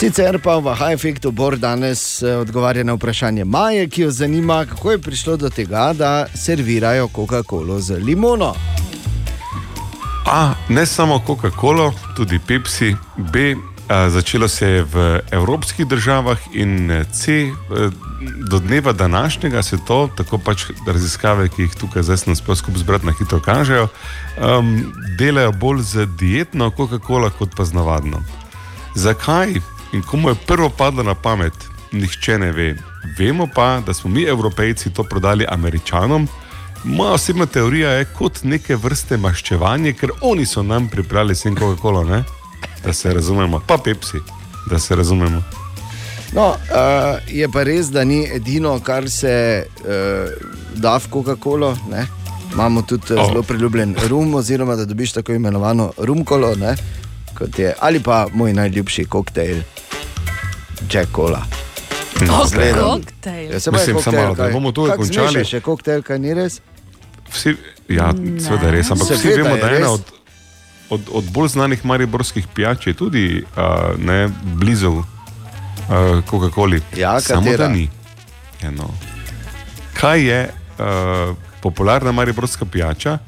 Sicer 0.00 0.40
pa 0.42 0.58
v 0.58 0.74
Aha 0.74 0.90
efektu 0.90 1.30
Bor 1.30 1.54
danes 1.54 2.22
eh, 2.22 2.34
odgovarja 2.34 2.82
na 2.82 2.96
vprašanje 2.98 3.44
Maje, 3.44 3.86
ki 3.86 4.02
jo 4.02 4.10
zanima, 4.10 4.64
kako 4.66 4.90
je 4.90 4.98
prišlo 4.98 5.36
do 5.36 5.50
tega, 5.50 5.92
da 5.94 6.26
servirajo 6.34 7.06
Coca-Colo 7.14 7.78
z 7.78 8.02
limono. 8.02 8.50
A, 10.26 10.54
ne 10.68 10.86
samo 10.86 11.22
Coca-Cola, 11.26 11.92
tudi 12.16 12.40
Pepsi, 12.42 12.96
B. 13.16 13.54
Začelo 13.90 14.48
se 14.48 14.66
je 14.66 14.82
v 14.82 15.20
evropskih 15.30 15.86
državah 15.86 16.38
in 16.52 16.90
eh, 16.90 17.04
C. 17.12 17.50
eh, 17.50 17.90
Do 18.48 18.58
dneva 18.58 18.92
današnjega 18.92 19.62
se 19.62 19.78
to, 19.86 20.08
tako 20.16 20.38
pač 20.38 20.64
raziskave, 20.86 21.48
ki 21.48 21.62
jih 21.62 21.74
tukaj 21.74 22.02
zdaj 22.02 22.16
sem 22.16 22.32
uspel 22.32 22.54
skupaj 22.54 22.80
zbrati, 22.80 23.06
na 23.06 23.12
hitro 23.18 23.40
kažejo, 23.40 23.88
um, 24.38 24.92
delajo 25.18 25.52
bolj 25.52 25.82
z 25.82 26.06
dietno 26.06 26.70
Coca-Cola 26.70 27.30
kot 27.30 27.56
pa 27.56 27.64
z 27.64 27.72
navadno. 27.72 28.22
Zakaj 28.94 29.56
in 29.92 30.02
komu 30.02 30.28
je 30.28 30.34
prvo 30.46 30.68
padlo 30.68 31.02
na 31.02 31.14
pamet, 31.14 31.54
nihče 31.92 32.38
ne 32.38 32.52
ve. 32.52 32.76
Vemo 33.18 33.48
pa, 33.54 33.80
da 33.86 33.94
smo 33.94 34.10
mi, 34.10 34.22
Evropejci, 34.22 34.92
to 34.94 35.02
prodali 35.04 35.46
Američanom. 35.48 36.28
Moja 36.84 37.12
osebna 37.12 37.46
teorija 37.46 37.90
je 37.90 38.04
kot 38.04 38.42
neke 38.42 38.76
vrste 38.76 39.16
maščevanje, 39.16 39.92
ker 39.92 40.10
oni 40.20 40.46
so 40.46 40.62
nam 40.62 40.88
pripravili 40.88 41.34
sem 41.34 41.56
Coca-Cola? 41.56 42.22
Da 42.84 42.92
se 42.92 43.12
razumemo, 43.14 43.62
pa 43.66 43.78
Pepsi, 43.84 44.18
da 44.70 44.78
se 44.78 44.96
razumemo. 44.96 45.42
No, 46.32 46.48
uh, 46.48 46.56
je 47.28 47.48
pa 47.48 47.62
res, 47.62 47.90
da 47.90 48.04
ni 48.04 48.28
edino, 48.34 48.80
kar 48.80 49.10
se 49.10 49.66
uh, 49.80 49.88
da 50.74 50.96
v 50.96 51.08
Coca-Colo. 51.10 51.76
ne. 51.90 52.06
Imamo 52.52 52.82
tudi 52.82 53.14
oh. 53.14 53.26
zelo 53.26 53.42
priljubljen 53.42 53.96
rum, 54.08 54.34
oziroma 54.34 54.76
da 54.76 54.84
dobiš 54.84 55.12
tako 55.12 55.32
imenovano 55.32 55.92
rumkolo, 55.98 56.54
ne, 56.54 56.76
kot 57.38 57.58
je, 57.58 57.74
ali 57.78 58.00
pa 58.00 58.26
moj 58.32 58.52
najljubši 58.52 59.04
koktejl, 59.04 59.56
Jack 60.92 61.14
Cola. 61.14 61.42
No, 62.26 62.44
Zgledam. 62.46 63.02
koktejl. 63.02 63.52
Ja, 63.52 63.60
se 63.60 63.70
Mislim, 63.70 63.96
koktejl, 63.96 64.22
malo, 64.22 64.34
da 64.34 64.42
kaj? 64.42 64.52
bomo 64.52 64.72
tukaj 64.72 64.90
Kako 64.90 65.02
končali. 65.02 65.28
zmešaš, 65.28 65.52
je 65.52 65.60
koktejl, 65.60 66.02
kaj 66.02 66.18
ni 66.18 66.34
res? 66.34 66.60
Vsi, 67.32 67.54
ja, 67.88 68.12
seveda 68.40 68.70
res, 68.70 68.90
ampak 68.90 69.10
vsi 69.10 69.18
Seveda 69.18 69.42
vemo, 69.42 69.54
je 69.56 69.62
da 69.62 69.68
je 69.68 69.76
ena 69.76 69.90
od, 69.90 70.12
od, 70.90 71.00
od 71.12 71.24
bolj 71.30 71.48
znanih 71.48 71.84
mariborskih 71.84 72.46
pijač 72.54 72.86
je 72.86 72.94
tudi 72.94 73.44
uh, 73.56 73.98
ne, 73.98 74.28
blizu 74.42 74.90
uh, 74.90 75.04
Coca-Coli. 76.30 76.80
Ja, 76.96 77.20
Samo 77.20 77.42
katera? 77.42 77.66
da 77.66 77.72
ni. 77.72 77.88
Eno. 78.62 78.90
Kaj 79.94 80.28
je 80.28 80.50
uh, 80.50 81.36
popularna 81.60 82.12
mariborska 82.12 82.64
pijača? 82.64 83.18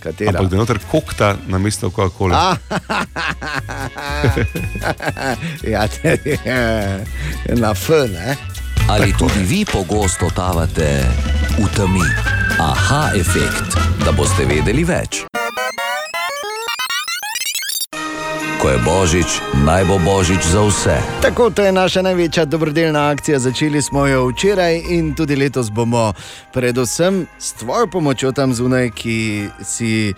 Katera? 0.00 0.30
Ampak 0.30 0.50
da 0.50 0.56
je 0.56 0.58
noter 0.58 0.78
kokta 0.90 1.36
na 1.46 1.58
mesto 1.58 1.90
Coca-Cola. 1.90 2.36
Ah, 2.36 2.56
ja, 5.72 5.88
na 7.62 7.74
F, 7.74 7.88
ne? 7.88 8.36
Ali 8.88 9.14
tudi 9.18 9.42
vi 9.44 9.64
pogosto 9.64 10.28
totavate 10.28 11.04
v 11.58 11.68
temi? 11.76 12.04
Aha 12.60 13.10
efekt, 13.16 13.78
da 14.04 14.12
boste 14.12 14.44
vedeli 14.44 14.84
več. 14.84 15.24
Ko 18.64 18.72
je 18.72 18.80
božič, 18.80 19.30
naj 19.60 19.84
bo 19.84 20.00
božič 20.00 20.40
za 20.40 20.64
vse. 20.64 20.96
Tako, 21.20 21.50
to 21.52 21.60
je 21.62 21.72
naša 21.72 22.00
največja 22.02 22.44
dobrodelna 22.48 23.10
akcija. 23.12 23.38
Začeli 23.38 23.82
smo 23.82 24.06
jo 24.06 24.32
včeraj 24.32 24.80
in 24.88 25.12
tudi 25.14 25.36
letos 25.36 25.68
bomo, 25.68 26.14
predvsem 26.52 27.26
s 27.38 27.52
tvojo 27.60 27.86
pomočjo 27.86 28.32
tam 28.32 28.54
zunaj, 28.56 28.88
ki, 28.96 29.48
si, 29.60 30.14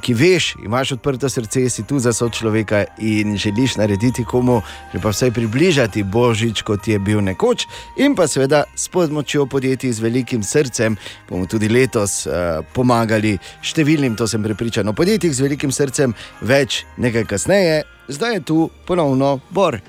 ki 0.00 0.14
veš, 0.14 0.54
imaš 0.64 0.92
odprto 0.92 1.28
srce, 1.28 1.68
si 1.70 1.82
tu 1.82 1.98
za 1.98 2.12
sočloveka 2.12 2.84
in 2.98 3.36
želiš 3.36 3.76
narediti 3.76 4.24
komu, 4.24 4.62
že 4.92 5.00
pa 5.00 5.08
vsaj 5.08 5.30
približati 5.30 6.02
božič, 6.02 6.62
kot 6.62 6.88
je 6.88 6.98
bil 6.98 7.20
nekoč, 7.20 7.66
in 7.96 8.16
pa 8.16 8.28
seveda 8.28 8.64
s 8.76 8.88
pomočjo 8.88 9.46
podjetij 9.46 9.92
z 9.92 10.00
velikim 10.00 10.42
srcem 10.42 10.96
bomo 11.28 11.46
tudi 11.46 11.68
letos 11.68 12.26
uh, 12.26 12.64
pomagali 12.74 13.36
številnim, 13.62 14.16
to 14.16 14.26
sem 14.26 14.42
prepričan, 14.42 14.88
o 14.88 14.94
podjetjih 14.96 15.34
z 15.34 15.44
velikim 15.44 15.72
srcem, 15.72 16.14
več 16.40 16.84
nekaj 16.96 17.24
kasneje. 17.24 17.84
Zdaj 18.08 18.34
je 18.34 18.40
tu 18.40 18.70
ponovno 18.86 19.40
Bor. 19.50 19.80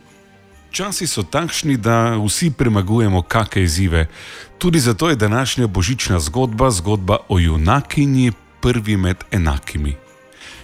Časi 0.72 1.08
so 1.08 1.24
takšni, 1.24 1.78
da 1.78 2.18
vsi 2.20 2.52
premagujemo 2.52 3.22
kakšne 3.24 3.64
izzive. 3.64 4.08
Tudi 4.58 4.80
zato 4.80 5.10
je 5.10 5.16
današnja 5.16 5.68
božična 5.68 6.20
zgodba 6.20 6.70
zgodba 6.72 7.18
o 7.30 7.40
junakinji, 7.40 8.32
prvi 8.68 8.98
med 8.98 9.24
enakimi. 9.32 9.96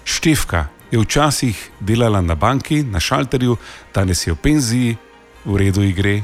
Števka 0.03 0.65
je 0.91 0.99
včasih 0.99 1.69
delala 1.79 2.21
na 2.21 2.35
banki, 2.35 2.81
na 2.83 2.99
šalterju, 2.99 3.55
danes 3.95 4.27
je 4.27 4.33
v 4.33 4.37
penziji, 4.43 4.97
v 5.45 5.57
redu 5.57 5.85
igre. 5.87 6.17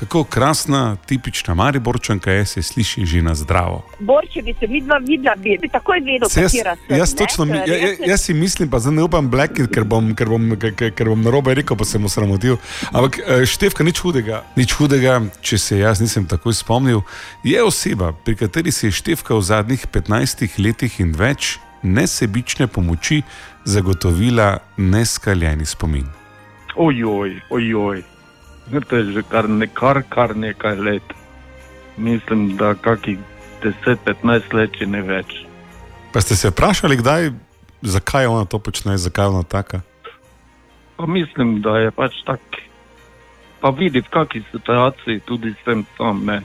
Kako 0.00 0.24
krasna, 0.24 0.96
tipična 0.98 1.54
Mariborčanka 1.54 2.32
je, 2.32 2.44
se 2.46 2.62
sliši 2.62 3.04
že 3.06 3.22
na 3.22 3.34
zdravo. 3.34 3.82
Bor, 3.98 4.24
če 4.26 4.42
bi 4.42 4.54
se 4.54 4.66
vidva 4.66 4.96
videla, 4.98 5.34
bi 5.36 5.58
bi 5.60 5.68
takoj 5.68 6.00
vedel, 6.00 6.28
Se 6.28 6.40
jaz, 6.40 6.52
katera 6.52 6.76
sem. 6.78 6.96
jaz, 6.96 7.10
ne, 7.10 7.16
točno, 7.18 7.44
mi, 7.44 7.52
ker 7.54 7.68
ja, 7.68 7.76
ja, 7.76 7.82
jaz 7.82 7.96
sem- 7.96 8.08
jaz 8.08 8.20
si 8.20 8.34
mislim, 8.34 8.70
pa 8.70 8.78
zdaj 8.78 8.94
ne 8.94 9.02
upam 9.02 9.30
blekiti, 9.30 9.68
ker 9.68 9.84
bom, 9.84 10.14
ker 10.14 10.28
bom, 10.28 10.56
ker, 10.56 10.72
ker- 10.72 11.04
bom 11.06 11.22
narobe 11.22 11.54
rekel, 11.54 11.76
pa 11.76 11.84
se 11.84 11.98
mu 11.98 12.08
sramotil. 12.08 12.56
Ampak 12.86 13.18
eh, 13.18 13.44
števka, 13.46 13.84
nič 13.84 14.00
hudega, 14.00 14.42
nič 14.56 14.72
hudega, 14.72 15.20
če 15.40 15.58
se 15.58 15.78
jaz 15.78 16.00
nisem 16.00 16.24
takoj 16.26 16.54
spomnil. 16.54 17.02
Je 17.44 17.62
oseba, 17.62 18.12
pri 18.14 18.36
kateri 18.36 18.72
se 18.72 18.86
je 18.86 18.92
števka 18.92 19.34
v 19.34 19.42
zadnjih 19.42 19.84
15 19.86 20.48
letih 20.58 21.00
in 21.00 21.12
več 21.12 21.58
nesebične 21.82 22.66
pomoči 22.66 23.20
zagotovila 23.64 24.58
neskaljeni 24.76 25.66
spomin? 25.66 26.08
Ojoj, 26.76 27.40
ojoj. 27.50 28.02
To 28.70 28.96
je 28.96 29.04
že 29.12 29.22
kar, 29.26 29.48
ne, 29.48 29.66
kar, 29.66 30.02
kar 30.08 30.36
nekaj 30.36 30.76
let. 30.78 31.06
Mislim, 31.98 32.56
da 32.56 32.74
kakih 32.74 33.18
10-15 33.62 34.54
let, 34.54 34.70
če 34.78 34.86
ne 34.86 35.02
več. 35.02 35.42
Pa 36.12 36.20
ste 36.20 36.36
se 36.36 36.50
vprašali, 36.50 36.96
kdaj, 36.96 37.30
zakaj 37.82 38.26
ona 38.26 38.44
to 38.46 38.58
počne, 38.58 38.94
zakaj 38.98 39.24
je 39.24 39.28
ona 39.28 39.42
taka? 39.42 39.80
Pa 40.96 41.06
mislim, 41.06 41.60
da 41.60 41.78
je 41.78 41.90
pač 41.90 42.14
tak. 42.26 42.40
Pa 43.60 43.70
vidi, 43.70 44.00
v 44.00 44.08
kakšni 44.08 44.42
situaciji 44.52 45.20
tudi 45.26 45.52
sem 45.64 45.84
tam. 45.98 46.24
Ne. 46.24 46.40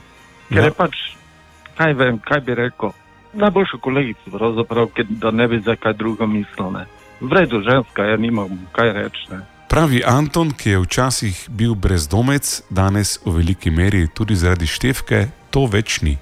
Ker 0.48 0.58
Ja. 0.58 0.64
je 0.68 0.72
pač, 0.76 0.94
kaj 1.78 1.94
vem, 1.94 2.18
kaj 2.18 2.40
bi 2.40 2.54
rekel. 2.54 2.92
Najboljša 3.36 3.78
kolegica, 3.80 4.30
pravzaprav, 4.32 4.90
da 5.08 5.30
ne 5.30 5.48
bi 5.48 5.60
za 5.60 5.76
kaj 5.76 5.92
druga 5.94 6.26
mislil. 6.26 6.70
Ne. 6.72 6.86
V 7.20 7.32
redu, 7.32 7.62
ženska 7.62 8.02
je, 8.02 8.18
nimam 8.18 8.66
kaj 8.72 8.92
reči. 8.92 9.28
Ne. 9.66 9.70
Pravi 9.70 10.02
Anton, 10.06 10.50
ki 10.50 10.70
je 10.70 10.78
včasih 10.78 11.48
bil 11.50 11.74
brezdomec, 11.74 12.62
danes 12.70 13.18
v 13.24 13.30
veliki 13.30 13.70
meri 13.70 14.06
tudi 14.08 14.34
zaradi 14.34 14.66
števke, 14.66 15.28
to 15.50 15.66
več 15.66 16.00
ni. 16.02 16.18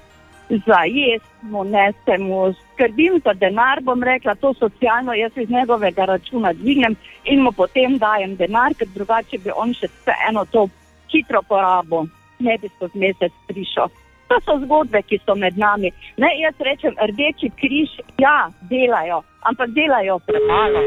za 0.49 0.83
jesti 0.85 1.29
mu 1.41 1.63
nesemo, 1.63 2.53
skrbim 2.73 3.21
za 3.23 3.33
denar, 3.33 3.81
bom 3.81 4.03
rekla, 4.03 4.35
to 4.35 4.53
socialno, 4.53 5.13
jaz 5.13 5.31
iz 5.35 5.49
njegovega 5.49 6.05
računa 6.05 6.53
dvignem 6.53 6.95
in 7.23 7.41
mu 7.41 7.51
potem 7.51 7.97
dajem 7.97 8.35
denar, 8.35 8.73
ker 8.73 8.87
drugače 8.87 9.37
bi 9.37 9.51
on 9.55 9.73
še 9.73 9.87
eno 10.29 10.45
to 10.45 10.67
hitro 11.11 11.41
porabo, 11.41 12.05
ne 12.39 12.57
bi 12.61 12.69
skozi 12.75 12.97
mesec 12.99 13.33
prišel. 13.47 13.89
To 14.27 14.39
so 14.45 14.57
zgodbe, 14.65 15.01
ki 15.01 15.19
so 15.25 15.35
med 15.35 15.57
nami. 15.57 15.91
Ne, 16.17 16.29
jaz 16.41 16.53
rečem, 16.59 16.93
rdeči 16.97 17.49
križ, 17.49 17.89
ja, 18.17 18.49
delajo, 18.69 19.23
ampak 19.41 19.69
delajo 19.69 20.19
premalo. 20.25 20.81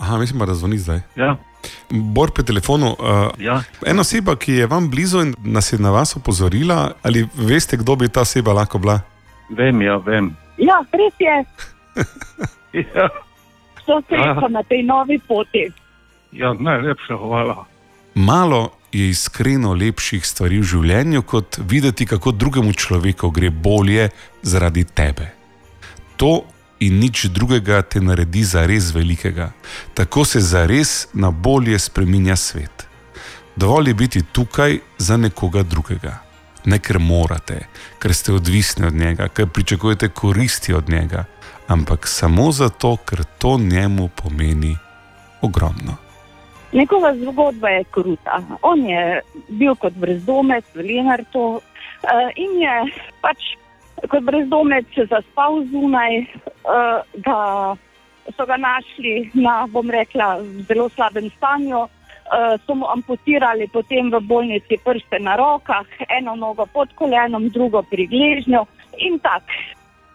Aha, 0.00 0.18
mislim, 0.18 0.38
pa, 0.40 0.46
da 0.46 0.54
zvoni 0.54 0.78
zdaj. 0.78 1.00
Ja. 1.16 1.36
Bor 1.90 2.30
pri 2.32 2.44
telefonu. 2.44 2.96
Uh, 2.98 3.28
Ja. 3.38 3.60
Ena 3.86 4.00
oseba, 4.00 4.36
ki 4.36 4.52
je 4.52 4.66
vam 4.66 4.90
blizu 4.90 5.20
in 5.20 5.34
nas 5.44 5.72
je 5.72 5.78
na 5.78 5.90
vas 5.90 6.16
opozorila, 6.16 6.92
ali 7.02 7.26
veste, 7.34 7.76
kdo 7.76 7.96
bi 7.96 8.08
ta 8.08 8.20
oseba 8.20 8.52
lahko 8.52 8.78
bila? 8.78 9.00
Vem, 9.50 9.82
ja, 9.82 9.96
vem. 9.96 10.32
Ja, 10.58 10.80
res 10.92 11.14
je, 11.18 11.44
Ja, 12.94 13.08
so 13.84 13.98
sreča 14.08 14.48
na 14.48 14.62
tej 14.62 14.82
novi 14.82 15.18
poti. 15.18 15.68
ja 16.32 16.52
najlepša 16.54 17.16
hvala. 17.18 17.64
Malo 18.14 18.70
je 18.92 19.08
iskreno 19.10 19.72
lepših 19.74 20.26
stvari 20.26 20.58
v 20.58 20.62
življenju, 20.62 21.22
kot 21.22 21.58
videti, 21.68 22.06
kako 22.06 22.32
drugemu 22.32 22.72
človeku 22.72 23.30
gre 23.30 23.50
bolje 23.50 24.08
zaradi 24.42 24.84
tebe. 24.84 25.32
To 26.16 26.42
in 26.80 26.98
nič 26.98 27.24
drugega 27.24 27.82
te 27.82 28.00
naredi 28.00 28.44
za 28.44 28.64
res 28.66 28.94
velikega. 28.94 29.50
Tako 29.94 30.24
se 30.24 30.40
za 30.40 30.66
res 30.66 31.08
na 31.12 31.30
bolje 31.30 31.78
spreminja 31.78 32.36
svet. 32.36 32.86
Dovolj 33.56 33.88
je 33.88 33.94
biti 33.94 34.22
tukaj 34.22 34.78
za 34.98 35.16
nekoga 35.16 35.62
drugega. 35.62 36.18
Ne 36.64 36.78
ker 36.78 36.98
morate, 36.98 37.66
ker 37.98 38.14
ste 38.14 38.32
odvisni 38.32 38.86
od 38.86 38.94
njega, 38.94 39.28
ker 39.28 39.46
pričakujete 39.46 40.08
koristi 40.08 40.74
od 40.74 40.88
njega, 40.88 41.24
ampak 41.68 42.08
samo 42.08 42.52
zato, 42.52 42.96
ker 42.96 43.24
to 43.38 43.58
njemu 43.58 44.08
pomeni 44.08 44.76
ogromno. 45.40 45.96
Njegova 46.72 47.14
zgodba 47.16 47.68
je 47.68 47.84
kruta. 47.84 48.42
On 48.62 48.86
je 48.86 49.20
bil 49.48 49.74
kot 49.74 49.92
brezdomec 49.92 50.64
v 50.74 50.84
Lenartu 50.86 51.40
uh, 51.40 51.60
in 52.36 52.60
je 52.62 52.74
pač 53.20 53.59
kot 54.08 54.22
brezdomec 54.24 54.86
zaspal 55.10 55.64
zunaj, 55.70 56.20
uh, 56.20 57.00
da 57.24 57.40
so 58.36 58.46
ga 58.46 58.56
našli 58.56 59.30
na, 59.34 59.66
bom 59.66 59.90
rekla, 59.90 60.38
zelo 60.68 60.88
slabem 60.88 61.30
stanju. 61.36 61.88
Uh, 62.30 62.54
so 62.62 62.74
mu 62.78 62.86
amputirali 62.86 63.66
potem 63.72 64.06
v 64.10 64.20
bolnici 64.22 64.78
prste 64.78 65.18
na 65.18 65.34
rokah, 65.34 65.86
eno 66.06 66.36
nogo 66.38 66.66
pod 66.66 66.92
kolenom, 66.94 67.48
drugo 67.50 67.82
pri 67.82 68.06
gležnju 68.06 68.62
in 69.02 69.18
tako. 69.18 69.50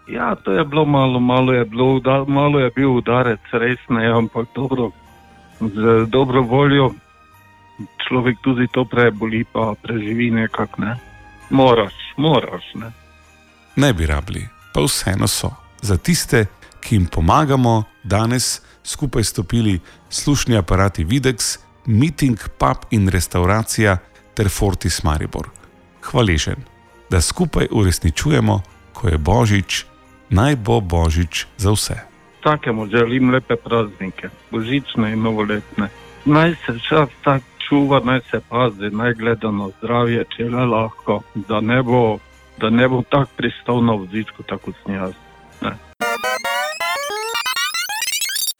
Ja, 0.07 0.35
to 0.35 0.51
je 0.51 0.63
bilo 0.63 0.85
malo, 0.85 1.19
malo 1.19 1.53
je, 1.53 1.65
bilo, 1.65 1.99
uda, 1.99 2.23
malo 2.27 2.59
je 2.59 2.71
bil 2.75 2.93
udarec, 3.01 3.41
res 3.51 3.81
ne, 3.89 4.07
ampak 4.07 4.47
dobro, 4.55 4.91
z 5.59 6.05
dobro 6.07 6.41
voljo 6.41 6.93
človek 8.07 8.37
tudi 8.41 8.67
to 8.71 8.85
preboli, 8.85 9.43
pa 9.43 9.75
preživi 9.81 10.31
nekako. 10.31 10.81
Ne. 10.81 10.93
Moraš, 11.49 11.95
moraš. 12.17 12.65
Ne. 12.75 12.91
Ne 13.75 13.93
bi 13.93 14.05
rabili, 14.05 14.47
pa 14.73 14.81
vseeno 14.81 15.27
so. 15.27 15.51
Za 15.81 15.97
tiste, 15.97 16.45
ki 16.81 16.95
jim 16.95 17.05
pomagamo, 17.05 17.83
danes 18.03 18.61
skupaj 18.83 19.23
stopili 19.23 19.79
slušni 20.09 20.57
aparati 20.57 21.05
Videx, 21.05 21.57
Meeting, 21.85 22.39
Pub 22.57 22.77
in 22.91 23.09
restauracija 23.09 23.97
ter 24.33 24.49
Fortis 24.49 25.03
Maribor. 25.03 25.49
Hvaležen, 26.01 26.55
da 27.09 27.21
skupaj 27.21 27.67
uresničujemo, 27.71 28.61
ko 28.93 29.07
je 29.07 29.17
Božič, 29.17 29.85
naj 30.29 30.55
bo 30.55 30.79
Božič 30.79 31.45
za 31.57 31.71
vse. 31.71 31.95
Takemu 32.43 32.87
želim 32.87 33.29
lepe 33.29 33.55
praznike, 33.55 34.29
božične 34.51 35.13
in 35.13 35.21
novoletne. 35.21 35.89
Naj 36.25 36.55
se 36.65 36.79
čas 36.89 37.09
tak 37.23 37.43
čuva, 37.69 37.99
naj 38.03 38.19
se 38.31 38.39
pazi, 38.49 38.89
naj 38.91 39.13
gleda 39.13 39.51
na 39.51 39.69
zdravje, 39.77 40.25
če 40.35 40.49
le 40.49 40.65
lahko, 40.65 41.21
da 41.35 41.61
ne 41.61 41.81
bo, 41.83 42.19
da 42.61 42.69
ne 42.69 42.87
bo 42.87 43.03
tako 43.09 43.29
pristal 43.37 43.85
na 43.85 43.93
vozičku, 43.93 44.43
tako 44.43 44.65
kot 44.65 44.75
sem 44.85 44.95
jaz. 44.95 45.13
Ne. 45.61 45.71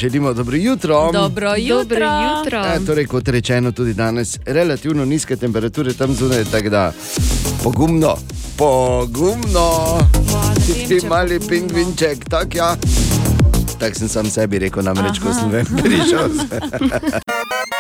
Želimo 0.02 0.34
dobro 0.34 0.56
jutro. 0.58 1.12
Dobro 1.12 1.54
jutro. 1.58 1.84
Dobro 1.84 2.06
jutro. 2.06 2.58
Ja, 2.58 2.80
torej, 2.86 3.06
kot 3.06 3.28
rečeno, 3.28 3.72
tudi 3.72 3.94
danes 3.94 4.40
relativno 4.46 5.06
nizke 5.06 5.36
temperature 5.36 5.94
tam 5.94 6.14
zunaj, 6.14 6.44
tako 6.44 6.70
da 6.70 6.94
pogumno, 7.64 8.16
pogumno, 8.58 9.98
ti 10.66 10.88
ti 10.88 11.08
mali 11.08 11.40
pingvinček, 11.50 12.30
tako 12.30 12.58
ja. 12.58 12.76
Tako 13.80 13.96
sem 13.96 14.08
sam 14.08 14.26
sebi 14.26 14.60
rekel, 14.60 14.84
namreč, 14.84 15.20
ko 15.20 15.34
sem 15.34 15.66
prišel. 15.84 16.30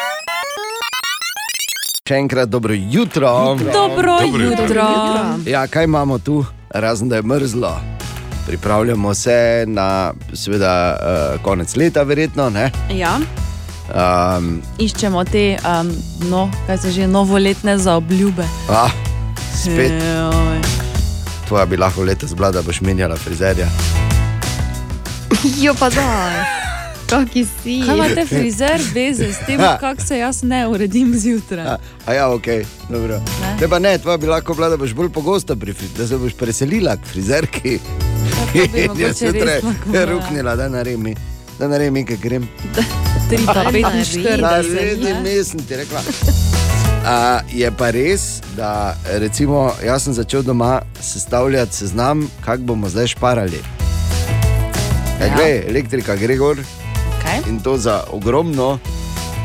Še 2.05 2.19
enkrat 2.21 2.49
dobro 2.49 2.73
jutro. 2.73 3.29
Dobro 3.57 4.17
Dobro 4.21 4.43
jutro. 4.43 4.63
jutro. 4.63 4.83
Ja, 5.45 5.63
kaj 5.67 5.83
imamo 5.83 6.19
tu, 6.19 6.45
razen 6.69 7.09
da 7.09 7.15
je 7.15 7.21
mrzlo? 7.23 7.71
Pripravljamo 8.47 9.13
se 9.13 9.37
na, 9.67 10.13
seveda, 10.33 10.73
uh, 10.93 11.41
konec 11.41 11.75
leta, 11.75 12.03
verjetno. 12.03 12.49
Ne? 12.49 12.71
Ja, 12.91 13.17
Um, 13.85 14.61
iščemo 14.79 15.23
te, 15.23 15.57
um, 15.59 15.89
no, 16.29 16.45
kaj 16.67 16.77
se 16.77 16.91
že 16.91 17.07
novoletne 17.07 17.77
zaobljube. 17.77 18.45
ah, 18.69 18.89
spet, 19.55 19.91
Joj. 19.93 20.61
tvoja 21.47 21.65
bi 21.65 21.77
lahko 21.77 22.03
letos 22.03 22.33
bila, 22.33 22.51
da 22.51 22.61
boš 22.61 22.81
menjala 22.81 23.15
frizerja. 23.15 23.67
Jo 25.57 25.73
pa 25.79 25.89
da, 25.89 26.07
kaki 27.05 27.45
si. 27.45 27.81
Kaj 27.81 27.95
imate 27.95 28.25
frizer 28.25 28.81
veze 28.93 29.33
s 29.33 29.37
tem, 29.45 29.59
Ja. 29.59 29.77
kako 29.77 30.01
se 30.01 30.17
jaz 30.17 30.43
ne 30.43 30.67
uredim 30.67 31.13
zjutraj? 31.15 31.65
A, 31.65 31.77
a 32.05 32.13
ja, 32.13 32.29
ok, 32.29 32.47
dobro. 32.89 33.17
Ne. 33.41 33.55
Te 33.59 33.67
pa 33.67 33.79
ne, 33.79 33.97
tvoja 33.97 34.17
bi 34.17 34.27
lahko 34.27 34.53
bila, 34.53 34.69
da 34.69 34.77
boš 34.77 34.93
bolj 34.93 35.09
pogosto 35.09 35.55
pri 35.55 35.73
da 35.97 36.07
se 36.07 36.17
boš 36.17 36.33
preselila 36.33 36.97
k 36.97 37.05
frizerki. 37.05 37.79
Ja, 38.55 38.63
In 38.75 38.91
jaz 38.97 39.21
res 39.21 39.21
jutraj 39.23 39.59
lahko 39.61 39.89
bila. 39.91 40.05
ruknila, 40.05 40.55
da 40.55 40.69
naremi. 40.69 41.15
Da 41.59 41.67
naremi, 41.67 42.05
kaj 42.05 42.17
grem. 42.17 42.47
Tri 43.29 43.37
pa 43.45 43.53
45. 43.63 44.41
Naredi 44.41 45.13
mesem, 45.23 45.59
ti 45.59 45.75
rekla. 45.75 46.01
A, 47.05 47.15
je 47.49 47.71
pa 47.71 47.89
res, 47.91 48.21
da 48.55 48.69
recimo, 49.13 49.71
jaz 49.85 50.03
sem 50.03 50.13
začel 50.13 50.41
doma 50.41 50.81
sestavljati 51.01 51.75
seznam, 51.75 52.29
kako 52.41 52.61
bomo 52.63 52.89
zdaj 52.89 53.07
šparali. 53.07 53.61
Ja. 55.19 55.25
Ja. 55.25 55.35
Glej, 55.35 55.63
elektrika 55.67 56.15
gre 56.15 56.35
gor 56.35 56.57
Okay. 57.25 57.49
in 57.49 57.59
to 57.59 57.77
za 57.77 58.03
ogromno, 58.11 58.79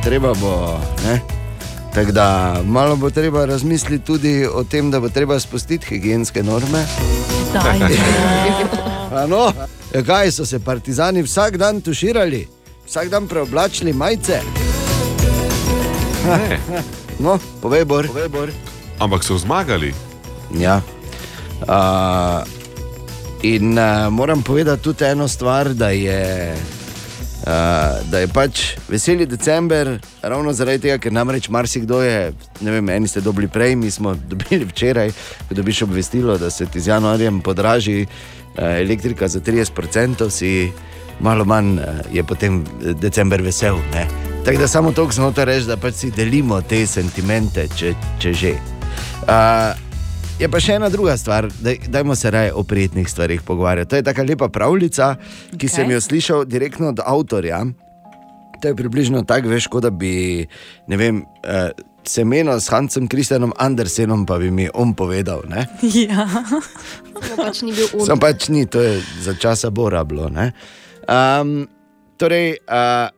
treba 0.03 0.35
bo. 0.35 0.81
Ne? 1.05 1.21
Tako 1.95 2.13
da 2.13 2.61
malo 2.65 2.97
bo 2.97 3.11
treba 3.11 3.45
razmisliti 3.45 4.05
tudi 4.05 4.47
o 4.47 4.65
tem, 4.65 4.91
da 4.91 5.01
bo 5.01 5.09
treba 5.09 5.41
spustiti 5.41 5.87
higijenske 5.87 6.43
norme. 6.43 6.85
Ano, 9.13 9.53
ja, 9.95 10.03
kaj 10.07 10.31
so 10.31 10.47
se 10.47 10.59
partizani 10.59 11.23
vsak 11.23 11.57
dan 11.57 11.81
tuširali, 11.81 12.49
vsak 12.87 13.09
dan 13.09 13.29
preoblačili 13.29 13.93
majice. 13.93 14.41
No, 17.21 17.37
povej, 17.61 17.85
Bor. 17.85 18.09
Povej, 18.09 18.29
Bor. 18.33 18.49
Ampak 18.97 19.21
so 19.21 19.37
zmagali. 19.37 19.93
Ja. 20.57 20.81
Uh, 21.69 22.41
in 23.45 23.77
uh, 23.77 24.09
moram 24.09 24.43
povedati 24.43 24.83
tudi 24.83 25.05
eno 25.05 25.29
stvar, 25.29 25.75
da 25.77 25.91
je, 25.93 26.57
uh, 27.43 28.11
da 28.11 28.19
je 28.19 28.29
pač 28.29 28.63
veseli 28.89 29.27
december, 29.27 29.99
ravno 30.23 30.53
zaradi 30.53 30.87
tega, 30.87 30.99
ker 30.99 31.13
namreč 31.13 31.49
marsikdo 31.49 32.03
je, 32.03 32.33
ne 32.61 32.71
vem, 32.71 32.89
eni 32.89 33.09
ste 33.09 33.21
dobili 33.21 33.49
prej, 33.49 33.77
mi 33.77 33.91
smo 33.91 34.15
dobili 34.33 34.65
včeraj, 34.65 35.13
ko 35.49 35.55
dobiš 35.55 35.83
obvestilo, 35.83 36.39
da 36.39 36.51
se 36.51 36.67
ti 36.67 36.81
z 36.81 36.95
januarjem 36.95 37.41
podraži 37.41 38.03
uh, 38.07 38.65
elektrika 38.81 39.29
za 39.29 39.41
30%, 39.41 40.31
si 40.31 40.73
malo 41.21 41.45
manj 41.45 41.79
eh, 41.79 42.03
je 42.13 42.25
potem 42.25 42.65
december 43.01 43.43
vesel. 43.43 43.77
Ne? 43.93 44.07
Tako 44.45 44.59
da 44.59 44.69
samo 44.69 44.93
to 44.93 45.09
hotel 45.17 45.45
reči, 45.45 45.67
da 45.67 45.77
pač 45.77 45.95
si 45.95 46.11
delimo 46.11 46.63
te 46.63 46.87
sentimente, 46.87 47.69
če, 47.77 47.95
če 48.19 48.33
že. 48.33 48.55
Uh, 49.29 49.90
je 50.41 50.49
pa 50.49 50.61
še 50.63 50.79
ena 50.79 50.89
druga 50.89 51.17
stvar, 51.21 51.49
da, 51.61 51.75
dajmo 51.93 52.17
se 52.17 52.31
raje 52.31 52.53
o 52.57 52.63
prijetnih 52.65 53.09
stvarih 53.09 53.43
pogovarjati. 53.43 53.91
To 53.91 53.97
je 53.97 54.07
taka 54.09 54.25
lepa 54.25 54.49
pravljica, 54.49 55.15
ki 55.53 55.67
okay. 55.67 55.73
sem 55.75 55.91
jo 55.93 56.01
slišal 56.01 56.45
direktno 56.49 56.89
od 56.95 57.03
avtorja. 57.05 57.65
To 58.61 58.69
je 58.69 58.77
približno 58.77 59.23
tako, 59.29 59.53
veš, 59.53 59.69
kot 59.73 59.85
da 59.89 59.93
bi, 59.93 60.47
ne 60.89 61.01
vem. 61.01 61.25
Uh, 61.45 61.71
Se 62.01 62.25
meno 62.25 62.55
s 62.57 62.71
Hancem 62.73 63.05
Kristjanom 63.13 63.53
Andersenom, 63.61 64.23
pa 64.27 64.39
bi 64.41 64.49
mi 64.51 64.65
on 64.73 64.95
povedal. 64.97 65.43
Ne? 65.53 65.67
Ja, 66.09 66.25
pač 67.37 67.61
ni 67.61 67.75
bil 67.77 68.01
Sam 68.09 68.17
pač 68.19 68.49
ni, 68.49 68.65
to 68.65 68.81
je 68.81 68.95
za 69.21 69.37
časa 69.37 69.69
Bora 69.69 70.01
bilo. 70.09 70.31
Um, 70.33 71.69
torej, 72.17 72.57
uh, 72.65 73.13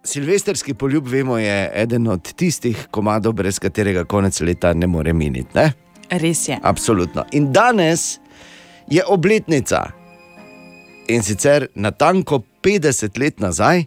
Silvestrski 0.00 0.72
poljub, 0.74 1.04
vemo, 1.04 1.36
je 1.36 1.70
eden 1.76 2.08
od 2.08 2.32
tistih 2.32 2.88
komadov, 2.90 3.36
brez 3.36 3.60
katerega 3.60 4.08
konec 4.08 4.40
leta 4.40 4.72
ne 4.72 4.88
more 4.88 5.12
miniti. 5.12 5.52
Ne? 5.52 5.85
Res 6.10 6.48
je. 6.48 6.58
Absolutno. 6.62 7.24
In 7.32 7.52
danes 7.52 8.18
je 8.86 9.04
obletnica. 9.06 9.90
In 11.08 11.22
sicer 11.22 11.68
na 11.74 11.90
tanko 11.90 12.42
50 12.62 13.18
let 13.18 13.40
nazaj, 13.40 13.84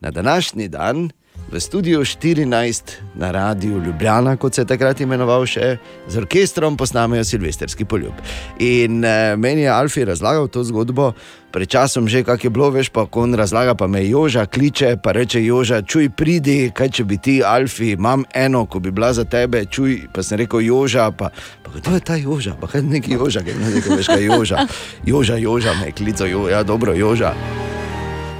na 0.00 0.10
današnji 0.10 0.68
dan, 0.68 1.10
v 1.46 1.60
studiu 1.60 2.00
14 2.00 2.82
na 3.14 3.30
Radiu 3.30 3.82
Ljubljana, 3.84 4.36
kot 4.36 4.54
se 4.54 4.60
je 4.60 4.66
takrat 4.66 5.00
imenoval, 5.00 5.46
še 5.46 5.76
z 6.08 6.18
orkestrom 6.18 6.76
posnamejo 6.76 7.24
Silvestrski 7.24 7.84
poljub. 7.84 8.18
In 8.58 9.04
eh, 9.04 9.36
meni 9.36 9.62
je 9.62 9.70
Alfi 9.70 10.04
razlagal 10.04 10.48
to 10.48 10.64
zgodbo. 10.64 11.12
Pred 11.54 11.68
časom 11.70 12.08
že, 12.08 12.24
kako 12.26 12.46
je 12.46 12.50
bilo, 12.50 12.70
veš, 12.74 12.90
pa 12.92 13.06
ko 13.06 13.22
on 13.24 13.34
razlaga, 13.34 13.74
pa 13.74 13.86
me 13.86 14.02
Joža 14.04 14.44
kliče, 14.46 14.96
pa 15.02 15.14
reče 15.16 15.40
Joža, 15.44 15.80
čuj, 15.82 16.10
pridi, 16.10 16.70
kaj 16.74 16.90
če 16.98 17.04
bi 17.04 17.16
ti, 17.16 17.38
Alfi, 17.44 17.94
imam 17.94 18.26
eno, 18.34 18.66
ko 18.66 18.82
bi 18.82 18.90
bila 18.90 19.12
za 19.16 19.24
tebe, 19.24 19.64
čuj, 19.64 20.10
pa 20.12 20.26
sem 20.26 20.42
rekel 20.42 20.66
Joža, 20.66 21.08
pa, 21.16 21.30
pa 21.62 21.72
kdo 21.78 21.94
je 21.96 22.02
ta 22.04 22.18
Joža, 22.20 22.58
pa 22.60 22.68
kaj 22.68 22.82
neki 22.82 23.16
Joža, 23.16 23.46
kaj 23.46 23.56
ne 23.56 23.72
veš, 23.72 24.10
kaj 24.10 24.20
je 24.20 24.28
Joža. 24.28 24.66
Joža, 25.06 25.40
Joža, 25.40 25.78
me 25.80 25.88
je 25.88 25.96
klical, 25.96 26.28
jo, 26.28 26.44
ja, 26.50 26.60
dobro, 26.66 26.92
Joža. 26.92 27.32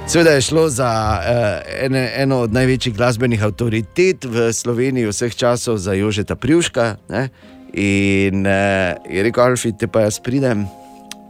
Seveda 0.07 0.31
je 0.31 0.41
šlo 0.41 0.69
za 0.69 1.19
uh, 1.19 1.83
ene, 1.85 2.11
eno 2.15 2.39
od 2.39 2.53
največjih 2.53 2.95
glasbenih 2.95 3.43
avtoritet 3.43 4.25
v 4.25 4.53
Sloveniji 4.53 5.09
vseh 5.11 5.35
časov, 5.35 5.77
za 5.77 5.93
Jožeta 5.93 6.35
Prjuška. 6.35 6.95
Ne? 7.09 7.27
In 7.73 8.47
uh, 8.47 8.95
je 9.03 9.23
rekel, 9.23 9.43
Alfi, 9.43 9.73
te 9.75 9.87
pa 9.87 10.05
jaz 10.07 10.21
pridem, 10.23 10.63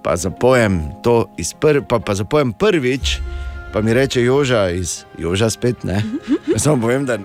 pa 0.03 0.13
zapojem 0.15 0.77
to 1.03 1.25
iz 1.41 1.55
prvi, 1.57 1.81
pa, 1.89 1.97
pa 1.99 2.13
zapojem 2.13 2.53
prvič. 2.53 3.17
Pa 3.73 3.81
mi 3.81 3.93
reče 3.93 4.21
Joža 4.23 4.69
iz 4.69 5.03
Joža 5.17 5.49
spet. 5.49 5.83
Ne? 5.83 6.03
Jaz 6.53 6.61
samo 6.69 6.81
povem, 6.81 7.05
da 7.05 7.13
eh, 7.13 7.19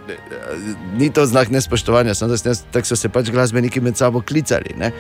ni 0.97 1.13
to 1.13 1.27
znak 1.27 1.51
nespoštovanja, 1.51 2.15
samo 2.15 2.33
da 2.33 2.37
so, 2.37 2.65
tak 2.73 2.89
so 2.89 2.97
se 2.97 3.09
pač 3.09 3.31
glasbeniki 3.31 3.81
med 3.81 3.97
sabo 3.97 4.25
klicali. 4.25 4.73
Ne? 4.79 4.91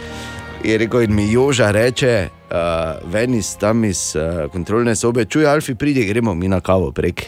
Je 0.62 0.78
rekel, 0.78 1.02
in 1.02 1.14
mi 1.14 1.32
Joža 1.32 1.70
reče, 1.70 2.28
uh, 2.50 3.12
ven 3.12 3.34
iz 3.34 3.56
tam 3.58 3.84
iz 3.84 4.16
uh, 4.16 4.50
kontrolne 4.52 4.94
sobe, 4.96 5.24
čuj, 5.24 5.46
Alfi, 5.46 5.74
pridi, 5.74 6.04
gremo 6.06 6.34
mi 6.34 6.48
na 6.48 6.60
kavo 6.60 6.92
prek. 6.92 7.24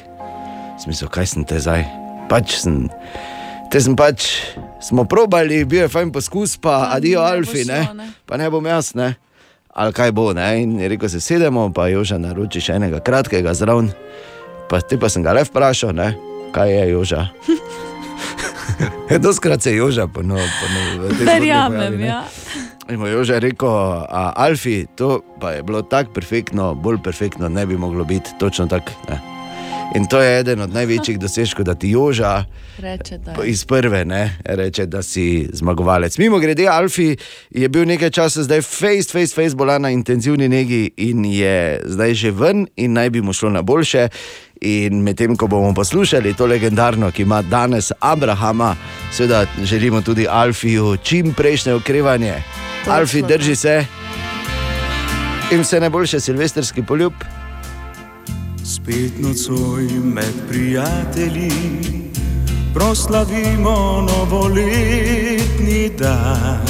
Smisel, 0.83 1.09
kaj 1.11 1.27
sem 1.27 1.45
te 1.45 1.59
zdaj? 1.59 1.83
Pač 2.31 2.55
sem, 2.63 2.85
te 3.75 3.83
sem 3.83 3.97
pač, 3.99 4.29
smo 4.83 5.03
probali, 5.11 5.65
bil 5.67 5.83
je 5.83 5.91
fajn 5.91 6.13
poskus, 6.15 6.55
pa 6.63 6.95
adijo, 6.95 7.25
Alfi, 7.27 7.65
ne? 7.67 7.83
pa 8.27 8.39
ne 8.39 8.47
bom 8.51 8.67
jaz, 8.71 8.93
ne. 8.95 9.17
Ali 9.75 9.93
kaj 9.93 10.15
bo, 10.15 10.31
ne? 10.31 10.47
In 10.63 10.79
je 10.79 10.93
rekel, 10.95 11.11
se 11.11 11.19
sedemo, 11.21 11.67
pa 11.75 11.89
Joža 11.91 12.21
naroči 12.23 12.63
še 12.63 12.79
enega 12.79 13.03
kratkega 13.03 13.57
zraven. 13.59 13.91
Pa 14.71 14.79
te 14.79 14.95
pa 14.95 15.11
sem 15.11 15.27
ga 15.27 15.35
le 15.35 15.43
vprašal, 15.43 15.91
ne? 15.91 16.13
kaj 16.55 16.71
je 16.71 16.87
Joža. 16.93 17.27
Doskrat 19.25 19.63
se 19.63 19.71
je 19.71 19.77
Joža 19.77 20.07
ponovil. 20.07 20.47
Verjamem, 21.25 22.01
ja. 22.01 22.25
In 22.89 23.01
mu 23.01 23.07
je 23.07 23.25
že 23.25 23.41
rekel, 23.41 23.69
a, 23.69 24.33
Alfi, 24.37 24.87
to 24.97 25.21
pa 25.41 25.51
je 25.51 25.63
bilo 25.63 25.83
tako 25.83 26.13
perfektno, 26.13 26.75
bolj 26.75 26.99
perfektno 27.03 27.49
ne 27.49 27.67
bi 27.67 27.77
moglo 27.77 28.05
biti, 28.05 28.31
točno 28.39 28.67
tako. 28.67 28.93
In 29.95 30.07
to 30.07 30.21
je 30.21 30.41
eden 30.41 30.61
od 30.61 30.73
največjih 30.75 31.19
dosežkov, 31.19 31.65
da 31.65 31.75
ti 31.75 31.91
Joža 31.91 32.45
Reče, 32.79 33.19
da. 33.19 33.45
iz 33.45 33.65
prve 33.65 34.05
ne, 34.05 34.39
reče, 34.45 34.87
da 34.87 35.03
si 35.03 35.49
zmagovalec. 35.53 36.19
Mimo 36.19 36.39
grede, 36.39 36.67
Alfi 36.69 37.17
je 37.51 37.69
bil 37.69 37.87
nekaj 37.87 38.11
časa 38.11 38.43
zdaj 38.43 38.63
face, 38.63 39.13
face, 39.13 39.35
face 39.35 39.57
bolan 39.57 39.83
na 39.83 39.91
intenzivni 39.91 40.49
negi 40.49 40.91
in 40.97 41.25
je 41.25 41.81
zdaj 41.85 42.15
že 42.15 42.31
ven 42.31 42.67
in 42.77 42.93
naj 42.93 43.11
bi 43.11 43.23
mu 43.23 43.33
šlo 43.33 43.51
na 43.51 43.63
boljše. 43.63 44.09
In 44.61 45.03
medtem, 45.03 45.37
ko 45.37 45.47
bomo 45.47 45.75
poslušali 45.75 46.35
to 46.35 46.47
legendarno, 46.47 47.11
ki 47.11 47.23
ima 47.23 47.43
danes 47.43 47.93
Abrahama, 48.01 48.77
seveda 49.13 49.47
želimo 49.63 50.03
tudi 50.03 50.27
Alfiju 50.31 50.97
čim 50.97 51.35
prejšnje 51.35 51.75
okrevanje. 51.75 52.35
Točno 52.85 52.93
Alfi, 52.93 53.23
drži 53.23 53.57
se 53.57 53.87
in 55.51 55.61
vse 55.61 55.81
najboljše, 55.81 56.21
silvestrski 56.21 56.83
poljub. 56.83 57.13
Spet 58.65 59.13
nocoj 59.19 59.83
med 60.05 60.35
prijatelji 60.49 61.51
proslavimo 62.75 64.07
novoletni 64.09 65.91
dan. 65.99 66.67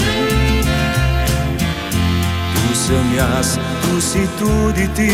Tu 2.54 2.74
sem 2.74 3.14
jaz, 3.16 3.58
tu 3.82 4.00
si 4.00 4.28
tudi 4.38 4.88
ti, 4.96 5.12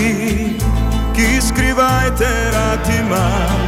ki 1.20 1.40
skrivaj 1.48 2.16
te 2.18 2.32
rad 2.52 2.88
imam, 3.00 3.60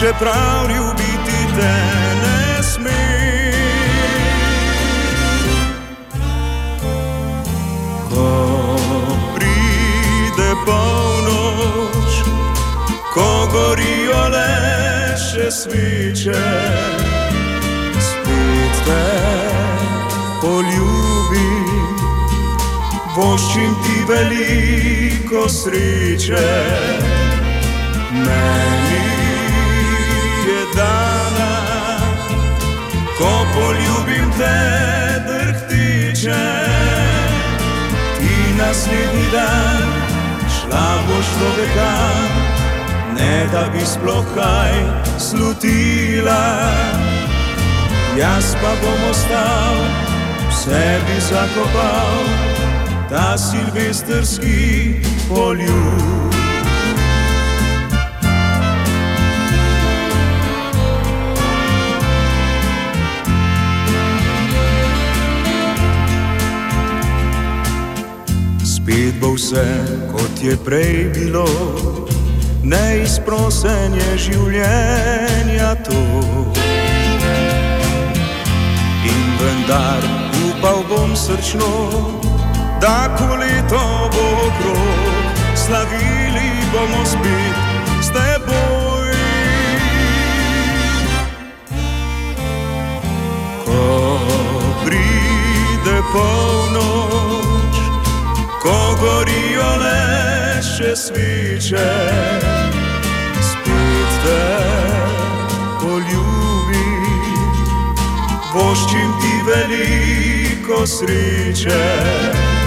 čeprav 0.00 0.70
ljubiti 0.70 1.40
te 1.56 1.74
ne 2.22 2.62
smem. 2.62 2.90
Ko 8.10 8.28
pride 9.34 10.50
polnoč, 10.66 12.12
ko 13.14 13.30
gorijo 13.52 14.22
le 14.34 14.54
še 15.18 15.50
sviče, 15.50 16.46
spet 17.98 18.84
te 18.86 19.04
poljubim, 20.42 21.69
voščim 23.16 23.74
ti 23.84 23.96
veliko 24.08 25.48
sreče. 25.48 26.48
Meni 28.12 29.04
je 30.46 30.60
dana, 30.76 31.50
ko 33.18 33.32
poljubim 33.54 34.30
te 34.38 34.56
drhtiče, 35.28 36.44
ti 38.18 38.36
naslednji 38.58 39.26
dan 39.32 39.90
šla 40.56 40.88
boš 41.08 41.34
do 41.40 41.50
veka 41.58 41.94
ne 43.18 43.46
da 43.52 43.68
bi 43.72 43.84
sploh 43.86 44.24
kaj 44.34 44.74
slutila. 45.18 46.42
Jaz 48.18 48.54
pa 48.62 48.72
bom 48.82 49.10
ostal, 49.10 49.76
sebi 50.50 51.20
zakopal 51.30 52.49
ta 53.10 53.38
silvestrski 53.38 54.94
poljub. 55.28 56.32
Spet 68.64 69.14
bo 69.20 69.32
vse, 69.34 69.66
kot 70.12 70.42
je 70.42 70.56
prej 70.64 71.10
bilo, 71.14 71.48
neizprosenje 72.62 74.16
življenja 74.16 75.74
to. 75.82 76.02
In 79.02 79.26
vendar 79.42 80.06
upal 80.46 80.84
bom 80.86 81.16
srčno, 81.16 82.29
da 82.80 83.16
ko 83.18 83.36
leto 83.36 84.10
bo 84.12 84.24
okrog, 84.46 85.24
slavili 85.54 86.50
bomo 86.72 87.04
spet 87.04 87.56
s 88.00 88.08
teboj. 88.08 89.12
Ko 93.64 94.18
pride 94.84 95.98
polnoč, 96.12 97.76
ko 98.62 98.78
gorijo 99.00 99.70
le 99.82 100.62
še 100.62 100.96
sviče, 100.96 101.90
spet 103.50 104.10
te 104.24 104.44
poljubim, 105.82 107.52
voščim 108.54 109.12
ti 109.20 109.34
veliko 109.50 110.86
sreče. 110.86 112.59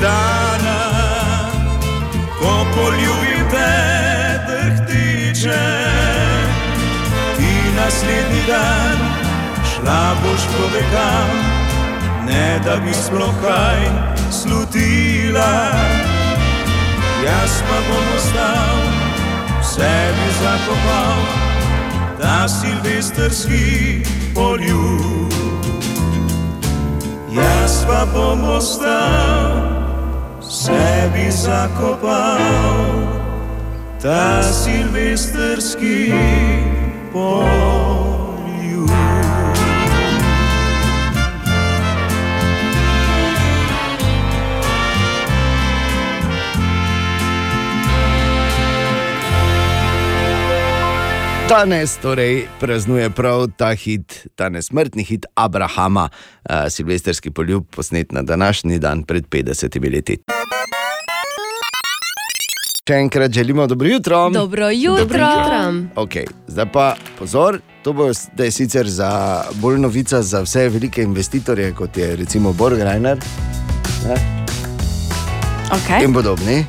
Dana, 0.00 0.78
poljubite 2.74 3.70
drhtiče. 4.48 5.66
Ti 7.36 7.52
naslednji 7.76 8.42
dan 8.48 8.98
šla 9.74 10.14
boš 10.22 10.40
proti 10.56 10.84
kam, 10.92 11.30
ne 12.26 12.60
da 12.64 12.76
bi 12.76 12.94
sploh 12.94 13.34
kaj 13.42 13.80
slutila. 14.30 15.72
Jaz 17.24 17.62
pa 17.68 17.78
bom 17.88 18.06
ostal, 18.16 18.78
sebi 19.62 20.28
zakopal, 20.42 21.18
ta 22.20 22.48
silvestrski 22.48 24.02
poljub. 24.34 25.32
Jaz 27.32 27.84
pa 27.86 28.06
bom 28.14 28.44
ostal, 28.44 29.79
sebi 30.50 31.30
zakopal, 31.30 32.42
ta 34.02 34.42
silvestrski 34.42 36.12
poljub. 37.12 37.99
Danes 51.50 51.96
torej 51.96 52.46
praznuje 52.60 53.10
prav 53.10 53.46
ta 53.56 53.72
hit, 53.74 54.26
ta 54.34 54.48
nesmrtni 54.48 55.02
hit 55.02 55.26
Abrahama, 55.34 56.08
uh, 56.08 56.54
silvestrski 56.70 57.30
poljub, 57.30 57.64
posnet 57.76 58.12
na 58.12 58.22
današnji 58.22 58.78
dan 58.78 59.02
pred 59.02 59.26
50 59.26 59.92
leti. 59.92 60.18
Še 62.88 62.94
enkrat 62.94 63.32
želimo 63.32 63.66
dobro 63.66 63.88
jutro. 63.88 64.30
Dobro 64.30 64.70
jutro. 64.70 65.04
Dobro 65.04 65.26
jutro. 65.26 66.04
Okay, 66.04 66.26
zdaj 66.46 66.72
pa 66.72 66.96
pozor, 67.18 67.58
to 67.82 67.92
bo 67.92 68.12
zdaj 68.12 68.50
sicer 68.50 68.88
za 68.88 69.42
bolj 69.54 69.78
novica 69.78 70.22
za 70.22 70.42
vse 70.46 70.68
velike 70.68 71.02
investitorje, 71.02 71.74
kot 71.74 71.96
je 71.96 72.16
recimo 72.16 72.52
Borgreiner 72.52 73.18
Okay. 75.70 76.04
in 76.04 76.14
podobni. 76.14 76.64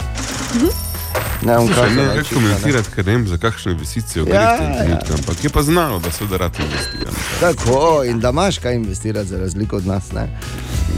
Ne, 1.42 1.58
bom 1.58 1.68
Slušaj, 1.68 1.90
ne, 1.90 2.06
ne. 2.06 2.24
komentirati, 2.34 2.90
ker 2.96 3.06
ne 3.06 3.12
vem, 3.12 3.28
za 3.28 3.38
kakšno 3.38 3.72
investicijo 3.72 4.26
gre 4.26 4.36
Ja, 4.36 4.54
v 4.56 4.58
tem 4.58 4.72
ja. 4.72 4.84
trenutku, 4.84 5.14
ampak 5.14 5.44
je 5.44 5.50
pa 5.50 5.64
znano, 5.64 6.00
da 6.00 6.12
se 6.12 6.26
da 6.26 6.38
rad 6.38 6.52
investira. 6.60 7.12
Tako, 7.40 8.04
in 8.06 8.20
da 8.20 8.30
imaš 8.30 8.58
kaj 8.58 8.76
investirati, 8.76 9.30
za 9.30 9.38
razliko 9.38 9.78
od 9.78 9.88
nas. 9.88 10.12
Ne? 10.12 10.40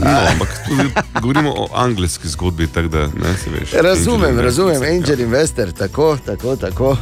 No, 0.00 0.10
ampak 0.32 0.48
tudi 0.68 0.90
govorimo 1.20 1.50
o 1.50 1.68
angliški 1.74 2.28
zgodbi, 2.28 2.66
tako 2.66 2.88
da 2.88 3.00
ne 3.06 3.36
se 3.44 3.50
veš. 3.50 3.72
Razumem, 3.72 4.30
Angel 4.30 4.44
razumem, 4.44 4.74
Investor, 4.74 4.94
Angel 4.94 5.20
Investor, 5.20 5.72
tako, 5.72 6.18
tako. 6.26 6.56
tako. 6.56 6.90
Uh, 6.90 6.96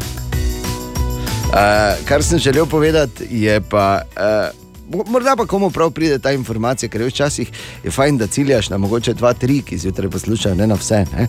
kar 2.08 2.22
sem 2.22 2.38
želel 2.38 2.66
povedati, 2.66 3.26
je 3.30 3.60
pa. 3.60 4.02
Uh, 4.16 4.61
Morda 5.06 5.36
pa 5.36 5.46
komu 5.46 5.70
prav 5.70 5.90
pride 5.90 6.18
ta 6.18 6.32
informacija, 6.32 6.88
ker 6.88 7.02
včasih 7.06 7.50
je 7.84 7.90
fajn, 7.90 8.18
da 8.18 8.26
ciljaš 8.26 8.70
na 8.70 8.78
mogoče 8.78 9.14
dva, 9.14 9.32
tri, 9.32 9.62
ki 9.62 9.78
zjutraj 9.78 10.10
poslušajo, 10.10 10.54
ne 10.54 10.66
na 10.66 10.74
vse. 10.74 11.04
Ne? 11.16 11.28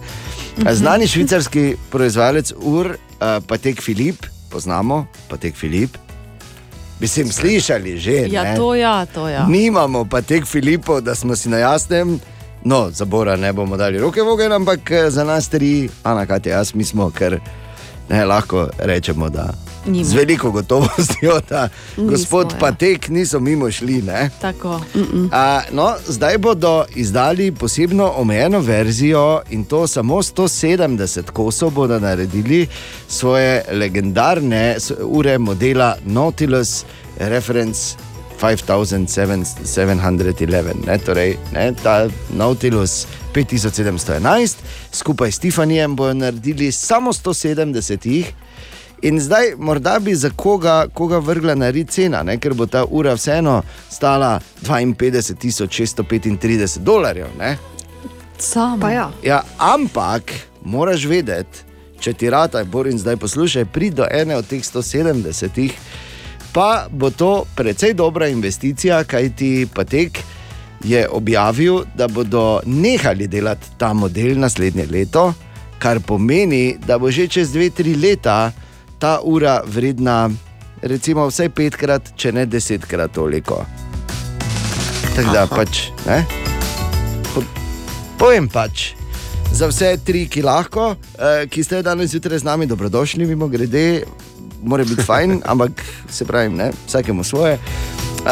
Mhm. 0.57 0.73
Znani 0.73 1.07
švicarski 1.07 1.75
proizvajalec 1.91 2.53
ur, 2.57 2.95
uh, 2.95 3.43
Patek 3.47 3.81
Filip, 3.81 4.25
poznamo 4.49 5.05
Patek 5.29 5.55
Filip. 5.55 5.97
Bi 6.99 7.07
se 7.07 7.21
jim 7.21 7.31
slišali 7.31 7.97
že? 7.97 8.27
Ja, 8.31 8.43
ne? 8.43 8.55
to 8.55 8.75
ja, 8.75 9.05
to 9.05 9.27
ja. 9.29 9.47
Nimamo 9.47 10.05
pa 10.05 10.21
teh 10.21 10.45
Filipov, 10.45 11.01
da 11.01 11.15
smo 11.15 11.35
si 11.35 11.49
na 11.49 11.57
jasnem. 11.57 12.19
No, 12.63 12.89
za 12.91 13.05
Bora 13.05 13.35
ne 13.35 13.53
bomo 13.53 13.77
dali 13.77 13.99
roke 13.99 14.21
v 14.21 14.27
ogenj, 14.27 14.53
ampak 14.53 14.91
eh, 14.91 15.09
za 15.09 15.23
nas 15.23 15.49
tri, 15.49 15.89
Ana, 16.03 16.25
kaj 16.25 16.39
jaz, 16.45 16.71
mi 16.75 16.83
smo, 16.83 17.11
ker 17.11 17.39
ne, 18.09 18.25
lahko 18.25 18.67
rečemo, 18.79 19.29
da 19.29 19.53
Nimo. 19.85 20.05
z 20.05 20.13
veliko 20.13 20.51
gotovostjo, 20.51 21.39
da 21.49 21.69
Nismo, 21.97 22.11
gospod 22.11 22.51
ja. 22.51 22.59
Patek 22.59 23.09
niso 23.09 23.39
mimo 23.39 23.71
šli. 23.71 24.01
Ne? 24.01 24.29
Tako. 24.41 24.81
A, 25.31 25.61
no, 25.71 25.95
zdaj 26.07 26.37
bodo 26.37 26.85
izdali 26.95 27.51
posebno 27.51 28.13
omejeno 28.15 28.59
verzijo 28.59 29.41
in 29.49 29.65
to 29.65 29.87
samo 29.87 30.15
170 30.15 31.31
kosov 31.31 31.69
bodo 31.69 31.99
naredili 31.99 32.67
svoje 33.07 33.63
legendarne 33.71 34.77
ure 35.03 35.37
modela 35.37 35.95
Nautilus 36.05 36.85
Reference 37.19 37.95
5711. 38.41 40.87
Ne, 40.87 40.97
torej, 40.97 41.37
ne, 41.53 41.73
ta 41.83 42.07
Nautilus 42.29 43.07
5711, 43.33 44.55
skupaj 44.91 45.31
s 45.31 45.39
Tiffanyjem 45.39 45.95
bodo 45.95 46.13
naredili 46.13 46.71
samo 46.71 47.13
170 47.13 48.07
jih. 48.07 48.33
In 49.03 49.19
zdaj, 49.19 49.55
morda 49.57 49.99
bi 49.99 50.15
za 50.15 50.29
koga, 50.35 50.87
koga 50.93 51.17
vrgla 51.17 51.55
na 51.55 51.69
red 51.69 51.89
cena, 51.89 52.23
ne? 52.23 52.39
ker 52.39 52.53
bo 52.53 52.65
ta 52.65 52.85
ura 52.85 53.13
vseeno 53.13 53.61
stala 53.89 54.39
52.635 54.61 56.79
dolarjev. 56.79 57.27
Ne? 57.39 57.57
Samo. 58.39 58.89
Ja. 58.89 59.11
Ja, 59.23 59.43
ampak 59.57 60.31
moraš 60.61 61.05
vedeti, 61.05 61.59
če 61.99 62.13
ti 62.13 62.29
rata, 62.29 62.63
Borin, 62.63 62.99
zdaj 62.99 63.17
poslušaj, 63.17 63.65
pridi 63.65 63.95
do 63.95 64.05
ene 64.11 64.35
od 64.35 64.47
teh 64.47 64.63
170, 64.63 65.71
pa 66.53 66.87
bo 66.91 67.09
to 67.09 67.45
precej 67.55 67.93
dobra 67.93 68.27
investicija, 68.27 69.03
kaj 69.03 69.29
ti 69.35 69.67
Patek 69.73 70.19
je 70.83 71.07
objavil, 71.09 71.83
da 71.95 72.07
bodo 72.07 72.59
nehali 72.65 73.27
delati 73.27 73.67
ta 73.77 73.93
model 73.93 74.39
naslednje 74.39 74.85
leto, 74.91 75.33
kar 75.79 75.99
pomeni, 75.99 76.77
da 76.87 76.97
bo 76.97 77.11
že 77.11 77.27
čez 77.27 77.53
2-3 77.53 78.01
leta 78.01 78.51
ta 78.99 79.19
ura 79.23 79.61
vredna, 79.65 80.29
recimo, 80.81 81.27
vsaj 81.27 81.49
petkrat, 81.49 82.13
če 82.15 82.31
ne 82.31 82.45
desetkrat 82.45 83.11
toliko. 83.11 83.65
Tako 85.15 85.31
da 85.33 85.43
Aha. 85.43 85.55
pač, 85.55 85.89
ne? 86.07 86.23
Po- 87.33 87.43
Povem 88.17 88.47
pač, 88.47 88.93
za 89.51 89.67
vse 89.67 89.97
tri, 90.05 90.27
ki 90.27 90.41
lahko, 90.41 90.95
eh, 91.19 91.47
ki 91.51 91.63
ste 91.63 91.81
danes 91.83 92.11
zjutraj 92.11 92.39
z 92.39 92.43
nami, 92.43 92.65
dobrodošli, 92.65 93.25
mimo 93.25 93.47
grede, 93.47 94.03
mora 94.63 94.83
biti 94.83 95.03
fajn, 95.03 95.41
ampak 95.51 95.71
se 96.09 96.25
pravi, 96.25 96.49
ne, 96.49 96.71
vsakemu 96.87 97.23
svoje. 97.23 97.59
Uh, 98.23 98.29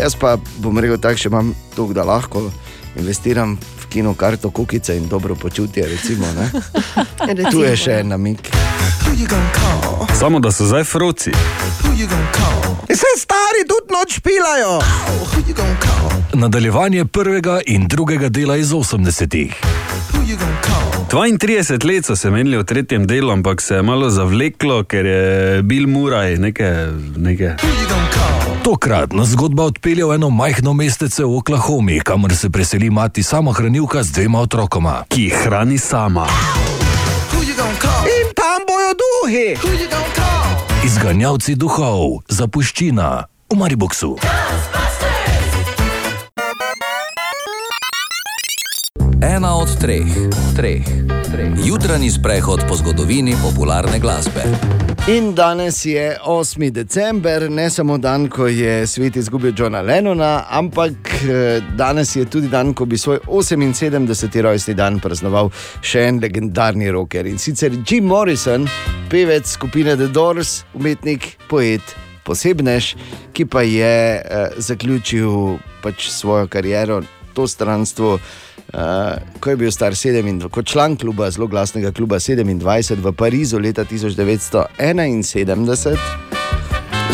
jaz 0.00 0.16
pa 0.16 0.36
bom 0.58 0.78
rekel 0.78 0.98
tako, 0.98 1.20
še 1.20 1.28
imam 1.28 1.54
to, 1.76 1.86
da 1.92 2.04
lahko 2.04 2.50
investiram 2.96 3.58
v 3.82 3.86
kino 3.92 4.14
karto, 4.14 4.50
kukice 4.50 4.96
in 4.96 5.08
dobro 5.08 5.34
počutje. 5.34 5.86
Recimo, 5.88 6.26
ne. 6.32 6.50
tu 7.52 7.64
je 7.64 7.76
še 7.76 8.00
en 8.00 8.14
namik. 8.14 8.48
Samo 10.18 10.40
da 10.40 10.52
so 10.52 10.66
zdaj 10.66 10.84
froci. 10.84 11.34
Vse 12.88 13.10
stari 13.18 13.66
tudi 13.68 13.92
noč 13.92 14.20
pilajo. 14.24 14.80
Nadaljevanje 16.34 17.04
prvega 17.04 17.60
in 17.66 17.86
drugega 17.88 18.28
dela 18.28 18.56
iz 18.56 18.70
80-ih. 18.72 19.54
32 21.08 21.84
let 21.86 22.06
so 22.06 22.16
se 22.16 22.30
menili 22.30 22.58
v 22.58 22.64
tretjem 22.64 23.06
delu, 23.06 23.30
ampak 23.30 23.60
se 23.62 23.74
je 23.74 23.82
malo 23.82 24.10
zavleklo, 24.10 24.84
ker 24.84 25.06
je 25.06 25.62
bil 25.62 25.86
Muraj 25.86 26.36
nekaj. 26.36 26.86
nekaj. 27.16 27.54
Tokrat 28.64 29.12
nas 29.12 29.28
zgodba 29.28 29.62
odpelje 29.62 30.04
v 30.04 30.14
eno 30.14 30.30
majhno 30.30 30.72
mestece 30.72 31.24
v 31.24 31.36
Oklahomi, 31.36 32.00
kamor 32.00 32.34
se 32.36 32.50
preseli 32.50 32.90
mati 32.90 33.22
samohranilka 33.22 34.02
z 34.02 34.10
dvema 34.10 34.40
otrokoma. 34.40 35.04
Ki 35.08 35.22
jih 35.22 35.34
hrani 35.44 35.78
sama. 35.78 36.26
In 38.10 38.26
tam 38.34 38.66
bojo 38.66 38.92
duhi. 38.98 39.54
Izganjavci 40.84 41.54
duhov, 41.54 42.24
zapuščina 42.28 43.24
v 43.52 43.56
Mariboksu. 43.56 44.18
Ena 49.24 49.56
od 49.56 49.78
treh, 49.80 50.04
treh. 50.56 50.84
Jutranji 51.64 52.10
sprehod 52.10 52.60
po 52.68 52.76
zgodovini 52.76 53.32
popularne 53.42 53.98
glasbe. 53.98 54.42
In 55.08 55.34
danes 55.34 55.84
je 55.84 56.18
8. 56.26 56.70
december, 56.70 57.50
ne 57.50 57.70
samo 57.70 57.96
dan, 57.98 58.28
ko 58.28 58.46
je 58.46 58.86
svet 58.86 59.16
izgubil 59.16 59.54
Johna 59.56 59.80
Lennona, 59.80 60.44
ampak 60.50 60.92
eh, 61.24 61.62
danes 61.76 62.16
je 62.16 62.24
tudi 62.24 62.48
dan, 62.48 62.74
ko 62.74 62.84
bi 62.84 62.98
svoj 62.98 63.18
78. 63.26 64.42
rojstni 64.42 64.74
dan 64.74 65.00
praznoval 65.00 65.48
še 65.80 66.04
en 66.04 66.20
legendarni 66.20 66.92
rocker 66.92 67.24
in 67.26 67.40
sicer 67.40 67.72
Jim 67.86 68.04
Morrison, 68.04 68.68
pevec 69.08 69.48
skupine 69.48 69.96
The 69.96 70.12
Doors, 70.12 70.66
umetnik, 70.76 71.38
poet, 71.48 71.96
posebnež, 72.28 72.92
ki 73.32 73.48
pa 73.48 73.64
je 73.64 74.20
eh, 74.20 74.48
zaključil 74.58 75.56
pač 75.80 76.10
svojo 76.12 76.44
kariero, 76.46 77.00
to 77.32 77.48
stranstvo. 77.48 78.18
Uh, 78.74 78.80
ko 79.40 79.50
je 79.50 79.56
bil 79.56 79.70
star 79.70 79.94
27, 79.94 80.48
kot 80.50 80.66
član 80.66 80.96
kluba, 80.98 81.30
zelo 81.30 81.46
glasnega 81.46 81.92
kluba 81.94 82.18
27 82.18 82.98
v 82.98 83.12
Parizu 83.12 83.58
leta 83.58 83.84
1971. 83.84 85.96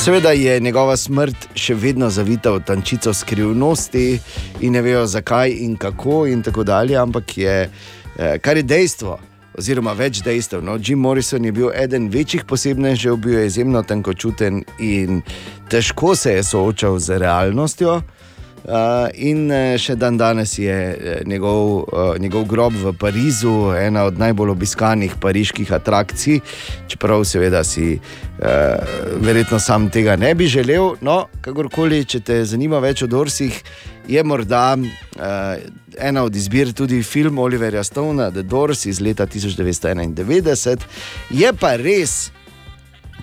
Seveda 0.01 0.33
je 0.33 0.61
njegova 0.61 0.97
smrt 0.97 1.37
še 1.55 1.75
vedno 1.77 2.09
zavita 2.11 2.51
v 2.55 2.63
tančico 2.65 3.13
skrivnosti 3.13 4.21
in 4.65 4.73
ne 4.73 4.81
vejo 4.81 5.05
zakaj 5.07 5.51
in 5.51 5.77
kako 5.77 6.27
in 6.27 6.43
tako 6.43 6.65
dalje, 6.65 6.97
ampak 6.97 7.39
je, 7.39 7.71
eh, 8.17 8.39
kar 8.39 8.57
je 8.57 8.63
dejstvo, 8.63 9.19
oziroma 9.59 9.93
več 9.93 10.23
dejstev. 10.25 10.65
No, 10.65 10.79
Jim 10.81 10.99
Morrison 10.99 11.45
je 11.45 11.53
bil 11.53 11.71
eden 11.75 12.09
večjih 12.09 12.45
posebnežev, 12.45 13.17
bil 13.17 13.39
je 13.39 13.47
izjemno 13.47 13.83
tenkočuten 13.83 14.65
in 14.79 15.23
težko 15.69 16.17
se 16.17 16.33
je 16.33 16.43
soočal 16.43 16.99
z 16.99 17.19
realnostjo. 17.19 18.01
Uh, 18.71 19.09
in 19.19 19.49
eh, 19.51 19.75
še 19.83 19.97
dan 19.99 20.15
danes 20.15 20.53
je 20.55 20.71
eh, 20.71 21.23
njegov, 21.27 21.89
njegov 22.23 22.45
grob 22.47 22.77
v 22.79 22.93
Parizu 22.95 23.73
ena 23.75 24.05
od 24.07 24.19
najbolj 24.21 24.53
obiskanih 24.53 25.17
pariških 25.19 25.73
atrakcij, 25.75 26.39
čeprav 26.87 27.25
seveda 27.27 27.65
si 27.67 27.99
verjetno 29.21 29.59
sam 29.59 29.91
tega 29.91 30.15
ne 30.17 30.31
bi 30.39 30.47
želel. 30.49 30.95
No, 31.05 31.27
kakorkoli, 31.43 32.05
če 32.09 32.21
te 32.25 32.39
zanima 32.47 32.79
več 32.81 33.03
o 33.03 33.09
Dorsih, 33.11 33.59
je 34.09 34.23
morda 34.25 34.79
ena 35.99 36.23
od 36.25 36.37
izbir 36.37 36.73
tudi 36.73 37.03
film 37.03 37.43
Oliverja 37.43 37.83
Stona, 37.85 38.31
The 38.31 38.47
Doors 38.47 38.87
iz 38.87 39.01
leta 39.03 39.27
1991. 39.27 40.87
Je 41.37 41.53
pa 41.59 41.75
res, 41.77 42.31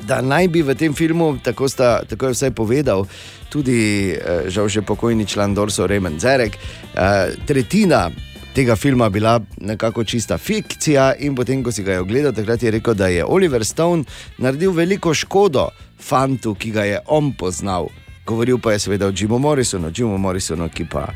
da 0.08 0.22
naj 0.22 0.48
bi 0.48 0.62
v 0.62 0.76
tem 0.76 0.94
filmu, 0.94 1.38
tako, 1.44 1.70
sta, 1.70 2.02
tako 2.10 2.30
je 2.30 2.38
vsaj 2.38 2.52
povedal, 2.52 3.06
tudi 3.50 4.12
eh, 4.12 4.50
žal 4.50 4.68
že 4.68 4.82
pokojni 4.82 5.26
član 5.26 5.56
Dorso 5.56 5.88
Remen 5.88 6.20
Zerek, 6.20 6.58
eh, 6.58 7.36
tretjina. 7.46 8.10
Tega 8.58 8.76
filma 8.76 9.10
bila 9.10 9.40
nekako 9.62 10.04
čista 10.04 10.38
fikcija, 10.38 11.14
in 11.20 11.36
potem, 11.36 11.62
ko 11.64 11.72
si 11.72 11.84
ga 11.84 12.00
ogledal, 12.02 12.34
takrat 12.34 12.64
je 12.64 12.72
rekel, 12.72 12.94
da 12.94 13.08
je 13.08 13.26
Oliver 13.26 13.66
Stone 13.66 14.04
naredil 14.38 14.72
veliko 14.72 15.14
škodo 15.14 15.70
fantu, 16.00 16.56
ki 16.56 16.72
ga 16.72 16.84
je 16.84 17.00
on 17.06 17.34
poznal. 17.38 17.88
Govoril 18.26 18.58
pa 18.58 18.72
je 18.72 18.80
seveda 18.80 19.08
o 19.08 19.14
Jimu 19.16 19.40
Morrisonu, 19.40 19.92
Jimu 19.98 20.18
Morrisonu, 20.18 20.70
ki 20.70 20.86
pa 20.90 21.08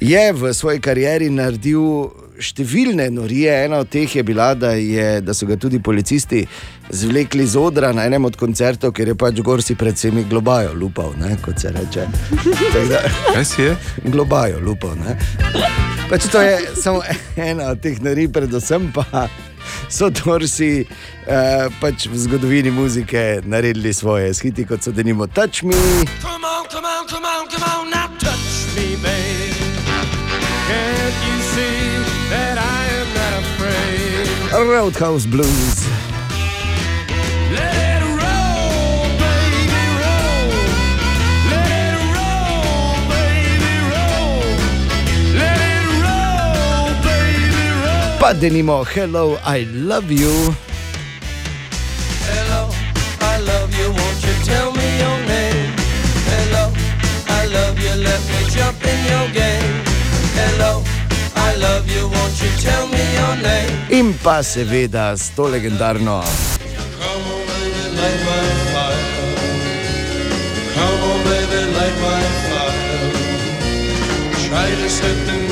je 0.00 0.32
v 0.32 0.52
svoji 0.54 0.80
karieri 0.80 1.30
naredil 1.30 2.12
številne 2.38 3.08
norije. 3.14 3.52
Ena 3.66 3.80
od 3.82 3.90
teh 3.90 4.16
je 4.16 4.22
bila, 4.22 4.52
da, 4.54 4.74
je, 4.78 5.20
da 5.24 5.34
so 5.34 5.46
ga 5.46 5.56
tudi 5.56 5.82
policisti 5.82 6.44
zvlekli 6.90 7.46
z 7.46 7.56
odra 7.56 7.92
na 7.92 8.04
enem 8.04 8.24
od 8.24 8.36
koncertov, 8.36 8.92
ker 8.92 9.08
je 9.08 9.14
pač 9.14 9.40
Gorsi 9.40 9.74
pred 9.74 9.96
vsemi 9.96 10.24
globajo 10.24 10.74
lupal, 10.74 11.14
ne, 11.20 11.36
kot 11.42 11.60
se 11.60 11.72
reče. 11.72 12.06
Kaj 13.34 13.44
si 13.44 13.62
je? 13.62 13.76
Globajo 14.04 14.60
lupal. 14.60 14.96
ne. 14.96 15.16
Pač 16.10 16.28
to 16.32 16.40
je 16.40 16.58
samo 16.76 17.02
ena 17.36 17.72
od 17.72 17.80
teh 17.80 18.00
norij, 18.02 18.28
predvsem 18.32 18.92
pa. 18.94 19.28
So 19.88 20.10
Dorsi 20.10 20.84
eh, 21.26 21.68
pač 21.80 22.06
v 22.06 22.18
zgodovini 22.18 22.70
muzike 22.70 23.40
naredili 23.44 23.92
svoje 23.92 24.34
skiti, 24.34 24.64
kot 24.64 24.82
so 24.82 24.92
denimo 24.92 25.26
Touch 25.26 25.62
Me. 25.64 25.74
Come 26.20 26.44
on, 26.44 26.66
come 26.68 26.84
on, 26.84 27.08
come 27.08 27.24
on, 27.24 27.48
come 27.48 27.64
on, 27.64 27.90
now 27.90 28.08
touch 28.20 28.76
me, 28.76 28.96
babe. 29.00 29.56
Can't 30.68 31.18
you 31.28 31.38
see 31.52 31.80
that 32.30 32.56
I 32.60 32.82
am 33.00 33.08
not 33.16 33.32
afraid? 33.40 34.68
Roadhouse 34.68 35.26
Blues. 35.26 36.03
Pa 48.24 48.32
denimo 48.32 48.86
Hello, 48.88 49.36
I 49.44 49.68
love 49.68 50.08
you. 50.10 50.32
Hello, 52.24 52.72
I 53.20 53.36
love 53.44 53.68
you. 53.76 53.92
Won't 53.92 54.20
you 54.24 54.32
tell 54.48 54.72
me 54.72 54.88
your 54.96 55.18
name? 55.28 55.68
Hello, 56.32 56.72
I 57.28 57.44
love 57.52 57.76
you. 57.76 57.92
Let 58.00 58.22
me 58.24 58.40
jump 58.48 58.80
in 58.80 59.00
your 59.12 59.28
game. 59.28 59.76
Hello, 60.40 60.80
I 61.36 61.52
love 61.60 61.84
you. 61.84 62.08
Won't 62.08 62.40
you 62.40 62.48
tell 62.64 62.88
me 62.88 63.04
your 63.12 63.36
name? 63.44 63.92
In 63.92 64.16
pa 64.16 64.40
seveda 64.40 65.12
s 65.12 65.28
to 65.36 65.44
legendarno. 65.52 66.24
Come 66.24 67.28
on, 67.28 67.44
baby, 67.44 67.84
light 67.92 68.20
my 68.24 68.46
fire. 68.72 69.04
Come 70.72 71.00
on, 71.12 71.20
baby, 71.28 71.60
light 71.76 71.96
my 72.00 72.24
fire. 72.48 72.72
Try 74.48 74.68
to 74.80 74.88
set 74.88 75.18
the. 75.28 75.43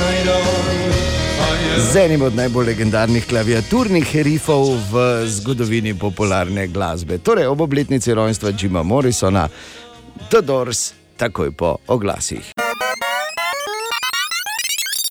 Z 1.79 1.97
enim 1.97 2.23
od 2.23 2.35
najbolj 2.35 2.67
legendarnih 2.67 3.27
klaviaturnih 3.27 4.05
herifov 4.05 4.77
v 4.93 5.25
zgodovini 5.27 5.95
popularne 5.95 6.67
glasbe. 6.69 7.19
Torej, 7.19 7.47
ob 7.47 7.61
obletnici 7.61 8.15
rojstva 8.15 8.53
Jima 8.61 8.83
Morrisona, 8.83 9.49
The 10.31 10.41
Doors, 10.41 10.93
takoj 11.17 11.51
po 11.57 11.77
oglasih. 11.89 12.53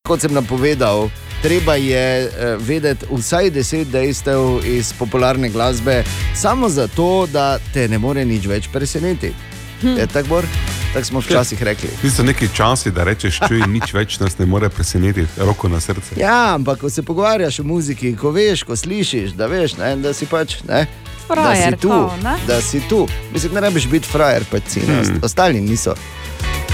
Kot 0.06 0.22
sem 0.22 0.34
napovedal, 0.34 1.10
treba 1.42 1.76
je 1.76 2.30
eh, 2.30 2.56
vedeti 2.60 3.06
vsaj 3.10 3.50
deset 3.50 3.88
dejstev 3.88 4.62
iz 4.66 4.94
popularne 4.94 5.50
glasbe, 5.50 6.04
samo 6.36 6.70
zato, 6.70 7.28
da 7.34 7.58
te 7.74 7.88
ne 7.88 7.98
more 7.98 8.26
nič 8.26 8.46
več 8.46 8.70
presenetiti. 8.74 9.51
Hm. 9.82 9.98
Je 9.98 10.08
tako, 10.08 10.28
Bor? 10.30 10.46
Tako 10.94 11.06
smo 11.06 11.20
včasih 11.22 11.64
rekli. 11.64 11.90
Niso 12.04 12.24
neki 12.24 12.48
časi, 12.50 12.92
da 12.92 13.04
rečeš, 13.04 13.40
čuj, 13.48 13.62
nič 13.68 13.94
več 13.94 14.20
nas 14.20 14.38
ne 14.38 14.46
more 14.46 14.70
presenetiti, 14.70 15.28
roko 15.38 15.68
na 15.68 15.80
srce. 15.80 16.16
Ja, 16.18 16.54
ampak 16.54 16.80
ko 16.80 16.90
se 16.90 17.04
pogovarjaš 17.04 17.60
o 17.60 17.64
muziki, 17.64 18.16
ko 18.16 18.32
veš, 18.32 18.64
ko 18.64 18.76
slišiš, 18.76 19.32
da 19.32 19.46
veš, 19.46 19.78
ne, 19.78 19.96
da 19.98 20.14
si 20.14 20.26
pač. 20.26 20.58
Ne, 20.64 20.84
da 20.84 21.28
Frajer, 21.28 21.74
si 21.74 21.80
tu, 21.80 21.88
kao, 21.88 22.12
ne? 22.24 22.34
da 22.48 22.62
si 22.62 22.82
tu. 22.82 23.08
Mislim, 23.34 23.54
ne 23.54 23.62
rabiš 23.62 23.88
biti 23.88 24.08
frajer, 24.08 24.44
pač 24.46 24.64
si, 24.68 24.80
ne, 24.82 25.00
Hmm. 25.02 25.20
ostali 25.24 25.62
niso. 25.62 25.96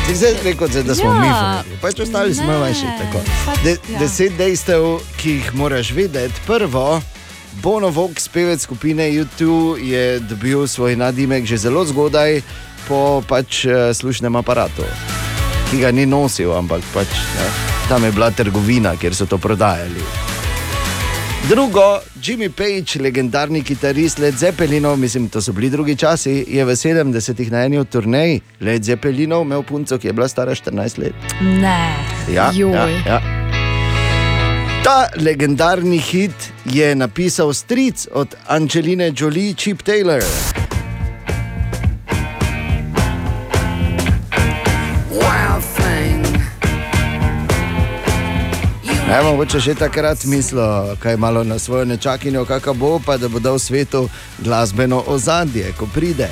Ti 0.08 0.16
zdaj 0.16 0.34
rekel, 0.44 0.68
da 0.68 0.96
smo 0.96 1.06
Ja. 1.06 1.14
mi 1.14 1.28
frajerji, 1.28 1.78
pač 1.82 2.00
ostali 2.00 2.36
smo 2.36 2.60
manjši. 2.60 2.86
pač, 3.46 3.60
De, 3.64 3.78
ja. 3.86 4.00
Deset 4.00 4.34
dejstev, 4.34 4.82
ki 5.18 5.30
jih 5.32 5.56
moraš 5.56 5.92
vedeti. 5.92 6.34
Prvo, 6.48 7.02
Bono 7.54 7.88
Vox, 7.90 8.28
pevec 8.28 8.62
skupine 8.62 9.04
YouTube, 9.06 9.78
je 9.80 10.20
dobil 10.20 10.68
svoj 10.68 10.96
nadimek 10.96 11.46
že 11.46 11.58
zelo 11.58 11.86
zgodaj 11.86 12.42
po 12.88 13.24
pač 13.28 13.66
eh, 13.66 13.94
slušnem 13.94 14.36
aparatu, 14.36 14.84
ki 15.70 15.80
ga 15.80 15.92
ni 15.92 16.06
nosil, 16.06 16.54
ampak 16.54 16.82
pač, 16.94 17.08
ne, 17.36 17.48
tam 17.90 18.04
je 18.04 18.12
bila 18.12 18.32
trgovina, 18.32 18.96
kjer 18.96 19.16
so 19.16 19.26
to 19.26 19.38
prodajali. 19.38 20.02
Drugo, 21.48 21.84
Jimmy 22.20 22.50
Page, 22.50 23.00
legendarni 23.00 23.62
kitarist 23.64 24.20
Led 24.20 24.36
Zeppelinov, 24.36 24.98
mislim, 25.00 25.30
to 25.30 25.40
so 25.42 25.54
bili 25.54 25.70
drugi 25.70 25.96
časi, 25.96 26.44
je 26.48 26.66
v 26.66 26.72
70-ih 26.72 27.52
na 27.52 27.64
eni 27.64 27.78
od 27.78 27.88
turnej 27.88 28.42
Led 28.60 28.84
Zeppelinov 28.84 29.46
imel 29.46 29.64
punco, 29.64 29.96
ki 29.98 30.08
je 30.08 30.14
bila 30.14 30.28
stara 30.28 30.52
14 30.52 31.00
let. 31.00 31.16
Ne, 31.42 31.96
Ja, 32.28 32.52
ja, 32.52 32.52
joj. 32.54 33.00
ja. 33.06 33.22
Ta 34.84 35.08
legendarni 35.16 35.98
hit 36.00 36.36
je 36.66 36.96
napisal 36.96 37.54
stric 37.54 38.08
od 38.12 38.36
Angeline 38.48 39.12
Jolie, 39.16 39.54
Chip 39.54 39.84
Taylor. 39.84 40.24
Ne, 49.08 49.24
mogoče 49.24 49.60
že 49.60 49.76
takrat 49.76 50.26
mislil, 50.26 50.96
kaj 51.00 51.18
malo 51.18 51.44
na 51.44 51.60
svojo 51.60 51.86
nečakinjo, 51.86 52.46
kakor 52.46 52.76
bo, 52.76 53.00
pa 53.06 53.18
da 53.18 53.28
bo 53.28 53.40
dal 53.40 53.60
svetu 53.60 54.10
glasbeno 54.40 55.04
ozadje, 55.08 55.72
ko 55.80 55.88
pride. 55.94 56.28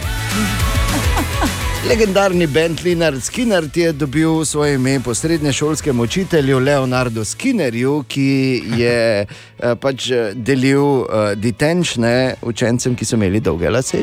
Legendarni 1.90 2.48
bend 2.48 2.80
Leonard 2.86 3.24
Skinner 3.24 3.64
je 3.76 3.92
dobil 3.92 4.46
svoje 4.46 4.76
ime 4.76 5.00
po 5.00 5.14
srednješolskem 5.14 6.00
učitelju 6.00 6.60
Leonardu 6.60 7.26
Skinnerju, 7.26 8.04
ki 8.08 8.64
je 8.78 9.26
eh, 9.60 9.76
pač 9.76 10.12
eh, 10.12 10.32
delil 10.34 10.82
uh, 10.84 11.08
detenčne 11.36 12.36
učencem, 12.42 12.96
ki 12.96 13.06
so 13.06 13.16
imeli 13.16 13.40
dolge 13.40 13.70
lase. 13.70 14.02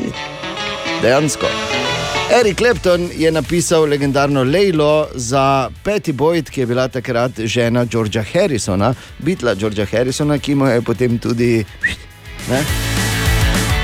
Dejansko. 1.01 1.82
Eric 2.31 2.57
Clapton 2.57 3.09
je 3.17 3.31
napisal 3.31 3.83
legendarno 3.85 4.43
Leilo 4.43 5.07
za 5.15 5.69
Patty 5.83 6.13
Boyd, 6.13 6.49
ki 6.49 6.61
je 6.61 6.65
bila 6.65 6.87
takrat 6.87 7.39
žena 7.39 7.85
Georgea 7.85 8.23
Harrisona, 8.33 8.93
bitla 9.19 9.55
Georgea 9.55 9.85
Harrisona, 9.91 10.37
ki 10.39 10.55
mu 10.55 10.65
je 10.67 10.81
potem 10.81 11.17
tudi, 11.19 11.65
ne, 12.49 12.63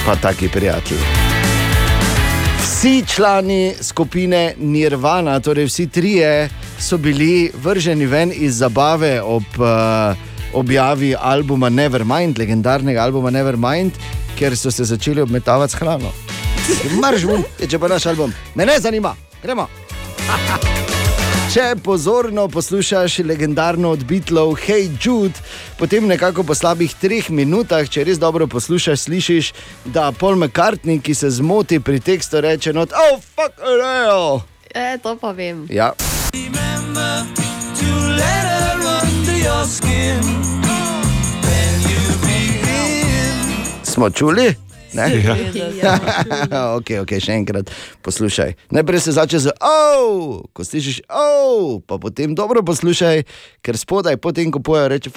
pa 0.05 0.15
taki 0.15 0.49
prijatelji. 0.49 1.01
Vsi 2.63 3.03
člani 3.07 3.73
skupine 3.81 4.53
Nirvana, 4.57 5.39
torej 5.39 5.65
vsi 5.65 5.87
trije, 5.87 6.49
so 6.79 6.97
bili 6.97 7.51
vrženi 7.63 8.05
ven 8.05 8.31
iz 8.35 8.57
zabave 8.57 9.21
ob 9.21 9.43
uh, 9.59 10.15
objavi 10.53 11.15
albuma 11.19 11.69
Nevermind, 11.69 12.39
legendarnega 12.39 13.03
albuma 13.03 13.29
Nevermind, 13.29 13.91
ker 14.39 14.57
so 14.57 14.71
se 14.71 14.83
začeli 14.83 15.21
obmetavati 15.21 15.71
s 15.71 15.75
hrano. 15.75 16.28
Marš, 16.99 17.23
ven, 17.25 17.43
če 17.69 17.79
pa 17.79 17.87
naš 17.87 18.05
album, 18.05 18.33
me 18.55 18.65
ne 18.65 18.79
zanima, 18.79 19.15
gremo. 19.43 19.67
Če 21.49 21.73
pozorno 21.83 22.43
poslušaš 22.47 23.17
legendarno 23.25 23.89
od 23.89 24.03
Beatlov 24.05 24.51
Hey 24.61 24.91
Jude, 25.01 25.33
potem 25.79 26.05
nekako 26.07 26.43
po 26.45 26.53
slabih 26.53 26.93
treh 27.01 27.31
minutah, 27.33 27.89
če 27.89 28.03
res 28.05 28.21
dobro 28.21 28.45
poslušaš, 28.47 29.07
slišiš, 29.07 29.49
da 29.85 30.11
Paul 30.11 30.37
McCartney, 30.37 31.01
ki 31.01 31.15
se 31.17 31.31
zmoti 31.39 31.79
pri 31.79 31.99
tekstu, 31.99 32.41
reče: 32.45 32.73
not, 32.73 32.93
Oh, 32.93 33.17
fuck, 33.17 33.57
real. 33.65 34.43
E, 34.69 34.97
to 35.01 35.15
pa 35.17 35.31
vem. 35.33 35.65
Ja. 35.73 35.93
Remember 36.37 37.25
to 37.81 37.89
let 38.13 38.45
her 38.45 38.77
under 39.01 39.33
your 39.33 39.65
skin. 39.65 40.21
Then 41.41 41.73
you 41.89 42.03
begin 42.21 43.83
Smo 43.83 44.09
čuli? 44.09 44.68
Ne? 44.93 45.05
Ja. 45.77 45.99
ok, 46.77 46.89
ok, 47.03 47.11
še 47.21 47.37
enkrat 47.37 47.69
poslušaj. 48.05 48.55
Najprej 48.73 48.99
se 49.05 49.11
začne 49.17 49.39
z 49.39 49.53
oh, 49.61 50.41
ko 50.53 50.65
slišiš 50.65 51.01
oh, 51.09 51.81
pa 51.85 51.99
potem 52.01 52.35
dobro 52.35 52.63
poslušaj, 52.65 53.23
ker 53.61 53.77
spodaj, 53.77 54.17
potem 54.17 54.51
ko 54.51 54.59
pojejo, 54.59 54.89
reče. 54.89 55.09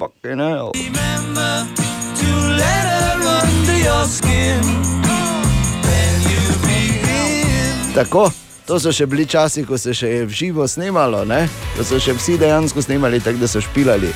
Then 5.83 6.21
you 6.29 6.43
begin. 6.61 7.93
Tako, 7.93 8.31
to 8.65 8.79
so 8.79 8.91
še 8.95 9.05
bili 9.05 9.25
časi, 9.29 9.65
ko 9.67 9.77
se 9.77 9.93
še 9.93 10.07
je 10.09 10.21
v 10.25 10.33
živo 10.33 10.67
snemalo, 10.67 11.23
ne? 11.29 11.45
da 11.77 11.83
so 11.85 11.99
še 12.01 12.15
vsi 12.17 12.37
dejansko 12.41 12.81
snemali, 12.81 13.19
tako 13.21 13.43
da 13.43 13.49
so 13.51 13.61
špilali. 13.61 14.09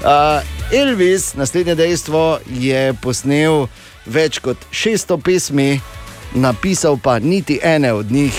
Uh, 0.00 0.40
Elvis, 0.74 1.34
naslednje 1.38 1.74
dejstvo, 1.78 2.40
je 2.62 2.94
posnel 3.02 3.68
več 4.10 4.40
kot 4.42 4.58
600 4.72 5.20
pesmi, 5.22 5.80
napisal 6.34 6.98
pa 7.02 7.18
niti 7.18 7.60
ene 7.62 7.92
od 7.92 8.10
njih. 8.12 8.34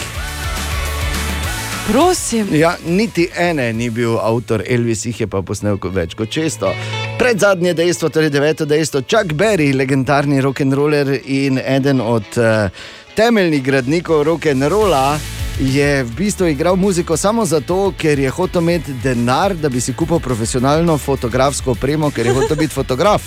Prosim. 1.87 2.47
Ja, 2.55 2.75
niti 2.85 3.29
ene 3.37 3.73
ni 3.73 3.89
bil 3.89 4.17
avtor, 4.19 4.63
Elvis 4.67 5.05
jih 5.05 5.21
je 5.21 5.27
pa 5.27 5.41
posnel 5.41 5.79
kot 5.81 5.95
več 5.95 6.13
kot 6.15 6.29
600. 6.29 6.71
Pred 7.19 7.41
zadnje 7.41 7.73
dejstvo, 7.77 8.09
torej 8.09 8.31
deveto 8.33 8.65
dejstvo, 8.65 9.01
Chuck 9.01 9.33
Berry, 9.37 9.71
legendarni 9.75 10.41
rock'n'roller 10.41 11.11
in 11.25 11.59
eden 11.59 12.01
od 12.01 12.37
uh, 12.37 12.69
temeljnih 13.17 13.63
gradnikov 13.63 14.23
rock'n'rolla, 14.29 15.19
je 15.59 16.03
v 16.03 16.15
bistvu 16.17 16.47
igral 16.53 16.75
muziko 16.75 17.17
samo 17.17 17.45
zato, 17.45 17.93
ker 17.97 18.19
je 18.19 18.29
hotel 18.29 18.61
imeti 18.61 18.93
denar, 19.03 19.55
da 19.55 19.69
bi 19.69 19.81
si 19.81 19.93
kupil 19.93 20.19
profesionalno 20.19 20.97
fotografsko 20.97 21.75
opremo, 21.75 22.11
ker 22.11 22.25
je 22.25 22.33
hotel 22.33 22.57
biti 22.57 22.73
fotograf. 22.73 23.21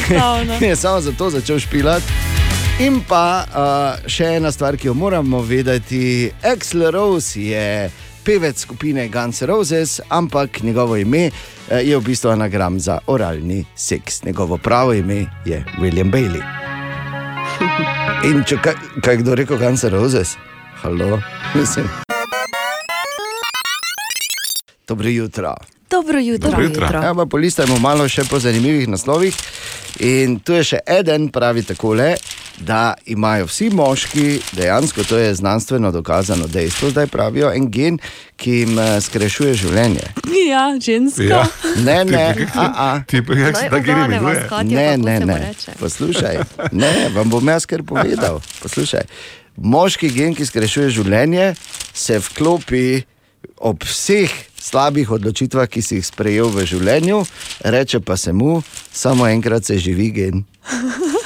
Svetovno. 0.00 0.54
je 0.60 0.76
samo 0.82 1.00
zato 1.00 1.30
začel 1.30 1.58
špilati. 1.58 2.06
In 2.80 3.00
pa 3.08 3.44
uh, 3.44 4.08
še 4.08 4.24
ena 4.24 4.52
stvar, 4.52 4.76
ki 4.76 4.88
jo 4.88 4.94
moramo 4.94 5.42
vedeti. 5.42 6.30
Axel 6.42 6.90
Rose 6.90 7.40
je 7.40 7.90
pevec 8.24 8.58
skupine 8.58 9.08
Guns 9.08 9.42
N' 9.42 9.46
Roses, 9.46 10.00
ampak 10.08 10.62
njegovo 10.62 10.96
ime 10.96 11.30
je 11.70 11.96
v 11.96 12.00
bistvu 12.00 12.30
anagram 12.30 12.80
za 12.80 12.98
oralni 13.06 13.64
seks. 13.76 14.22
Njegovo 14.24 14.58
pravo 14.58 14.92
ime 14.94 15.26
je 15.44 15.64
William 15.78 16.10
Bailey. 16.10 16.42
In 18.28 18.42
če 18.46 18.56
kaj, 18.62 18.74
kaj 19.02 19.16
kdo 19.22 19.34
rekel 19.34 19.58
Guns 19.58 19.84
N' 19.84 19.90
Roses? 19.90 20.36
Halo, 20.82 21.20
mislim. 21.54 21.86
Dobro 24.88 25.08
jutro. 25.08 25.54
Dobro 25.90 26.18
jutro. 26.18 26.50
Dobro 26.50 26.64
jutro. 26.64 26.86
Ja, 27.02 27.14
pa 27.14 27.26
polistajmo 27.26 27.78
malo 27.78 28.08
še 28.08 28.24
po 28.24 28.38
zanimivih 28.38 28.88
naslovih. 28.88 29.36
In 30.00 30.38
tu 30.40 30.56
je 30.56 30.64
še 30.64 30.78
en, 30.88 31.28
pravi 31.28 31.62
takole, 31.66 32.14
da 32.62 32.94
imajo 33.06 33.46
vsi 33.46 33.68
moški, 33.70 34.40
dejansko 34.56 35.04
to 35.04 35.18
je 35.18 35.34
znanstveno 35.34 35.92
dokazano 35.92 36.46
dejstvo, 36.46 36.90
zdaj 36.90 37.06
pravijo 37.06 37.52
en 37.52 37.68
gen, 37.70 37.98
ki 38.36 38.54
jim 38.62 38.78
eh, 38.78 39.00
skrajšuje 39.00 39.54
življenje. 39.54 40.06
Ja, 40.48 40.64
ženska. 40.80 41.22
Ja. 41.22 41.42
Ne, 41.84 42.04
ne, 42.04 42.24
a, 42.54 42.66
a. 42.76 42.88
Ti 43.06 43.22
pa 43.22 43.36
se 43.36 43.68
da 43.70 43.78
gre 43.78 44.08
mi 44.08 44.18
Ne, 44.74 44.96
ne, 44.96 45.18
ne. 45.26 45.38
Poslušaj, 45.80 46.40
ne, 46.72 46.92
vam 47.14 47.30
bom 47.30 47.48
jaz 47.48 47.66
kar 47.66 47.84
povedal. 47.86 48.40
Poslušaj. 48.62 49.06
Moški 49.56 50.08
gen, 50.14 50.34
ki 50.34 50.46
skrajšuje 50.48 50.90
življenje, 50.96 51.52
se 51.92 52.18
vklopi 52.30 53.02
ob 53.60 53.84
vseh 53.84 54.32
slabih 54.62 55.10
odločitvah, 55.10 55.66
ki 55.66 55.82
si 55.82 55.98
jih 55.98 56.06
sprejel 56.06 56.48
v 56.54 56.66
življenju, 56.66 57.24
reče 57.66 58.00
pa 58.00 58.16
se 58.16 58.32
mu, 58.32 58.62
samo 58.92 59.26
enkrat 59.26 59.64
se 59.64 59.78
živi 59.78 60.10
gen. 60.10 60.44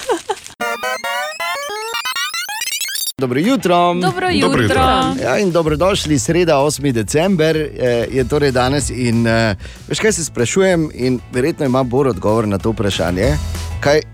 Dobro 3.21 3.41
jutro. 3.41 3.95
Dobro 3.95 4.03
Dobro 4.03 4.31
jutro. 4.33 4.63
jutro. 4.63 4.83
Ja, 5.23 5.39
in 5.39 5.51
dobrodošli, 5.51 6.19
sreda 6.19 6.57
8. 6.57 6.93
december 6.93 7.57
eh, 7.57 8.07
je 8.13 8.25
torej 8.29 8.53
danes. 8.53 8.91
In, 8.91 9.27
eh, 9.27 9.57
veš, 9.89 10.01
kaj 10.01 10.13
se 10.13 10.25
sprašujem, 10.25 10.91
in 10.95 11.21
verjetno 11.33 11.67
ima 11.67 11.83
Bor 11.83 12.09
odgovor 12.09 12.49
na 12.49 12.59
to 12.59 12.71
vprašanje. 12.71 13.33
Kaj 13.81 13.99
eh, 13.99 14.05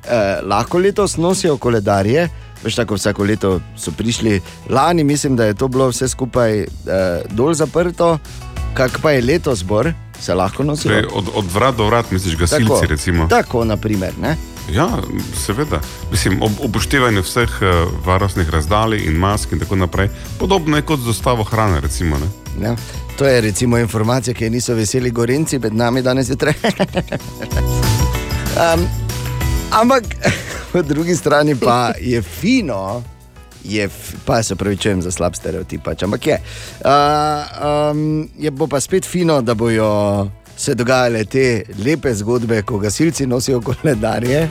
lahko 0.46 0.78
letos 0.78 1.16
nosijo 1.16 1.56
koledarje? 1.56 2.28
Veš, 2.64 2.74
tako 2.74 2.94
vsako 2.94 3.24
leto 3.24 3.60
so 3.76 3.90
prišli, 3.90 4.40
lani 4.70 5.04
mislim, 5.04 5.36
da 5.36 5.44
je 5.44 5.54
to 5.54 5.68
bilo 5.68 5.88
vse 5.88 6.08
skupaj 6.08 6.60
eh, 6.60 6.66
dol 7.30 7.54
zaprto. 7.54 8.18
Kak 8.74 8.98
pa 9.02 9.10
je 9.10 9.22
letos 9.22 9.58
zbor, 9.58 9.92
se 10.20 10.34
lahko? 10.34 10.64
Torej, 10.64 11.04
od, 11.12 11.28
od 11.34 11.52
vrat 11.52 11.76
do 11.76 11.86
vrat, 11.86 12.10
misliš, 12.10 12.36
gasilci. 12.36 12.68
Tako, 12.68 12.86
Recimo. 12.88 13.26
tako 13.28 13.64
naprimer. 13.64 14.12
Ne? 14.20 14.36
Ja, 14.70 14.88
seveda. 15.46 15.80
Mislim, 16.10 16.42
ob 16.42 16.52
upoštevanju 16.60 17.22
vseh 17.22 17.50
uh, 17.60 18.06
varnostnih 18.06 18.50
razdalj 18.50 18.96
in 19.06 19.12
mask 19.12 19.52
in 19.52 19.58
tako 19.58 19.76
naprej. 19.76 20.08
Podobno 20.38 20.76
je 20.76 20.82
kot 20.82 21.00
z 21.00 21.04
dostavo 21.04 21.44
hrane. 21.44 21.80
Recimo, 21.80 22.18
ne? 22.18 22.28
Ja, 22.66 22.76
to 23.18 23.26
je 23.26 23.40
recimo 23.40 23.78
informacija, 23.78 24.34
ki 24.34 24.44
je 24.44 24.50
niso 24.50 24.74
veseli 24.74 25.10
gorenci, 25.10 25.58
med 25.58 25.74
nami 25.74 26.02
danes 26.02 26.30
je 26.30 26.36
treba. 26.36 26.68
um, 28.74 28.86
ampak 29.70 30.04
po 30.72 30.82
drugi 30.82 31.16
strani 31.16 31.56
pa 31.56 31.92
je 32.00 32.22
fino. 32.22 33.02
Je, 33.64 33.88
pa 34.24 34.42
se 34.42 34.56
pravi, 34.56 34.76
čujem 34.76 35.02
za 35.02 35.10
slab 35.10 35.34
stereotip, 35.34 35.84
pač, 35.84 36.02
ampak 36.02 36.26
je. 36.26 36.38
Uh, 36.84 37.90
um, 37.90 38.28
je 38.38 38.50
bo 38.50 38.66
pa 38.66 38.80
spet 38.80 39.06
fino, 39.06 39.40
da 39.42 39.54
bojo 39.54 40.30
se 40.56 40.74
dogajale 40.74 41.24
te 41.24 41.64
lepe 41.84 42.14
zgodbe, 42.14 42.62
ko 42.62 42.78
gasilci 42.78 43.26
nosijo 43.26 43.60
koledarje. 43.60 44.48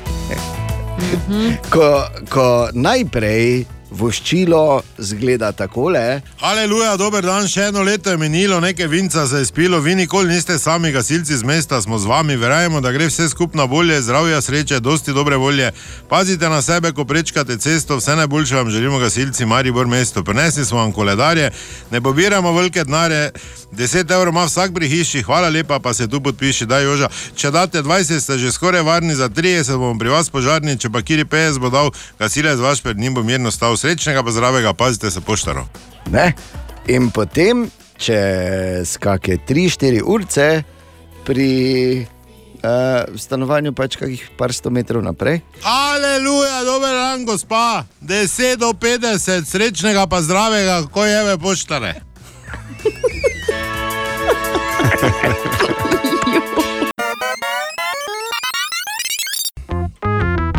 ko, 1.73 1.87
ko 2.29 2.69
najprej 2.73 3.65
voščilo 3.91 4.81
zgleda 4.97 5.51
takole. 5.51 6.21
Aleluja, 6.39 6.95
dober 6.97 7.25
dan, 7.25 7.47
še 7.47 7.67
eno 7.69 7.83
leto 7.83 8.13
je 8.13 8.17
minilo, 8.17 8.59
nekaj 8.63 8.87
vinca 8.87 9.25
se 9.27 9.41
je 9.41 9.49
spilo, 9.49 9.79
vi 9.83 9.95
nikoli 9.95 10.31
niste 10.31 10.57
sami 10.59 10.91
gasilci 10.91 11.37
z 11.37 11.43
mesta, 11.43 11.81
smo 11.81 11.99
z 11.99 12.07
vami, 12.07 12.37
verjamemo, 12.39 12.81
da 12.81 12.91
gre 12.95 13.09
vse 13.09 13.29
skupno 13.29 13.67
bolje, 13.67 14.01
zdravja, 14.01 14.41
sreče, 14.41 14.79
dosti 14.79 15.13
dobre 15.13 15.35
volje. 15.35 15.71
Pazite 16.09 16.49
na 16.49 16.61
sebe, 16.61 16.93
ko 16.95 17.05
prečkate 17.05 17.57
cesto, 17.57 17.99
vse 17.99 18.15
najboljše 18.15 18.55
vam 18.55 18.69
želimo 18.69 18.99
gasilci 18.99 19.45
Maribor 19.45 19.87
mesto. 19.87 20.23
Prinesli 20.23 20.65
smo 20.65 20.79
vam 20.79 20.91
koledarje, 20.91 21.51
ne 21.91 22.01
pobiramo 22.01 22.53
velike 22.53 22.83
denare, 22.83 23.31
10 23.71 24.11
evrov 24.11 24.33
ima 24.33 24.43
vsak 24.45 24.73
pri 24.73 24.89
hiši, 24.89 25.23
hvala 25.23 25.49
lepa, 25.49 25.79
pa 25.79 25.93
se 25.93 26.07
tu 26.07 26.21
podpiši, 26.21 26.65
da 26.65 26.79
Joža. 26.79 27.07
Če 27.35 27.51
date 27.51 27.83
20, 27.83 28.19
ste 28.19 28.37
že 28.37 28.51
skoraj 28.51 28.83
varni, 28.83 29.15
za 29.15 29.29
30 29.29 29.77
bomo 29.77 29.99
pri 29.99 30.09
vas 30.09 30.29
požarni, 30.29 30.77
če 30.77 30.89
pa 30.91 31.01
kiri 31.01 31.25
50 31.25 31.59
bo 31.59 31.69
dal, 31.69 31.91
gasilec 32.19 32.59
vaš 32.59 32.83
pred 32.83 32.99
njim 32.99 33.13
bo 33.15 33.23
mirno 33.23 33.51
stal. 33.51 33.77
Srečnega 33.77 34.23
pa 34.23 34.31
zdravega, 34.31 34.73
pazite 34.73 35.11
se 35.11 35.21
poštaro. 35.21 35.65
Ne? 36.11 36.33
In 36.87 37.11
potem, 37.15 37.69
čez 37.97 38.97
kakšne 38.99 39.39
3-4 39.47 40.03
urce, 40.03 40.63
pri 41.25 41.51
uh, 42.63 43.17
stanovanju 43.17 43.73
pač 43.73 43.95
kakih 43.95 44.29
par 44.37 44.53
sto 44.53 44.69
metrov 44.73 45.03
naprej. 45.05 45.41
Aleluja, 45.63 46.63
dober 46.67 46.93
dan, 46.93 47.25
gospa. 47.25 47.85
10 48.01 48.57
do 48.59 48.73
50, 48.73 49.45
srečnega 49.47 50.07
pa 50.11 50.21
zdravega, 50.21 50.81
ko 50.91 51.05
je 51.05 51.23
ve 51.29 51.37
poštare. 51.37 51.93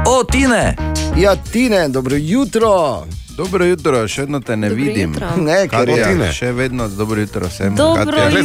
O, 0.06 0.24
Tine! 0.24 0.76
Ja, 1.16 1.36
Tine, 1.36 1.88
dobro 1.88 2.16
jutro. 2.16 3.04
Dobro 3.32 3.64
jutro, 3.64 4.02
še 4.06 4.20
vedno 4.20 4.40
te 4.40 4.56
ne 4.56 4.68
Dobro 4.68 4.84
vidim. 4.84 5.10
jutro. 5.10 5.26
Ne, 5.38 5.68
ker 5.68 5.88
je- 5.88 5.96
Katja, 5.96 6.32
Še 6.32 6.52
vedno 6.52 6.88
dobro 6.90 7.20
jutro 7.20 7.46
vsem. 7.46 7.74
Zdaj 7.74 8.04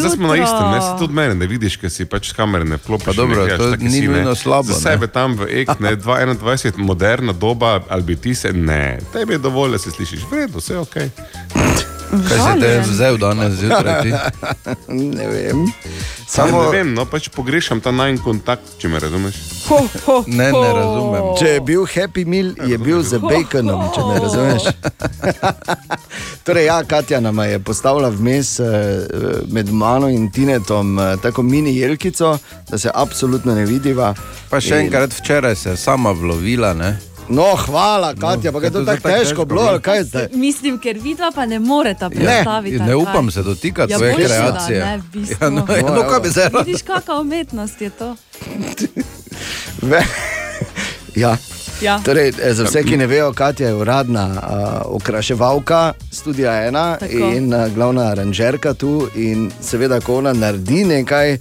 smo 0.09 0.27
na 0.27 0.35
istem, 0.35 0.71
ne 0.71 0.81
si 0.81 0.91
tudi 0.99 1.13
mene, 1.13 1.35
ne 1.35 1.47
vidiš, 1.47 1.75
ker 1.77 1.89
si 1.89 2.05
pač 2.05 2.31
kamere 2.31 2.63
ne 2.65 2.77
vklopiš. 2.77 3.05
Pa 3.05 3.13
dobro, 3.13 3.35
ne 3.37 3.47
gledaš, 3.47 3.79
to 3.79 3.83
ni 3.83 4.01
nujno 4.01 4.35
slabo, 4.35 4.63
Za 4.65 4.73
ne. 4.73 4.79
sebe 4.81 5.07
tam 5.09 5.35
v 5.35 5.47
EK, 5.57 5.79
ne, 5.79 5.95
2021, 6.37 6.77
moderna 6.79 7.33
doba, 7.33 7.81
ali 7.87 8.03
bi 8.03 8.15
ti 8.17 8.35
se, 8.35 8.53
ne, 8.53 8.99
tebi 9.11 9.33
je 9.33 9.39
dovolj, 9.39 9.71
da 9.71 9.77
se 9.77 9.91
slišiš, 9.91 10.19
v 10.23 10.35
redu, 10.35 10.57
vse 10.57 10.73
je 10.73 10.79
ok. 10.79 10.95
Kaj 12.07 12.37
si 12.39 12.59
te 12.61 12.69
vzel 12.87 13.17
danes 13.17 13.53
zjutraj? 13.59 14.01
Ti? 14.01 14.11
ne 15.17 15.27
vem. 15.27 15.65
Samo 16.27 16.47
Samo- 16.47 16.63
ne 16.63 16.69
vem, 16.77 16.93
no 16.93 17.05
pač 17.05 17.29
pogrešam 17.29 17.81
ta 17.81 17.91
najn 17.91 18.17
kontakt, 18.23 18.63
če 18.79 18.87
me 18.87 18.99
razumeš. 18.99 19.35
Ho, 19.67 19.79
ho, 20.05 20.23
Ne, 20.27 20.51
ne 20.51 20.69
razumem. 20.73 21.23
Če 21.39 21.47
je 21.49 21.61
bil 21.61 21.83
Happy 21.85 22.23
Meal, 22.25 22.53
je 22.67 22.77
bil 22.77 23.03
z 23.03 23.19
baconom, 23.19 23.87
če 23.95 24.05
me 24.07 24.19
razumeš. 24.23 24.67
torej, 26.47 26.65
ja, 26.65 26.83
Katja 26.83 27.19
nam 27.19 27.39
je 27.43 27.59
postavila 27.59 28.09
vmes 28.09 28.59
eh, 28.59 28.65
med 29.51 29.71
mano 29.71 30.07
in 30.09 30.31
Tinetom 30.31 30.99
eh, 30.99 31.15
tako 31.21 31.43
mini 31.43 31.75
jelkico, 31.77 32.37
da 32.69 32.77
se 32.77 32.91
absolutno 32.93 33.55
ne 33.55 33.65
vidiva. 33.65 34.13
Pa 34.49 34.61
še 34.63 34.79
enkrat 34.85 35.13
včeraj 35.13 35.55
se 35.55 35.69
je 35.69 35.77
sama 35.77 36.11
vlovila. 36.11 36.73
Ne? 36.73 36.95
No, 37.29 37.55
hvala, 37.55 38.13
Katja, 38.15 38.51
pa 38.51 38.59
je 38.59 38.71
to 38.71 38.85
tako 38.85 39.09
težko 39.09 39.45
bilo, 39.45 39.61
ali 39.61 39.81
kaj 39.81 40.03
zdaj? 40.03 40.27
Mislim, 40.33 40.79
ker 40.79 40.99
vidva 40.99 41.31
pa 41.35 41.45
ne 41.45 41.59
moreta 41.59 42.09
predstaviti. 42.09 42.79
ne 42.79 42.95
upam 42.95 43.31
se 43.31 43.43
dotikati 43.43 43.91
ja, 43.91 43.97
svoje 43.97 44.15
kreacije. 44.15 44.79
Da, 44.79 44.85
ne, 44.85 44.97
v 44.97 45.03
bistvu. 45.13 45.37
Ja, 45.41 45.49
no, 45.49 45.65
ja, 45.75 45.81
no, 45.81 46.03
kaj 46.09 46.19
bi 46.19 46.29
zdaj? 46.29 46.49
Vidiš, 46.65 46.81
kakšna 46.81 47.19
umetnost 47.19 47.81
je 47.81 47.89
to. 47.89 48.15
Ja. 51.15 51.37
Ja. 51.81 51.99
Torej, 52.05 52.33
eh, 52.41 52.53
za 52.53 52.63
vse, 52.63 52.83
ki 52.83 52.97
ne 52.97 53.07
vejo, 53.07 53.33
Katja 53.33 53.67
je 53.67 53.73
uradna 53.73 54.25
uh, 54.27 54.95
okraševalka 54.95 55.93
Studia 56.11 56.51
1 56.51 56.99
Tako. 56.99 57.13
in 57.13 57.53
uh, 57.53 57.73
glavna 57.73 58.01
aranžerka 58.01 58.73
tu. 58.73 59.07
In 59.15 59.51
seveda, 59.61 59.99
ko 60.01 60.17
ona 60.17 60.33
naredi 60.33 60.83
nekaj, 60.85 61.37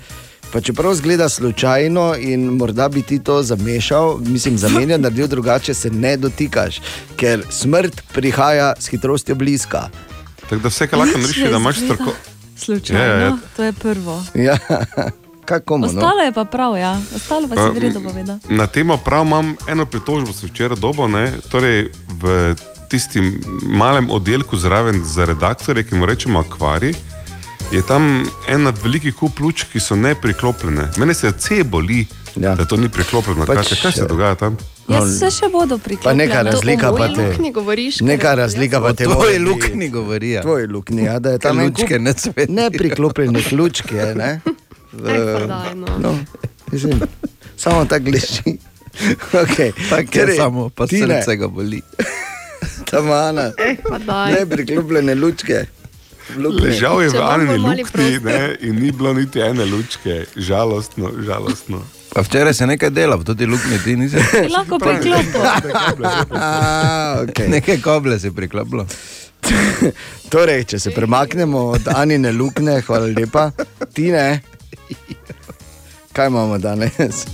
pa 0.52 0.60
čeprav 0.60 0.94
zgleda 0.94 1.28
slučajno 1.28 2.14
in 2.18 2.44
morda 2.44 2.88
bi 2.88 3.02
ti 3.02 3.18
to 3.18 3.42
zamešal, 3.42 4.18
mislim, 4.18 4.58
zamenjal, 4.58 5.00
naredil 5.04 5.26
drugače, 5.26 5.74
se 5.74 5.90
ne 5.90 6.16
dotikaš, 6.16 6.80
ker 7.16 7.42
smrt 7.50 8.02
prihaja 8.12 8.72
s 8.78 8.88
hitrostjo 8.88 9.34
bliska. 9.34 9.88
Tako 10.42 10.62
da 10.62 10.68
vse, 10.68 10.86
kar 10.86 10.98
lahko 10.98 11.18
narediš, 11.18 11.36
ne 11.36 11.50
da 11.50 11.56
imaš 11.56 11.76
strko. 11.76 12.12
Slučajno, 12.56 13.02
Ja, 13.04 13.08
ja, 13.10 13.20
ja. 13.20 13.36
to 13.56 13.64
je 13.64 13.72
prvo. 13.72 14.22
Ja, 14.34 14.58
kako 15.50 15.78
mu? 15.78 15.86
Ostalo 15.86 16.20
je 16.22 16.32
pa 16.32 16.44
prav, 16.44 16.76
ja. 16.78 17.00
Ostalo 17.16 17.48
pa 17.48 17.54
si 17.54 17.78
v 17.78 17.82
redu 17.82 18.00
povedal. 18.00 18.38
Na 18.48 18.66
temo 18.66 18.96
prav 18.96 19.26
imam 19.26 19.56
eno 19.68 19.86
pritožbo, 19.86 20.32
sem 20.32 20.48
včeraj 20.48 20.76
dobo, 20.80 21.08
ne? 21.08 21.32
torej 21.50 21.90
v 22.20 22.54
tistim 22.88 23.40
malem 23.62 24.10
oddelku 24.10 24.56
zraven 24.56 25.02
za 25.04 25.24
redaktorje, 25.24 25.84
ki 25.84 25.94
mu 25.94 26.06
rečemo 26.06 26.38
akvarij. 26.40 26.94
Je 27.72 27.82
tam 27.82 28.26
en 28.48 28.66
od 28.66 28.78
velikih 28.82 29.14
kup 29.14 29.40
luč, 29.40 29.64
ki 29.72 29.80
so 29.80 29.96
nepriklopljene. 29.96 30.88
Mene 30.96 31.14
srce 31.14 31.64
boli, 31.64 32.06
ja. 32.36 32.54
da 32.54 32.64
to 32.64 32.76
ni 32.76 32.88
priklopljeno. 32.88 33.46
Pač, 33.46 33.56
Pač, 33.56 33.80
kaj 33.82 33.92
se 33.92 34.00
ja. 34.00 34.06
dogaja 34.06 34.34
tam? 34.34 34.56
Jaz 34.88 35.16
se 35.18 35.30
še 35.34 35.48
bodo 35.52 35.78
Pa 35.78 35.84
priklopili. 35.84 36.20
neka 36.20 36.42
razlika 36.46 36.92
pa 36.94 37.08
te. 37.10 37.26
Neka 38.06 38.34
razlika 38.38 38.80
pa 38.80 38.92
te. 38.94 39.04
Tvoji 39.04 39.18
vodi. 39.18 39.44
luknji 39.44 39.88
govorijo. 39.90 40.42
Tvoji 40.42 40.66
luknji, 40.66 41.04
ja, 41.04 41.18
da 41.18 41.30
je 41.34 41.38
tam 41.38 41.58
lučke 41.58 41.98
ne 41.98 42.12
svetijo. 42.14 42.54
Nepriklopljenih 42.54 43.52
lučk 43.52 43.92
je, 43.92 44.14
ne? 44.22 44.40
V, 44.92 45.18
daj, 45.48 45.74
no. 45.74 45.98
no, 45.98 46.18
mislim, 46.72 47.00
samo 47.56 47.84
tako 47.84 48.14
leži. 48.14 48.58
Okay. 49.32 49.72
Tako 49.90 50.18
je 50.18 50.36
samo, 50.36 50.68
pa 50.68 50.86
srce 50.86 51.36
ga 51.36 51.48
boli. 51.48 51.82
Tamana. 52.90 53.50
Ej, 53.58 53.76
pa 53.88 53.98
daj. 53.98 54.32
Nepriklopljene 54.32 55.14
lučke. 55.14 55.66
Ležal 56.34 57.02
je 57.02 57.08
v 57.08 57.14
luknji 57.58 57.84
prostor. 57.84 58.22
ne, 58.24 58.56
in 58.60 58.80
ni 58.82 58.92
bilo 58.92 59.14
niti 59.14 59.40
ene 59.40 59.64
lučke. 59.64 60.24
Žalostno, 60.36 61.10
žalostno. 61.22 61.82
Pa 62.14 62.22
včeraj 62.22 62.54
se 62.54 62.66
nekaj 62.66 62.90
dela, 62.90 63.18
tudi 63.24 63.46
luknje 63.46 63.78
ti 63.84 63.96
nisi. 63.96 64.16
Lahko 64.56 64.78
priklopil. 64.78 65.40
A, 66.30 67.16
okay. 67.22 67.48
Nekaj 67.48 67.80
koble 67.80 68.18
si 68.18 68.30
priklopilo. 68.30 68.86
Torej, 70.32 70.64
če 70.64 70.78
se 70.78 70.90
premaknemo 70.90 71.58
od 71.76 71.88
Anine 71.94 72.32
luknje, 72.32 72.80
hvala 72.86 73.06
lepa, 73.06 73.50
ti 73.94 74.10
ne. 74.10 74.40
Kaj 76.12 76.26
imamo 76.32 76.58
danes? 76.58 77.26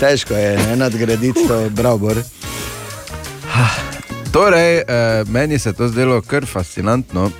Težko 0.00 0.34
je 0.34 0.56
ne, 0.58 0.76
nadgraditi 0.76 1.48
to, 1.48 1.68
bravo. 1.70 2.14
Torej, 4.32 4.78
eh, 4.78 4.84
meni 5.28 5.58
se 5.58 5.68
je 5.68 5.72
to 5.72 5.88
zdelo 5.88 6.22
kar 6.22 6.46
fascinantno. 6.46 7.30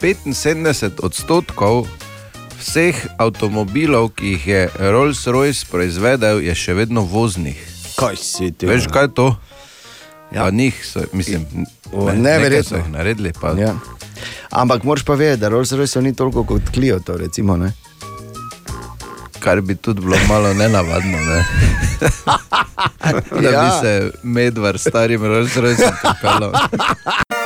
75 0.00 0.64
odstotkov 1.00 1.86
vseh 2.56 2.96
avtomobilov, 3.16 4.10
ki 4.10 4.26
jih 4.28 4.46
je 4.46 4.60
Rolls-Royce 4.80 5.64
proizvedel, 5.66 6.40
je 6.40 6.54
še 6.54 6.74
vedno 6.74 7.00
voznih. 7.02 7.56
Kaj 7.94 8.16
si 8.16 8.50
ti? 8.50 8.66
Veš, 8.66 8.88
kaj 8.88 9.02
je 9.02 9.14
to? 9.14 9.28
Ja, 10.30 10.50
njih 10.50 10.76
so, 10.82 11.00
mislim, 11.12 11.46
O, 11.92 12.06
ne, 12.06 12.14
neverjetno. 12.14 12.68
so 12.68 12.76
jih 12.76 12.88
naredili. 12.90 13.32
Pa, 13.32 13.52
Ja. 13.52 13.74
Ampak 14.50 14.82
moraš 14.82 15.04
pa 15.04 15.14
vedeti, 15.14 15.40
da 15.40 15.48
Rolls 15.48 15.72
Royce 15.72 16.00
ni 16.00 16.14
toliko 16.14 16.44
kot 16.44 16.62
Clio. 16.74 16.98
To, 17.00 17.16
recimo, 17.16 17.56
ne? 17.56 17.72
Kar 19.38 19.60
bi 19.60 19.74
tudi 19.74 20.00
bilo 20.00 20.16
malo 20.28 20.54
nenavadno. 20.54 21.18
Ne? 21.18 21.44
da 23.42 23.50
Ja. 23.50 23.62
bi 23.62 23.70
se 23.80 23.92
medvar 24.22 24.78
starim 24.78 25.20
Rolls-Royceom 25.22 25.92
pripeljal. 25.94 26.52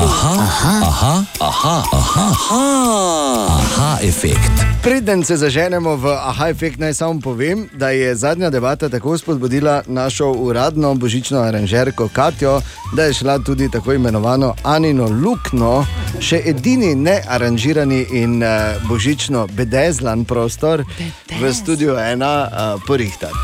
Aha, 0.00 0.32
aha, 0.32 0.80
aha, 0.80 1.24
aha, 1.40 1.84
aha, 1.92 2.26
aha, 2.32 3.46
aha, 3.48 3.98
efekt. 4.02 4.64
Preden 4.82 5.24
se 5.24 5.36
zaženemo 5.36 5.96
v 5.96 6.08
aha 6.08 6.48
efekt, 6.48 6.80
naj 6.80 6.94
samo 6.94 7.20
povem, 7.20 7.68
da 7.72 7.90
je 7.90 8.14
zadnja 8.16 8.50
debata 8.50 8.88
tako 8.88 9.18
spodbudila 9.18 9.82
našo 9.86 10.32
uradno 10.32 10.94
božično 10.94 11.40
aranžerko 11.40 12.08
Katjo, 12.08 12.62
da 12.96 13.04
je 13.04 13.12
šla 13.12 13.38
tudi 13.38 13.70
tako 13.70 13.92
imenovano 13.92 14.54
Anino 14.64 15.08
Lukno, 15.08 15.84
še 16.20 16.40
edini 16.44 16.94
nearanžirani 16.94 18.06
in 18.12 18.40
uh, 18.42 18.80
božično 18.88 19.46
bedezlan 19.52 20.24
prostor 20.24 20.84
v 21.40 21.52
studiu 21.52 21.98
ena 21.98 22.48
uh, 22.48 22.80
porihtati. 22.86 23.36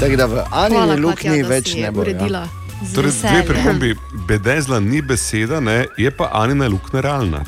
Tako 0.00 0.16
da 0.16 0.26
v 0.26 0.42
Anini 0.50 0.80
Hvala, 0.80 0.98
Lukni 0.98 1.38
Katja, 1.38 1.48
več 1.48 1.74
ne 1.78 1.90
bo. 1.94 2.02
Ja. 2.02 2.10
uredila. 2.10 2.42
Z 2.46 2.61
Torej, 2.94 3.10
dve 3.10 3.44
pripombi. 3.46 3.96
Bedezla 4.28 4.80
ni 4.80 5.02
beseda, 5.02 5.60
ne, 5.60 5.86
je 5.96 6.10
pa 6.10 6.28
Anina 6.32 6.68
luknja 6.68 7.00
realna. 7.00 7.44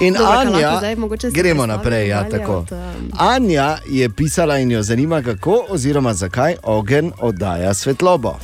In 0.00 0.14
Dobro, 0.14 0.26
kaj 0.26 0.46
Anja, 0.46 0.76
zdaj 0.78 0.96
gremo 1.32 1.66
naprej. 1.66 2.08
Ja, 2.08 2.28
tako. 2.28 2.52
od, 2.52 2.72
um, 2.72 3.10
Anja 3.18 3.76
je 3.86 4.08
pisala 4.08 4.58
in 4.58 4.70
jo 4.70 4.82
zanima, 4.82 5.22
kako 5.22 5.64
oziroma 5.68 6.14
zakaj 6.14 6.56
ogenj 6.62 7.10
oddaja 7.18 7.74
svetlobo. 7.74 8.38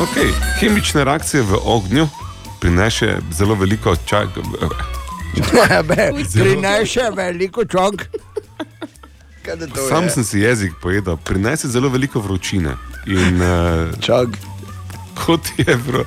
Okay. 0.00 0.30
Kemične 0.60 1.04
reakcije 1.04 1.42
v 1.42 1.56
ognju 1.64 2.08
prineše 2.60 3.16
zelo 3.32 3.54
veliko 3.54 3.96
čaka. 3.96 4.40
Prinese 6.34 7.10
veliko 7.16 7.64
čog. 7.64 8.02
Sam 9.88 10.04
je? 10.04 10.10
sem 10.10 10.24
si 10.24 10.38
jezik 10.38 10.72
pojedel, 10.82 11.16
prinese 11.16 11.68
zelo 11.68 11.88
veliko 11.88 12.20
vročine. 12.20 12.76
In, 13.06 13.40
uh, 13.40 14.00
Čag. 14.00 14.36
Kot 15.14 15.40
je 15.56 15.76
vro... 15.76 16.04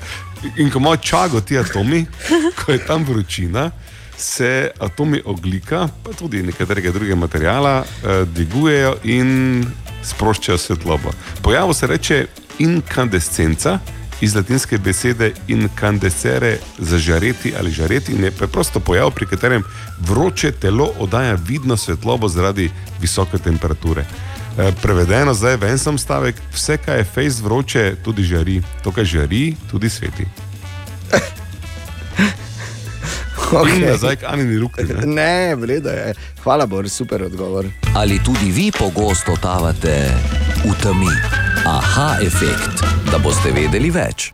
In 0.57 0.69
ko 0.71 0.79
imajo 0.79 0.97
čago 0.97 1.41
ti 1.41 1.57
atomi, 1.57 2.05
ko 2.55 2.71
je 2.71 2.79
tam 2.85 3.03
vročina, 3.03 3.71
se 4.17 4.71
atomi 4.79 5.21
oglika, 5.25 5.87
pa 6.03 6.13
tudi 6.13 6.43
nekaterega 6.43 6.91
drugega 6.91 7.15
materijala, 7.15 7.83
eh, 7.83 8.25
dvigujejo 8.25 8.95
in 9.03 9.65
sproščajo 10.03 10.57
svetlobo. 10.57 11.11
Pojavu 11.41 11.73
se 11.73 11.87
reče 11.87 12.25
inkandescenca, 12.59 13.79
iz 14.21 14.35
latinske 14.35 14.77
besede 14.77 15.31
incandescere, 15.47 16.57
zažareti 16.77 17.53
ali 17.59 17.71
žareti, 17.71 18.13
in 18.13 18.23
je 18.23 18.31
preprosto 18.31 18.79
pojav, 18.79 19.11
pri 19.11 19.25
katerem 19.25 19.63
vroče 19.99 20.51
telo 20.51 20.91
oddaja 20.99 21.37
vidno 21.47 21.77
svetlobo 21.77 22.27
zaradi 22.27 22.71
visoke 23.01 23.37
temperature. 23.37 24.05
Eh, 24.57 24.71
Prevedeno 24.81 25.33
zdaj 25.33 25.55
v 25.57 25.63
en 25.63 25.77
sam 25.77 25.97
stavek, 25.97 26.35
vse, 26.53 26.77
kar 26.77 26.97
je 26.97 27.03
fejs 27.05 27.39
vroče, 27.41 27.95
tudi 28.03 28.23
žari, 28.23 28.61
to, 28.83 28.91
kar 28.91 29.05
žari, 29.05 29.55
tudi 29.71 29.89
sveti. 29.89 30.25
Okay. 33.49 33.81
In 33.81 33.89
nazaj 33.89 34.15
k 34.15 34.23
Anini 34.29 34.57
Lukni. 34.61 34.83
ne. 34.85 35.05
Ne, 35.17 35.55
vredno 35.55 35.89
je. 35.89 36.13
Hvala, 36.43 36.65
Bor, 36.65 36.89
super 36.89 37.23
odgovor. 37.23 37.65
Ali 37.97 38.19
tudi 38.23 38.51
vi 38.51 38.71
pogosto 38.71 39.33
totavate 39.33 40.05
v 40.61 40.73
temi? 40.83 41.09
Aha, 41.65 42.21
efekt, 42.21 42.85
da 43.11 43.17
boste 43.17 43.49
vedeli 43.49 43.89
več. 43.89 44.33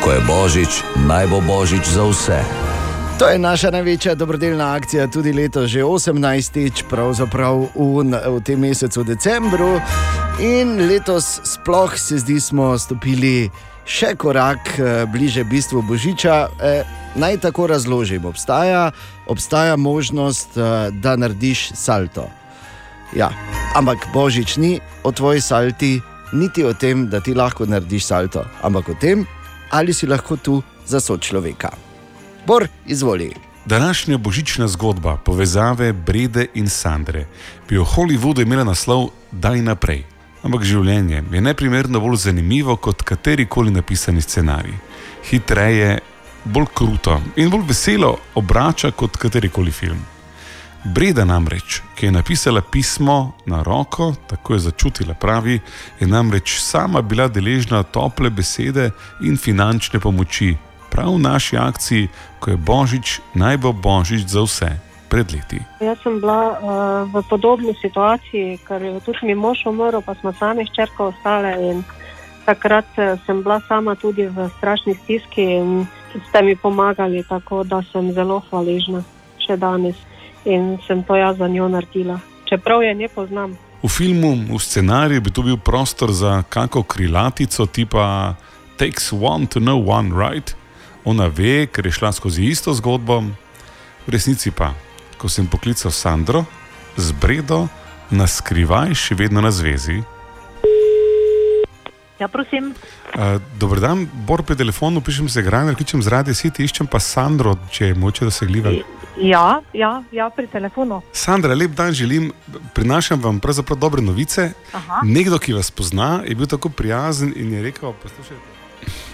Ko 0.00 0.12
je 0.12 0.20
božič, 0.24 0.72
naj 0.96 1.28
bo 1.28 1.44
božič 1.44 1.84
za 1.84 2.08
vse. 2.08 2.40
To 3.18 3.28
je 3.28 3.38
naša 3.38 3.70
največja 3.70 4.14
dobrodelna 4.14 4.74
akcija, 4.76 5.06
tudi 5.06 5.32
leto 5.32 5.66
že 5.66 5.80
18. 5.80 6.84
pravzaprav 6.84 7.72
v, 7.74 8.04
v 8.12 8.40
tem 8.44 8.60
mesecu 8.60 9.04
decembru. 9.04 9.80
In 10.40 10.76
letos 10.88 11.40
sploh 11.44 11.96
se 11.96 12.18
zdi, 12.20 12.36
smo 12.40 12.76
stopili 12.78 13.48
še 13.88 14.12
korak 14.20 14.76
eh, 14.76 15.06
bliže 15.08 15.46
bistvu 15.48 15.80
Božiča. 15.88 16.34
Eh, 16.60 16.84
naj 17.16 17.40
tako 17.40 17.70
razložim, 17.72 18.24
obstaja, 18.28 18.92
obstaja 19.26 19.76
možnost, 19.80 20.52
eh, 20.60 20.92
da 20.92 21.16
narediš 21.16 21.72
salto. 21.72 22.28
Ja, 23.16 23.32
ampak 23.72 24.12
Božič 24.12 24.60
ni 24.60 24.76
o 25.08 25.12
tvoji 25.12 25.40
salti, 25.40 26.02
niti 26.36 26.68
o 26.68 26.76
tem, 26.76 27.08
da 27.08 27.24
ti 27.24 27.32
lahko 27.32 27.64
narediš 27.64 28.12
salto, 28.12 28.44
ampak 28.60 28.92
o 28.92 29.00
tem, 29.00 29.24
ali 29.72 29.96
si 29.96 30.04
lahko 30.04 30.36
tu 30.36 30.60
za 30.84 31.00
sočloveka. 31.00 31.85
Bor, 32.46 32.68
izvoli. 32.86 33.34
Današnja 33.64 34.18
božična 34.18 34.68
zgodba 34.68 35.16
povezave 35.16 35.92
Brede 35.92 36.46
in 36.54 36.68
Sandre 36.68 37.26
bi 37.68 37.78
v 37.78 37.84
Hollywoodu 37.84 38.42
imela 38.42 38.64
naslov 38.64 39.08
Daj 39.32 39.62
naprej. 39.62 40.04
Ampak 40.42 40.62
življenje 40.62 41.24
je 41.32 41.40
neprimerno 41.40 42.00
bolj 42.00 42.16
zanimivo 42.16 42.76
kot 42.76 43.02
katerikoli 43.02 43.70
napisani 43.70 44.22
scenarij. 44.22 44.76
Hitreje, 45.30 45.98
bolj 46.44 46.68
kruto 46.74 47.16
in 47.36 47.50
bolj 47.50 47.64
veselo 47.66 48.12
obrača 48.34 48.90
kot 48.90 49.16
katerikoli 49.16 49.72
film. 49.72 49.98
Breda 50.84 51.24
namreč, 51.24 51.80
ki 51.98 52.06
je 52.06 52.12
napisala 52.12 52.62
pismo 52.62 53.32
na 53.46 53.62
roko, 53.62 54.14
tako 54.30 54.54
je 54.54 54.60
začutila, 54.68 55.14
pravi, 55.14 55.58
je 56.00 56.06
namreč 56.06 56.60
sama 56.60 57.02
bila 57.02 57.26
deležna 57.28 57.82
tople 57.82 58.30
besede 58.30 58.90
in 59.20 59.36
finančne 59.36 60.00
pomoči, 60.00 60.54
prav 60.90 61.14
v 61.14 61.22
naši 61.22 61.56
akciji, 61.56 62.08
ko 62.40 62.50
je 62.50 62.56
božič 62.56 63.06
naj 63.34 63.56
bo 63.62 63.72
božič 63.72 64.26
za 64.26 64.42
vse. 64.42 64.70
pred 65.06 65.30
leti. 65.30 65.62
Jaz 65.78 66.02
sem 66.02 66.18
bila 66.18 66.58
uh, 66.58 66.58
v 67.06 67.22
podobni 67.30 67.70
situaciji, 67.78 68.58
ker 68.66 68.82
je 68.82 68.98
tudi 69.06 69.22
mi 69.22 69.34
mož 69.38 69.62
umrl, 69.66 70.02
pa 70.02 70.18
smo 70.18 70.34
sami 70.34 70.66
ščerka 70.66 71.14
ostale. 71.14 71.54
Takrat 72.46 72.86
eh, 72.98 73.18
sem 73.26 73.42
bila 73.42 73.58
sama 73.66 73.94
tudi 73.98 74.26
v 74.30 74.46
strašni 74.58 74.94
stiski 74.94 75.42
in 75.42 75.86
ste 76.28 76.42
mi 76.42 76.54
pomagali, 76.54 77.26
tako 77.26 77.66
da 77.66 77.82
sem 77.90 78.14
zelo 78.14 78.38
hvaležna 78.50 79.02
še 79.42 79.58
danes 79.58 79.98
in 80.46 80.78
sem 80.86 81.02
to 81.02 81.18
jaz 81.18 81.42
za 81.42 81.48
njo 81.50 81.66
naredila. 81.68 82.20
Čeprav 82.46 82.86
je 82.86 82.94
ne 82.94 83.08
poznam. 83.10 83.58
V 83.82 83.90
filmu, 83.90 84.54
v 84.54 84.62
scenariju 84.62 85.20
bi 85.20 85.30
to 85.34 85.42
bil 85.42 85.58
prostor 85.58 86.14
za 86.14 86.42
kako 86.46 86.82
krilatico 86.82 87.66
tipa 87.66 88.34
Takes 88.76 89.12
one 89.12 89.46
to 89.46 89.58
know 89.58 89.80
one, 89.80 90.12
right? 90.12 90.54
Ona 91.06 91.30
ve, 91.30 91.68
ker 91.70 91.86
je 91.86 91.94
šla 91.94 92.10
skozi 92.12 92.50
isto 92.50 92.74
zgodbo. 92.74 93.22
V 94.06 94.10
resnici 94.10 94.50
pa, 94.50 94.72
ko 95.18 95.30
sem 95.30 95.46
poklical 95.46 95.94
Sandro, 95.94 96.42
z 96.98 97.14
Bredo, 97.14 97.68
na 98.10 98.26
skrivaj, 98.26 98.94
še 98.94 99.14
vedno 99.14 99.42
na 99.42 99.54
zvezi. 99.54 100.02
Ja, 102.18 102.28
prosim. 102.32 102.72
Uh, 103.14 103.36
Dobr 103.60 103.78
dan, 103.80 104.06
Bor 104.26 104.42
pri 104.42 104.56
telefonu, 104.56 105.02
pišem 105.04 105.28
se 105.28 105.42
Graner, 105.46 105.76
kličem 105.76 106.02
z 106.02 106.08
radio 106.10 106.34
City, 106.34 106.64
iščem 106.64 106.88
pa 106.88 106.98
Sandro, 106.98 107.54
če 107.70 107.92
je 107.92 107.98
moče 107.98 108.26
dosegljiva. 108.26 108.72
Ja, 109.20 109.60
ja, 109.76 110.02
ja, 110.12 110.26
pri 110.32 110.48
telefonu. 110.50 111.02
Sandra, 111.12 111.54
lep 111.54 111.76
dan 111.76 111.92
želim, 111.92 112.32
prinašam 112.74 113.20
vam 113.22 113.38
pravzaprav 113.40 113.78
dobre 113.78 114.02
novice. 114.02 114.50
Aha. 114.72 115.04
Nekdo, 115.04 115.38
ki 115.38 115.54
vas 115.56 115.70
pozna, 115.70 116.24
je 116.26 116.34
bil 116.34 116.48
tako 116.50 116.72
prijazen 116.72 117.30
in 117.36 117.52
je 117.52 117.62
rekel: 117.68 117.94
poslušajte. 118.02 118.56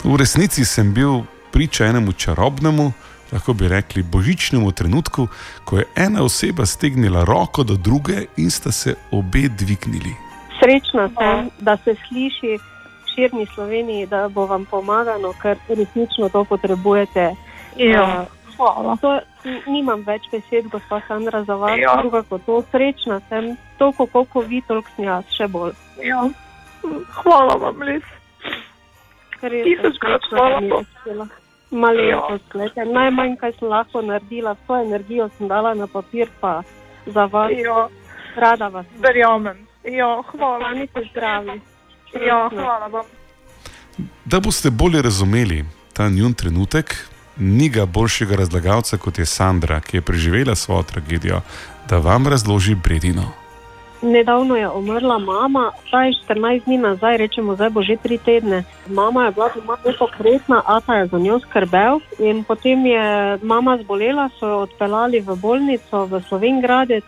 V 0.05 0.17
resnici 0.19 0.65
sem 0.65 0.95
bil 0.95 1.23
priča 1.53 1.87
enemu 1.87 2.13
čarobnemu, 2.13 2.93
lahko 3.33 3.53
bi 3.53 3.69
rekli 3.69 4.03
božičnemu 4.03 4.73
trenutku, 4.73 5.29
ko 5.65 5.79
je 5.79 5.85
ena 5.97 6.23
oseba 6.23 6.67
stegnila 6.67 7.25
roko 7.25 7.63
do 7.63 7.75
druge 7.77 8.27
in 8.37 8.51
sta 8.51 8.73
se 8.73 8.95
obe 9.11 9.49
dvignili. 9.51 10.13
Srečna 10.59 11.09
sem, 11.09 11.51
da 11.61 11.77
se 11.77 11.95
sliši 12.09 12.57
v 12.57 12.61
širni 13.15 13.47
Sloveniji, 13.55 14.07
da 14.07 14.29
bo 14.29 14.47
vam 14.47 14.65
pomagano, 14.65 15.33
ker 15.33 15.57
resnično 15.69 16.29
to 16.29 16.45
potrebujete. 16.45 17.35
Ja, 17.77 18.23
Eh, 18.23 18.43
To, 19.01 19.21
n- 19.45 19.63
nimam 19.67 20.05
več 20.07 20.23
besed, 20.31 20.69
gospod 20.71 21.03
Sandra, 21.09 21.45
za 21.45 21.55
vas. 21.55 21.79
Ja. 21.79 21.97
Druga 21.97 22.23
kot 22.23 22.45
to, 22.47 22.63
srečna 22.71 23.21
sem, 23.29 23.57
toliko 23.79 24.07
koliko 24.07 24.41
vi, 24.41 24.63
toliko 24.63 24.89
sem 24.97 25.05
jaz, 25.05 25.25
še 25.31 25.49
bolj. 25.49 25.73
Ja. 25.99 26.29
Hvala 27.13 27.55
vam. 27.57 27.83
Res 27.83 28.03
Tisočkrat 29.41 30.21
je 30.31 30.39
hvala. 30.39 31.27
Malenkost, 31.73 32.45
glejte, 32.53 32.85
najmanj, 32.85 33.37
kaj 33.41 33.53
sem 33.59 33.69
lahko 33.69 34.03
naredila, 34.03 34.53
vso 34.53 34.77
energijo 34.77 35.31
sem 35.39 35.49
dala 35.49 35.75
na 35.75 35.87
papir, 35.87 36.29
pa 36.41 36.63
za 37.07 37.25
vas. 37.25 37.51
Ja. 37.57 37.89
Rada 38.37 38.69
vas. 38.69 38.87
Verjamem. 38.99 39.67
Ja, 39.85 40.23
hvala. 40.31 40.57
Ostanite 40.57 41.01
zdravi. 41.11 41.61
Ja, 42.27 42.49
Resno. 42.51 42.63
hvala 42.63 42.87
vam. 42.87 43.05
Da 44.25 44.41
boste 44.41 44.71
bolje 44.71 45.03
razumeli 45.03 45.65
ta 45.93 46.09
njun 46.09 46.35
trenutek, 46.35 46.97
ni 47.37 47.69
ga 47.69 47.87
boljšega 47.87 48.37
razlagalca 48.37 48.97
kot 48.97 49.19
je 49.19 49.27
Sandra, 49.27 49.81
ki 49.81 49.97
je 49.97 50.01
preživela 50.01 50.55
svojo 50.55 50.83
tragedijo, 50.83 51.41
da 51.89 51.99
vam 51.99 52.27
razloži 52.27 52.75
Bredino. 52.75 53.42
Nedavno 54.03 54.57
je 54.57 54.71
umrla 54.71 55.19
mama, 55.19 55.71
zdaj 55.89 56.11
14 56.29 56.65
dni 56.65 56.79
nazaj, 56.79 57.17
rečemo, 57.17 57.55
zdaj 57.55 57.71
bo 57.71 57.83
že 57.83 57.97
tri 58.03 58.19
tedne. 58.19 58.65
Mama 58.87 59.25
je 59.25 59.31
bila 59.31 59.49
doma 59.55 59.77
nepokretna, 59.87 60.63
ata 60.67 60.95
je 60.95 61.07
za 61.07 61.19
njo 61.19 61.39
skrbel 61.39 62.01
in 62.19 62.45
potem 62.45 62.87
je 62.87 63.39
mama 63.43 63.79
zbolela, 63.79 64.29
so 64.39 64.47
jo 64.47 64.59
odpeljali 64.59 65.21
v 65.21 65.37
bolnico 65.37 66.07
v 66.07 66.21
Slovengradec. 66.29 67.05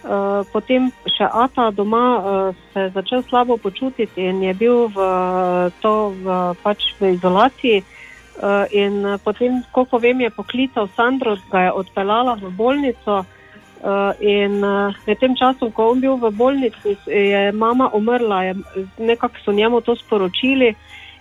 Uh, 0.00 0.48
potem 0.52 0.88
še 1.12 1.28
Ata 1.28 1.70
doma 1.70 2.06
uh, 2.16 2.56
se 2.72 2.80
je 2.80 2.90
začel 2.90 3.22
slabo 3.28 3.56
počutiti 3.60 4.24
in 4.24 4.40
je 4.42 4.54
bil 4.54 4.88
v, 4.88 4.96
to, 5.84 6.16
v, 6.16 6.56
pač 6.62 6.96
v 6.96 7.12
izolaciji. 7.20 7.84
Uh, 8.40 8.64
in 8.72 9.04
potem, 9.20 9.60
koliko 9.76 10.00
vem, 10.00 10.24
je 10.24 10.30
poklical 10.32 10.88
Sandro, 10.96 11.36
ga 11.52 11.68
je 11.68 11.72
odpeljala 11.72 12.40
v 12.40 12.48
bolnico. 12.48 13.28
Uh, 13.80 14.12
in 14.20 14.60
uh, 14.60 14.92
med 15.06 15.16
tem 15.16 15.32
časom, 15.32 15.70
ko 15.72 15.94
je 15.94 16.00
bil 16.04 16.16
v 16.20 16.28
bolnici, 16.36 16.98
je 17.08 17.52
mama 17.52 17.88
umrla, 17.96 18.42
je, 18.44 18.54
nekako 18.98 19.40
so 19.44 19.52
njemu 19.52 19.80
to 19.80 19.96
sporočili. 19.96 20.74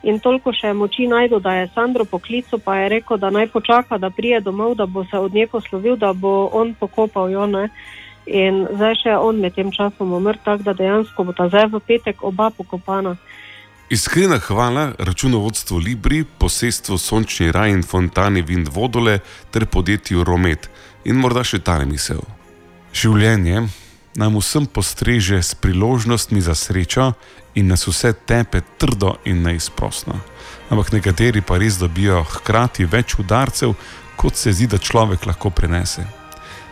In 0.04 0.20
toliko 0.20 0.52
še 0.56 0.74
moči 0.74 1.08
najdu, 1.08 1.40
da 1.44 1.54
je 1.56 1.70
Sandro 1.76 2.06
poklical, 2.06 2.60
pa 2.64 2.78
je 2.80 2.90
rekel, 2.90 3.18
da 3.20 3.30
naj 3.32 3.48
počaka, 3.52 3.98
da 3.98 4.10
prije 4.10 4.40
domov, 4.40 4.76
da 4.76 4.86
bo 4.86 5.04
se 5.06 5.20
od 5.20 5.34
nje 5.34 5.48
poslovil, 5.48 5.96
da 5.96 6.14
bo 6.14 6.50
on 6.52 6.74
pokopal 6.80 7.32
jo. 7.32 7.48
Ne? 7.48 7.70
In 8.28 8.66
zdaj 8.76 8.96
še 9.04 9.18
on 9.20 9.40
med 9.40 9.56
tem 9.56 9.72
časom 9.72 10.14
umrl, 10.16 10.40
tako 10.44 10.64
da 10.64 10.74
dejansko 10.74 11.24
bo 11.24 11.36
ta 11.36 11.50
zdaj 11.52 11.68
v 11.72 11.84
petek 11.84 12.24
oba 12.24 12.50
pokopana. 12.52 13.16
Iskrena 13.90 14.38
hvala 14.40 14.92
računovodstvu 15.00 15.78
Libri, 15.80 16.24
posestvu 16.24 16.98
Sončni 16.98 17.52
raj 17.52 17.72
in 17.74 17.84
fontani 17.84 18.44
Vind 18.46 18.70
Vodole 18.72 19.20
ter 19.52 19.66
podjetju 19.66 20.24
Romet 20.24 20.70
in 21.06 21.18
morda 21.18 21.44
še 21.44 21.60
ta 21.60 21.80
misel. 21.86 22.22
Življenje 22.94 23.68
nam 24.20 24.38
vsem 24.40 24.66
postreže 24.66 25.38
s 25.44 25.56
priložnostmi 25.56 26.42
za 26.42 26.56
srečo 26.56 27.14
in 27.56 27.68
nas 27.68 27.88
vse 27.88 28.14
tepe 28.14 28.62
trdo 28.78 29.16
in 29.26 29.44
neizprostno. 29.46 30.20
Ampak 30.70 30.92
nekateri 30.94 31.42
pa 31.42 31.58
res 31.58 31.78
dobijo 31.78 32.24
hkrati 32.24 32.86
več 32.86 33.16
udarcev, 33.20 33.76
kot 34.20 34.36
se 34.36 34.52
zdi, 34.54 34.68
da 34.68 34.78
človek 34.78 35.26
lahko 35.26 35.50
prenese. 35.50 36.04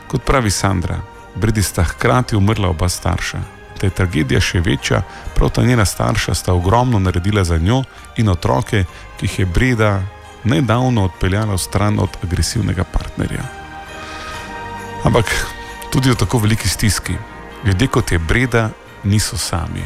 Kot 0.08 0.26
pravi 0.26 0.52
Sandra, 0.52 1.00
Bredi 1.38 1.64
sta 1.64 1.84
hkrati 1.84 2.36
umrla 2.36 2.70
oba 2.70 2.90
starša. 2.90 3.40
Da 3.78 3.86
je 3.86 3.94
tragedija 3.94 4.42
še 4.42 4.62
večja, 4.66 5.04
prav 5.36 5.52
ta 5.54 5.64
njena 5.64 5.86
starša 5.86 6.34
sta 6.34 6.54
ogromno 6.54 7.00
naredila 7.00 7.44
za 7.44 7.58
njo 7.58 7.84
in 8.18 8.30
otroke, 8.30 8.86
ki 9.18 9.26
jih 9.26 9.40
je 9.40 9.46
Breda 9.46 9.92
nedavno 10.44 11.06
odpeljala 11.06 11.54
v 11.54 11.62
stran 11.62 12.00
od 12.00 12.18
agresivnega 12.24 12.84
partnerja. 12.84 13.46
Ampak 15.06 15.30
tudi 15.98 16.12
v 16.12 16.16
tako 16.16 16.38
veliki 16.38 16.70
stiski, 16.70 17.14
ljudje 17.66 17.88
kot 17.88 18.12
je 18.12 18.20
Breda 18.20 18.70
niso 19.04 19.38
sami. 19.38 19.82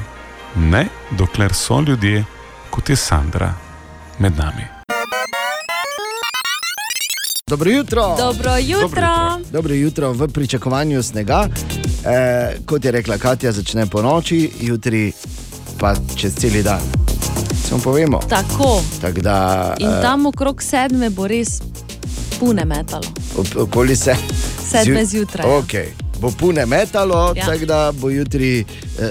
Ne, 0.55 0.87
dokler 1.11 1.53
so 1.53 1.79
ljudje 1.81 2.25
kot 2.69 2.89
je 2.89 2.95
Sandra 2.95 3.53
med 4.19 4.37
nami. 4.37 4.67
Dobro 7.47 7.71
jutro. 7.71 8.15
Dobro 8.17 8.57
jutro. 8.57 9.39
Dobro 9.51 9.73
jutro 9.73 10.11
v 10.13 10.27
pričakovanju 10.27 11.03
snega. 11.03 11.47
E, 12.05 12.57
kot 12.65 12.85
je 12.85 12.91
rekla 12.91 13.17
Katja, 13.17 13.51
začne 13.51 13.85
po 13.85 14.01
noči, 14.01 14.51
jutri 14.59 15.11
pa 15.79 15.95
čez 16.15 16.35
cel 16.35 16.63
dan. 16.63 16.81
Samo 17.69 17.81
povemo. 17.81 18.19
Tako. 18.29 18.83
Tak 19.01 19.19
da, 19.19 19.75
In 19.79 19.89
eh, 19.89 20.01
tam 20.01 20.25
okrog 20.25 20.61
sedme 20.61 21.09
bo 21.09 21.27
res 21.27 21.61
pune 22.39 22.65
metalo. 22.65 23.07
okoli 23.55 23.95
se. 23.95 24.15
Sedme 24.71 25.05
zjutraj, 25.05 25.49
ja. 25.49 25.57
Okay. 25.57 26.00
Bo 26.21 26.29
pune 26.31 26.65
metalo, 26.65 27.33
Ja. 27.35 27.45
tako 27.45 27.65
da 27.65 27.91
bo 27.91 28.09
jutri 28.09 28.59
eh, 28.59 28.65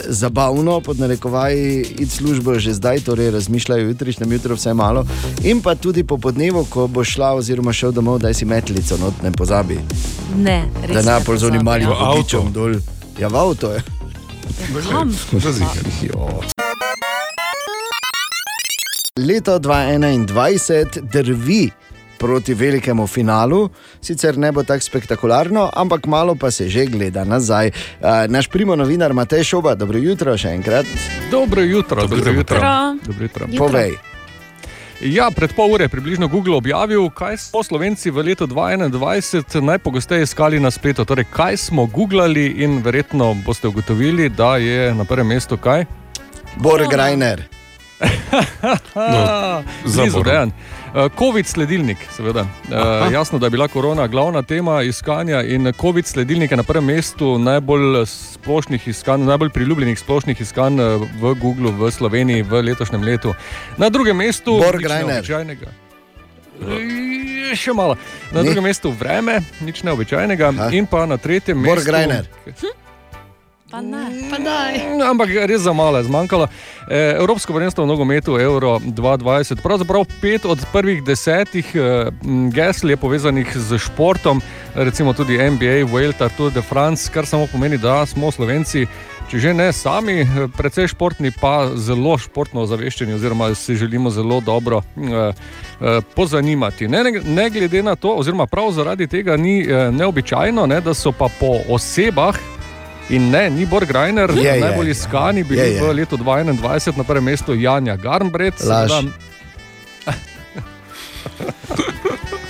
zabavno, 0.09 0.81
pod 0.81 0.99
narekovaji, 0.99 1.87
id 1.99 2.11
službo 2.11 2.59
že 2.59 2.75
zdaj, 2.75 3.01
torej 3.01 3.31
razmišljajo 3.31 3.89
jutrišnjem 3.89 4.33
jutru 4.33 4.55
vse 4.55 4.75
malo. 4.75 5.07
In 5.45 5.63
pa 5.63 5.75
tudi 5.75 6.05
po 6.05 6.19
podnevu, 6.19 6.65
ko 6.65 6.87
bo 6.87 7.05
šla 7.05 7.33
oziroma 7.35 7.73
šel 7.73 7.93
domov, 7.93 8.19
da 8.19 8.35
si 8.35 8.45
metlico 8.45 8.97
not 8.97 9.23
ne 9.23 9.33
pozabi. 9.33 9.79
Ne, 10.37 10.65
res. 10.87 10.95
da 10.95 11.19
ne 11.19 11.25
pol 11.25 11.37
z 11.37 11.51
onim 11.51 11.63
malim 11.63 11.89
ja. 11.89 11.97
avtom 11.99 12.53
dol. 12.53 12.75
Ja, 13.19 13.29
v 13.29 13.37
avto 13.37 13.73
je. 13.73 13.83
Kam? 14.91 15.11
Jo. 16.03 16.29
Leto 19.19 19.59
2021 19.59 21.01
drvi 21.13 21.71
proti 22.21 22.55
velikemu 22.55 23.07
finalu, 23.07 23.69
sicer 24.05 24.39
ne 24.39 24.53
bo 24.53 24.63
tako 24.63 24.85
spektakularno, 24.85 25.71
ampak 25.73 26.07
malo 26.07 26.35
pa 26.35 26.51
se 26.51 26.69
že 26.69 26.87
gleda 26.87 27.25
nazaj. 27.25 27.71
Uh, 27.73 28.29
naš 28.29 28.49
primo 28.49 28.77
novinar 28.77 29.13
Matej 29.17 29.45
Šoba, 29.45 29.75
dobro 29.75 29.99
jutro 29.99 30.37
še 30.37 30.53
enkrat. 30.53 30.87
Dobro 31.31 31.65
jutro, 31.65 32.07
dobro 32.07 32.33
jutro. 32.33 32.61
jutro. 32.61 32.61
Dobro 33.07 33.25
jutro. 33.25 33.49
Povej. 33.59 33.97
Ja, 35.01 35.31
pred 35.33 35.53
pol 35.57 35.73
ure 35.73 35.89
je 35.89 35.89
približno 35.89 36.29
Google 36.29 36.57
objavil, 36.61 37.09
kaj 37.09 37.39
smo 37.41 37.63
Slovenci 37.65 38.11
v 38.13 38.21
letu 38.21 38.45
2021 38.45 39.65
najpogosteje 39.65 40.29
iskali 40.29 40.61
na 40.61 40.69
spletu. 40.71 41.09
Torej, 41.09 41.25
kaj 41.33 41.57
smo 41.57 41.87
googlali 41.87 42.61
in 42.61 42.83
verjetno 42.85 43.33
boste 43.47 43.69
ugotovili, 43.69 44.29
da 44.29 44.57
je 44.61 44.93
na 44.95 45.09
prvem 45.09 45.33
mestu 45.33 45.57
kaj? 45.57 45.89
Bor 46.61 46.85
Grajner. 46.91 47.49
No, 48.95 49.63
za 49.85 50.05
Eh, 50.95 51.09
COVID 51.19 51.47
sledilnik, 51.47 51.99
seveda. 52.17 52.41
Uh, 52.41 53.13
jasno, 53.13 53.39
da 53.39 53.47
je 53.47 53.51
bila 53.51 53.69
korona 53.69 54.07
glavna 54.07 54.43
tema 54.43 54.83
iskanja 54.83 55.43
in 55.43 55.73
COVID 55.81 56.07
sledilnik 56.07 56.51
je 56.51 56.57
na 56.57 56.63
prvem 56.63 56.85
mestu 56.85 57.39
najbolj 57.39 58.07
splošnih 58.07 58.89
iskanj, 58.89 59.23
najbolj 59.25 59.49
priljubljenih 59.51 59.99
splošnih 59.99 60.41
iskanj 60.41 60.81
eh, 60.81 60.97
v 61.21 61.35
Google 61.41 61.71
v 61.71 61.91
Sloveniji 61.91 62.43
v 62.43 62.63
letošnjem 62.63 63.03
letu. 63.03 63.35
Na 63.77 63.89
drugem 63.89 64.17
mestu 64.17 64.59
neobičajnega. 64.59 65.71
še 67.55 67.73
malo. 67.73 67.97
Na 68.33 68.43
Ni. 68.43 68.51
drugem 68.51 68.65
mestu 68.65 68.91
vreme, 68.91 69.41
nič 69.61 69.83
neobičajnega, 69.83 70.53
in 70.75 70.87
pa 70.87 71.07
na 71.07 71.17
tretjem 71.17 71.59
mestu. 71.59 71.75
Borgrajner. 71.75 72.27
Pa 73.71 73.81
ne. 73.81 74.11
Pa 74.31 74.39
daj. 74.43 74.99
No, 74.99 75.07
Ampak 75.15 75.31
res 75.47 75.63
za 75.63 75.71
malo 75.73 75.99
je 75.99 76.05
zmanjkalo. 76.11 76.49
E, 76.91 77.15
Evropsko 77.23 77.55
prvenstvo 77.55 77.85
v 77.85 77.87
nogometu 77.87 78.35
Euro 78.35 78.81
2020, 78.83 79.63
pravzaprav 79.63 80.05
pet 80.19 80.43
od 80.45 80.59
prvih 80.73 81.05
desetih 81.07 81.71
e, 81.75 82.11
gesl 82.51 82.91
je 82.91 82.97
povezanih 82.97 83.47
z 83.55 83.79
športom, 83.79 84.43
recimo 84.75 85.15
tudi 85.15 85.39
NBA, 85.39 85.87
Vuelta, 85.87 86.29
Tour 86.29 86.51
de 86.51 86.63
France, 86.63 87.07
kar 87.15 87.27
samo 87.27 87.47
pomeni, 87.47 87.79
da 87.79 88.03
smo 88.07 88.35
Slovenci. 88.35 88.87
Če 89.31 89.39
že 89.39 89.55
ne 89.55 89.71
sami, 89.71 90.27
e, 90.27 90.49
precej 90.51 90.91
športni, 90.91 91.31
pa 91.31 91.71
zelo 91.79 92.19
športno 92.19 92.67
ozaveščeni, 92.67 93.15
oziroma 93.15 93.55
se 93.55 93.79
želimo 93.79 94.11
zelo 94.11 94.41
dobro 94.41 94.83
eh, 94.83 95.31
eh, 95.31 96.01
pozanimati. 96.17 96.89
Ne, 96.89 97.05
ne, 97.05 97.21
ne 97.23 97.51
glede 97.51 97.83
na 97.87 97.95
to, 97.95 98.19
oziroma 98.19 98.51
prav 98.51 98.73
zaradi 98.75 99.07
tega 99.07 99.37
ni 99.37 99.61
eh, 99.63 99.93
neobičajno, 99.95 100.67
ne, 100.67 100.81
da 100.81 100.95
so 100.95 101.13
pa 101.15 101.31
po 101.41 101.61
osebah 101.71 102.59
In 103.11 103.31
ne, 103.31 103.51
ni 103.51 103.67
Borg 103.67 103.91
Reiner, 103.91 104.31
Je, 104.31 104.43
je. 104.45 104.61
najbolj 104.61 104.91
iskani 104.91 105.43
bili 105.43 105.61
Je, 105.61 105.75
je. 105.75 105.83
v 105.83 105.93
letu 105.93 106.17
2021 106.17 106.97
na 106.97 107.05
prvem 107.05 107.25
mestu 107.25 107.55
Janja 107.55 107.97
Garnbret. 107.97 108.55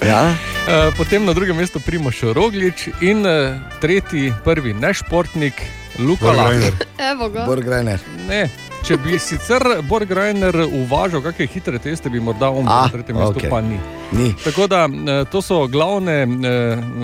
Ja? 0.02 0.32
Eh, 0.66 0.90
Potem 0.96 1.24
na 1.24 1.32
drugem 1.32 1.56
mestu 1.56 1.80
Primoš 1.80 2.22
Roglič 2.32 2.88
in 3.00 3.20
eh, 3.22 3.52
tretji, 3.78 4.32
prvi 4.44 4.72
nešportnik 4.72 5.54
Luka 5.98 6.24
Borg 6.24 6.36
Lahner. 6.36 6.60
Reiner. 6.62 6.74
Evo 6.98 7.28
ga. 7.28 7.44
Borgrajner. 7.44 8.00
Ne. 8.26 8.48
Če 8.80 8.96
bi 8.96 9.18
sicer 9.20 9.60
Borg 9.88 10.10
Reiner 10.16 10.56
uvažal 10.64 11.20
kakšne 11.24 11.46
hitre 11.52 11.80
teste, 11.82 12.08
bi 12.10 12.20
morda 12.20 12.48
on 12.48 12.64
bil 12.64 12.72
A, 12.72 12.86
na 12.86 12.92
tretjem 12.94 13.18
mestu, 13.20 13.36
okej. 13.36 13.50
pa 13.52 13.60
ni. 13.60 13.76
Ni. 14.12 14.32
Tako 14.44 14.66
da 14.66 14.88
eh, 14.88 15.24
to 15.30 15.42
so 15.42 15.66
glavne 15.70 16.22
eh, 16.22 16.26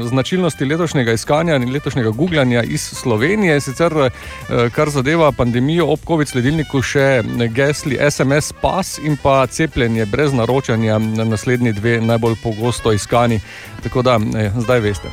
značilnosti 0.09 0.65
letošnjega 0.65 1.12
iskanja 1.12 1.57
in 1.57 1.73
letošnjega 1.73 2.11
googlanja 2.11 2.62
iz 2.62 2.81
Slovenije. 2.81 3.61
Sicer, 3.61 3.93
eh, 3.93 4.70
kar 4.74 4.90
zadeva 4.90 5.32
pandemijo, 5.32 5.86
ob 5.93 6.01
COVID 6.07 6.28
sledilniku 6.28 6.82
še 6.82 7.23
gesli 7.55 7.98
SMS 8.11 8.53
pas 8.61 8.97
in 8.98 9.16
pa 9.23 9.47
cepljenje 9.47 10.07
brez 10.07 10.32
naročanja, 10.32 10.98
naslednji 10.98 11.73
dve 11.73 12.01
najbolj 12.01 12.35
pogosto 12.43 12.93
iskani. 12.93 13.40
Tako 13.82 14.03
da 14.03 14.19
zdaj 14.59 14.81
veste. 14.81 15.12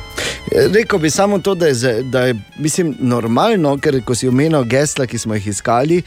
Rekl 0.74 0.96
bi 0.96 1.10
samo 1.10 1.38
to, 1.38 1.54
da 1.54 1.66
je, 1.66 2.02
da 2.02 2.26
je 2.26 2.34
mislim, 2.58 2.96
normalno, 3.00 3.78
ker 3.78 4.00
ko 4.04 4.14
si 4.14 4.28
omenil 4.28 4.64
gesla, 4.64 5.06
ki 5.06 5.18
smo 5.18 5.34
jih 5.34 5.46
iskali, 5.46 6.02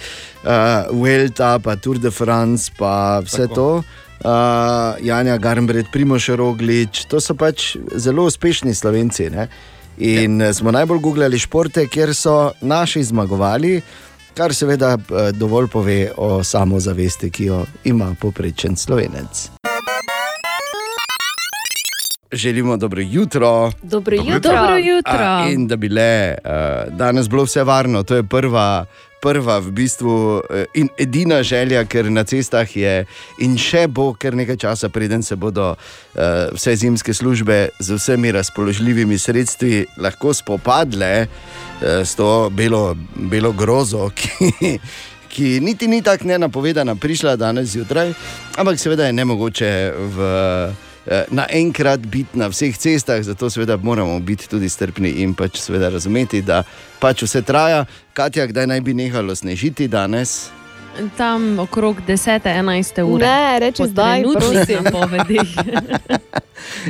uh, 0.48 0.96
Vuelta, 0.96 1.60
pa 1.60 1.76
Tour 1.76 2.00
de 2.00 2.12
France, 2.12 2.72
pa 2.78 3.20
vse 3.20 3.48
Tako. 3.48 3.56
To. 3.56 3.84
Uh, 4.18 5.06
Janja 5.06 5.38
Garnbret, 5.38 5.92
Primoš 5.94 6.30
Roglič, 6.30 7.06
to 7.06 7.22
so 7.22 7.36
pač 7.38 7.76
zelo 7.96 8.26
uspešni 8.26 8.74
slovenci. 8.74 9.30
Ne? 9.30 9.48
In 9.98 10.42
ja. 10.42 10.54
smo 10.54 10.72
najbolj 10.72 11.00
googlali 11.00 11.40
športe, 11.40 11.86
kjer 11.88 12.16
so 12.16 12.52
naši 12.62 13.04
zmagovali, 13.04 13.82
kar 14.38 14.54
seveda 14.54 14.94
eh, 14.98 15.32
dovolj 15.34 15.68
pove 15.74 16.12
o 16.18 16.44
samozavesti, 16.44 17.30
ki 17.30 17.46
jo 17.46 17.66
ima 17.84 18.16
poprečen 18.22 18.76
slovenec. 18.76 19.50
Želimo 22.32 22.78
dobro 22.78 23.02
jutro. 23.02 23.72
Dobro 23.84 24.16
jutro. 24.16 24.40
Dobro 24.40 24.78
jutro. 24.78 25.18
A, 25.18 25.50
in 25.50 25.68
da 25.68 25.76
bi 25.76 25.90
le 25.90 26.36
uh, 26.38 26.98
danes 26.98 27.30
bilo 27.30 27.44
vse 27.44 27.64
varno, 27.64 28.04
to 28.04 28.16
je 28.16 28.24
prva, 28.24 28.86
prva 29.22 29.60
v 29.60 29.72
bistvu 29.72 30.14
uh, 30.38 30.64
in 30.74 30.90
edina 30.98 31.42
želja, 31.44 31.86
ker 31.86 32.12
na 32.12 32.24
cestah 32.24 32.70
je 32.76 33.06
in 33.44 33.58
še 33.58 33.88
bo 33.88 34.12
kar 34.14 34.36
nekaj 34.38 34.58
časa, 34.58 34.90
preden 34.90 35.24
se 35.24 35.36
bodo 35.36 35.74
uh, 35.74 36.54
vse 36.54 36.76
zimske 36.76 37.14
službe 37.14 37.70
z 37.80 37.98
vsemi 37.98 38.32
razpoložljivimi 38.32 39.18
sredstvi 39.18 39.86
lahko 39.98 40.34
spopadle 40.34 41.28
uh, 41.28 42.02
s 42.06 42.16
to 42.16 42.50
belo, 42.50 42.96
belo 43.16 43.52
grozo, 43.52 44.10
ki. 44.18 44.80
Ki 45.28 45.60
niti 45.62 45.86
ni 45.88 46.00
tako 46.02 46.26
nenapovedana, 46.32 46.96
prišla 46.96 47.36
danes 47.38 47.70
zjutraj, 47.70 48.14
ampak 48.58 48.80
seveda 48.80 49.06
je 49.06 49.14
nemogoče 49.14 49.70
v, 50.16 50.18
eh, 50.24 50.87
naenkrat 51.32 52.00
biti 52.00 52.40
na 52.40 52.50
vseh 52.52 52.78
cestah, 52.78 53.22
zato 53.24 53.50
seveda 53.50 53.78
moramo 53.78 54.20
biti 54.20 54.50
tudi 54.50 54.70
strpni 54.70 55.10
in 55.24 55.34
pač 55.34 55.62
seveda 55.62 55.90
razumeti, 55.90 56.42
da 56.42 56.64
pač 57.00 57.24
vse 57.24 57.42
traja. 57.42 57.86
Katja, 58.14 58.48
kdaj 58.48 58.68
naj 58.68 58.82
bi 58.82 58.94
nehalo 58.98 59.36
snežiti 59.36 59.88
danes? 59.88 60.50
Tam 61.18 61.60
okrog 61.60 62.02
10-11 62.08 63.04
ure. 63.04 63.26
Ne, 63.26 63.60
reči 63.60 63.84
Po 63.84 63.88
zdaj, 63.88 64.22
trenutnih 64.22 64.52
prosim. 64.52 64.84
napovedih. 64.84 65.50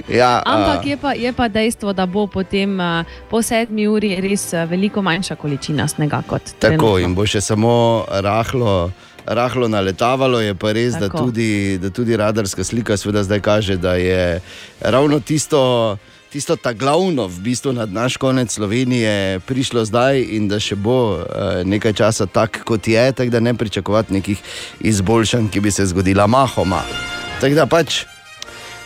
Ja, 0.08 0.42
Ampak 0.46 0.86
a, 0.86 0.88
je 0.88 0.98
pa, 0.98 1.12
je 1.14 1.32
pa 1.34 1.48
dejstvo, 1.48 1.94
da 1.94 2.06
bo 2.06 2.28
potem 2.28 2.80
uh, 2.80 3.04
po 3.30 3.42
sedmi 3.44 3.88
uri 3.88 4.16
res 4.24 4.54
uh, 4.54 4.64
veliko 4.70 5.02
manjša 5.04 5.36
količina 5.36 5.88
snega 5.88 6.22
kot 6.28 6.42
tako 6.56 6.60
trenutno. 6.60 6.98
in 7.04 7.16
bo 7.16 7.26
še 7.28 7.42
samo 7.42 8.06
rahlo. 8.10 8.92
Rahlo 9.28 9.68
naletavalo 9.68 10.40
je 10.40 10.56
pa 10.56 10.72
res, 10.72 10.94
da 10.94 11.10
Tako. 11.10 11.18
tudi, 11.18 11.78
da 11.78 11.90
tudi 11.90 12.18
radarska 12.18 12.64
slika 12.64 12.98
seveda 12.98 13.24
zdaj 13.24 13.40
kaže, 13.40 13.76
da 13.78 13.94
je 14.00 14.42
ravno 14.80 15.20
tisto, 15.20 15.98
tisto 16.32 16.56
ta 16.56 16.74
glavno 16.74 17.28
v 17.28 17.40
bistvu 17.40 17.74
nad 17.74 17.92
naš 17.92 18.18
konec 18.18 18.54
Slovenije 18.54 19.40
prišlo 19.40 19.86
zdaj 19.86 20.22
in 20.22 20.48
da 20.48 20.60
še 20.60 20.76
bo 20.76 21.20
eh, 21.20 21.64
nekaj 21.64 21.94
časa 21.94 22.26
tak, 22.26 22.64
kot 22.64 22.88
je, 22.88 23.12
tako 23.12 23.30
da 23.30 23.40
ne 23.40 23.54
pričakovati 23.54 24.14
nekih 24.14 24.40
izboljšanj, 24.80 25.50
ki 25.52 25.60
bi 25.60 25.72
se 25.72 25.86
zgodila 25.86 26.28
mahoma. 26.28 26.84
Tako 27.42 27.56
da 27.56 27.66
pač 27.66 28.06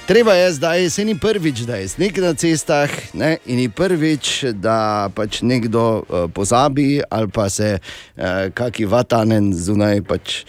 Treba 0.07 0.33
je 0.33 0.51
zdaj, 0.51 0.89
se 0.89 1.05
ni 1.05 1.15
prvič, 1.19 1.59
da 1.59 1.75
je 1.75 1.87
sneg 1.87 2.17
na 2.17 2.33
cestah, 2.33 2.89
ne, 3.13 3.37
in 3.45 3.57
ni 3.57 3.69
prvič, 3.69 4.43
da 4.53 5.09
pač 5.15 5.41
nekdo 5.41 6.01
uh, 6.01 6.25
pozabi 6.33 7.01
ali 7.09 7.27
pa 7.27 7.49
se 7.49 7.77
uh, 7.77 8.49
kaki 8.53 8.85
vatanen 8.85 9.53
zunaj 9.53 10.01
pač, 10.01 10.43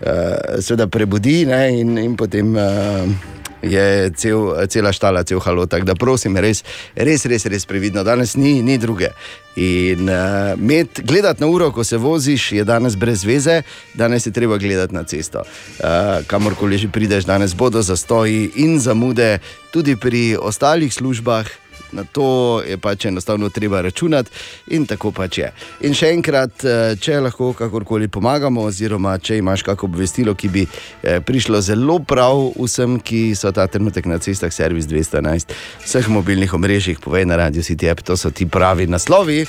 uh, 0.00 0.88
prebudi 0.90 1.44
ne, 1.46 1.80
in, 1.80 1.98
in 1.98 2.16
potem. 2.16 2.56
Uh, 2.56 3.41
Je 3.62 4.10
cel, 4.16 4.66
cela 4.68 4.92
štala, 4.92 5.22
cel 5.24 5.40
halo. 5.40 5.66
Tako 5.66 5.86
da 5.86 5.94
prosim, 5.94 6.36
res, 6.36 6.64
res, 6.94 7.26
res, 7.26 7.46
res 7.46 7.66
previdno. 7.66 8.02
Danes 8.04 8.34
ni, 8.36 8.62
ni 8.62 8.78
druge. 8.78 9.12
In 9.56 10.08
uh, 10.08 10.58
med, 10.58 10.88
gledati 11.04 11.40
na 11.40 11.46
uro, 11.46 11.70
ko 11.70 11.84
se 11.84 11.96
voziš, 11.96 12.52
je 12.52 12.64
danes 12.64 12.96
brez 12.96 13.24
veze, 13.24 13.62
danes 13.94 14.26
je 14.26 14.32
treba 14.32 14.56
gledati 14.58 14.94
na 14.94 15.04
cesto. 15.04 15.44
Uh, 15.44 16.24
kamorkoli 16.26 16.78
že 16.78 16.88
prideš, 16.88 17.28
danes 17.28 17.54
bodo 17.54 17.82
zastoji 17.82 18.50
in 18.64 18.80
zamude, 18.80 19.38
tudi 19.70 19.96
pri 19.96 20.36
ostalih 20.40 20.94
službah. 20.94 21.61
Na 21.92 22.04
to 22.04 22.62
je 22.66 22.78
pač 22.78 23.04
enostavno 23.04 23.48
treba 23.48 23.80
računati, 23.80 24.30
in 24.66 24.86
tako 24.86 25.12
pač 25.12 25.38
je. 25.38 25.52
In 25.80 25.94
še 25.94 26.12
enkrat, 26.12 26.64
eh, 26.64 26.96
če 27.00 27.20
lahko 27.20 27.52
kakorkoli 27.52 28.08
pomagamo, 28.08 28.66
oziroma 28.68 29.18
če 29.18 29.38
imaš 29.38 29.62
kakšno 29.62 29.88
obvestilo, 29.88 30.34
ki 30.34 30.48
bi 30.48 30.66
eh, 30.66 31.20
prišlo 31.20 31.60
zelo 31.60 31.98
prav 31.98 32.52
vsem, 32.58 32.98
ki 33.00 33.34
so 33.38 33.52
ta 33.52 33.66
trenutek 33.66 34.06
na 34.06 34.18
cestah, 34.18 34.52
servis 34.52 34.86
211, 34.86 35.56
vseh 35.84 36.08
mobilnih 36.08 36.54
omrežjih, 36.54 37.00
povej 37.00 37.26
na 37.26 37.36
Radio 37.36 37.62
City 37.62 37.90
App, 37.90 38.02
to 38.02 38.16
so 38.16 38.30
ti 38.30 38.46
pravi 38.46 38.86
naslovi. 38.86 39.44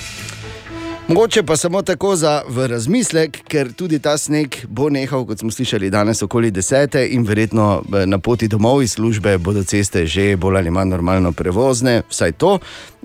Mogoče 1.08 1.42
pa 1.42 1.56
samo 1.56 1.82
tako 1.82 2.16
za 2.16 2.42
v 2.48 2.66
razmislek, 2.66 3.42
ker 3.48 3.72
tudi 3.72 3.98
ta 3.98 4.16
sneg 4.18 4.56
bo 4.68 4.88
nehal, 4.88 5.26
kot 5.28 5.38
smo 5.38 5.50
slišali 5.50 5.90
danes, 5.90 6.22
okoli 6.22 6.50
desete 6.50 7.02
in 7.12 7.26
verjetno 7.28 7.82
eh, 7.82 8.06
na 8.06 8.18
poti 8.18 8.48
domov 8.48 8.82
iz 8.82 8.94
službe 8.96 9.38
bodo 9.38 9.64
ceste 9.64 10.06
že 10.06 10.36
bolj 10.36 10.56
ali 10.56 10.70
manj 10.70 10.88
normalno 10.88 11.32
prevozne, 11.32 12.02
vsaj 12.08 12.32
to. 12.32 12.58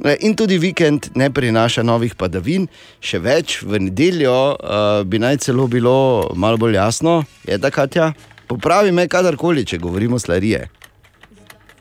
Eh, 0.06 0.16
In 0.20 0.36
tudi 0.36 0.58
vikend 0.58 1.10
ne 1.16 1.30
prinaša 1.30 1.84
novih 1.84 2.16
padavin, 2.16 2.68
še 3.02 3.20
več 3.20 3.62
v 3.64 3.80
nedeljo 3.80 4.56
uh, 4.56 5.04
bi 5.04 5.20
naj 5.20 5.38
celo 5.38 5.68
bilo 5.68 6.32
malo 6.36 6.58
bolj 6.58 6.76
jasno, 6.76 7.24
je 7.44 7.58
da 7.58 7.70
Katja. 7.70 8.14
Popravi 8.48 8.92
me 8.92 9.08
kadarkoli, 9.08 9.66
če 9.66 9.78
govorimo 9.78 10.20
slarije. 10.20 10.70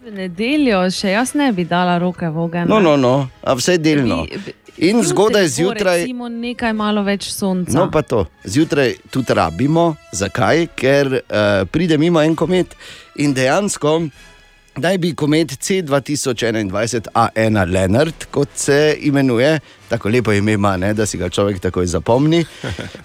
V 0.02 0.10
nedeljo 0.10 0.82
še 0.90 1.14
jaz 1.14 1.34
ne 1.34 1.52
bi 1.52 1.64
dala 1.64 1.98
roke 1.98 2.26
v 2.26 2.42
ogenj. 2.42 2.68
No, 2.68 2.80
no, 2.80 2.96
no, 2.96 3.28
a 3.42 3.54
vse 3.54 3.78
delno. 3.78 4.24
In 4.78 5.02
zgodaj 5.02 5.42
Jutri 5.42 5.50
bo 5.50 5.54
zjutraj. 5.54 6.00
Recimo 6.00 6.28
nekaj 6.28 6.72
malo 6.72 7.02
več 7.02 7.30
sonca. 7.34 7.74
No, 7.74 7.88
pa 7.90 8.02
to. 8.02 8.24
Zjutraj 8.44 8.94
tudi 9.10 9.34
rabimo. 9.34 9.96
Zakaj? 10.14 10.68
Ker 10.78 11.10
uh, 11.18 11.66
pride 11.70 11.98
mimo 11.98 12.22
en 12.22 12.36
komet 12.38 12.76
in 13.18 13.34
dejansko. 13.34 13.98
Naj 14.78 14.98
bi 14.98 15.14
komet 15.14 15.50
C2021 15.50 17.08
A1 17.14 17.72
Leonard, 17.72 18.24
kot 18.30 18.48
se 18.54 18.96
imenuje, 19.00 19.60
tako 19.88 20.08
lepo 20.08 20.32
ime 20.32 20.52
ima, 20.52 20.76
ne, 20.76 20.92
da 20.94 21.06
si 21.06 21.18
ga 21.18 21.28
človek 21.28 21.58
takoj 21.58 21.86
zapomni. 21.86 22.38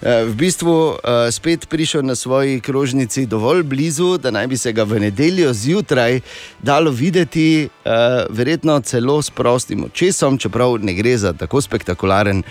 eh, 0.02 0.24
V 0.24 0.34
bistvu 0.38 0.74
eh, 0.94 1.32
spet 1.32 1.66
prišel 1.68 2.04
na 2.06 2.14
svoji 2.14 2.60
krožnici 2.60 3.26
dovolj 3.26 3.62
blizu, 3.62 4.18
da 4.18 4.30
naj 4.30 4.46
bi 4.46 4.56
se 4.56 4.72
ga 4.72 4.82
v 4.82 5.00
nedeljo 5.00 5.52
zjutraj 5.52 6.20
dalo 6.62 6.90
videti, 6.90 7.68
eh, 7.84 7.90
verjetno 8.30 8.80
celo 8.80 9.22
s 9.22 9.30
prostim 9.30 9.84
očesom, 9.84 10.38
čeprav 10.38 10.78
ne 10.78 10.94
gre 10.94 11.16
za 11.18 11.32
tako 11.32 11.60
spektakularen 11.60 12.42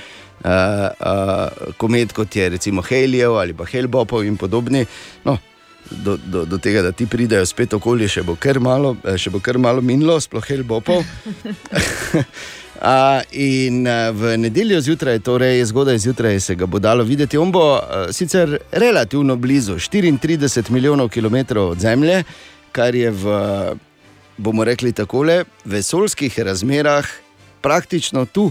uh, 0.43 0.51
uh, 0.51 1.73
komet, 1.77 2.13
kot 2.13 2.35
je 2.35 2.49
recimo 2.49 2.81
Helijev 2.81 3.37
ali 3.37 3.53
pa 3.53 3.65
Helbopov 3.65 4.25
in 4.25 4.37
podobni. 4.37 4.85
No, 5.23 5.37
do, 5.91 6.18
do, 6.18 6.45
do 6.45 6.57
tega, 6.57 6.81
da 6.81 6.91
ti 6.91 7.05
pridejo 7.07 7.45
spet 7.45 7.73
okoli, 7.73 8.07
še 8.10 8.23
bo 8.23 8.35
kar 8.39 8.60
malo, 8.64 8.95
eh, 9.03 9.18
še 9.19 9.31
bo 9.34 9.41
kar 9.43 9.60
malo 9.61 9.81
minilo, 9.81 10.19
sploh 10.22 10.45
helbopov. 10.45 11.03
Uh, 12.84 13.22
in 13.31 13.84
uh, 13.88 14.10
v 14.15 14.35
nedeljo 14.41 14.81
zjutraj, 14.81 15.19
torej 15.26 15.64
zgodaj 15.69 15.99
zjutraj, 16.05 16.39
se 16.39 16.55
ga 16.55 16.68
bo 16.68 16.80
dalo 16.84 17.03
videti. 17.07 17.38
On 17.38 17.51
bo 17.51 17.65
uh, 17.77 18.07
sicer 18.11 18.57
relativno 18.72 19.35
blizu, 19.35 19.77
34 19.80 20.72
milijonov 20.72 21.10
km 21.14 21.43
od 21.69 21.80
Zemlje, 21.80 22.23
kar 22.72 22.95
je 22.95 23.11
v, 23.11 23.38
bomo 24.38 24.64
rekli 24.64 24.91
takole, 24.91 25.43
vesoljskih 25.65 26.39
razmerah 26.39 27.07
praktično 27.61 28.26
tu, 28.26 28.49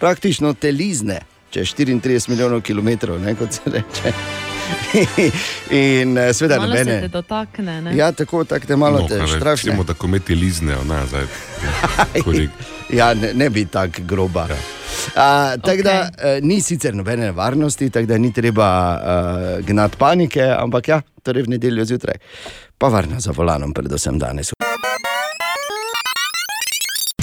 praktično 0.00 0.52
telizne, 0.52 1.22
če 1.54 1.64
34 1.78 2.28
milijonov 2.28 2.66
km, 2.66 3.16
ne, 3.22 3.38
kot 3.38 3.52
se 3.52 3.70
reče. 3.70 4.52
in 5.70 6.18
uh, 6.18 6.30
seveda 6.32 6.56
Malo 6.60 6.76
se 6.76 6.84
nobene. 6.84 7.00
te 7.00 7.08
dotakne. 7.08 7.80
Ne? 7.82 7.96
Ja, 7.96 8.12
tako, 8.12 8.44
tako 8.44 8.66
te 8.66 8.76
malo 8.76 9.06
te 9.08 9.26
štrafne. 9.26 9.70
Recimo, 9.70 9.84
da 9.84 9.94
kometi 9.94 10.34
liznejo 10.34 10.84
nazaj. 10.84 11.26
Ja, 12.92 13.14
ne, 13.14 13.32
ne 13.34 13.50
bi 13.50 13.64
tako 13.66 14.02
groba. 14.06 14.46
Ja. 14.50 14.56
Uh, 15.06 15.60
tako 15.62 15.78
okay. 15.78 15.82
da 15.82 16.00
uh, 16.00 16.44
ni 16.44 16.60
sicer 16.60 16.94
nobene 16.94 17.32
varnosti, 17.32 17.90
tako 17.90 18.06
da 18.06 18.18
ni 18.18 18.32
treba 18.32 18.68
uh, 19.00 19.66
gnati 19.66 19.96
panike, 19.96 20.42
ampak 20.58 20.88
ja, 20.88 21.00
torej 21.22 21.42
v 21.42 21.56
nedeljo 21.56 21.84
zjutraj, 21.84 22.20
pa 22.78 22.88
varno 22.88 23.20
za 23.20 23.32
volanom, 23.32 23.72
predvsem 23.74 24.18
danes. 24.18 24.52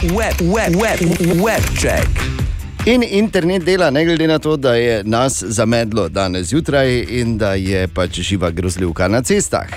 Web, 0.02 0.42
web, 0.42 0.76
web, 0.76 1.00
web 1.46 1.64
check. 1.78 2.41
In 2.86 3.04
internet 3.04 3.64
dela, 3.64 3.90
ne 3.90 4.06
glede 4.06 4.28
na 4.28 4.40
to, 4.40 4.58
da 4.58 4.76
je 4.76 5.04
nas 5.04 5.44
zamedlo 5.44 6.10
danes 6.10 6.48
zjutraj 6.48 7.06
in 7.10 7.38
da 7.38 7.54
je 7.54 7.88
pač 7.88 8.20
živa 8.20 8.50
grozljivka 8.52 9.08
na 9.08 9.22
cestah. 9.22 9.68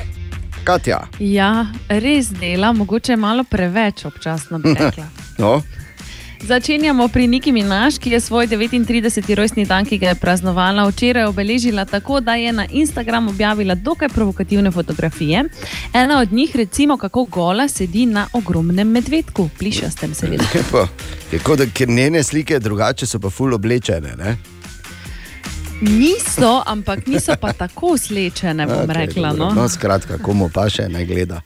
Katja, 0.64 1.01
Ja, 1.18 1.66
res 1.89 2.28
dela, 2.31 2.72
mogoče 2.72 3.16
malo 3.16 3.44
preveč 3.44 4.05
občasno 4.05 4.59
bi 4.59 4.68
rekla. 4.70 5.05
no, 5.39 5.62
Začenjamo 6.45 7.09
pri 7.09 7.27
Niki 7.27 7.53
Minaš, 7.53 7.99
ki 7.99 8.11
je 8.11 8.21
svoj 8.21 8.47
39. 8.47 9.35
rojstni 9.35 9.65
dan, 9.65 9.85
ki 9.85 9.99
ga 9.99 10.09
je 10.09 10.15
praznovala 10.15 10.85
včeraj, 10.89 11.25
obeležila 11.25 11.85
tako, 11.85 12.21
da 12.21 12.35
je 12.35 12.53
na 12.53 12.66
Instagram 12.71 13.29
objavila 13.29 13.75
dokaj 13.75 14.09
provokativne 14.09 14.71
fotografije. 14.71 15.45
Ena 15.93 16.21
od 16.21 16.33
njih, 16.33 16.57
recimo, 16.57 16.97
kako 16.97 17.25
gola 17.25 17.69
sedi 17.69 18.07
na 18.07 18.27
ogromnem 18.33 18.89
medvedku, 18.89 19.49
plišastem, 19.59 20.15
seveda. 20.15 20.45
lepo. 20.55 20.87
Je 21.33 21.39
kot 21.39 21.59
da 21.59 21.66
ker 21.66 21.89
njene 21.89 22.23
slike 22.23 22.59
drugače 22.59 23.07
so 23.07 23.19
pa 23.19 23.31
ful 23.31 23.55
oblečene. 23.55 24.12
Ne? 24.16 24.37
Niso, 25.81 26.62
ampak 26.66 27.07
niso 27.07 27.37
pa 27.41 27.53
tako 27.53 27.99
slečene, 27.99 28.66
bom 28.66 28.85
Okej, 28.91 29.07
rekla. 29.07 29.33
dobro. 29.33 29.55
No? 29.55 29.62
no, 29.62 29.69
skratka, 29.69 30.19
komu 30.19 30.51
pa 30.55 30.69
še 30.69 30.89
ne 30.89 31.07
gleda. 31.07 31.41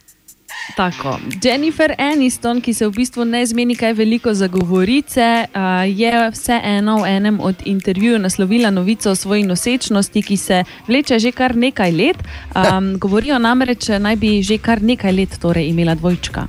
Tako. 0.76 1.18
Jennifer 1.42 1.94
Aniston, 1.98 2.60
ki 2.60 2.74
se 2.74 2.86
v 2.86 2.92
bistvu 2.92 3.24
ne 3.24 3.46
zmeni 3.46 3.76
kaj 3.76 3.92
veliko 3.92 4.34
za 4.34 4.46
govorice, 4.48 5.44
je 5.86 6.30
vseeno 6.30 7.02
v 7.02 7.06
enem 7.16 7.40
od 7.40 7.54
intervjujev 7.64 8.20
naslovila 8.20 8.70
novico 8.70 9.10
o 9.10 9.14
svoji 9.14 9.42
nosečnosti, 9.42 10.22
ki 10.22 10.36
se 10.36 10.64
vleče 10.86 11.18
že 11.18 11.32
kar 11.32 11.56
nekaj 11.56 11.92
let. 11.92 12.16
Um, 12.54 12.98
govorijo 12.98 13.38
namreč, 13.38 13.88
naj 13.88 14.16
bi 14.16 14.42
že 14.42 14.58
kar 14.58 14.82
nekaj 14.82 15.12
let 15.12 15.38
torej 15.40 15.68
imela 15.68 15.94
dvojčka. 15.94 16.46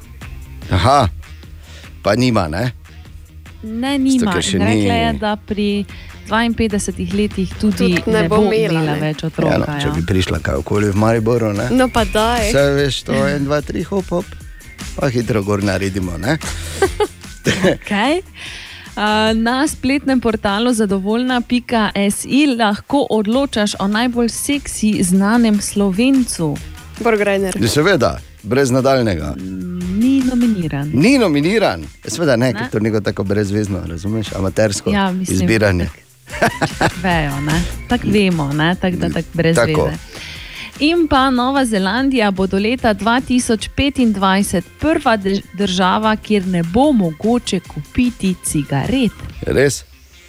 Aha, 0.71 1.07
pa 2.03 2.15
nima, 2.15 2.47
ne? 2.47 2.71
Ne, 3.63 3.97
nima. 3.97 4.33
rekla 4.35 4.65
ni- 4.65 4.83
je, 4.83 5.13
da 5.13 5.35
pri 5.35 5.85
52 6.29 7.13
letih 7.13 7.53
tudi, 7.59 7.77
Tudi 7.95 8.11
ne, 8.11 8.21
ne 8.21 8.29
bo 8.29 8.37
imela, 8.43 8.73
imela 8.73 8.93
ne. 8.93 8.99
več 9.01 9.23
otroka. 9.23 9.53
Ja, 9.53 9.59
no, 9.59 9.79
če 9.81 9.87
ja. 9.87 9.93
bi 9.93 10.05
prišla 10.05 10.39
kaj 10.39 10.55
okoli 10.55 10.89
v 10.89 10.95
Mariboru, 10.95 11.53
ne? 11.53 11.67
No, 11.71 11.89
pa 11.89 12.05
daj. 12.05 12.49
Vse 12.49 12.65
veš, 12.75 13.03
to 13.03 13.13
je 13.15 13.35
en, 13.35 13.45
dva, 13.45 13.61
tri, 13.61 13.83
hop, 13.83 14.05
hop. 14.09 14.25
Pa 14.95 15.09
hitro 15.09 15.43
gor 15.43 15.63
naredimo, 15.63 16.17
ne? 16.17 16.37
Okay. 17.49 18.21
Na 19.35 19.67
spletnem 19.67 20.19
portalu 20.19 20.73
zadovoljna.si 20.73 22.45
lahko 22.49 23.07
odločaš 23.09 23.75
o 23.79 23.87
najbolj 23.87 24.29
seksi 24.29 25.03
znanem 25.03 25.61
slovencu. 25.61 26.57
Borgrajner. 26.99 27.55
Ja, 27.55 27.67
Seveda, 27.67 28.11
brez 28.43 28.71
nadaljnega. 28.71 29.33
Ni 29.95 30.19
nominiran. 30.21 30.91
Ni 30.93 31.17
nominiran, 31.17 31.85
seveda 32.05 32.35
ne, 32.35 32.45
Ne. 32.45 32.53
ker 32.53 32.69
to 32.69 32.77
je 32.77 32.81
neko 32.81 33.01
tako 33.01 33.23
brezvezno, 33.23 33.79
razumeš, 33.87 34.33
amatersko 34.35 34.91
Ja, 34.91 35.11
mislim, 35.11 35.35
izbiranje. 35.35 35.89
Vejo, 37.03 37.41
ne? 37.41 37.61
tako 37.87 38.07
vemo, 38.07 38.53
ne? 38.53 38.75
tako 38.75 38.97
da 38.97 39.09
tako 39.09 39.27
brez 39.33 39.55
Tako. 39.55 39.85
veze. 39.85 39.97
In 40.79 41.07
pa 41.07 41.29
Nova 41.29 41.65
Zelandija 41.65 42.31
bo 42.31 42.47
do 42.47 42.57
leta 42.57 42.93
2025 42.93 44.61
prva 44.79 45.17
drž- 45.17 45.41
država, 45.53 46.15
kjer 46.15 46.47
ne 46.47 46.63
bo 46.63 46.91
mogoče 46.91 47.59
kupiti 47.59 48.35
cigaret. 48.43 49.11
Res? 49.41 49.83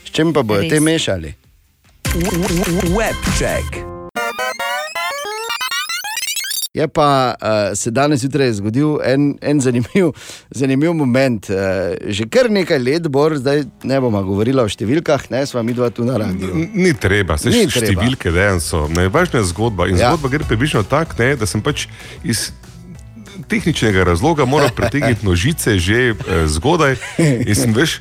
S 0.04 0.10
čim 0.10 0.32
pa 0.32 0.42
bodo 0.42 0.60
Res. 0.60 0.70
te 0.70 0.80
mešali? 0.80 1.34
Web 2.96 3.16
check. 3.38 3.89
Je 6.70 6.88
pa 6.88 7.34
uh, 7.34 7.48
se 7.74 7.90
danes 7.90 8.20
zjutraj 8.20 8.52
zgodil 8.52 8.98
en, 9.04 9.38
en 9.42 9.60
zanimiv, 9.60 10.12
zanimiv 10.50 10.92
moment. 10.94 11.50
Uh, 11.50 11.56
že 12.06 12.28
kar 12.30 12.46
nekaj 12.46 12.78
let, 12.78 13.08
bor, 13.08 13.34
zdaj 13.34 13.64
ne 13.82 13.98
bomo 13.98 14.22
govorili 14.22 14.54
o 14.56 14.68
številkah, 14.68 15.24
ne 15.30 15.42
sva 15.46 15.62
mi 15.62 15.74
dva 15.74 15.90
tu 15.90 16.06
na 16.06 16.14
radiju. 16.16 16.52
N- 16.54 16.70
Ni 16.76 16.92
treba, 16.94 17.34
se 17.36 17.50
Ni 17.50 17.64
Ni 17.64 17.66
treba. 17.66 17.86
številke 17.88 18.30
dejansko. 18.30 18.84
Najvažnejša 18.88 19.38
je 19.38 19.50
zgodba. 19.50 19.88
In 19.88 19.98
Ja. 19.98 20.12
zgodba 20.12 20.30
gre 20.30 20.46
približno 20.46 20.84
tako, 20.84 21.18
da 21.34 21.46
sem 21.46 21.58
pač 21.60 21.88
iz 22.22 22.52
tehničnega 23.48 24.04
razloga 24.04 24.44
moral 24.44 24.70
pretegniti 24.78 25.26
nožice 25.26 25.74
že 25.76 25.98
eh, 26.08 26.14
zgodaj. 26.46 26.94
In 27.18 27.54
sem 27.56 27.74
veš, 27.74 27.98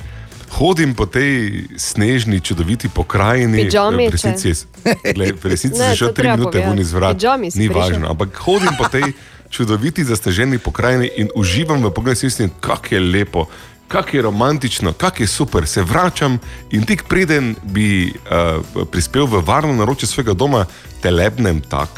hodim 0.50 0.94
po 0.94 1.06
tej 1.06 1.30
snežni, 1.76 2.40
čudoviti 2.40 2.88
pokrajini. 2.88 3.64
Pidžami, 3.64 4.08
v 4.08 4.12
resnici, 4.12 4.50
če? 4.50 4.66
je- 5.04 5.12
glej, 5.12 5.32
v 5.32 5.44
resnici 5.46 5.78
Ne, 5.78 5.94
to 5.94 6.10
tri 6.10 6.28
minute 6.28 6.58
ven 6.58 6.78
iz 6.78 6.92
vrat. 6.92 7.14
Pidžami 7.14 7.50
si 7.50 7.58
Ni 7.58 7.66
prišel. 7.66 7.80
važno, 7.80 8.04
ampak 8.08 8.34
hodim 8.36 8.74
po 8.74 8.84
tej 8.86 9.12
čudoviti 9.48 10.02
zasneženi 10.02 10.58
pokrajini 10.58 11.10
in 11.16 11.28
uživam 11.34 11.80
v 11.80 11.90
pogledu, 11.90 12.20
mislim, 12.22 12.50
kako 12.60 12.86
je 12.90 13.00
lepo. 13.00 13.46
Kako 13.88 14.16
je 14.16 14.22
romantično, 14.22 14.92
kako 14.92 15.22
je 15.22 15.26
super, 15.26 15.66
se 15.66 15.82
vračam 15.82 16.38
in 16.70 16.82
tik 16.82 17.02
preden 17.04 17.56
bi 17.64 18.06
uh, 18.06 18.62
prispel 18.86 19.26
v 19.26 19.42
varno 19.42 19.72
naročje 19.72 20.06
svojega 20.06 20.32
doma, 20.32 20.66
telepnem 21.00 21.60
tak. 21.60 21.90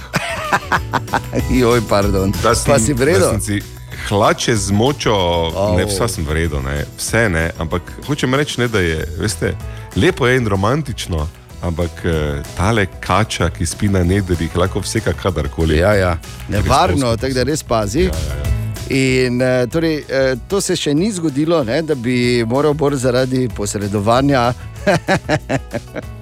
Joj, 1.53 1.81
pardon. 1.85 2.33
Da 2.43 2.55
sem, 2.55 2.73
Pa 2.73 2.79
si 2.79 2.95
v 2.95 3.82
hlače 4.09 4.57
z 4.57 4.71
močo, 4.71 5.15
oh. 5.15 5.77
ne 5.77 5.85
vse 5.85 6.09
sem 6.09 6.27
vredno, 6.27 6.61
ne, 6.61 6.85
vse 6.99 7.29
ne, 7.29 7.51
ampak 7.59 7.83
hočem 8.07 8.35
reči, 8.35 8.61
ne, 8.61 8.69
da 8.69 8.81
je, 8.81 9.07
veste, 9.19 9.55
lepo 9.97 10.27
je 10.27 10.37
in 10.37 10.49
romantično, 10.49 11.29
ampak 11.63 11.91
uh, 12.05 12.13
tale 12.57 12.87
kača, 13.01 13.51
ki 13.51 13.67
spi 13.67 13.89
na 13.89 14.05
nedrih, 14.05 14.57
lahko 14.57 14.81
vseka 14.81 15.13
kadarkoli. 15.13 15.79
Ja, 15.79 15.95
ja. 15.95 16.17
Nevarno, 16.49 17.17
tako 17.17 17.35
da 17.35 17.43
res 17.43 17.63
pazi. 17.63 18.01
Ja, 18.01 18.11
ja, 18.29 18.39
ja. 18.39 18.51
In 18.93 19.43
uh, 19.43 19.71
torej, 19.71 20.03
uh, 20.03 20.39
to 20.49 20.61
se 20.61 20.77
še 20.77 20.95
ni 20.95 21.13
zgodilo, 21.13 21.65
ne, 21.65 21.83
da 21.83 21.95
bi 21.95 22.45
moral 22.49 22.75
bor 22.75 22.97
zaradi 22.97 23.49
posredovanja 23.57 24.53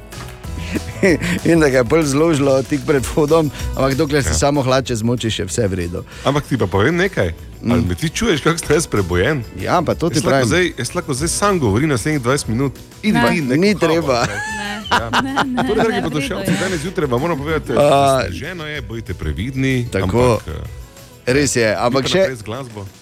in 1.51 1.61
da 1.61 1.69
ga 1.69 1.79
je 1.79 1.85
bolj 1.85 2.05
zložilo 2.13 2.63
tik 2.63 2.81
pred 2.87 3.07
vhodom, 3.07 3.51
ampak 3.77 3.95
dokler 3.99 4.23
si 4.23 4.35
ja. 4.35 4.35
samo 4.35 4.63
hlače 4.63 4.97
zmočiš, 4.97 5.39
je 5.39 5.45
vse 5.49 5.69
v 5.69 5.75
redu. 5.85 6.05
Ampak 6.25 6.45
ti 6.47 6.59
pa 6.61 6.67
povem 6.67 6.97
nekaj. 7.01 7.50
Mm. 7.63 7.73
Ali 7.73 7.83
me 7.83 7.95
ti 7.95 8.09
čuješ, 8.09 8.41
kako 8.41 8.73
jaz 8.73 8.87
prebojen? 8.87 9.43
Ja, 9.55 9.83
pa 9.83 9.95
to 9.95 10.11
ti 10.11 10.21
pravim. 10.21 10.47
zdaj, 10.47 10.73
jaz 10.79 10.95
lahko 10.95 11.15
zdaj 11.15 11.29
sam 11.29 11.59
govorim 11.59 11.89
naslednjih 11.89 12.23
20 12.23 12.49
minut. 12.49 12.73
In 13.03 13.15
Ne. 13.15 13.31
vi, 13.31 13.41
Ni 13.41 13.75
treba. 13.75 14.25
Ne, 14.25 15.35
Torej, 15.59 15.75
dragi 15.77 15.93
ne, 15.93 16.01
v 16.01 16.03
podošelci, 16.03 16.47
redu 16.47 16.53
je. 16.53 16.61
danes 16.61 16.81
zjutraj 16.81 17.07
vam 17.07 17.21
moram 17.21 17.39
povedati, 17.39 17.73
da 17.73 18.25
ženo 18.31 18.67
je, 18.67 18.83
bodite 18.83 19.15
previdni. 19.15 19.89
Tako. 19.93 20.41
Ampak, 20.41 20.49
eh, 20.49 20.81
Res 21.27 21.57
je, 21.57 21.77
ampak 21.79 22.09
še, 22.09 22.23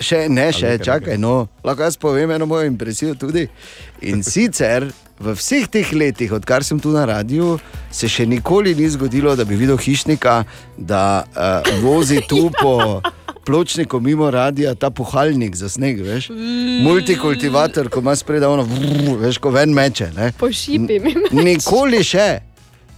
še 0.01 0.29
ne, 0.29 0.43
Ali 0.43 0.53
še 0.53 0.67
nekaj, 0.69 0.85
čakaj. 0.85 1.19
No, 1.19 1.47
lahko 1.65 1.83
jaz 1.83 1.97
povem 1.97 2.31
eno 2.31 2.47
mojo 2.47 2.67
impresijo 2.67 3.15
tudi. 3.15 3.47
In 4.03 4.23
sicer 4.35 4.85
v 5.19 5.35
vseh 5.35 5.67
teh 5.67 5.93
letih, 5.93 6.33
odkar 6.33 6.65
sem 6.65 6.81
tu 6.81 6.91
na 6.91 7.05
radiju, 7.05 7.59
se 7.91 8.09
še 8.09 8.27
nikoli 8.27 8.75
ni 8.75 8.89
zgodilo, 8.89 9.37
da 9.37 9.45
bi 9.45 9.57
videl 9.57 9.77
hišnika, 9.77 10.45
da 10.77 11.25
uh, 11.25 11.81
vozi 11.81 12.21
tu 12.29 12.51
po 12.53 13.01
pločniku 13.49 14.01
mimo 14.01 14.31
radia 14.31 14.75
ta 14.75 14.91
puhalnik 14.91 15.57
za 15.57 15.69
sneg, 15.69 16.03
veš. 16.05 16.29
Multikultivator, 16.85 17.89
ko 17.89 18.03
ima 18.05 18.13
spredaj 18.17 18.49
ono, 18.49 18.67
vrr, 18.69 19.15
veš, 19.23 19.39
ko 19.41 19.51
ven 19.51 19.73
meče. 19.73 20.11
Ne? 20.17 20.33
Pošipim 20.37 21.09
jim. 21.09 21.25
Nikoli 21.33 22.03
še. 22.05 22.29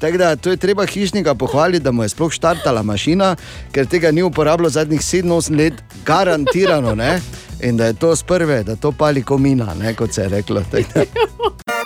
Tako 0.00 0.18
da 0.18 0.32
to 0.36 0.50
je 0.50 0.56
treba 0.56 0.86
hišnika 0.86 1.34
pohvaliti, 1.34 1.84
da 1.84 1.92
mu 1.92 2.02
je 2.02 2.08
sploh 2.08 2.32
štartala 2.32 2.82
mašina, 2.82 3.36
ker 3.70 3.86
tega 3.86 4.10
ni 4.10 4.24
uporabljal 4.26 4.72
zadnjih 4.74 5.00
7-8 5.00 5.58
let, 5.58 5.82
garantirano. 6.06 6.96
Ne? 6.98 7.20
In 7.62 7.76
da 7.76 7.92
je 7.92 8.00
to 8.00 8.16
z 8.16 8.26
prve, 8.26 8.62
da 8.64 8.76
to 8.76 8.90
pali 8.92 9.22
komina, 9.22 9.74
ne? 9.78 9.94
kot 9.94 10.14
se 10.14 10.26
je 10.26 10.28
reklo. 10.34 10.64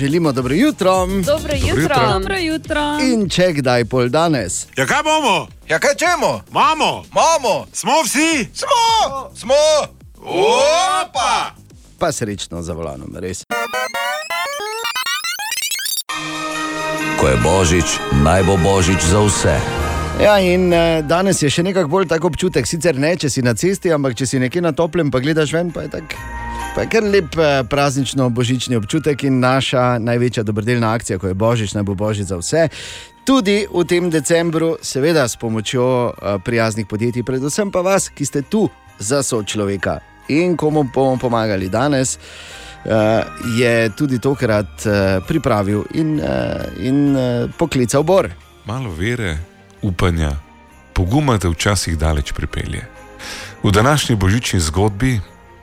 Tako 0.00 0.06
da- 0.06 0.08
želimo 0.08 0.32
dobro 0.32 0.54
jutro. 0.54 1.06
Dobro 1.06 1.52
jutro. 1.56 2.12
Dobro 2.12 2.36
jutro. 2.36 2.80
In 3.02 3.28
če 3.28 3.52
kdaj 3.52 3.84
pol 3.84 4.08
danes. 4.08 4.66
Ja, 4.76 4.86
kaj 4.86 5.02
bomo? 5.02 5.48
Ja, 5.68 5.78
kaj 5.78 5.94
čemo? 5.94 6.40
Mamo, 6.50 7.04
Mamo, 7.12 7.66
smo 7.72 7.92
vsi. 8.04 8.48
smo, 8.54 9.30
smo. 9.34 9.54
Opa! 10.16 11.54
Pa 11.98 12.12
srečno 12.12 12.62
za 12.62 12.72
volanom, 12.72 13.16
res. 13.16 13.42
Ko 17.20 17.26
je 17.28 17.36
božič, 17.36 17.84
naj 18.24 18.42
bo 18.42 18.56
božič 18.56 19.02
za 19.02 19.20
vse. 19.20 19.56
Ja, 20.22 20.38
in 20.38 20.72
eh, 20.72 21.02
danes 21.02 21.42
je 21.42 21.50
še 21.50 21.62
nekako 21.62 21.88
bolj 21.88 22.06
tak 22.06 22.24
občutek, 22.24 22.66
sicer 22.66 22.96
ne, 22.96 23.16
če 23.16 23.30
si 23.30 23.42
na 23.42 23.54
cesti, 23.54 23.92
ampak 23.92 24.14
če 24.14 24.26
si 24.26 24.38
nekje 24.38 24.60
na 24.60 24.72
toplem, 24.72 25.10
pa 25.10 25.20
gledaš 25.20 25.52
ven, 25.52 25.70
pa 25.70 25.82
je 25.82 25.88
tak. 25.88 26.16
Pa 26.74 26.84
kar 26.86 27.02
lep 27.02 27.34
eh, 27.36 27.64
praznično 27.66 28.28
božični 28.30 28.76
občutek 28.76 29.24
in 29.24 29.40
naša 29.40 29.98
največja 29.98 30.42
dobrodelna 30.42 30.92
akcija, 30.94 31.18
ko 31.18 31.26
je 31.26 31.34
božič, 31.34 31.74
naj 31.74 31.82
bo 31.82 31.94
božič 31.94 32.28
za 32.30 32.36
vse. 32.38 32.68
Tudi 33.26 33.66
v 33.66 33.82
tem 33.84 34.10
decembru, 34.10 34.76
seveda 34.82 35.26
s 35.28 35.36
pomočjo 35.36 35.86
eh, 36.10 36.38
prijaznih 36.44 36.86
podjetij, 36.86 37.26
predvsem 37.26 37.72
pa 37.74 37.82
vas, 37.82 38.06
ki 38.08 38.26
ste 38.26 38.42
tu 38.42 38.68
za 38.98 39.22
sočloveka 39.22 39.98
in 40.28 40.56
komu 40.56 40.84
bomo 40.94 41.18
pomagali 41.18 41.68
danes, 41.68 42.18
eh, 42.18 43.24
je 43.58 43.90
tudi 43.98 44.18
tokrat 44.18 44.86
pripravil 45.26 45.84
in, 45.94 46.22
in 46.78 47.18
poklical 47.58 48.02
Bor. 48.02 48.30
Malo 48.64 48.94
vere, 48.94 49.38
upanja, 49.82 50.30
poguma 50.92 51.38
te 51.38 51.48
včasih 51.48 51.98
daleč 51.98 52.32
pripelje. 52.32 52.86
V 53.62 53.70
današnji 53.70 54.16
božični 54.16 54.60
zgodbi, 54.60 55.20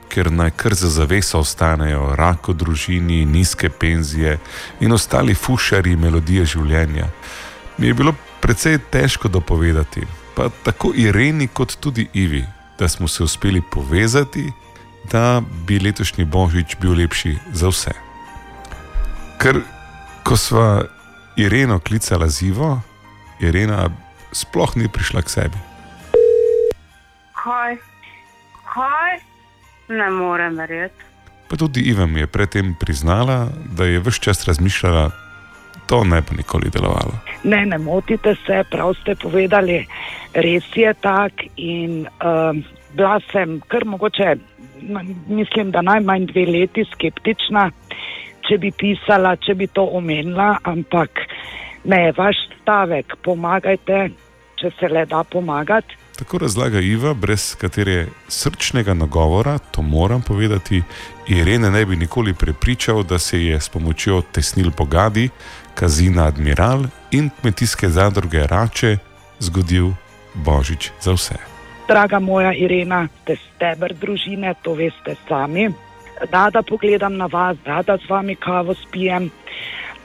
ker 0.08 0.32
naj 0.32 0.50
kar 0.56 0.74
za 0.74 0.88
zaveso 0.88 1.38
ostanejo 1.38 2.14
rak 2.16 2.48
v 2.48 2.54
družini, 2.54 3.24
nizke 3.24 3.68
penzije 3.68 4.38
in 4.80 4.92
ostali 4.92 5.34
fušari 5.34 5.96
melodije 5.96 6.44
življenja, 6.44 7.08
mi 7.78 7.86
je 7.86 7.94
bilo 7.94 8.14
precej 8.40 8.78
težko 8.90 9.28
dopovedati, 9.28 10.06
pa 10.36 10.48
tako 10.64 10.92
Ireni 10.96 11.48
kot 11.48 11.76
tudi 11.80 12.08
Ivi, 12.14 12.44
da 12.78 12.88
smo 12.88 13.08
se 13.08 13.22
uspeli 13.22 13.62
povezati, 13.72 14.52
da 15.10 15.42
bi 15.66 15.78
letošnji 15.78 16.24
božič 16.24 16.76
bil 16.80 16.92
lepši 16.92 17.36
za 17.52 17.68
vse. 17.68 17.94
Ker 19.38 19.62
ko 20.22 20.36
sva 20.36 20.84
Ireno 21.36 21.78
klicala 21.78 22.28
zivo, 22.28 22.80
Irena 23.40 23.88
sploh 24.32 24.76
ni 24.76 24.88
prišla 24.88 25.22
k 25.22 25.30
sebi. 25.30 25.58
Kaj? 27.32 27.78
Kaj? 28.74 29.27
Ne 29.88 30.10
morem 30.10 30.56
verjeti. 30.56 31.04
Pa 31.48 31.56
tudi 31.56 31.80
Iva 31.80 32.06
mi 32.06 32.20
je 32.20 32.26
predtem 32.26 32.74
priznala, 32.80 33.48
da 33.76 33.84
je 33.84 34.00
vse 34.00 34.20
čas 34.20 34.44
razmišljala, 34.48 35.10
to 35.86 36.04
ne 36.04 36.20
bo 36.20 36.36
nikoli 36.36 36.70
delovalo. 36.70 37.14
Ne, 37.44 37.66
ne 37.66 37.78
motite 37.78 38.34
se, 38.46 38.62
prav 38.70 38.94
ste 38.94 39.14
povedali, 39.14 39.86
res 40.34 40.64
je 40.76 40.92
tak. 41.00 41.32
In 41.56 42.04
um, 42.04 42.64
bila 42.92 43.20
sem 43.32 43.60
kar 43.68 43.84
mogoče, 43.84 44.36
mislim, 45.28 45.70
da 45.70 45.82
najmanj 45.82 46.26
dve 46.26 46.44
leti 46.46 46.84
skeptična, 46.92 47.70
če 48.48 48.58
bi 48.58 48.70
pisala, 48.70 49.36
če 49.36 49.54
bi 49.54 49.66
to 49.66 49.86
omenila, 49.96 50.58
ampak 50.64 51.24
ne, 51.84 52.12
vaš 52.16 52.36
stavek, 52.60 53.16
pomagajte, 53.24 54.10
če 54.60 54.70
se 54.78 54.88
le 54.92 55.06
da 55.08 55.24
pomagati. 55.24 55.96
Tako 56.18 56.38
razlaga 56.38 56.80
Iva, 56.80 57.14
brez 57.14 57.54
katere 57.54 58.06
srčnega 58.28 58.94
nagovora, 58.94 59.58
to 59.58 59.82
moram 59.82 60.22
povedati, 60.22 60.82
Irene 61.28 61.70
ne 61.70 61.84
bi 61.86 61.96
nikoli 61.96 62.34
prepričal, 62.34 63.02
da 63.02 63.18
se 63.18 63.44
je 63.44 63.60
s 63.60 63.68
pomočjo 63.68 64.22
tesnil 64.32 64.70
Bogadi, 64.78 65.28
Kazina 65.74 66.26
Admiral 66.26 66.82
in 67.10 67.30
kmetijske 67.40 67.88
zadruge 67.88 68.46
Rače 68.46 68.96
zgodil 69.38 69.92
Božič 70.34 70.90
za 71.00 71.12
vse. 71.12 71.34
Draga 71.88 72.18
moja 72.18 72.52
Irena, 72.52 73.08
ste 73.22 73.36
stebr 73.36 73.94
družine, 73.94 74.54
to 74.62 74.74
veste 74.74 75.14
sami. 75.28 75.70
Rada 76.32 76.62
pogledam 76.62 77.16
na 77.16 77.26
vas, 77.26 77.56
rada 77.64 77.96
z 77.96 78.10
vami 78.10 78.34
kavo 78.36 78.74
spijem. 78.74 79.30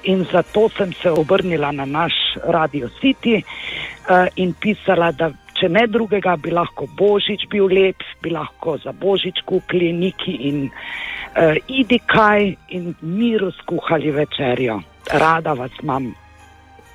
In 0.04 0.26
zato 0.32 0.70
sem 0.78 0.94
se 0.94 1.12
obrnila 1.12 1.72
na 1.72 1.86
naš 1.86 2.14
Radio 2.44 2.90
City 3.02 3.42
uh, 3.42 4.28
in 4.36 4.54
pisala, 4.54 5.12
da 5.12 5.32
če 5.64 5.70
ne 5.72 5.86
drugega, 5.88 6.36
bi 6.44 6.52
lahko 6.52 6.90
Božič 7.00 7.46
bil 7.48 7.70
lep, 7.72 8.04
bi 8.20 8.34
lahko 8.36 8.76
za 8.84 8.92
Božič 8.92 9.40
kupili 9.48 9.94
Niki 9.96 10.34
in 10.50 10.66
uh, 10.68 11.56
Idi 11.72 12.02
kaj 12.04 12.50
in 12.76 12.90
miru 13.02 13.48
skuhali 13.62 14.12
večerjo. 14.12 14.82
Rada 15.14 15.54
vas 15.56 15.72
imam. 15.84 16.10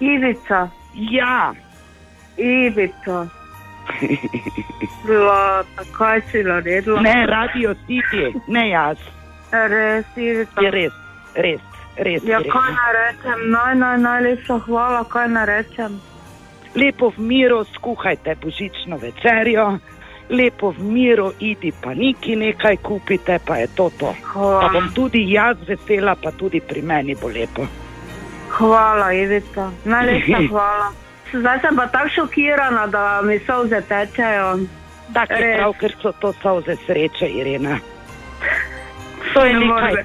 Ivica, 0.00 0.68
Ja, 0.94 1.54
Ivica, 2.36 3.24
Zlata, 5.06 5.84
kaj 5.96 6.20
si 6.30 6.42
naredila? 6.42 7.00
ne 7.00 7.26
Radio 7.26 7.74
City, 7.86 8.28
ne 8.48 8.68
jaz. 8.70 8.98
Res, 9.52 10.04
Ivica. 10.16 10.60
Je 10.60 10.70
res, 10.70 10.92
res, 11.34 11.60
res. 11.96 12.24
Ja, 12.24 12.40
kaj 12.44 12.70
naj 12.76 12.92
rečem? 12.98 13.50
Naj, 13.50 13.74
naj, 13.80 13.98
najlepša 13.98 14.58
hvala, 14.66 15.04
kaj 15.08 15.28
naj 15.28 15.46
rečem. 15.46 16.00
Lepo 16.78 17.10
v 17.10 17.18
miru 17.18 17.64
skuhajte 17.74 18.36
božično 18.42 18.96
večerjo, 18.96 19.78
lepo 20.30 20.70
v 20.70 20.82
miru 20.82 21.32
idi 21.40 21.72
pa 21.82 21.94
niki 21.94 22.36
nekaj 22.36 22.76
kupite, 22.76 23.38
pa 23.46 23.56
je 23.56 23.66
to 23.74 23.90
to. 23.98 24.14
Pa 24.34 24.70
bom 24.72 24.88
tudi 24.94 25.24
jaz 25.32 25.56
vesela, 25.66 26.14
pa 26.22 26.30
tudi 26.30 26.60
pri 26.60 26.82
meni 26.82 27.14
bo 27.14 27.28
lepo. 27.28 27.66
Hvala, 28.48 29.12
Ivica, 29.12 29.70
najlepša 29.84 30.40
hvala. 30.50 30.92
Zdaj 31.32 31.60
sem 31.60 31.76
pa 31.76 31.86
tako 31.86 32.08
šokirana, 32.08 32.86
da 32.86 33.20
mi 33.22 33.38
solze 33.38 33.80
tečejo. 33.88 34.58
Tako 35.12 35.34
je 35.34 35.56
prav, 35.56 35.72
ker 35.80 35.94
so 36.02 36.12
to 36.20 36.32
solze 36.42 36.76
sreče, 36.86 37.28
Irena. 37.28 37.78
To 39.34 39.44
je 39.44 39.52
Ne 39.52 39.60
nekaj, 39.60 40.04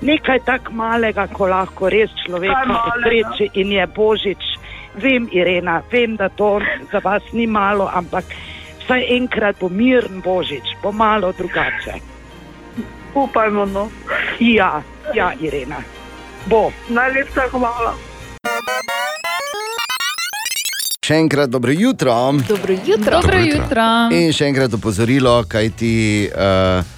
nekaj 0.00 0.38
tako 0.44 0.72
malega, 0.72 1.26
ko 1.26 1.46
lahko 1.46 1.88
res 1.88 2.10
malega? 2.28 2.62
posreči 2.64 3.50
in 3.60 3.72
je 3.72 3.86
božič. 3.86 4.57
Vem, 4.98 5.28
Irena, 5.32 5.82
vem, 5.92 6.16
da 6.16 6.28
to 6.28 6.60
za 6.92 7.00
vas 7.04 7.22
ni 7.32 7.46
malo, 7.46 7.90
ampak 7.94 8.24
vsaj 8.82 9.04
enkrat 9.16 9.56
bo 9.60 9.68
miren 9.68 10.20
božič, 10.24 10.74
bo 10.82 10.92
malo 10.92 11.32
drugače. 11.32 11.94
Upajmo, 13.14 13.66
no. 13.66 13.88
Ja, 14.40 14.82
ja, 15.14 15.32
Irena. 15.40 15.78
Bo. 16.46 16.70
Najlepša 16.88 17.48
hvala. 17.50 17.94
Še 21.04 21.16
enkrat 21.16 21.48
dobro 21.48 21.72
jutro. 21.72 22.12
Dobro 22.48 22.74
jutro. 22.84 23.20
Dobro 23.20 23.38
jutro. 23.40 23.88
In 24.12 24.32
še 24.32 24.50
enkrat 24.50 24.74
opozorilo, 24.74 25.40
kaj 25.48 25.70
ti. 25.78 25.94
Uh, 26.28 26.97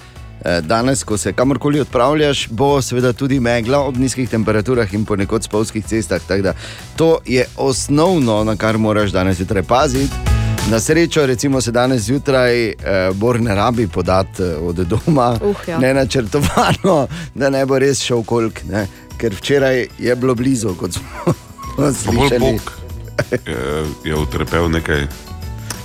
Danes, 0.61 1.03
ko 1.03 1.17
se 1.17 1.33
kamorkoli 1.33 1.79
odpravljaš, 1.79 2.47
bo 2.49 2.81
seveda 2.81 3.13
tudi 3.13 3.39
megla 3.39 3.79
ob 3.79 3.97
nizkih 3.97 4.29
temperaturah 4.29 4.93
in 4.93 5.05
ponekod 5.05 5.43
spolskih 5.43 5.85
cestah. 5.85 6.21
Tako 6.27 6.41
da 6.41 6.53
To 6.95 7.17
je 7.25 7.45
osnovno, 7.57 8.43
na 8.43 8.55
kar 8.55 8.77
moraš 8.77 9.11
danes 9.11 9.37
zjutraj 9.37 9.63
paziti. 9.63 10.13
Na 10.69 10.79
srečo, 10.79 11.25
recimo 11.25 11.61
se 11.61 11.71
danes 11.71 12.01
zjutraj 12.01 12.67
eh, 12.67 12.75
Bor 13.13 13.41
ne 13.41 13.55
rabi 13.55 13.87
podati 13.87 14.43
eh, 14.43 14.55
od 14.55 14.75
doma, 14.75 15.37
Uh, 15.41 15.55
ja. 15.67 15.79
ne 15.79 15.93
načrtovano, 15.93 17.07
da 17.35 17.49
ne 17.49 17.65
bo 17.65 17.79
res 17.79 18.01
šel 18.01 18.23
kolk, 18.23 18.63
ne? 18.69 18.87
ker 19.17 19.33
včeraj 19.35 19.87
je 19.99 20.15
bilo 20.15 20.35
blizu, 20.35 20.75
kot 20.75 20.93
smo 20.93 21.33
Pa 21.77 21.81
bolj 21.81 21.93
slišali. 21.93 22.39
Bog 22.39 22.71
je, 23.45 23.85
je 24.05 24.15
utrpel 24.15 24.69
nekaj. 24.69 25.07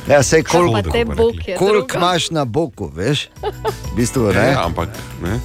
Ja, 0.07 0.23
sej 0.23 0.43
koliko 0.43 0.79
Škoda, 0.79 0.83
Pa 0.83 0.93
te 0.93 1.05
bomo 1.05 1.13
rekli. 1.13 1.25
bog 1.25 1.49
je 1.49 1.57
kolik 1.57 1.89
druga. 1.89 1.99
imaš 1.99 2.31
na 2.31 2.45
boku, 2.45 2.91
veš? 2.95 3.29
V 3.43 3.97
bistvu, 3.97 4.33
ne? 4.33 4.47
Ja, 4.47 4.65
ampak 4.65 4.89
ne. 5.23 5.39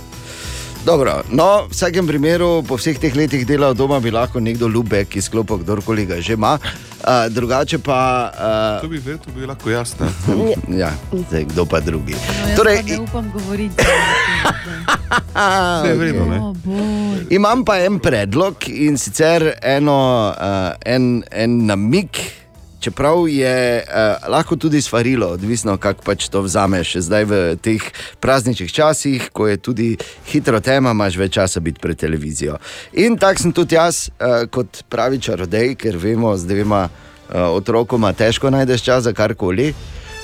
Dobro, 0.81 1.21
no, 1.29 1.65
v 1.65 1.71
vsakem 1.71 2.07
primeru, 2.07 2.63
po 2.63 2.73
vseh 2.73 2.97
teh 2.97 3.13
letih 3.13 3.45
dela 3.45 3.67
od 3.67 3.77
doma, 3.77 3.99
bi 3.99 4.09
lahko 4.09 4.39
nekdo 4.39 4.65
ljubek 4.67 5.15
izklopil, 5.15 5.57
kdorkoli 5.57 6.05
ga 6.05 6.17
že 6.17 6.33
ima. 6.33 6.57
Uh, 6.57 7.29
drugače 7.29 7.77
pa. 7.77 8.31
To 8.81 8.87
bi 8.87 8.97
verjetno 8.97 9.33
bilo 9.33 9.47
lahko 9.47 9.69
jasno. 9.69 10.05
Uh, 10.27 10.49
ja, 10.69 10.89
zdaj, 11.29 11.43
kdo 11.43 11.65
pa 11.65 11.79
drugi. 11.79 12.13
No, 12.13 12.55
Torej, 12.57 12.77
pa 12.77 12.89
ne 12.89 12.99
upam 12.99 13.31
govoriti. 13.31 13.77
Saj 15.81 15.89
je 15.89 15.95
vredno, 15.95 16.25
ne? 16.25 16.37
O, 16.39 16.53
boj. 16.55 17.25
Imam 17.29 17.65
pa 17.65 17.77
en 17.77 17.99
predlog 17.99 18.55
in 18.67 18.97
sicer 18.97 19.53
eno, 19.61 19.97
uh, 20.31 20.73
en, 20.85 21.23
en 21.31 21.65
namik. 21.65 22.40
Čeprav 22.81 23.27
je 23.29 23.83
uh, 23.85 24.29
lahko 24.31 24.55
tudi 24.55 24.81
svarilo, 24.81 25.27
odvisno 25.27 25.77
kako 25.77 26.01
pač 26.03 26.25
to 26.33 26.41
vzameš. 26.41 26.95
Zdaj 27.05 27.25
v 27.29 27.41
teh 27.61 27.83
prazničnih 28.19 28.73
časih, 28.73 29.29
ko 29.29 29.45
je 29.47 29.57
tudi 29.57 29.89
hitro 30.25 30.59
tema, 30.59 30.91
imaš 30.91 31.19
več 31.21 31.35
časa 31.37 31.61
biti 31.61 31.77
pred 31.79 31.97
televizijo. 31.97 32.57
In 32.97 33.19
tako 33.21 33.43
sem 33.43 33.53
tudi 33.53 33.77
jaz, 33.77 34.07
uh, 34.09 34.47
kot 34.49 34.81
pravi 34.89 35.21
čarodej, 35.21 35.75
ker 35.77 35.97
vemo, 36.01 36.33
z 36.33 36.49
dvema 36.49 36.87
uh, 36.89 37.53
otrokoma 37.53 38.15
težko 38.17 38.49
najdeš 38.49 38.81
čas 38.81 39.03
za 39.05 39.13
karkoli. 39.13 39.75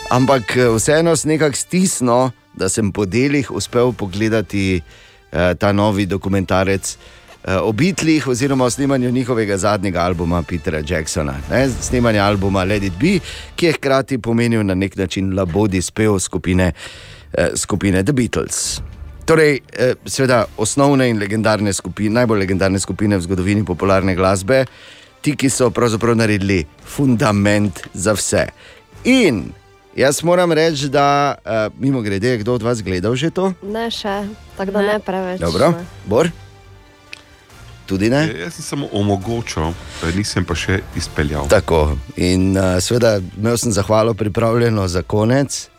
Ampak 0.10 0.58
eh, 0.58 0.70
vseeno 0.72 1.14
sem 1.16 1.36
nekako 1.36 1.62
stisnil, 1.62 2.30
da 2.58 2.70
sem 2.74 2.90
po 2.92 3.06
delih 3.06 3.52
uspel 3.52 3.94
pogledati 3.94 4.82
uh, 4.82 5.54
ta 5.60 5.72
novi 5.72 6.06
dokumentarec 6.10 6.98
o 7.64 7.72
Beatlih 7.72 8.28
oziroma 8.28 8.66
o 8.66 8.70
snemanju 8.70 9.12
njihovega 9.12 9.58
zadnjega 9.58 10.00
albuma 10.02 10.44
Petera 10.44 10.82
Jacksona. 10.90 11.34
Ne? 11.52 11.70
Snemanje 11.82 12.20
albuma 12.20 12.64
Let 12.64 12.84
It 12.84 12.94
Be, 13.00 13.20
ki 13.56 13.66
je 13.66 13.74
hkrati 13.74 14.18
pomenil 14.18 14.66
na 14.66 14.76
nek 14.76 14.96
način 14.96 15.36
labodi 15.36 15.82
spev 15.82 16.20
skupine, 16.20 16.72
eh, 17.34 17.50
skupine 17.56 18.04
The 18.04 18.14
Beatles. 18.14 18.82
Torej, 19.26 19.60
eh, 19.74 19.94
seveda, 20.06 20.46
osnovne 20.58 21.10
in 21.10 21.20
legendarne 21.20 21.74
skupine, 21.74 22.10
najbolj 22.10 22.40
legendarne 22.40 22.80
skupine 22.80 23.18
v 23.18 23.22
zgodovini 23.22 23.66
popularne 23.66 24.16
glasbe, 24.16 24.66
ti, 25.22 25.36
ki 25.36 25.50
so 25.50 25.70
pravzaprav 25.70 26.16
naredili 26.16 26.66
fundament 26.86 27.80
za 27.94 28.14
vse. 28.14 28.48
In 29.04 29.44
jaz 29.96 30.24
moram 30.24 30.52
reči, 30.52 30.90
da, 30.90 31.36
mimo 31.80 32.02
grede, 32.02 32.38
kdo 32.38 32.54
od 32.54 32.64
vas 32.64 32.84
gledal 32.84 33.16
že 33.16 33.30
to? 33.30 33.54
Ne 33.64 33.92
še, 33.92 34.28
tako 34.58 34.72
da 34.72 34.82
ne 34.82 35.00
preveč. 35.00 35.40
Dobro, 35.40 35.74
Bor? 36.06 36.32
Tudi 37.88 38.10
ne? 38.12 38.26
Ja, 38.28 38.44
Jaz 38.44 38.58
sem 38.58 38.66
samo 38.66 38.90
omogočil, 38.92 39.72
nisem 40.16 40.46
pa 40.46 40.56
še 40.60 40.82
izpeljal. 41.00 41.48
Tako. 41.48 41.96
In 42.20 42.52
uh, 42.58 42.76
seveda, 42.84 43.18
imel 43.38 43.58
sem 43.58 43.72
zahvalo 43.72 44.14
pripravljeno 44.14 44.88
za 44.92 45.06
konec. 45.08 45.70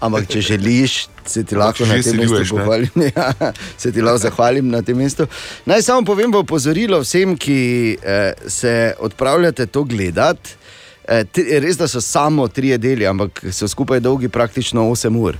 Ampak, 0.00 0.30
če 0.32 0.40
želiš, 0.54 0.94
se 1.28 1.44
ti 1.44 1.56
lahko 1.56 1.84
na 1.84 2.00
tem 2.02 2.16
mestu 2.16 2.56
pohvalim. 2.56 2.88
Ja, 3.12 3.52
se 3.76 3.92
ti 3.92 4.00
lahko 4.00 4.22
zahvalim 4.24 4.70
na 4.72 4.80
tem 4.82 4.96
mestu. 4.96 5.28
Naj 5.68 5.84
samo 5.84 6.06
povem 6.08 6.32
v 6.32 6.40
opozorilo 6.40 7.02
vsem, 7.04 7.36
ki 7.36 7.60
eh, 8.00 8.32
se 8.48 8.94
odpravljate 8.98 9.68
to 9.68 9.84
gledati. 9.84 10.56
Eh, 11.04 11.24
res, 11.60 11.76
da 11.76 11.88
so 11.88 12.00
samo 12.00 12.48
tri 12.48 12.72
deli, 12.78 13.06
ampak 13.06 13.44
so 13.52 13.68
skupaj 13.68 14.00
dolgi 14.00 14.32
praktično 14.32 14.88
8 14.88 15.20
ur. 15.20 15.36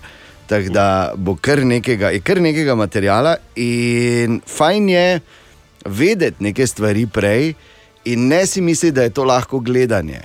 Tako 0.50 0.72
da 0.74 1.12
bo 1.14 1.36
kar 1.38 1.62
nekega, 1.64 2.10
je 2.10 2.20
kar 2.20 2.40
nekega 2.42 2.74
materijala 2.74 3.36
in 3.54 4.40
fajn 4.46 4.88
je 4.88 5.20
vedeti 5.84 6.44
neke 6.44 6.66
stvari 6.66 7.06
prej, 7.06 7.54
in 8.04 8.28
ne 8.28 8.46
si 8.46 8.60
misli, 8.60 8.90
da 8.92 9.02
je 9.02 9.14
to 9.14 9.24
lahko 9.24 9.60
gledanje. 9.60 10.20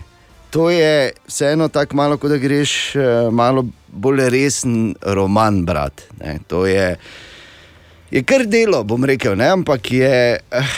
To 0.50 0.70
je 0.70 1.12
vseeno 1.28 1.68
tako 1.68 1.96
malo, 1.96 2.18
kot 2.18 2.32
da 2.32 2.38
greš 2.38 2.96
eh, 2.96 3.02
malo 3.32 3.66
bolj 3.88 4.30
resen 4.30 4.96
roman, 5.02 5.66
brat. 5.66 6.02
Ne, 6.20 6.40
to 6.48 6.66
je, 6.66 6.96
je 8.12 8.24
kar 8.24 8.46
delo, 8.46 8.84
bom 8.84 9.04
rekel, 9.04 9.36
ne, 9.36 9.50
ampak 9.52 9.92
je. 9.92 10.40
Uh, 10.52 10.78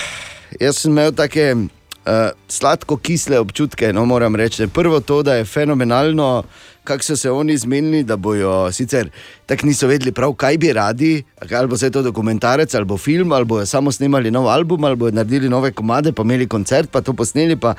jaz 0.59 0.81
sem 0.81 0.91
imel 0.91 1.11
take 1.15 1.51
uh, 1.53 2.31
sladko-kisle 2.49 3.39
občutke, 3.39 3.91
no 3.93 4.05
moram 4.05 4.35
reči. 4.35 4.67
Prvo 4.67 4.99
to, 4.99 5.21
da 5.23 5.35
je 5.35 5.45
fenomenalno, 5.45 6.43
kako 6.87 7.03
so 7.03 7.15
se 7.15 7.31
oni 7.31 7.57
zmenili, 7.57 8.03
da 8.03 8.15
bojo 8.15 8.71
sicer 8.71 9.09
tako 9.45 9.67
niso 9.67 9.87
vedeli 9.87 10.11
prav, 10.11 10.33
kaj 10.33 10.57
bi 10.57 10.73
radi, 10.73 11.23
ali 11.51 11.67
bo 11.67 11.77
se 11.77 11.91
to 11.91 12.01
dokumentarec, 12.01 12.75
ali 12.75 12.85
bo 12.85 12.97
film, 12.97 13.31
ali 13.31 13.45
bojo 13.45 13.65
samo 13.65 13.91
snimali 13.91 14.31
nov 14.31 14.47
album, 14.47 14.83
ali 14.83 14.95
bojo 14.95 15.11
naredili 15.11 15.49
nove 15.49 15.71
komade, 15.71 16.11
pa 16.11 16.23
imeli 16.23 16.47
koncert, 16.47 16.89
pa 16.91 17.01
to 17.01 17.13
posneli. 17.13 17.55
Pa 17.55 17.75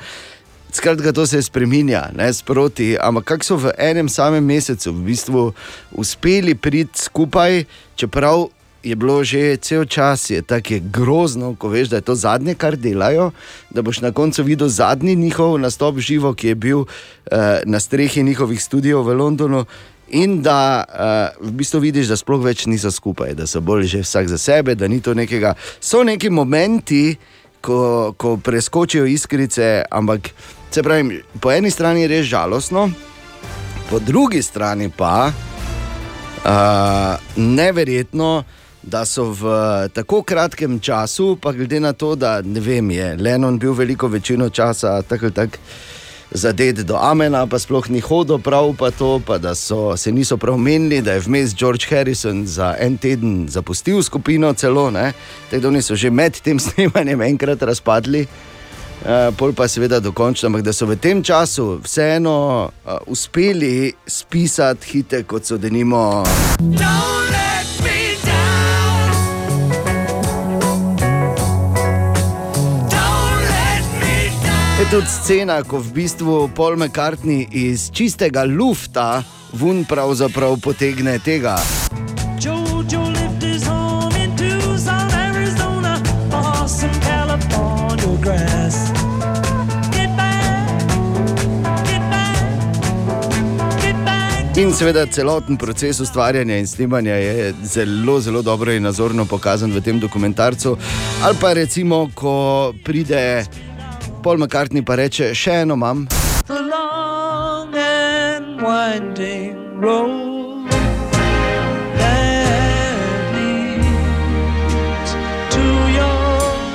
Skratka, 0.71 1.11
to 1.13 1.25
se 1.25 1.41
spremenja, 1.41 2.11
ne 2.13 2.33
sproti, 2.33 2.93
ampak 3.01 3.23
kako 3.25 3.43
so 3.43 3.55
v 3.57 3.71
enem 3.77 4.09
samem 4.09 4.45
mesecu 4.45 4.91
v 4.93 5.01
bistvu 5.07 5.53
uspeli 5.97 6.53
priti 6.55 7.01
skupaj, 7.09 7.63
čeprav 7.97 8.45
je 8.83 8.95
bilo 8.95 9.23
že 9.23 9.57
cel 9.57 9.85
čas, 9.85 10.29
je 10.29 10.41
tako 10.41 10.73
je 10.73 10.79
grozno, 10.79 11.55
ko 11.55 11.67
veš, 11.69 11.89
da 11.89 11.95
je 11.95 12.07
to 12.07 12.15
zadnje, 12.15 12.55
kar 12.55 12.75
delajo, 12.75 13.31
da 13.69 13.81
boš 13.81 14.01
na 14.01 14.11
koncu 14.11 14.43
videl 14.43 14.67
zadnji 14.67 15.15
njihov 15.15 15.59
nastop 15.59 15.99
živo, 15.99 16.33
ki 16.33 16.47
je 16.47 16.55
bil 16.55 16.79
uh, 16.79 16.87
na 17.65 17.79
strehi 17.79 18.23
njihovih 18.23 18.63
studijev 18.63 19.03
v 19.03 19.13
Londonu. 19.13 19.65
In 20.09 20.41
da 20.41 20.83
uh, 20.89 21.47
v 21.47 21.51
bistvu 21.51 21.79
vidiš, 21.79 22.07
da 22.09 22.17
sploh 22.17 22.41
več 22.41 22.65
niso 22.65 22.91
skupaj, 22.91 23.35
da 23.37 23.45
so 23.47 23.61
bolj 23.61 23.85
že 23.85 24.01
vsak 24.01 24.27
za 24.27 24.37
sebe, 24.37 24.75
da 24.75 24.87
ni 24.87 25.01
to 25.01 25.13
nekega. 25.13 25.53
So 25.79 26.03
neki 26.03 26.29
momenti, 26.29 27.15
ko, 27.61 28.13
ko 28.17 28.37
preskočijo 28.37 29.05
iskrice, 29.05 29.83
ampak 29.91 30.31
se 30.71 30.83
pravi, 30.83 31.21
po 31.41 31.51
eni 31.51 31.71
strani 31.71 32.01
je 32.01 32.07
res 32.07 32.25
žalostno, 32.25 32.89
po 33.89 33.99
drugi 33.99 34.41
strani 34.41 34.89
pa 34.89 35.29
uh, 35.29 37.17
neverjetno, 37.35 38.43
da 38.89 39.05
so 39.05 39.29
v 39.31 39.43
tako 39.93 40.23
kratkem 40.23 40.79
času, 40.79 41.37
pa 41.41 41.51
glede 41.51 41.79
na 41.79 41.93
to, 41.93 42.15
da 42.15 42.41
ne 42.41 42.59
vem, 42.59 42.91
je 42.91 43.15
Lenon 43.17 43.59
bil 43.59 43.73
veliko 43.73 44.07
večino 44.07 44.49
časa 44.49 45.01
tako 45.01 45.25
ali 45.25 45.33
tako. 45.33 45.57
Zadet 46.31 46.85
do 46.85 46.93
Amena, 47.01 47.47
pa 47.49 47.57
sploh 47.59 47.89
ni 47.89 47.99
hodil 48.05 48.37
prav, 48.37 48.75
pa 48.77 48.91
to, 48.91 49.17
pa 49.25 49.37
da 49.37 49.55
so 49.55 49.97
se 49.97 50.11
niso 50.11 50.37
prav 50.37 50.57
menili, 50.57 51.01
da 51.01 51.13
je 51.13 51.23
vmes 51.25 51.55
George 51.57 51.85
Harrison 51.89 52.45
za 52.45 52.75
en 52.79 52.97
teden 52.97 53.47
zapustil 53.49 54.03
skupino, 54.03 54.53
celo. 54.53 54.91
Tako 55.49 55.61
da 55.61 55.67
oni 55.67 55.81
so 55.81 55.95
že 55.95 56.09
med 56.09 56.41
tem 56.41 56.59
snemanjem 56.65 57.21
enkrat 57.21 57.61
razpadli, 57.61 58.27
uh, 59.01 59.35
pol 59.37 59.53
pa 59.53 59.67
seveda 59.67 59.99
dokončno, 59.99 60.47
ampak 60.47 60.61
da 60.61 60.73
so 60.73 60.85
v 60.85 61.01
tem 61.01 61.23
času 61.23 61.79
vseeno 61.83 62.69
uh, 62.69 62.97
uspeli 63.07 63.93
spisati 64.05 64.87
hite, 64.87 65.23
kot 65.23 65.45
so 65.45 65.57
denimo. 65.57 66.23
Je 66.61 67.48
tudi 74.89 75.05
scena, 75.05 75.61
ko 75.63 75.77
v 75.77 75.91
bistvu 75.93 76.49
Paul 76.55 76.77
McCartney 76.77 77.45
iz 77.51 77.91
čistega 77.93 78.41
lufta 78.43 79.21
vun 79.53 79.83
pravzaprav 79.85 80.57
potegne 80.63 81.19
tega. 81.21 81.59
In 94.59 94.73
seveda 94.73 95.05
celoten 95.05 95.57
proces 95.57 95.99
ustvarjanja 95.99 96.57
in 96.57 96.67
snemanja 96.67 97.15
je 97.15 97.53
zelo, 97.63 98.19
zelo 98.19 98.41
dobro 98.41 98.73
in 98.73 98.83
nazorno 98.83 99.25
pokazan 99.25 99.71
v 99.71 99.81
tem 99.81 99.99
dokumentarcu. 99.99 100.77
Ali 101.23 101.37
pa 101.41 101.53
recimo, 101.53 102.09
ko 102.15 102.73
pride 102.83 103.45
Paul 104.23 104.37
McCartney 104.37 104.85
pa 104.85 104.95
reče: 104.95 105.33
Še 105.33 105.61
eno 105.63 105.79
imam. 105.79 106.07
To 106.47 106.57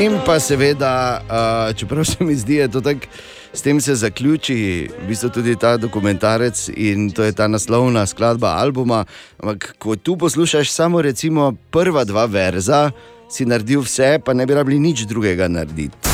In 0.05 0.19
pa 0.27 0.41
seveda, 0.41 1.21
uh, 1.23 1.77
čeprav 1.77 2.05
se 2.05 2.25
mi 2.25 2.35
zdi, 2.37 2.59
da 2.69 2.81
tak, 2.81 3.07
s 3.53 3.63
tem 3.63 3.81
se 3.81 3.95
zaključi 3.95 4.89
v 4.91 5.07
bistvu 5.09 5.31
tudi 5.31 5.57
ta 5.57 5.77
dokumentarec 5.77 6.69
in 6.77 7.11
to 7.11 7.25
je 7.25 7.33
ta 7.33 7.49
naslovna 7.49 8.07
skladba 8.07 8.57
albuma. 8.61 9.05
Ampak 9.41 9.75
ko 9.79 9.97
tu 9.97 10.17
poslušaš 10.17 10.71
samo 10.71 11.03
recimo 11.03 11.53
prva 11.71 12.05
dva 12.05 12.27
verza, 12.27 12.91
si 13.31 13.47
naredil 13.47 13.81
vse, 13.81 14.19
pa 14.25 14.35
ne 14.35 14.47
bi 14.47 14.55
rabili 14.55 14.79
nič 14.79 15.07
drugega 15.07 15.49
narediti. 15.49 16.14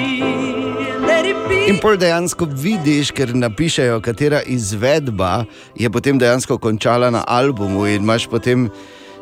In 1.69 1.77
pol 1.77 1.93
dejansko 2.01 2.47
vidiš, 2.57 3.11
ker 3.13 3.35
napišejo, 3.37 3.99
katera 4.01 4.39
izvedba 4.49 5.43
je 5.77 5.89
potem 5.93 6.17
dejansko 6.17 6.57
končala 6.57 7.11
na 7.13 7.21
albumu. 7.27 7.85
In 7.85 8.01
imaš 8.01 8.25
potem, 8.29 8.65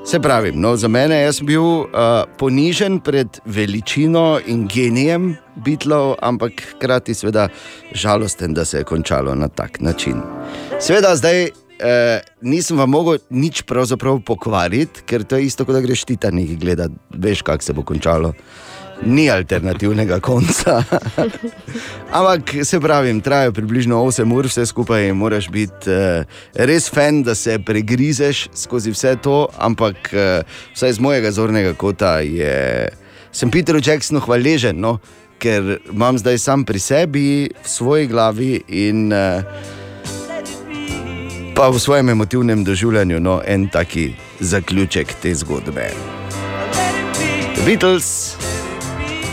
se 0.07 0.21
pravi, 0.23 0.53
no, 0.55 0.71
za 0.79 0.87
mene 0.87 1.19
sem 1.35 1.49
bil 1.49 1.61
uh, 1.61 2.23
ponižen 2.39 3.01
pred 3.03 3.41
veličino 3.45 4.39
in 4.47 4.67
genijem 4.71 5.33
Beatlov, 5.65 6.15
ampak 6.23 6.63
hkrati 6.71 7.13
seveda 7.13 7.49
žalosten, 7.91 8.53
da 8.53 8.65
se 8.65 8.77
je 8.77 8.87
končalo 8.87 9.35
na 9.35 9.47
tak 9.47 9.81
način. 9.81 10.21
Seveda 10.79 11.15
zdaj. 11.15 11.49
Eh, 11.79 12.19
nisem 12.43 12.75
vam 12.75 12.89
mogel 12.91 13.21
nič 13.31 13.61
pravzaprav 13.63 14.17
pokvariti, 14.27 14.99
ker 15.07 15.23
to 15.23 15.37
je 15.39 15.45
isto, 15.47 15.63
kot 15.63 15.77
da 15.77 15.79
greš 15.79 16.03
Titanik 16.03 16.57
gledati, 16.59 16.91
veš, 17.15 17.41
kako 17.41 17.63
se 17.63 17.73
bo 17.73 17.85
končalo. 17.87 18.33
Ni 19.05 19.29
alternativnega 19.31 20.19
konca. 20.19 20.83
Ampak 22.17 22.53
se 22.63 22.79
pravi, 22.79 23.13
traja 23.21 23.51
približno 23.51 24.01
8 24.03 24.33
ur, 24.35 24.47
vse 24.47 24.65
skupaj 24.65 25.07
in 25.07 25.15
moraš 25.15 25.49
biti 25.49 25.91
eh, 25.91 26.25
res 26.53 26.89
fan, 26.91 27.23
da 27.23 27.35
se 27.35 27.59
pregrizeš 27.59 28.49
skozi 28.53 28.91
vse 28.91 29.15
to. 29.23 29.47
Ampak 29.57 30.13
eh, 30.13 30.43
vsaj 30.75 30.93
z 30.93 30.99
mojega 30.99 31.31
zornega 31.31 31.73
kota 31.73 32.19
je, 32.19 32.89
sem 33.31 33.51
Peteru 33.51 33.79
Jacksonu 33.85 34.19
hvaležen, 34.19 34.79
no, 34.81 34.97
ker 35.39 35.77
imam 35.91 36.17
zdaj 36.19 36.37
sam 36.37 36.65
pri 36.67 36.79
sebi, 36.79 37.27
v 37.63 37.67
svoji 37.67 38.07
glavi 38.07 38.59
in 38.67 39.13
uh, 39.13 39.43
pa 41.55 41.69
v 41.69 41.79
svojem 41.79 42.09
emotivnem 42.09 42.63
doživljanju 42.63 43.19
no, 43.19 43.41
en 43.45 43.69
taki 43.69 44.13
zaključek 44.39 45.13
te 45.21 45.33
zgodbe. 45.35 45.89
The 47.55 47.65
Beatles, 47.65 48.35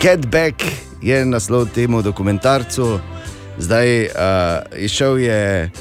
Get 0.07 0.27
Back 0.27 0.63
je 1.03 1.25
naslov 1.25 1.67
temu 1.75 2.03
dokumentarcu, 2.03 3.01
zdaj 3.59 4.05
uh, 4.05 4.11
išel 4.79 5.19
je 5.19 5.67
uh, 5.67 5.73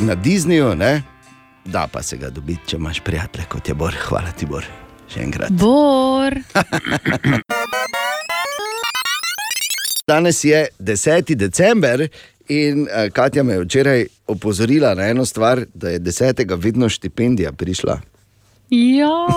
na 0.00 0.16
Disneyju, 0.16 0.74
ne? 0.74 1.02
da 1.64 1.86
pa 1.92 2.02
se 2.02 2.16
ga 2.16 2.30
dobi, 2.30 2.56
če 2.66 2.76
imaš 2.76 3.00
prijatelje 3.04 3.44
kot 3.52 3.68
je 3.68 3.74
Bor. 3.74 3.94
Hvala 4.08 4.32
ti, 4.32 4.48
Bor. 4.48 4.64
Še 5.12 5.20
enkrat. 5.26 5.52
Bor. 5.60 6.38
Danes 10.08 10.40
je 10.44 10.64
10. 10.80 11.36
december 11.36 12.08
in 12.48 12.88
uh, 12.88 13.12
Katja 13.12 13.44
me 13.44 13.58
je 13.58 13.66
včeraj 13.66 14.06
opozorila 14.26 14.94
na 14.94 15.12
eno 15.12 15.28
stvar, 15.28 15.66
da 15.74 15.92
je 15.92 16.00
10. 16.00 16.46
vedno 16.56 16.88
štipendija 16.88 17.52
prišla. 17.52 18.00
Ja, 18.70 19.24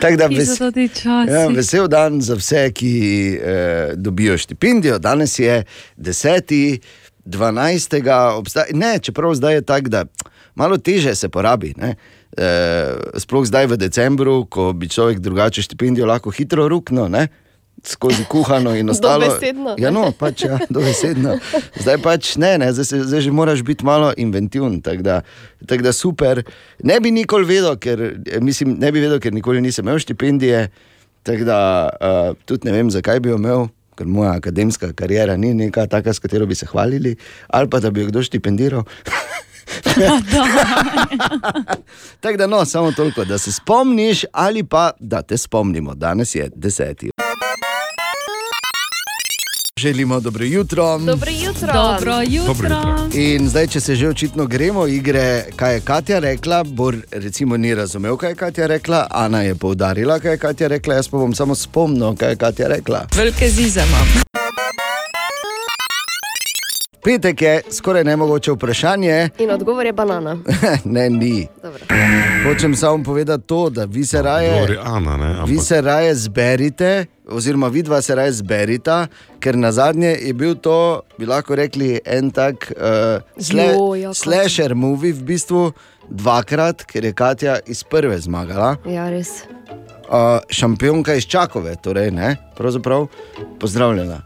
Tako 0.00 0.16
da 0.16 0.26
ves, 0.26 0.60
ja, 1.28 1.48
vesel 1.48 1.88
dan 1.88 2.20
za 2.20 2.34
vse, 2.34 2.70
ki 2.74 2.94
eh, 3.34 3.92
dobijo 3.94 4.38
štipendijo. 4.38 4.98
Danes 4.98 5.38
je 5.38 5.64
10. 5.96 6.78
12. 7.24 8.38
Obsta 8.38 8.64
ne, 8.72 8.98
čeprav 8.98 9.34
zdaj 9.34 9.54
je 9.54 9.62
tako, 9.62 9.88
da 9.88 10.04
malo 10.54 10.78
teže 10.78 11.14
se 11.14 11.28
porabi. 11.28 11.74
Ne? 11.76 11.94
E, 12.36 12.94
sploh 13.18 13.46
zdaj 13.46 13.66
v 13.66 13.76
decembru, 13.76 14.46
ko 14.50 14.72
bi 14.72 14.88
človek 14.88 15.18
drugače 15.18 15.62
štipendijo 15.62 16.06
lahko 16.06 16.30
hitro 16.30 16.68
ruknil, 16.68 17.08
ne? 17.08 17.28
Skozi 17.84 18.24
kuhano 18.28 18.74
in 18.76 18.90
ostalo. 18.94 19.26
Dobesedno. 19.26 19.74
Ja, 19.78 19.90
no, 19.90 20.12
pač, 20.18 20.44
ja, 20.46 20.58
dobesedno. 20.74 21.36
Zdaj 21.80 21.98
pač 22.02 22.36
ne, 22.36 22.54
ne 22.58 22.72
zdaj, 22.72 22.84
se, 22.84 23.02
zdaj 23.04 23.26
že 23.26 23.34
moraš 23.34 23.62
biti 23.66 23.84
malo 23.84 24.12
inventiven. 24.16 24.80
Tako 24.80 25.02
da, 25.02 25.20
tak 25.66 25.82
da 25.82 25.92
super. 25.92 26.42
Ne 26.82 27.00
bi 27.00 27.10
nikoli 27.10 27.48
vedel, 27.48 27.76
ker, 27.76 28.00
eh, 28.26 28.40
mislim, 28.40 28.76
ne 28.78 28.92
bi 28.92 29.02
vedel, 29.02 29.20
ker 29.20 29.34
nikoli 29.34 29.60
nisem 29.60 29.86
imel 29.86 29.98
štipendije. 29.98 30.68
Tako 31.22 31.44
da 31.46 31.58
uh, 32.00 32.36
tudi 32.44 32.66
ne 32.66 32.72
vem, 32.74 32.90
zakaj 32.90 33.20
bi 33.22 33.30
jo 33.30 33.36
imel, 33.38 33.68
ker 33.94 34.06
moja 34.10 34.32
akademska 34.34 34.90
karijera 34.98 35.36
ni 35.38 35.52
neka 35.54 35.86
taka, 35.86 36.10
s 36.10 36.18
katero 36.18 36.46
bi 36.50 36.54
se 36.58 36.66
hvalili, 36.66 37.14
ali 37.46 37.70
pa 37.70 37.78
da 37.78 37.90
bi 37.90 38.02
jo 38.02 38.10
kdo 38.10 38.22
štipendiral. 38.26 38.82
Tako 42.20 42.36
da, 42.36 42.46
no, 42.46 42.64
samo 42.64 42.92
toliko, 42.92 43.24
da 43.24 43.38
se 43.38 43.52
spomniš, 43.52 44.24
ali 44.32 44.64
pa 44.64 44.90
da 45.00 45.22
te 45.22 45.36
spomnimo. 45.36 45.94
Danes 45.94 46.34
je 46.34 46.50
deseti. 46.54 47.10
Želimo 49.82 50.20
dobro 50.20 50.44
jutro. 50.44 50.98
Dobro 50.98 51.30
jutro. 51.30 51.72
Dobro 51.72 52.14
jutro. 52.28 53.08
In 53.14 53.48
zdaj, 53.48 53.66
če 53.66 53.80
se 53.80 53.94
že 53.94 54.08
očitno 54.08 54.46
gremo, 54.46 54.86
igre, 54.86 55.44
kaj 55.56 55.74
je 55.74 55.80
Katja 55.80 56.18
rekla, 56.18 56.64
Bor 56.64 56.96
recimo 57.10 57.56
ni 57.56 57.74
razumel, 57.74 58.16
kaj 58.16 58.30
je 58.30 58.34
Katja 58.34 58.66
rekla, 58.66 59.06
Ana 59.10 59.42
je 59.42 59.54
poudarila, 59.54 60.18
kaj 60.20 60.32
je 60.32 60.38
Katja 60.38 60.68
rekla, 60.68 60.94
jaz 60.94 61.08
pa 61.08 61.18
bom 61.18 61.34
samo 61.34 61.54
spomnil, 61.54 62.14
kaj 62.16 62.30
je 62.30 62.36
Katja 62.36 62.68
rekla. 62.68 63.06
Velike 63.16 63.48
zize 63.48 63.80
imam. 63.88 64.31
Petek 67.02 67.42
je 67.42 67.62
skoraj 67.70 68.04
nemogoče 68.04 68.52
vprašanje, 68.52 69.28
In 69.38 69.50
odgovor 69.50 69.86
je 69.86 69.92
banana. 69.92 70.36
ne, 70.86 71.10
ni. 71.10 71.46
Dobro. 71.62 71.80
Hočem 72.44 72.76
samo 72.76 73.04
povedati 73.04 73.44
to, 73.44 73.70
da 73.70 73.84
vi 73.84 74.04
se 74.04 74.22
raje, 74.22 74.52
Govori 74.52 74.78
Ana, 74.78 75.16
ne, 75.16 75.26
ampak- 75.26 75.48
vi 75.48 75.58
se 75.58 75.80
raje 75.80 76.14
zberite, 76.14 77.06
oziroma 77.28 77.68
vidva 77.68 78.00
se 78.00 78.14
raje 78.14 78.32
zberita, 78.32 79.06
ker 79.40 79.56
na 79.56 79.72
zadnje 79.72 80.16
je 80.20 80.32
bil 80.32 80.54
to, 80.54 80.76
bi 81.18 81.26
lahko 81.26 81.54
rekli, 81.54 82.00
en 82.04 82.30
tak 82.30 82.72
uh, 82.72 83.22
sle, 83.38 83.62
Jo, 83.64 83.94
ja, 83.94 84.08
Katja. 84.08 84.14
slasher 84.14 84.74
movie, 84.74 85.12
v 85.12 85.22
bistvu 85.22 85.72
dvakrat, 86.08 86.82
ker 86.82 87.04
je 87.04 87.12
Katja 87.12 87.58
iz 87.66 87.82
prve 87.84 88.18
zmagala. 88.18 88.76
Ja, 88.86 89.10
res. 89.10 89.28
Uh, 90.04 90.38
šampionka 90.48 91.14
iz 91.14 91.24
Čakove, 91.24 91.76
torej 91.76 92.10
ne, 92.10 92.36
pravzaprav 92.56 93.06
pozdravljena. 93.58 94.20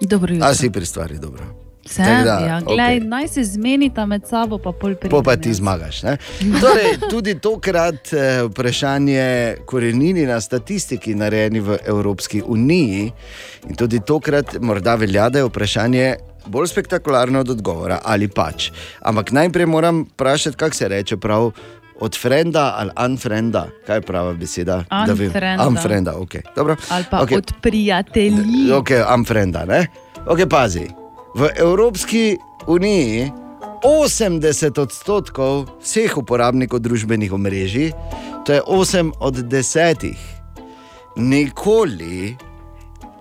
Dobro 0.00 0.34
jutro. 0.34 0.48
A 0.48 0.54
si 0.54 0.70
pri 0.70 0.86
stvari 0.86 1.18
dobro. 1.18 1.55
Tako 1.96 2.24
da, 2.24 2.38
ja, 2.46 2.60
glej, 2.60 3.00
Naj 3.00 3.28
se 3.28 3.44
zmenita 3.44 4.06
med 4.06 4.26
sabo, 4.26 4.58
pa 4.58 4.72
pol 4.72 4.94
pridem. 4.94 5.10
Po 5.10 5.22
pa 5.22 5.36
ti 5.36 5.54
zmagaš. 5.54 6.02
Ne? 6.02 6.16
Torej, 6.62 6.98
tudi 7.10 7.36
tokrat 7.38 8.12
eh, 8.12 8.42
vprašanje 8.48 9.56
korenini 9.66 10.26
na 10.26 10.40
statistiki, 10.40 11.14
narejeni 11.14 11.60
v 11.60 11.78
Evropski 11.86 12.42
uniji. 12.46 13.12
In 13.68 13.76
tudi 13.76 14.00
tokrat 14.00 14.58
morda 14.60 14.94
velja, 14.94 15.28
da 15.28 15.38
je 15.38 15.48
vprašanje 15.48 16.14
bolj 16.46 16.68
spektakularno 16.70 17.40
od 17.40 17.50
odgovora 17.50 18.00
ali 18.04 18.28
pač. 18.28 18.70
Ampak 19.00 19.32
najprej 19.32 19.66
moram 19.66 20.04
vprašati, 20.14 20.56
kako 20.56 20.76
se 20.76 20.88
reče 20.88 21.16
prav. 21.16 21.50
Od 22.00 22.16
frenda 22.20 22.74
ali 22.76 22.90
unfrenda, 23.04 23.66
kaj 23.86 23.96
je 23.96 24.00
prava 24.00 24.34
beseda? 24.34 24.82
Da 24.90 25.12
vem. 25.12 25.26
Unfrienda. 25.26 25.68
Unfrienda, 25.68 26.12
ok. 26.18 26.34
Dobro. 26.56 26.76
Ali 26.90 27.04
pa 27.10 27.20
Ok. 27.20 27.30
okay. 27.30 27.38
od 27.38 27.52
prijatelji. 27.62 28.72
Ok, 28.72 28.88
unfrienda, 29.18 29.64
ne? 29.64 29.86
Ok, 30.26 30.38
pazi. 30.50 31.05
V 31.36 31.50
Evropski 31.56 32.38
uniji 32.66 33.32
80 33.84 34.78
odstotkov 34.80 35.68
vseh 35.84 36.16
uporabnikov 36.16 36.80
družbenih 36.80 37.32
omrežij, 37.32 37.92
to 38.48 38.56
je 38.56 38.62
8 38.64 39.12
od 39.20 39.34
10, 39.44 40.16
nikoli, 41.16 42.36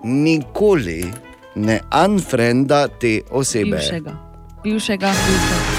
nikoli 0.03 1.11
ne 1.55 1.79
unfrienda 1.91 2.87
te 2.87 3.19
osebe. 3.31 3.83
Bivšega. 3.83 4.13
Bivšega, 4.63 5.11
bivšega. 5.11 5.75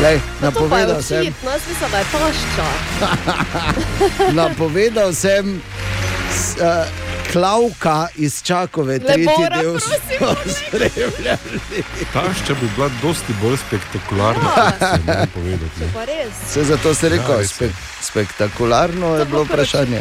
Lej, 0.00 0.20
No, 0.40 0.48
to 0.50 0.68
pa 0.72 0.78
je 0.80 0.86
napovedal 0.88 1.02
sem, 1.02 1.24
jaz 1.44 1.62
mislim, 1.68 1.90
da 1.92 1.98
je 1.98 2.04
tašča. 2.16 2.68
napovedal 4.40 5.12
sem 5.12 5.60
s, 6.32 6.56
uh, 6.56 7.09
Klavka 7.32 8.08
iz 8.16 8.42
Čakove, 8.42 8.98
tretji 8.98 9.26
Lebora, 9.26 9.56
del 9.58 9.78
smo 9.78 10.34
spremljali. 10.48 11.38
Tašča 12.12 12.54
bi 12.54 12.68
bila 12.76 12.90
dosti 13.02 13.32
bolj 13.34 13.56
spektakularna, 13.58 14.50
Ja. 14.50 14.70
kot 14.72 15.18
se 15.18 15.28
povedati. 15.34 15.80
Pa 15.94 16.04
res. 16.04 16.32
Vse 16.46 16.64
zato 16.64 16.94
se 16.94 17.08
rekel, 17.08 17.24
Ja, 17.24 17.32
ja, 17.32 17.38
res 17.38 17.50
je. 17.50 17.54
spek, 17.56 17.70
spektakularno 18.02 19.16
je 19.16 19.24
bilo 19.24 19.44
vprašanje. 19.44 20.00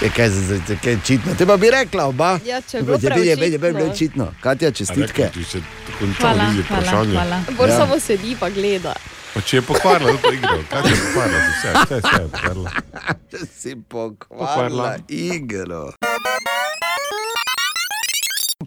Je 0.00 0.10
kaj, 0.10 0.28
za- 0.30 0.42
za- 0.58 0.76
kaj 0.76 0.92
je 0.92 0.98
čitno? 1.04 1.34
Te 1.34 1.46
pa 1.46 1.56
bi 1.56 1.70
rekla 1.70 2.04
oba. 2.06 2.38
Ja, 2.44 2.60
če 2.60 2.76
je 2.76 2.82
bilo 2.82 2.96
je, 2.96 3.20
je, 3.20 3.36
je, 3.36 3.50
je, 3.50 3.60
je, 3.60 3.84
je 3.84 3.96
čitno. 3.96 4.32
Katja, 4.40 4.70
čestitke. 4.70 5.22
Rekla, 5.22 5.28
ti 5.28 5.44
se 5.44 5.58
končal 5.98 6.20
Hvala, 6.26 6.44
nizi 6.44 6.62
hvala, 6.62 6.80
vprašanje. 6.80 7.12
hvala. 7.12 7.40
Bor 7.50 7.68
Ja. 7.68 7.76
samo 7.76 8.00
sedi 8.00 8.36
pa 8.40 8.50
gleda. 8.50 8.94
Pa 9.34 9.40
če 9.40 9.56
je 9.56 9.62
pokvarila 9.62 10.12
to 10.22 10.32
igro, 10.32 10.58
kaj 10.70 10.82
je 10.84 10.96
pokvarila, 10.96 11.40
vse, 11.48 11.72
vse, 11.74 12.00
vse 12.00 12.22
je 12.22 12.28
pokvarila. 12.28 12.70
Če 13.30 13.38
si 13.46 13.74
pokvarila 13.76 14.38
Pokvarila. 14.38 14.96
igro. 15.08 15.82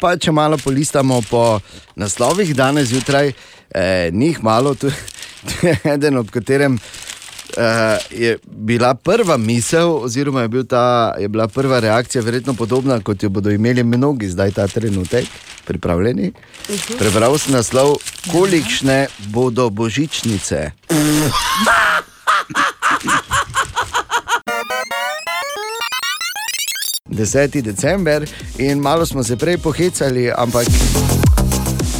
Pa 0.01 0.15
če 0.17 0.31
malo 0.31 0.57
polistamo 0.57 1.19
po 1.29 1.59
naslovih 1.95 2.55
danes 2.55 2.89
zjutraj, 2.89 3.31
eh, 3.75 4.09
njih 4.13 4.43
malo, 4.43 4.75
tu 4.75 4.89
je 5.61 5.75
eden, 5.85 6.17
ob 6.17 6.29
katerem 6.31 6.79
je 8.09 8.37
bila 8.45 8.93
prva 8.93 9.37
misel, 9.37 10.03
oziroma 10.03 10.41
je, 10.41 10.47
bil 10.47 10.63
ta, 10.63 11.13
je 11.19 11.27
bila 11.27 11.47
prva 11.47 11.79
reakcija, 11.79 12.21
verjetno 12.21 12.53
podobna, 12.53 12.99
kot 12.99 13.23
jo 13.23 13.29
bodo 13.29 13.51
imeli 13.51 13.83
mnogi 13.83 14.29
zdaj 14.29 14.51
ta 14.51 14.67
trenutek, 14.67 15.25
pripravljeni. 15.65 16.31
Prebral 16.99 17.37
sem 17.37 17.53
naslov, 17.53 17.95
kolikšne 18.31 19.07
bodo 19.33 19.69
božičnice. 19.69 20.71
10. 27.11 27.61
december 27.61 28.29
in 28.57 28.79
malo 28.79 29.05
smo 29.05 29.23
se 29.23 29.37
prej 29.37 29.57
pohecali, 29.57 30.31
ampak 30.37 30.67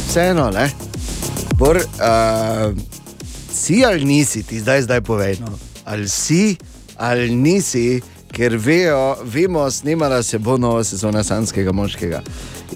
vseeno, 0.08 0.50
ne. 0.50 0.70
Bor, 1.54 1.76
uh, 1.76 1.82
si 3.52 3.84
ali 3.84 4.04
nisi, 4.04 4.42
ti 4.42 4.60
zdaj, 4.60 4.82
zdaj 4.82 5.00
povej. 5.00 5.36
No. 5.40 5.58
Ali 5.84 6.08
si 6.08 6.56
ali 6.96 7.34
nisi, 7.34 8.00
ker 8.32 8.56
vejo, 8.56 9.16
vemo, 9.24 9.70
snemala 9.70 10.22
se 10.22 10.38
bo 10.38 10.56
nova 10.56 10.84
sezona 10.84 11.24
Sanskega 11.24 11.72
moškega. 11.72 12.22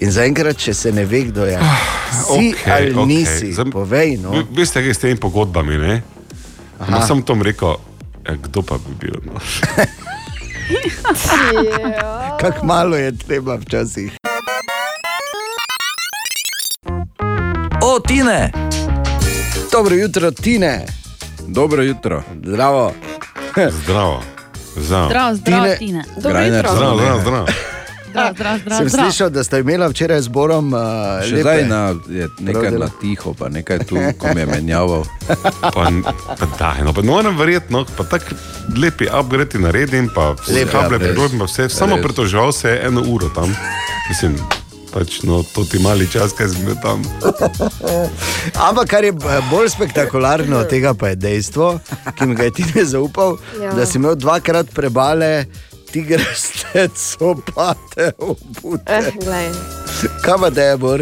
In 0.01 0.11
zaenkrat, 0.11 0.57
če 0.57 0.73
se 0.73 0.91
ne 0.91 1.05
ve, 1.05 1.23
kdo 1.31 1.45
je. 1.45 1.57
Si 1.57 2.53
okay, 2.53 2.73
ali 2.73 2.93
okay. 2.93 3.07
nisi, 3.07 3.53
Zdaj, 3.53 3.71
povej. 3.71 4.17
No. 4.21 4.43
Veste, 4.53 4.83
kaj 4.83 4.93
s 4.93 5.01
temi 5.01 5.19
pogodbami, 5.19 5.77
ne? 5.77 6.01
Ma 6.89 7.01
sem 7.07 7.23
tom 7.25 7.41
rekel, 7.41 7.73
ja, 8.27 8.37
kdo 8.37 8.61
pa 8.61 8.77
bi 8.77 8.93
bil. 9.01 9.17
No? 9.25 9.39
Kako 12.41 12.65
malo 12.65 12.97
je 12.97 13.17
treba 13.17 13.55
včasih. 13.55 14.11
O, 17.81 17.99
Tine! 17.99 18.66
Dobro 19.71 19.95
jutro, 19.95 20.31
Tine. 20.31 20.85
Dobro 21.47 21.83
jutro. 21.83 22.23
Zdravo. 22.43 22.93
Zdravo. 23.73 24.23
Zdravo. 24.75 25.07
Zdrav, 25.07 25.35
zdrav, 25.35 25.63
Tine- 25.63 25.77
Tine. 25.77 26.03
Dobro 26.17 26.39
jutro. 26.41 26.69
Zdravo, 26.71 26.97
zdravo, 26.97 27.19
zdravo. 27.21 27.47
Zdrav, 28.09 28.33
zdrav, 28.33 28.57
zdrav, 28.59 28.77
Sem 28.79 28.89
slišal, 28.89 29.29
da 29.29 29.43
ste 29.43 29.59
imeli 29.59 29.89
včeraj 29.89 30.21
z 30.21 30.27
Borom 30.27 30.73
uh, 30.73 30.79
Še 31.21 31.29
lepe. 31.29 31.41
zdaj 31.41 31.65
na, 31.65 31.81
je 32.09 32.27
nekaj 32.39 32.61
Prav 32.61 32.71
dela. 32.71 32.85
na 32.85 32.91
tiho, 33.01 33.33
pa 33.33 33.49
nekaj 33.49 33.79
tu, 33.79 33.95
ko 34.17 34.27
me 34.33 34.41
je 34.41 34.47
menjaval. 34.47 35.03
Pa, 35.73 35.91
pa 36.33 36.45
daj, 36.57 36.81
no, 36.81 36.93
pa 36.93 37.01
verjeti, 37.37 37.73
no, 37.73 37.85
pa 37.97 38.03
tako 38.03 38.35
lepi 38.75 39.05
upgrade 39.11 39.59
naredim, 39.59 40.09
pa 40.09 40.31
vse 40.33 40.65
kable 40.65 40.99
preklopim, 40.99 41.39
pa 41.39 41.45
vse, 41.45 41.69
samo 41.69 41.95
Res. 41.95 42.03
pritoževal 42.03 42.51
se 42.51 42.69
je 42.69 42.81
eno 42.85 43.03
uro 43.03 43.29
tam. 43.29 43.53
Mislim, 44.09 44.37
pač, 44.87 45.21
no, 45.21 45.43
to 45.45 45.63
ti 45.63 45.79
mali 45.79 46.05
čas, 46.05 46.31
kaj 46.31 46.49
sem 46.49 46.65
bil 46.65 46.75
tam. 46.77 47.03
Ampak 48.67 48.87
kar 48.87 49.03
je 49.03 49.11
eh, 49.11 49.41
bolj 49.49 49.69
spektakularno 49.69 50.59
od 50.59 50.67
tega, 50.67 50.93
pa 50.93 51.09
je 51.09 51.15
dejstvo, 51.17 51.79
ki 52.13 52.25
mi 52.25 52.35
ga 52.35 52.43
je 52.43 52.51
ti 52.53 52.65
ne 52.71 52.85
zaupal, 52.85 53.37
Ja. 53.55 53.63
ja. 53.63 53.73
da 53.73 53.85
si 53.85 53.97
imel 53.97 54.15
dvakrat 54.15 54.71
prebale. 54.71 55.45
Tigraste 55.87 56.89
copate, 56.91 58.11
obute. 58.17 58.91
Eh, 58.91 59.11
glej. 59.15 59.47
Kaj 60.19 60.35
pa 60.37 60.49
te 60.51 60.61
je, 60.63 60.77
Bor? 60.77 60.99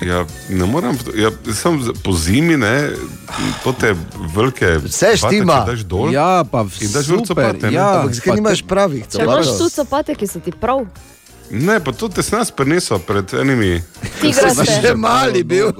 Ja, 0.00 0.18
ne 0.48 0.66
morem, 0.66 0.98
ja, 1.14 1.30
sem 1.48 1.78
po 2.02 2.12
zimi, 2.12 2.56
ne, 2.56 2.90
to 3.64 3.72
te 3.72 3.94
velike. 4.34 4.74
Vse 4.84 5.14
štima. 5.16 5.62
Daš 5.64 5.80
dol, 5.80 6.12
Ja, 6.12 6.44
pa 6.44 6.66
in 6.76 6.92
daš 6.92 7.06
super, 7.06 7.24
copate, 7.24 7.66
ne. 7.66 7.72
ja. 7.72 7.88
Ampak 7.96 8.14
zakaj 8.14 8.36
nimaš 8.36 8.62
pravih 8.62 9.06
Če 9.06 9.22
imaš 9.22 9.46
copatov? 9.46 9.58
tu 9.58 9.66
copate, 9.72 10.14
ki 10.14 10.26
so 10.26 10.40
ti 10.40 10.52
prav, 10.52 10.84
Ne, 11.50 11.80
pa 11.80 11.92
to 11.92 12.08
te 12.08 12.22
sem 12.22 12.38
jaz 12.38 12.50
prinesel 12.50 12.98
pred 12.98 13.34
enimi. 13.40 13.82
tigraste. 14.20 14.66
Še 14.82 14.94
mali 14.94 15.44
bil. 15.44 15.72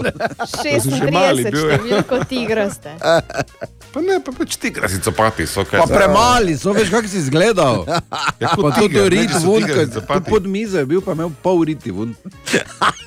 Še 0.48 0.78
mali 1.12 1.44
36 1.44 1.52
bil, 1.52 1.66
ja. 1.68 1.76
številko 1.78 2.24
tigraste. 2.28 2.94
Pa 3.88 4.02
ne, 4.04 4.18
pa 4.20 4.32
pač 4.36 4.58
ti 4.60 4.68
grasi 4.68 4.98
copati 5.00 5.46
so 5.48 5.62
kaj. 5.64 5.80
Pa 5.80 5.88
premali, 5.88 6.52
so 6.60 6.74
veš, 6.76 6.90
kako 6.92 7.08
si 7.08 7.22
izgledal. 7.24 7.86
Ja, 8.38 8.52
kot 8.54 8.68
Pa 8.68 8.70
to 8.76 8.84
tiger, 8.84 9.08
ne, 9.08 9.16
rit 9.16 9.32
vun, 9.42 9.64
tigrasi 9.64 10.02
pod 10.28 10.44
mizo 10.46 10.78
je 10.78 10.86
bil, 10.86 11.00
pa 11.02 11.16
imel 11.16 11.32
pol 11.42 11.64
riti 11.66 11.90
vun. 11.90 12.12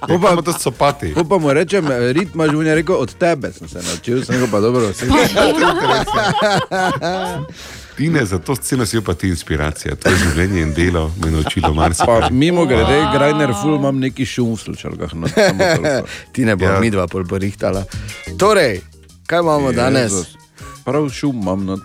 Pa 0.01 0.17
pa 0.17 0.33
to 0.43 0.51
copati. 0.57 1.13
Ko 1.15 1.23
pa 1.23 1.38
mu 1.39 1.53
rečem, 1.55 1.85
rit 2.17 2.33
imaš 2.35 2.51
vun, 2.57 2.67
je 2.67 2.75
rekel, 2.81 2.97
od 2.97 3.13
tebe 3.21 3.53
sem 3.55 3.69
se 3.69 3.79
naučil, 3.85 4.25
sem 4.25 4.35
rekel, 4.35 4.49
pa 4.51 4.59
dobro, 4.59 4.89
vse. 4.91 5.07
Tine, 7.97 8.26
za 8.26 8.39
to 8.39 8.55
sceno 8.55 8.85
si 8.85 8.95
jo 8.95 9.01
pa 9.01 9.13
ti 9.13 9.27
inspiracija. 9.30 9.95
To 9.95 10.09
je 10.09 10.15
življenje 10.15 10.61
in 10.61 10.73
delo 10.73 11.11
me 11.22 11.27
je 11.27 11.31
naučilo 11.31 11.73
marsikaj. 11.73 12.30
mimo 12.31 12.65
grede, 12.65 13.01
Grajner 13.13 13.53
ful 13.61 13.76
imam 13.76 13.99
neki 13.99 14.26
šum 14.26 14.53
v 14.53 14.57
slučajkah. 14.57 15.13
No. 15.13 15.27
Ti 16.34 16.45
ne 16.45 16.55
bo 16.55 16.65
Ja. 16.65 16.73
ja. 16.73 16.80
midva 16.80 17.07
pol 17.07 17.26
porihtala. 17.27 17.84
Torej, 18.38 18.81
kaj 19.27 19.39
imamo 19.39 19.72
danes? 19.72 20.11
Jezus. 20.11 20.27
Prav 20.85 21.09
šum 21.09 21.41
imam 21.41 21.65
not. 21.65 21.80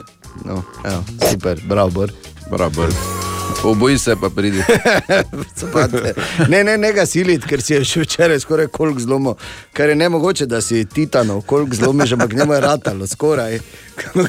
No, 0.45 0.63
evo, 0.85 1.05
super, 1.31 1.61
bravo, 1.69 1.91
Bor. 1.91 2.13
Bravo. 2.51 3.26
Oboj 3.63 3.99
se 3.99 4.17
pa 4.17 4.31
pridi. 4.31 4.63
Copate. 5.61 6.15
Ne, 6.49 6.65
ne, 6.65 6.79
ne 6.79 6.93
ga 6.93 7.07
siliti, 7.07 7.47
ker 7.47 7.63
si 7.63 7.73
je 7.73 7.85
še 7.85 8.01
včeraj 8.01 8.41
skoraj 8.41 8.67
kolk 8.69 9.01
zlomil. 9.01 9.35
Ker 9.73 9.89
je 9.89 9.97
ne 9.97 10.09
mogoče, 10.09 10.47
da 10.47 10.61
si 10.61 10.85
titanov 10.85 11.43
kolk 11.43 11.75
zlomiš, 11.75 12.13
ampak 12.13 12.33
njemu 12.33 12.53
je 12.53 12.61
ratalo 12.61 13.07
skoraj. 13.07 13.53
Je 13.53 13.61
Smo 14.13 14.27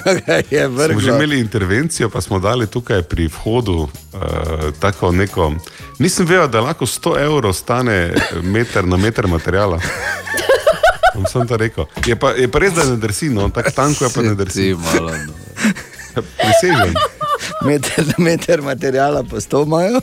že 0.50 0.68
vrglo. 0.68 1.16
imeli 1.16 1.40
intervencijo, 1.40 2.10
pa 2.10 2.22
smo 2.22 2.40
dali 2.40 2.68
tukaj 2.68 3.02
pri 3.04 3.28
vhodu 3.28 3.74
uh, 3.74 3.90
tako 4.80 5.12
neko. 5.12 5.54
Nisem 6.00 6.26
vedel, 6.26 6.48
da 6.48 6.62
lahko 6.62 6.86
100 6.86 7.20
evrov 7.20 7.54
stane 7.54 8.14
meter 8.44 8.86
na 8.86 8.98
meter 8.98 9.28
materijala. 9.28 9.80
Bom 11.16 11.26
Sem 11.26 11.48
to 11.48 11.58
rekel. 11.58 11.86
Je 12.06 12.16
pa, 12.16 12.32
je 12.32 12.48
pa 12.48 12.60
res, 12.60 12.74
da 12.74 12.86
ne 12.86 12.96
drsi, 12.98 13.30
no, 13.30 13.50
tako 13.50 13.72
tanko 13.72 14.06
je 14.06 14.12
pa 14.12 14.22
ne 14.22 14.36
drsi. 14.42 14.72
no. 14.72 15.12
Prisežem. 16.38 16.94
Meter 17.62 18.06
meter 18.18 18.62
materijala 18.62 19.24
sto 19.40 19.64
imajo. 19.64 20.00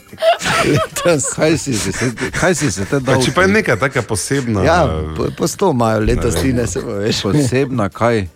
Letos. 0.64 1.24
Kaj 1.34 1.58
si 1.58 1.74
se, 1.74 1.92
se, 1.92 2.10
kaj 2.40 2.54
si 2.54 2.70
se 2.70 2.84
te 2.84 2.96
Pa, 2.96 3.12
dal? 3.12 3.22
če 3.22 3.32
pa 3.32 3.42
je 3.42 3.48
neka 3.48 3.76
taka 3.76 4.02
posebna. 4.02 4.62
Ja, 4.62 4.78
po, 5.16 5.28
po 5.38 5.46
sto 5.46 5.70
imajo 5.70 6.00
letos, 6.00 6.34
Ne 6.34 6.40
ti 6.40 6.46
vem. 6.48 6.56
ne 6.56 6.66
se 6.66 6.80
veš. 6.80 7.22
Posebna 7.22 7.88
kaj? 7.88 8.26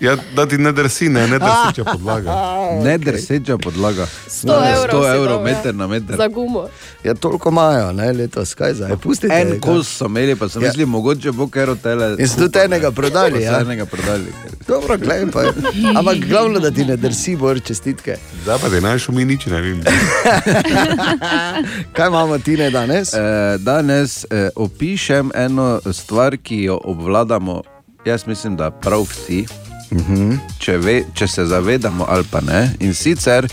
Ja, 0.00 0.16
da 0.36 0.46
ti 0.48 0.58
ne 0.58 0.72
drsi, 0.72 1.08
ne, 1.08 1.26
ne 1.28 1.38
drsi, 1.38 1.74
če 1.74 1.84
podlaga. 1.84 2.34
Ne 2.84 2.98
drseča 2.98 3.56
podlaga. 3.58 4.06
100 4.28 4.54
evrov 4.72 5.00
100 5.00 5.04
si 5.04 5.16
evrov, 5.16 5.28
dal, 5.28 5.36
ja. 5.38 5.42
meter 5.44 5.74
na 5.74 5.86
meter. 5.86 6.16
Za 6.16 6.26
gumo. 6.28 6.66
Ja, 7.04 7.14
toliko 7.14 7.48
imajo, 7.48 7.92
ne, 7.92 8.12
letos, 8.12 8.54
kaj 8.54 8.74
zdaj, 8.74 8.96
pustite. 9.02 9.34
En 9.34 9.60
kos 9.60 9.88
so 9.98 10.08
imeli, 10.10 10.36
pa 10.36 10.48
sem 10.48 10.62
Ja. 10.62 10.68
mislil, 10.68 10.86
mogoče 10.86 11.32
bo 11.32 11.46
kar 11.48 11.74
tele. 11.82 12.16
In 12.18 12.28
so 12.28 12.40
tudi 12.40 12.58
enega 12.64 12.90
prodali, 12.90 13.42
ja. 13.42 13.54
so 13.54 13.60
enega 13.66 13.86
prodali. 13.86 14.32
Dobro, 14.68 14.96
gledaj 14.98 15.30
pa. 15.32 15.44
Ampak 15.98 16.24
glavno, 16.28 16.60
da 16.60 16.70
ti 16.70 16.84
ne 16.84 16.96
drsi, 16.96 17.36
bor 17.36 17.60
čestitke. 17.60 18.16
Zdaj 18.42 18.58
pa 18.62 18.68
da 18.68 18.80
naj 18.80 18.98
šumi 18.98 19.24
nič, 19.24 19.46
ne 19.46 19.60
vem. 19.60 19.82
Kaj 21.96 22.08
imamo 22.08 22.38
ti 22.38 22.56
ne 22.56 22.70
danes? 22.70 23.14
Eh, 23.14 23.18
danes 23.58 24.24
eh, 24.30 24.48
opišem 24.56 25.30
eno 25.34 25.80
stvar, 25.92 26.36
ki 26.36 26.62
jo 26.62 26.80
obvladamo, 26.84 27.62
jaz 28.04 28.26
mislim, 28.26 28.56
da 28.56 28.70
prav 28.70 29.02
vsi, 29.02 29.46
uh 29.90 29.98
-huh. 29.98 30.38
če, 30.58 30.78
ve, 30.78 31.04
če 31.14 31.28
se 31.28 31.44
zavedamo 31.44 32.06
ali 32.08 32.24
pa 32.30 32.40
ne. 32.40 32.70
In 32.80 32.94
sicer 32.94 33.48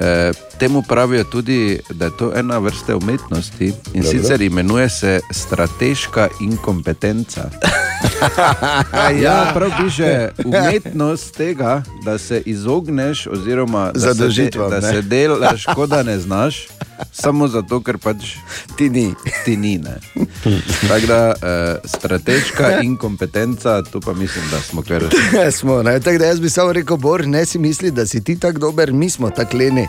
eh, 0.00 0.32
temu 0.60 0.82
pravijo 0.82 1.24
tudi, 1.24 1.80
da 1.90 2.04
je 2.04 2.16
to 2.16 2.32
ena 2.34 2.58
vrsta 2.58 2.96
umetnosti 2.96 3.66
in 3.66 4.02
Dobro. 4.02 4.10
Sicer 4.10 4.42
imenuje 4.42 4.88
se 4.88 5.20
strateška 5.32 6.28
inkompetenca. 6.40 7.50
ja, 9.24 9.50
prav 9.54 9.70
piše 9.84 10.28
umetnost 10.44 11.36
tega, 11.36 11.82
da 12.04 12.18
se 12.18 12.42
izogneš, 12.46 13.26
oziroma 13.26 13.90
da, 13.94 14.14
se, 14.14 14.28
de, 14.28 14.50
da 14.70 14.82
se 14.82 15.02
delaš, 15.02 15.64
kot 15.74 15.90
da 15.90 16.02
ne 16.02 16.18
znaš, 16.18 16.66
samo 17.12 17.48
zato, 17.48 17.80
ker 17.80 17.98
pač 17.98 18.34
ti 18.76 18.90
ni. 18.90 19.14
Ti 19.44 19.56
ni. 19.56 19.80
Tako 20.88 21.06
da 21.06 21.32
eh, 21.42 21.76
strateška 21.84 22.80
inkompetenca, 22.82 23.82
tu 23.82 24.00
pa 24.00 24.12
mislim, 24.12 24.44
da 24.50 24.60
smo 24.60 24.82
kar. 24.82 25.04
smo, 25.58 25.82
ne, 25.82 26.00
tako 26.00 26.18
da 26.18 26.24
jaz 26.24 26.40
bi 26.40 26.50
samo 26.50 26.72
rekel, 26.72 26.96
Bor, 26.96 27.26
ne 27.26 27.46
si 27.46 27.58
misli, 27.58 27.90
da 27.90 28.06
si 28.06 28.24
ti 28.24 28.38
tako 28.40 28.58
dober, 28.58 28.92
mi 28.92 29.10
smo 29.10 29.30
tako 29.30 29.56
leni. 29.56 29.88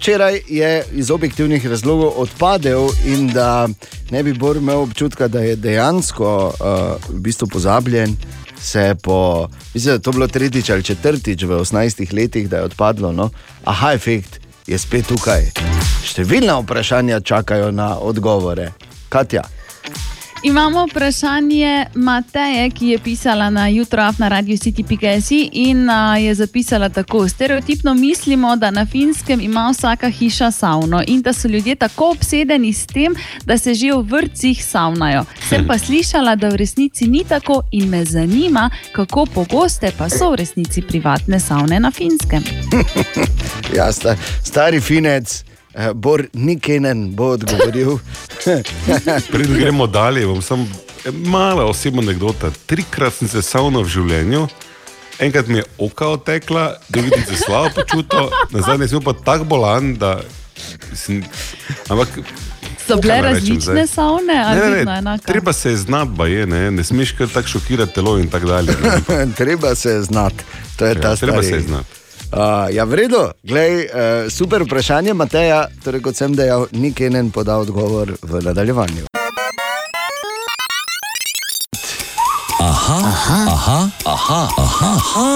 Včeraj 0.00 0.40
je 0.48 0.84
iz 0.92 1.10
objektivnih 1.10 1.66
razlogov 1.66 2.12
odpadel 2.16 2.88
in 3.04 3.28
da 3.28 3.68
ne 4.10 4.22
bi 4.22 4.32
Bor 4.32 4.56
imel 4.56 4.78
občutka, 4.80 5.28
da 5.28 5.40
je 5.40 5.56
dejansko 5.56 6.46
uh, 6.46 6.54
v 7.08 7.20
bistvu 7.20 7.48
pozabljen. 7.48 8.16
Po, 9.02 9.48
mislim, 9.74 9.90
da 9.90 9.92
je 9.92 10.02
to 10.02 10.12
bilo 10.12 10.26
tretjič 10.26 10.70
ali 10.70 10.82
četrtič 10.82 11.42
v 11.42 11.48
18 11.48 12.14
letih, 12.14 12.48
da 12.48 12.56
je 12.56 12.62
odpadlo. 12.62 13.12
No? 13.12 13.30
Aha, 13.64 13.92
efekt 13.92 14.40
je 14.66 14.78
spet 14.78 15.06
tukaj. 15.06 15.50
Številna 16.04 16.60
vprašanja 16.62 17.20
čakajo 17.20 17.70
na 17.70 17.98
odgovore. 17.98 18.72
Katja. 19.08 19.42
Imamo 20.42 20.86
vprašanje 20.86 21.86
Mateje, 21.94 22.70
ki 22.70 22.88
je 22.88 22.98
pisala 22.98 23.50
na 23.50 23.68
jutro 23.68 24.12
na 24.18 24.28
Radio 24.28 24.56
City 24.56 24.86
Pigasi 24.88 25.50
in 25.52 25.90
a, 25.90 26.16
je 26.18 26.34
zapisala 26.34 26.88
tako: 26.88 27.28
Stereotipno 27.28 27.94
mislimo, 27.94 28.56
da 28.56 28.70
na 28.70 28.86
finskem 28.86 29.40
ima 29.40 29.70
vsaka 29.70 30.08
hiša 30.08 30.50
savno 30.50 31.02
in 31.06 31.22
da 31.22 31.32
so 31.32 31.48
ljudje 31.48 31.74
tako 31.74 32.10
obsedeni 32.10 32.72
s 32.72 32.86
tem, 32.86 33.14
da 33.44 33.58
se 33.58 33.74
že 33.74 33.92
v 33.92 34.02
vrtcih 34.02 34.64
savnajo. 34.64 35.24
Sem 35.48 35.66
pa 35.66 35.78
slišala, 35.78 36.36
da 36.36 36.48
v 36.48 36.56
resnici 36.56 37.06
ni 37.06 37.24
tako 37.24 37.62
in 37.70 37.88
me 37.88 38.04
zanima, 38.04 38.70
kako 38.92 39.26
pogoste 39.26 39.92
pa 39.98 40.08
so 40.08 40.30
v 40.30 40.36
resnici 40.36 40.82
privatne 40.82 41.40
savne 41.40 41.80
na 41.80 41.90
finskem. 41.90 42.42
Ja, 43.76 43.92
sta, 43.92 44.16
stari 44.44 44.80
finec, 44.80 45.44
Bor 45.94 46.26
Nikenen 46.32 47.10
bo 47.10 47.24
odgovoril. 47.30 47.98
Preden 49.32 49.54
gremo 49.54 49.86
dalje, 49.86 50.26
bom 50.26 50.42
samo 50.42 50.66
mala 51.14 51.64
osebna 51.64 52.02
anekdota. 52.02 52.50
Trikrat 52.66 53.14
sem 53.14 53.28
se 53.28 53.42
savnal 53.42 53.82
v 53.82 53.88
življenju, 53.88 54.48
enkrat 55.18 55.46
mi 55.46 55.58
je 55.58 55.64
oka 55.78 56.08
otekla, 56.08 56.76
drugič 56.88 57.26
se 57.26 57.36
slabo 57.36 57.70
počutil, 57.74 58.28
nazadnje 58.50 58.88
sem 58.88 59.02
pa 59.02 59.12
tako 59.14 59.44
bolan, 59.44 59.94
da 59.94 60.20
sem. 60.94 61.22
Ampak. 61.88 62.08
So 62.80 62.96
bile 62.96 63.14
rečem 63.16 63.34
različne 63.34 63.60
zdaj? 63.60 63.86
savne 63.86 64.34
Ne, 64.34 64.44
ali 64.44 64.60
ne, 64.60 64.70
vedno 64.70 64.92
ne, 64.92 64.98
enaka? 64.98 65.24
treba 65.24 65.52
se 65.52 65.76
znati, 65.76 66.10
je, 66.22 66.46
ne, 66.46 66.70
ne 66.70 66.84
smeš 66.84 67.12
kar 67.12 67.28
tako 67.28 67.48
šokirati 67.48 67.94
telo 67.94 68.18
in 68.18 68.28
tako 68.28 68.46
dalje. 68.46 68.74
ne. 69.08 69.26
Treba 69.36 69.74
se 69.74 70.02
znati, 70.02 70.44
to 70.76 70.84
je 70.84 70.90
Ja, 70.90 71.00
ta 71.00 71.16
treba 71.16 71.42
stvar. 71.42 71.44
se 71.44 71.60
znati. 71.60 71.99
Uh, 72.30 72.70
ja, 72.70 72.84
v 72.86 72.94
redu, 72.94 73.34
Glej, 73.42 73.90
uh, 73.90 74.30
super 74.30 74.62
vprašanje, 74.62 75.14
Mateja. 75.14 75.66
Torej, 75.84 75.98
kot 76.00 76.14
sem 76.14 76.30
dejal, 76.30 76.70
ni 76.72 76.94
Kenen 76.94 77.34
podal 77.34 77.66
odgovor 77.66 78.14
v 78.22 78.32
nadaljevanju. 78.46 79.10
Aha, 82.60 82.98
aha, 83.02 83.40
aha, 83.50 83.80
aha, 84.06 84.42
aha, 84.58 84.90
aha, 84.94 85.28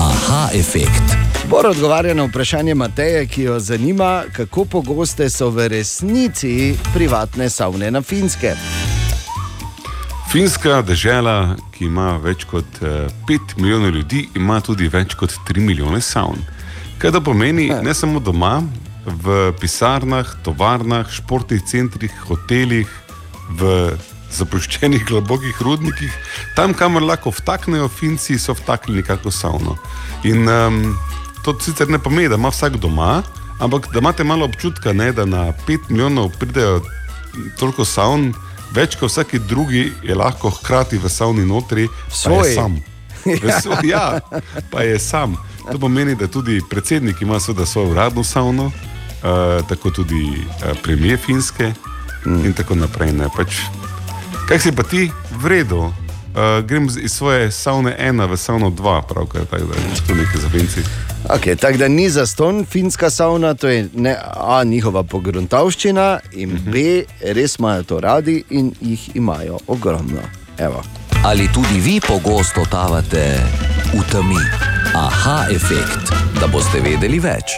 aha 0.00 0.40
efekt. 0.56 1.04
Bor 1.50 1.66
odgovarja 1.66 2.14
na 2.14 2.24
vprašanje 2.24 2.74
Mateje, 2.74 3.26
ki 3.26 3.42
jo 3.42 3.60
zanima, 3.60 4.24
kako 4.32 4.64
pogoste 4.64 5.30
so 5.30 5.50
v 5.50 5.68
resnici 5.68 6.76
privatne 6.94 7.50
savne 7.50 7.90
na 7.90 8.02
finskem. 8.02 8.56
Finska 10.36 10.82
država, 10.84 11.54
ki 11.72 11.86
ima 11.86 12.18
več 12.20 12.42
kot 12.44 12.80
5 12.82 13.54
milijonov 13.56 13.94
ljudi, 13.94 14.18
ima 14.36 14.58
tudi 14.60 14.84
več 14.92 15.14
kot 15.16 15.32
3 15.48 15.62
milijone 15.64 15.96
savn. 16.04 16.42
Kaj 17.00 17.14
to 17.14 17.22
pomeni, 17.24 17.70
ne 17.80 17.94
samo 17.96 18.20
doma, 18.20 18.58
v 19.24 19.38
pisarnah, 19.56 20.34
tovarnah, 20.44 21.08
športnih 21.08 21.64
centrih, 21.64 22.12
hotelih, 22.28 22.92
v 23.56 23.72
zapuščenih 24.36 25.06
globokih 25.08 25.56
rudnikih, 25.64 26.12
tam, 26.52 26.76
kamor 26.76 27.08
lahko 27.14 27.32
vtaknejo 27.32 27.88
Finci, 27.88 28.36
so 28.36 28.52
vtaknili 28.60 29.06
kako 29.08 29.32
savno. 29.32 29.78
In 30.28 30.44
um, 30.44 30.82
to 31.48 31.56
sicer 31.64 31.88
ne 31.88 31.96
pomeni, 31.96 32.28
da 32.28 32.36
ima 32.36 32.52
vsak 32.52 32.76
doma, 32.76 33.22
ampak 33.56 33.88
da 33.88 34.04
imate 34.04 34.28
malo 34.28 34.44
občutka, 34.52 34.92
ne, 34.92 35.14
da 35.16 35.24
na 35.24 35.46
5 35.64 35.88
milijonov 35.88 36.36
pridejo 36.36 36.82
toliko 37.56 37.88
savn, 37.88 38.34
več 38.70 38.96
kot 38.96 39.10
vsaki 39.10 39.38
drugi 39.40 39.92
je 40.02 40.14
lahko 40.14 40.50
hkrati 40.50 40.98
v 40.98 41.08
savni 41.08 41.44
notri, 41.44 41.88
Svoj. 42.10 42.54
sam. 42.54 42.76
V 43.26 43.50
svo- 43.52 43.82
Ja, 43.82 44.20
pa 44.70 44.82
je 44.82 44.98
sam. 44.98 45.36
To 45.66 45.78
pomeni, 45.78 46.14
da 46.14 46.26
tudi 46.26 46.60
predsednik 46.70 47.20
ima 47.20 47.40
seveda 47.40 47.66
svojo 47.66 47.90
uradno 47.90 48.24
savno, 48.24 48.64
uh, 48.64 48.72
tako 49.68 49.90
tudi 49.90 50.22
uh, 50.38 50.78
premijer 50.82 51.18
Finske 51.18 51.72
in 52.26 52.52
tako 52.52 52.74
naprej. 52.74 53.12
Ne, 53.12 53.26
pač, 53.28 53.56
kaj 54.48 54.58
si 54.60 54.72
pa 54.72 54.82
ti 54.82 55.10
vredno? 55.32 55.90
Uh, 56.36 56.64
grem 56.64 56.88
iz 57.02 57.12
svoje 57.12 57.50
savne 57.50 57.96
ena 57.98 58.26
v 58.26 58.36
savno 58.36 58.70
dva, 58.70 59.02
pravkar 59.02 59.44
tako 59.44 59.64
da 59.64 59.74
je 59.74 60.06
to 60.06 60.14
nekaj 60.14 60.40
za 60.40 60.48
Finci. 60.48 60.80
Okay, 61.28 61.56
tako 61.56 61.78
da 61.78 61.88
ni 61.88 62.10
za 62.10 62.26
ston 62.26 62.64
finska 62.64 63.10
savna, 63.10 63.54
to 63.54 63.68
je 63.68 63.88
ne, 63.94 64.16
A, 64.34 64.64
njihova 64.64 65.02
pogruntavščina, 65.02 66.18
in 66.32 66.58
B, 66.64 67.02
res 67.32 67.56
imajo 67.58 67.82
to 67.82 68.00
radi 68.00 68.44
in 68.50 68.72
jih 68.80 69.16
imajo 69.16 69.58
ogromno. 69.66 70.20
Evo. 70.58 70.82
Ali 71.24 71.48
tudi 71.54 71.80
vi 71.80 72.00
pogosto 72.00 72.60
totavate 72.60 73.40
v 73.94 74.04
temi? 74.12 74.42
Aha, 74.94 75.46
efekt, 75.50 76.12
da 76.40 76.46
boste 76.46 76.80
vedeli 76.84 77.18
več. 77.18 77.56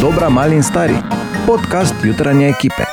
Dobra, 0.00 0.28
mali 0.28 0.56
in 0.56 0.62
stari. 0.62 0.98
Podcast 1.46 1.94
jutranje 2.04 2.48
ekipe. 2.48 2.87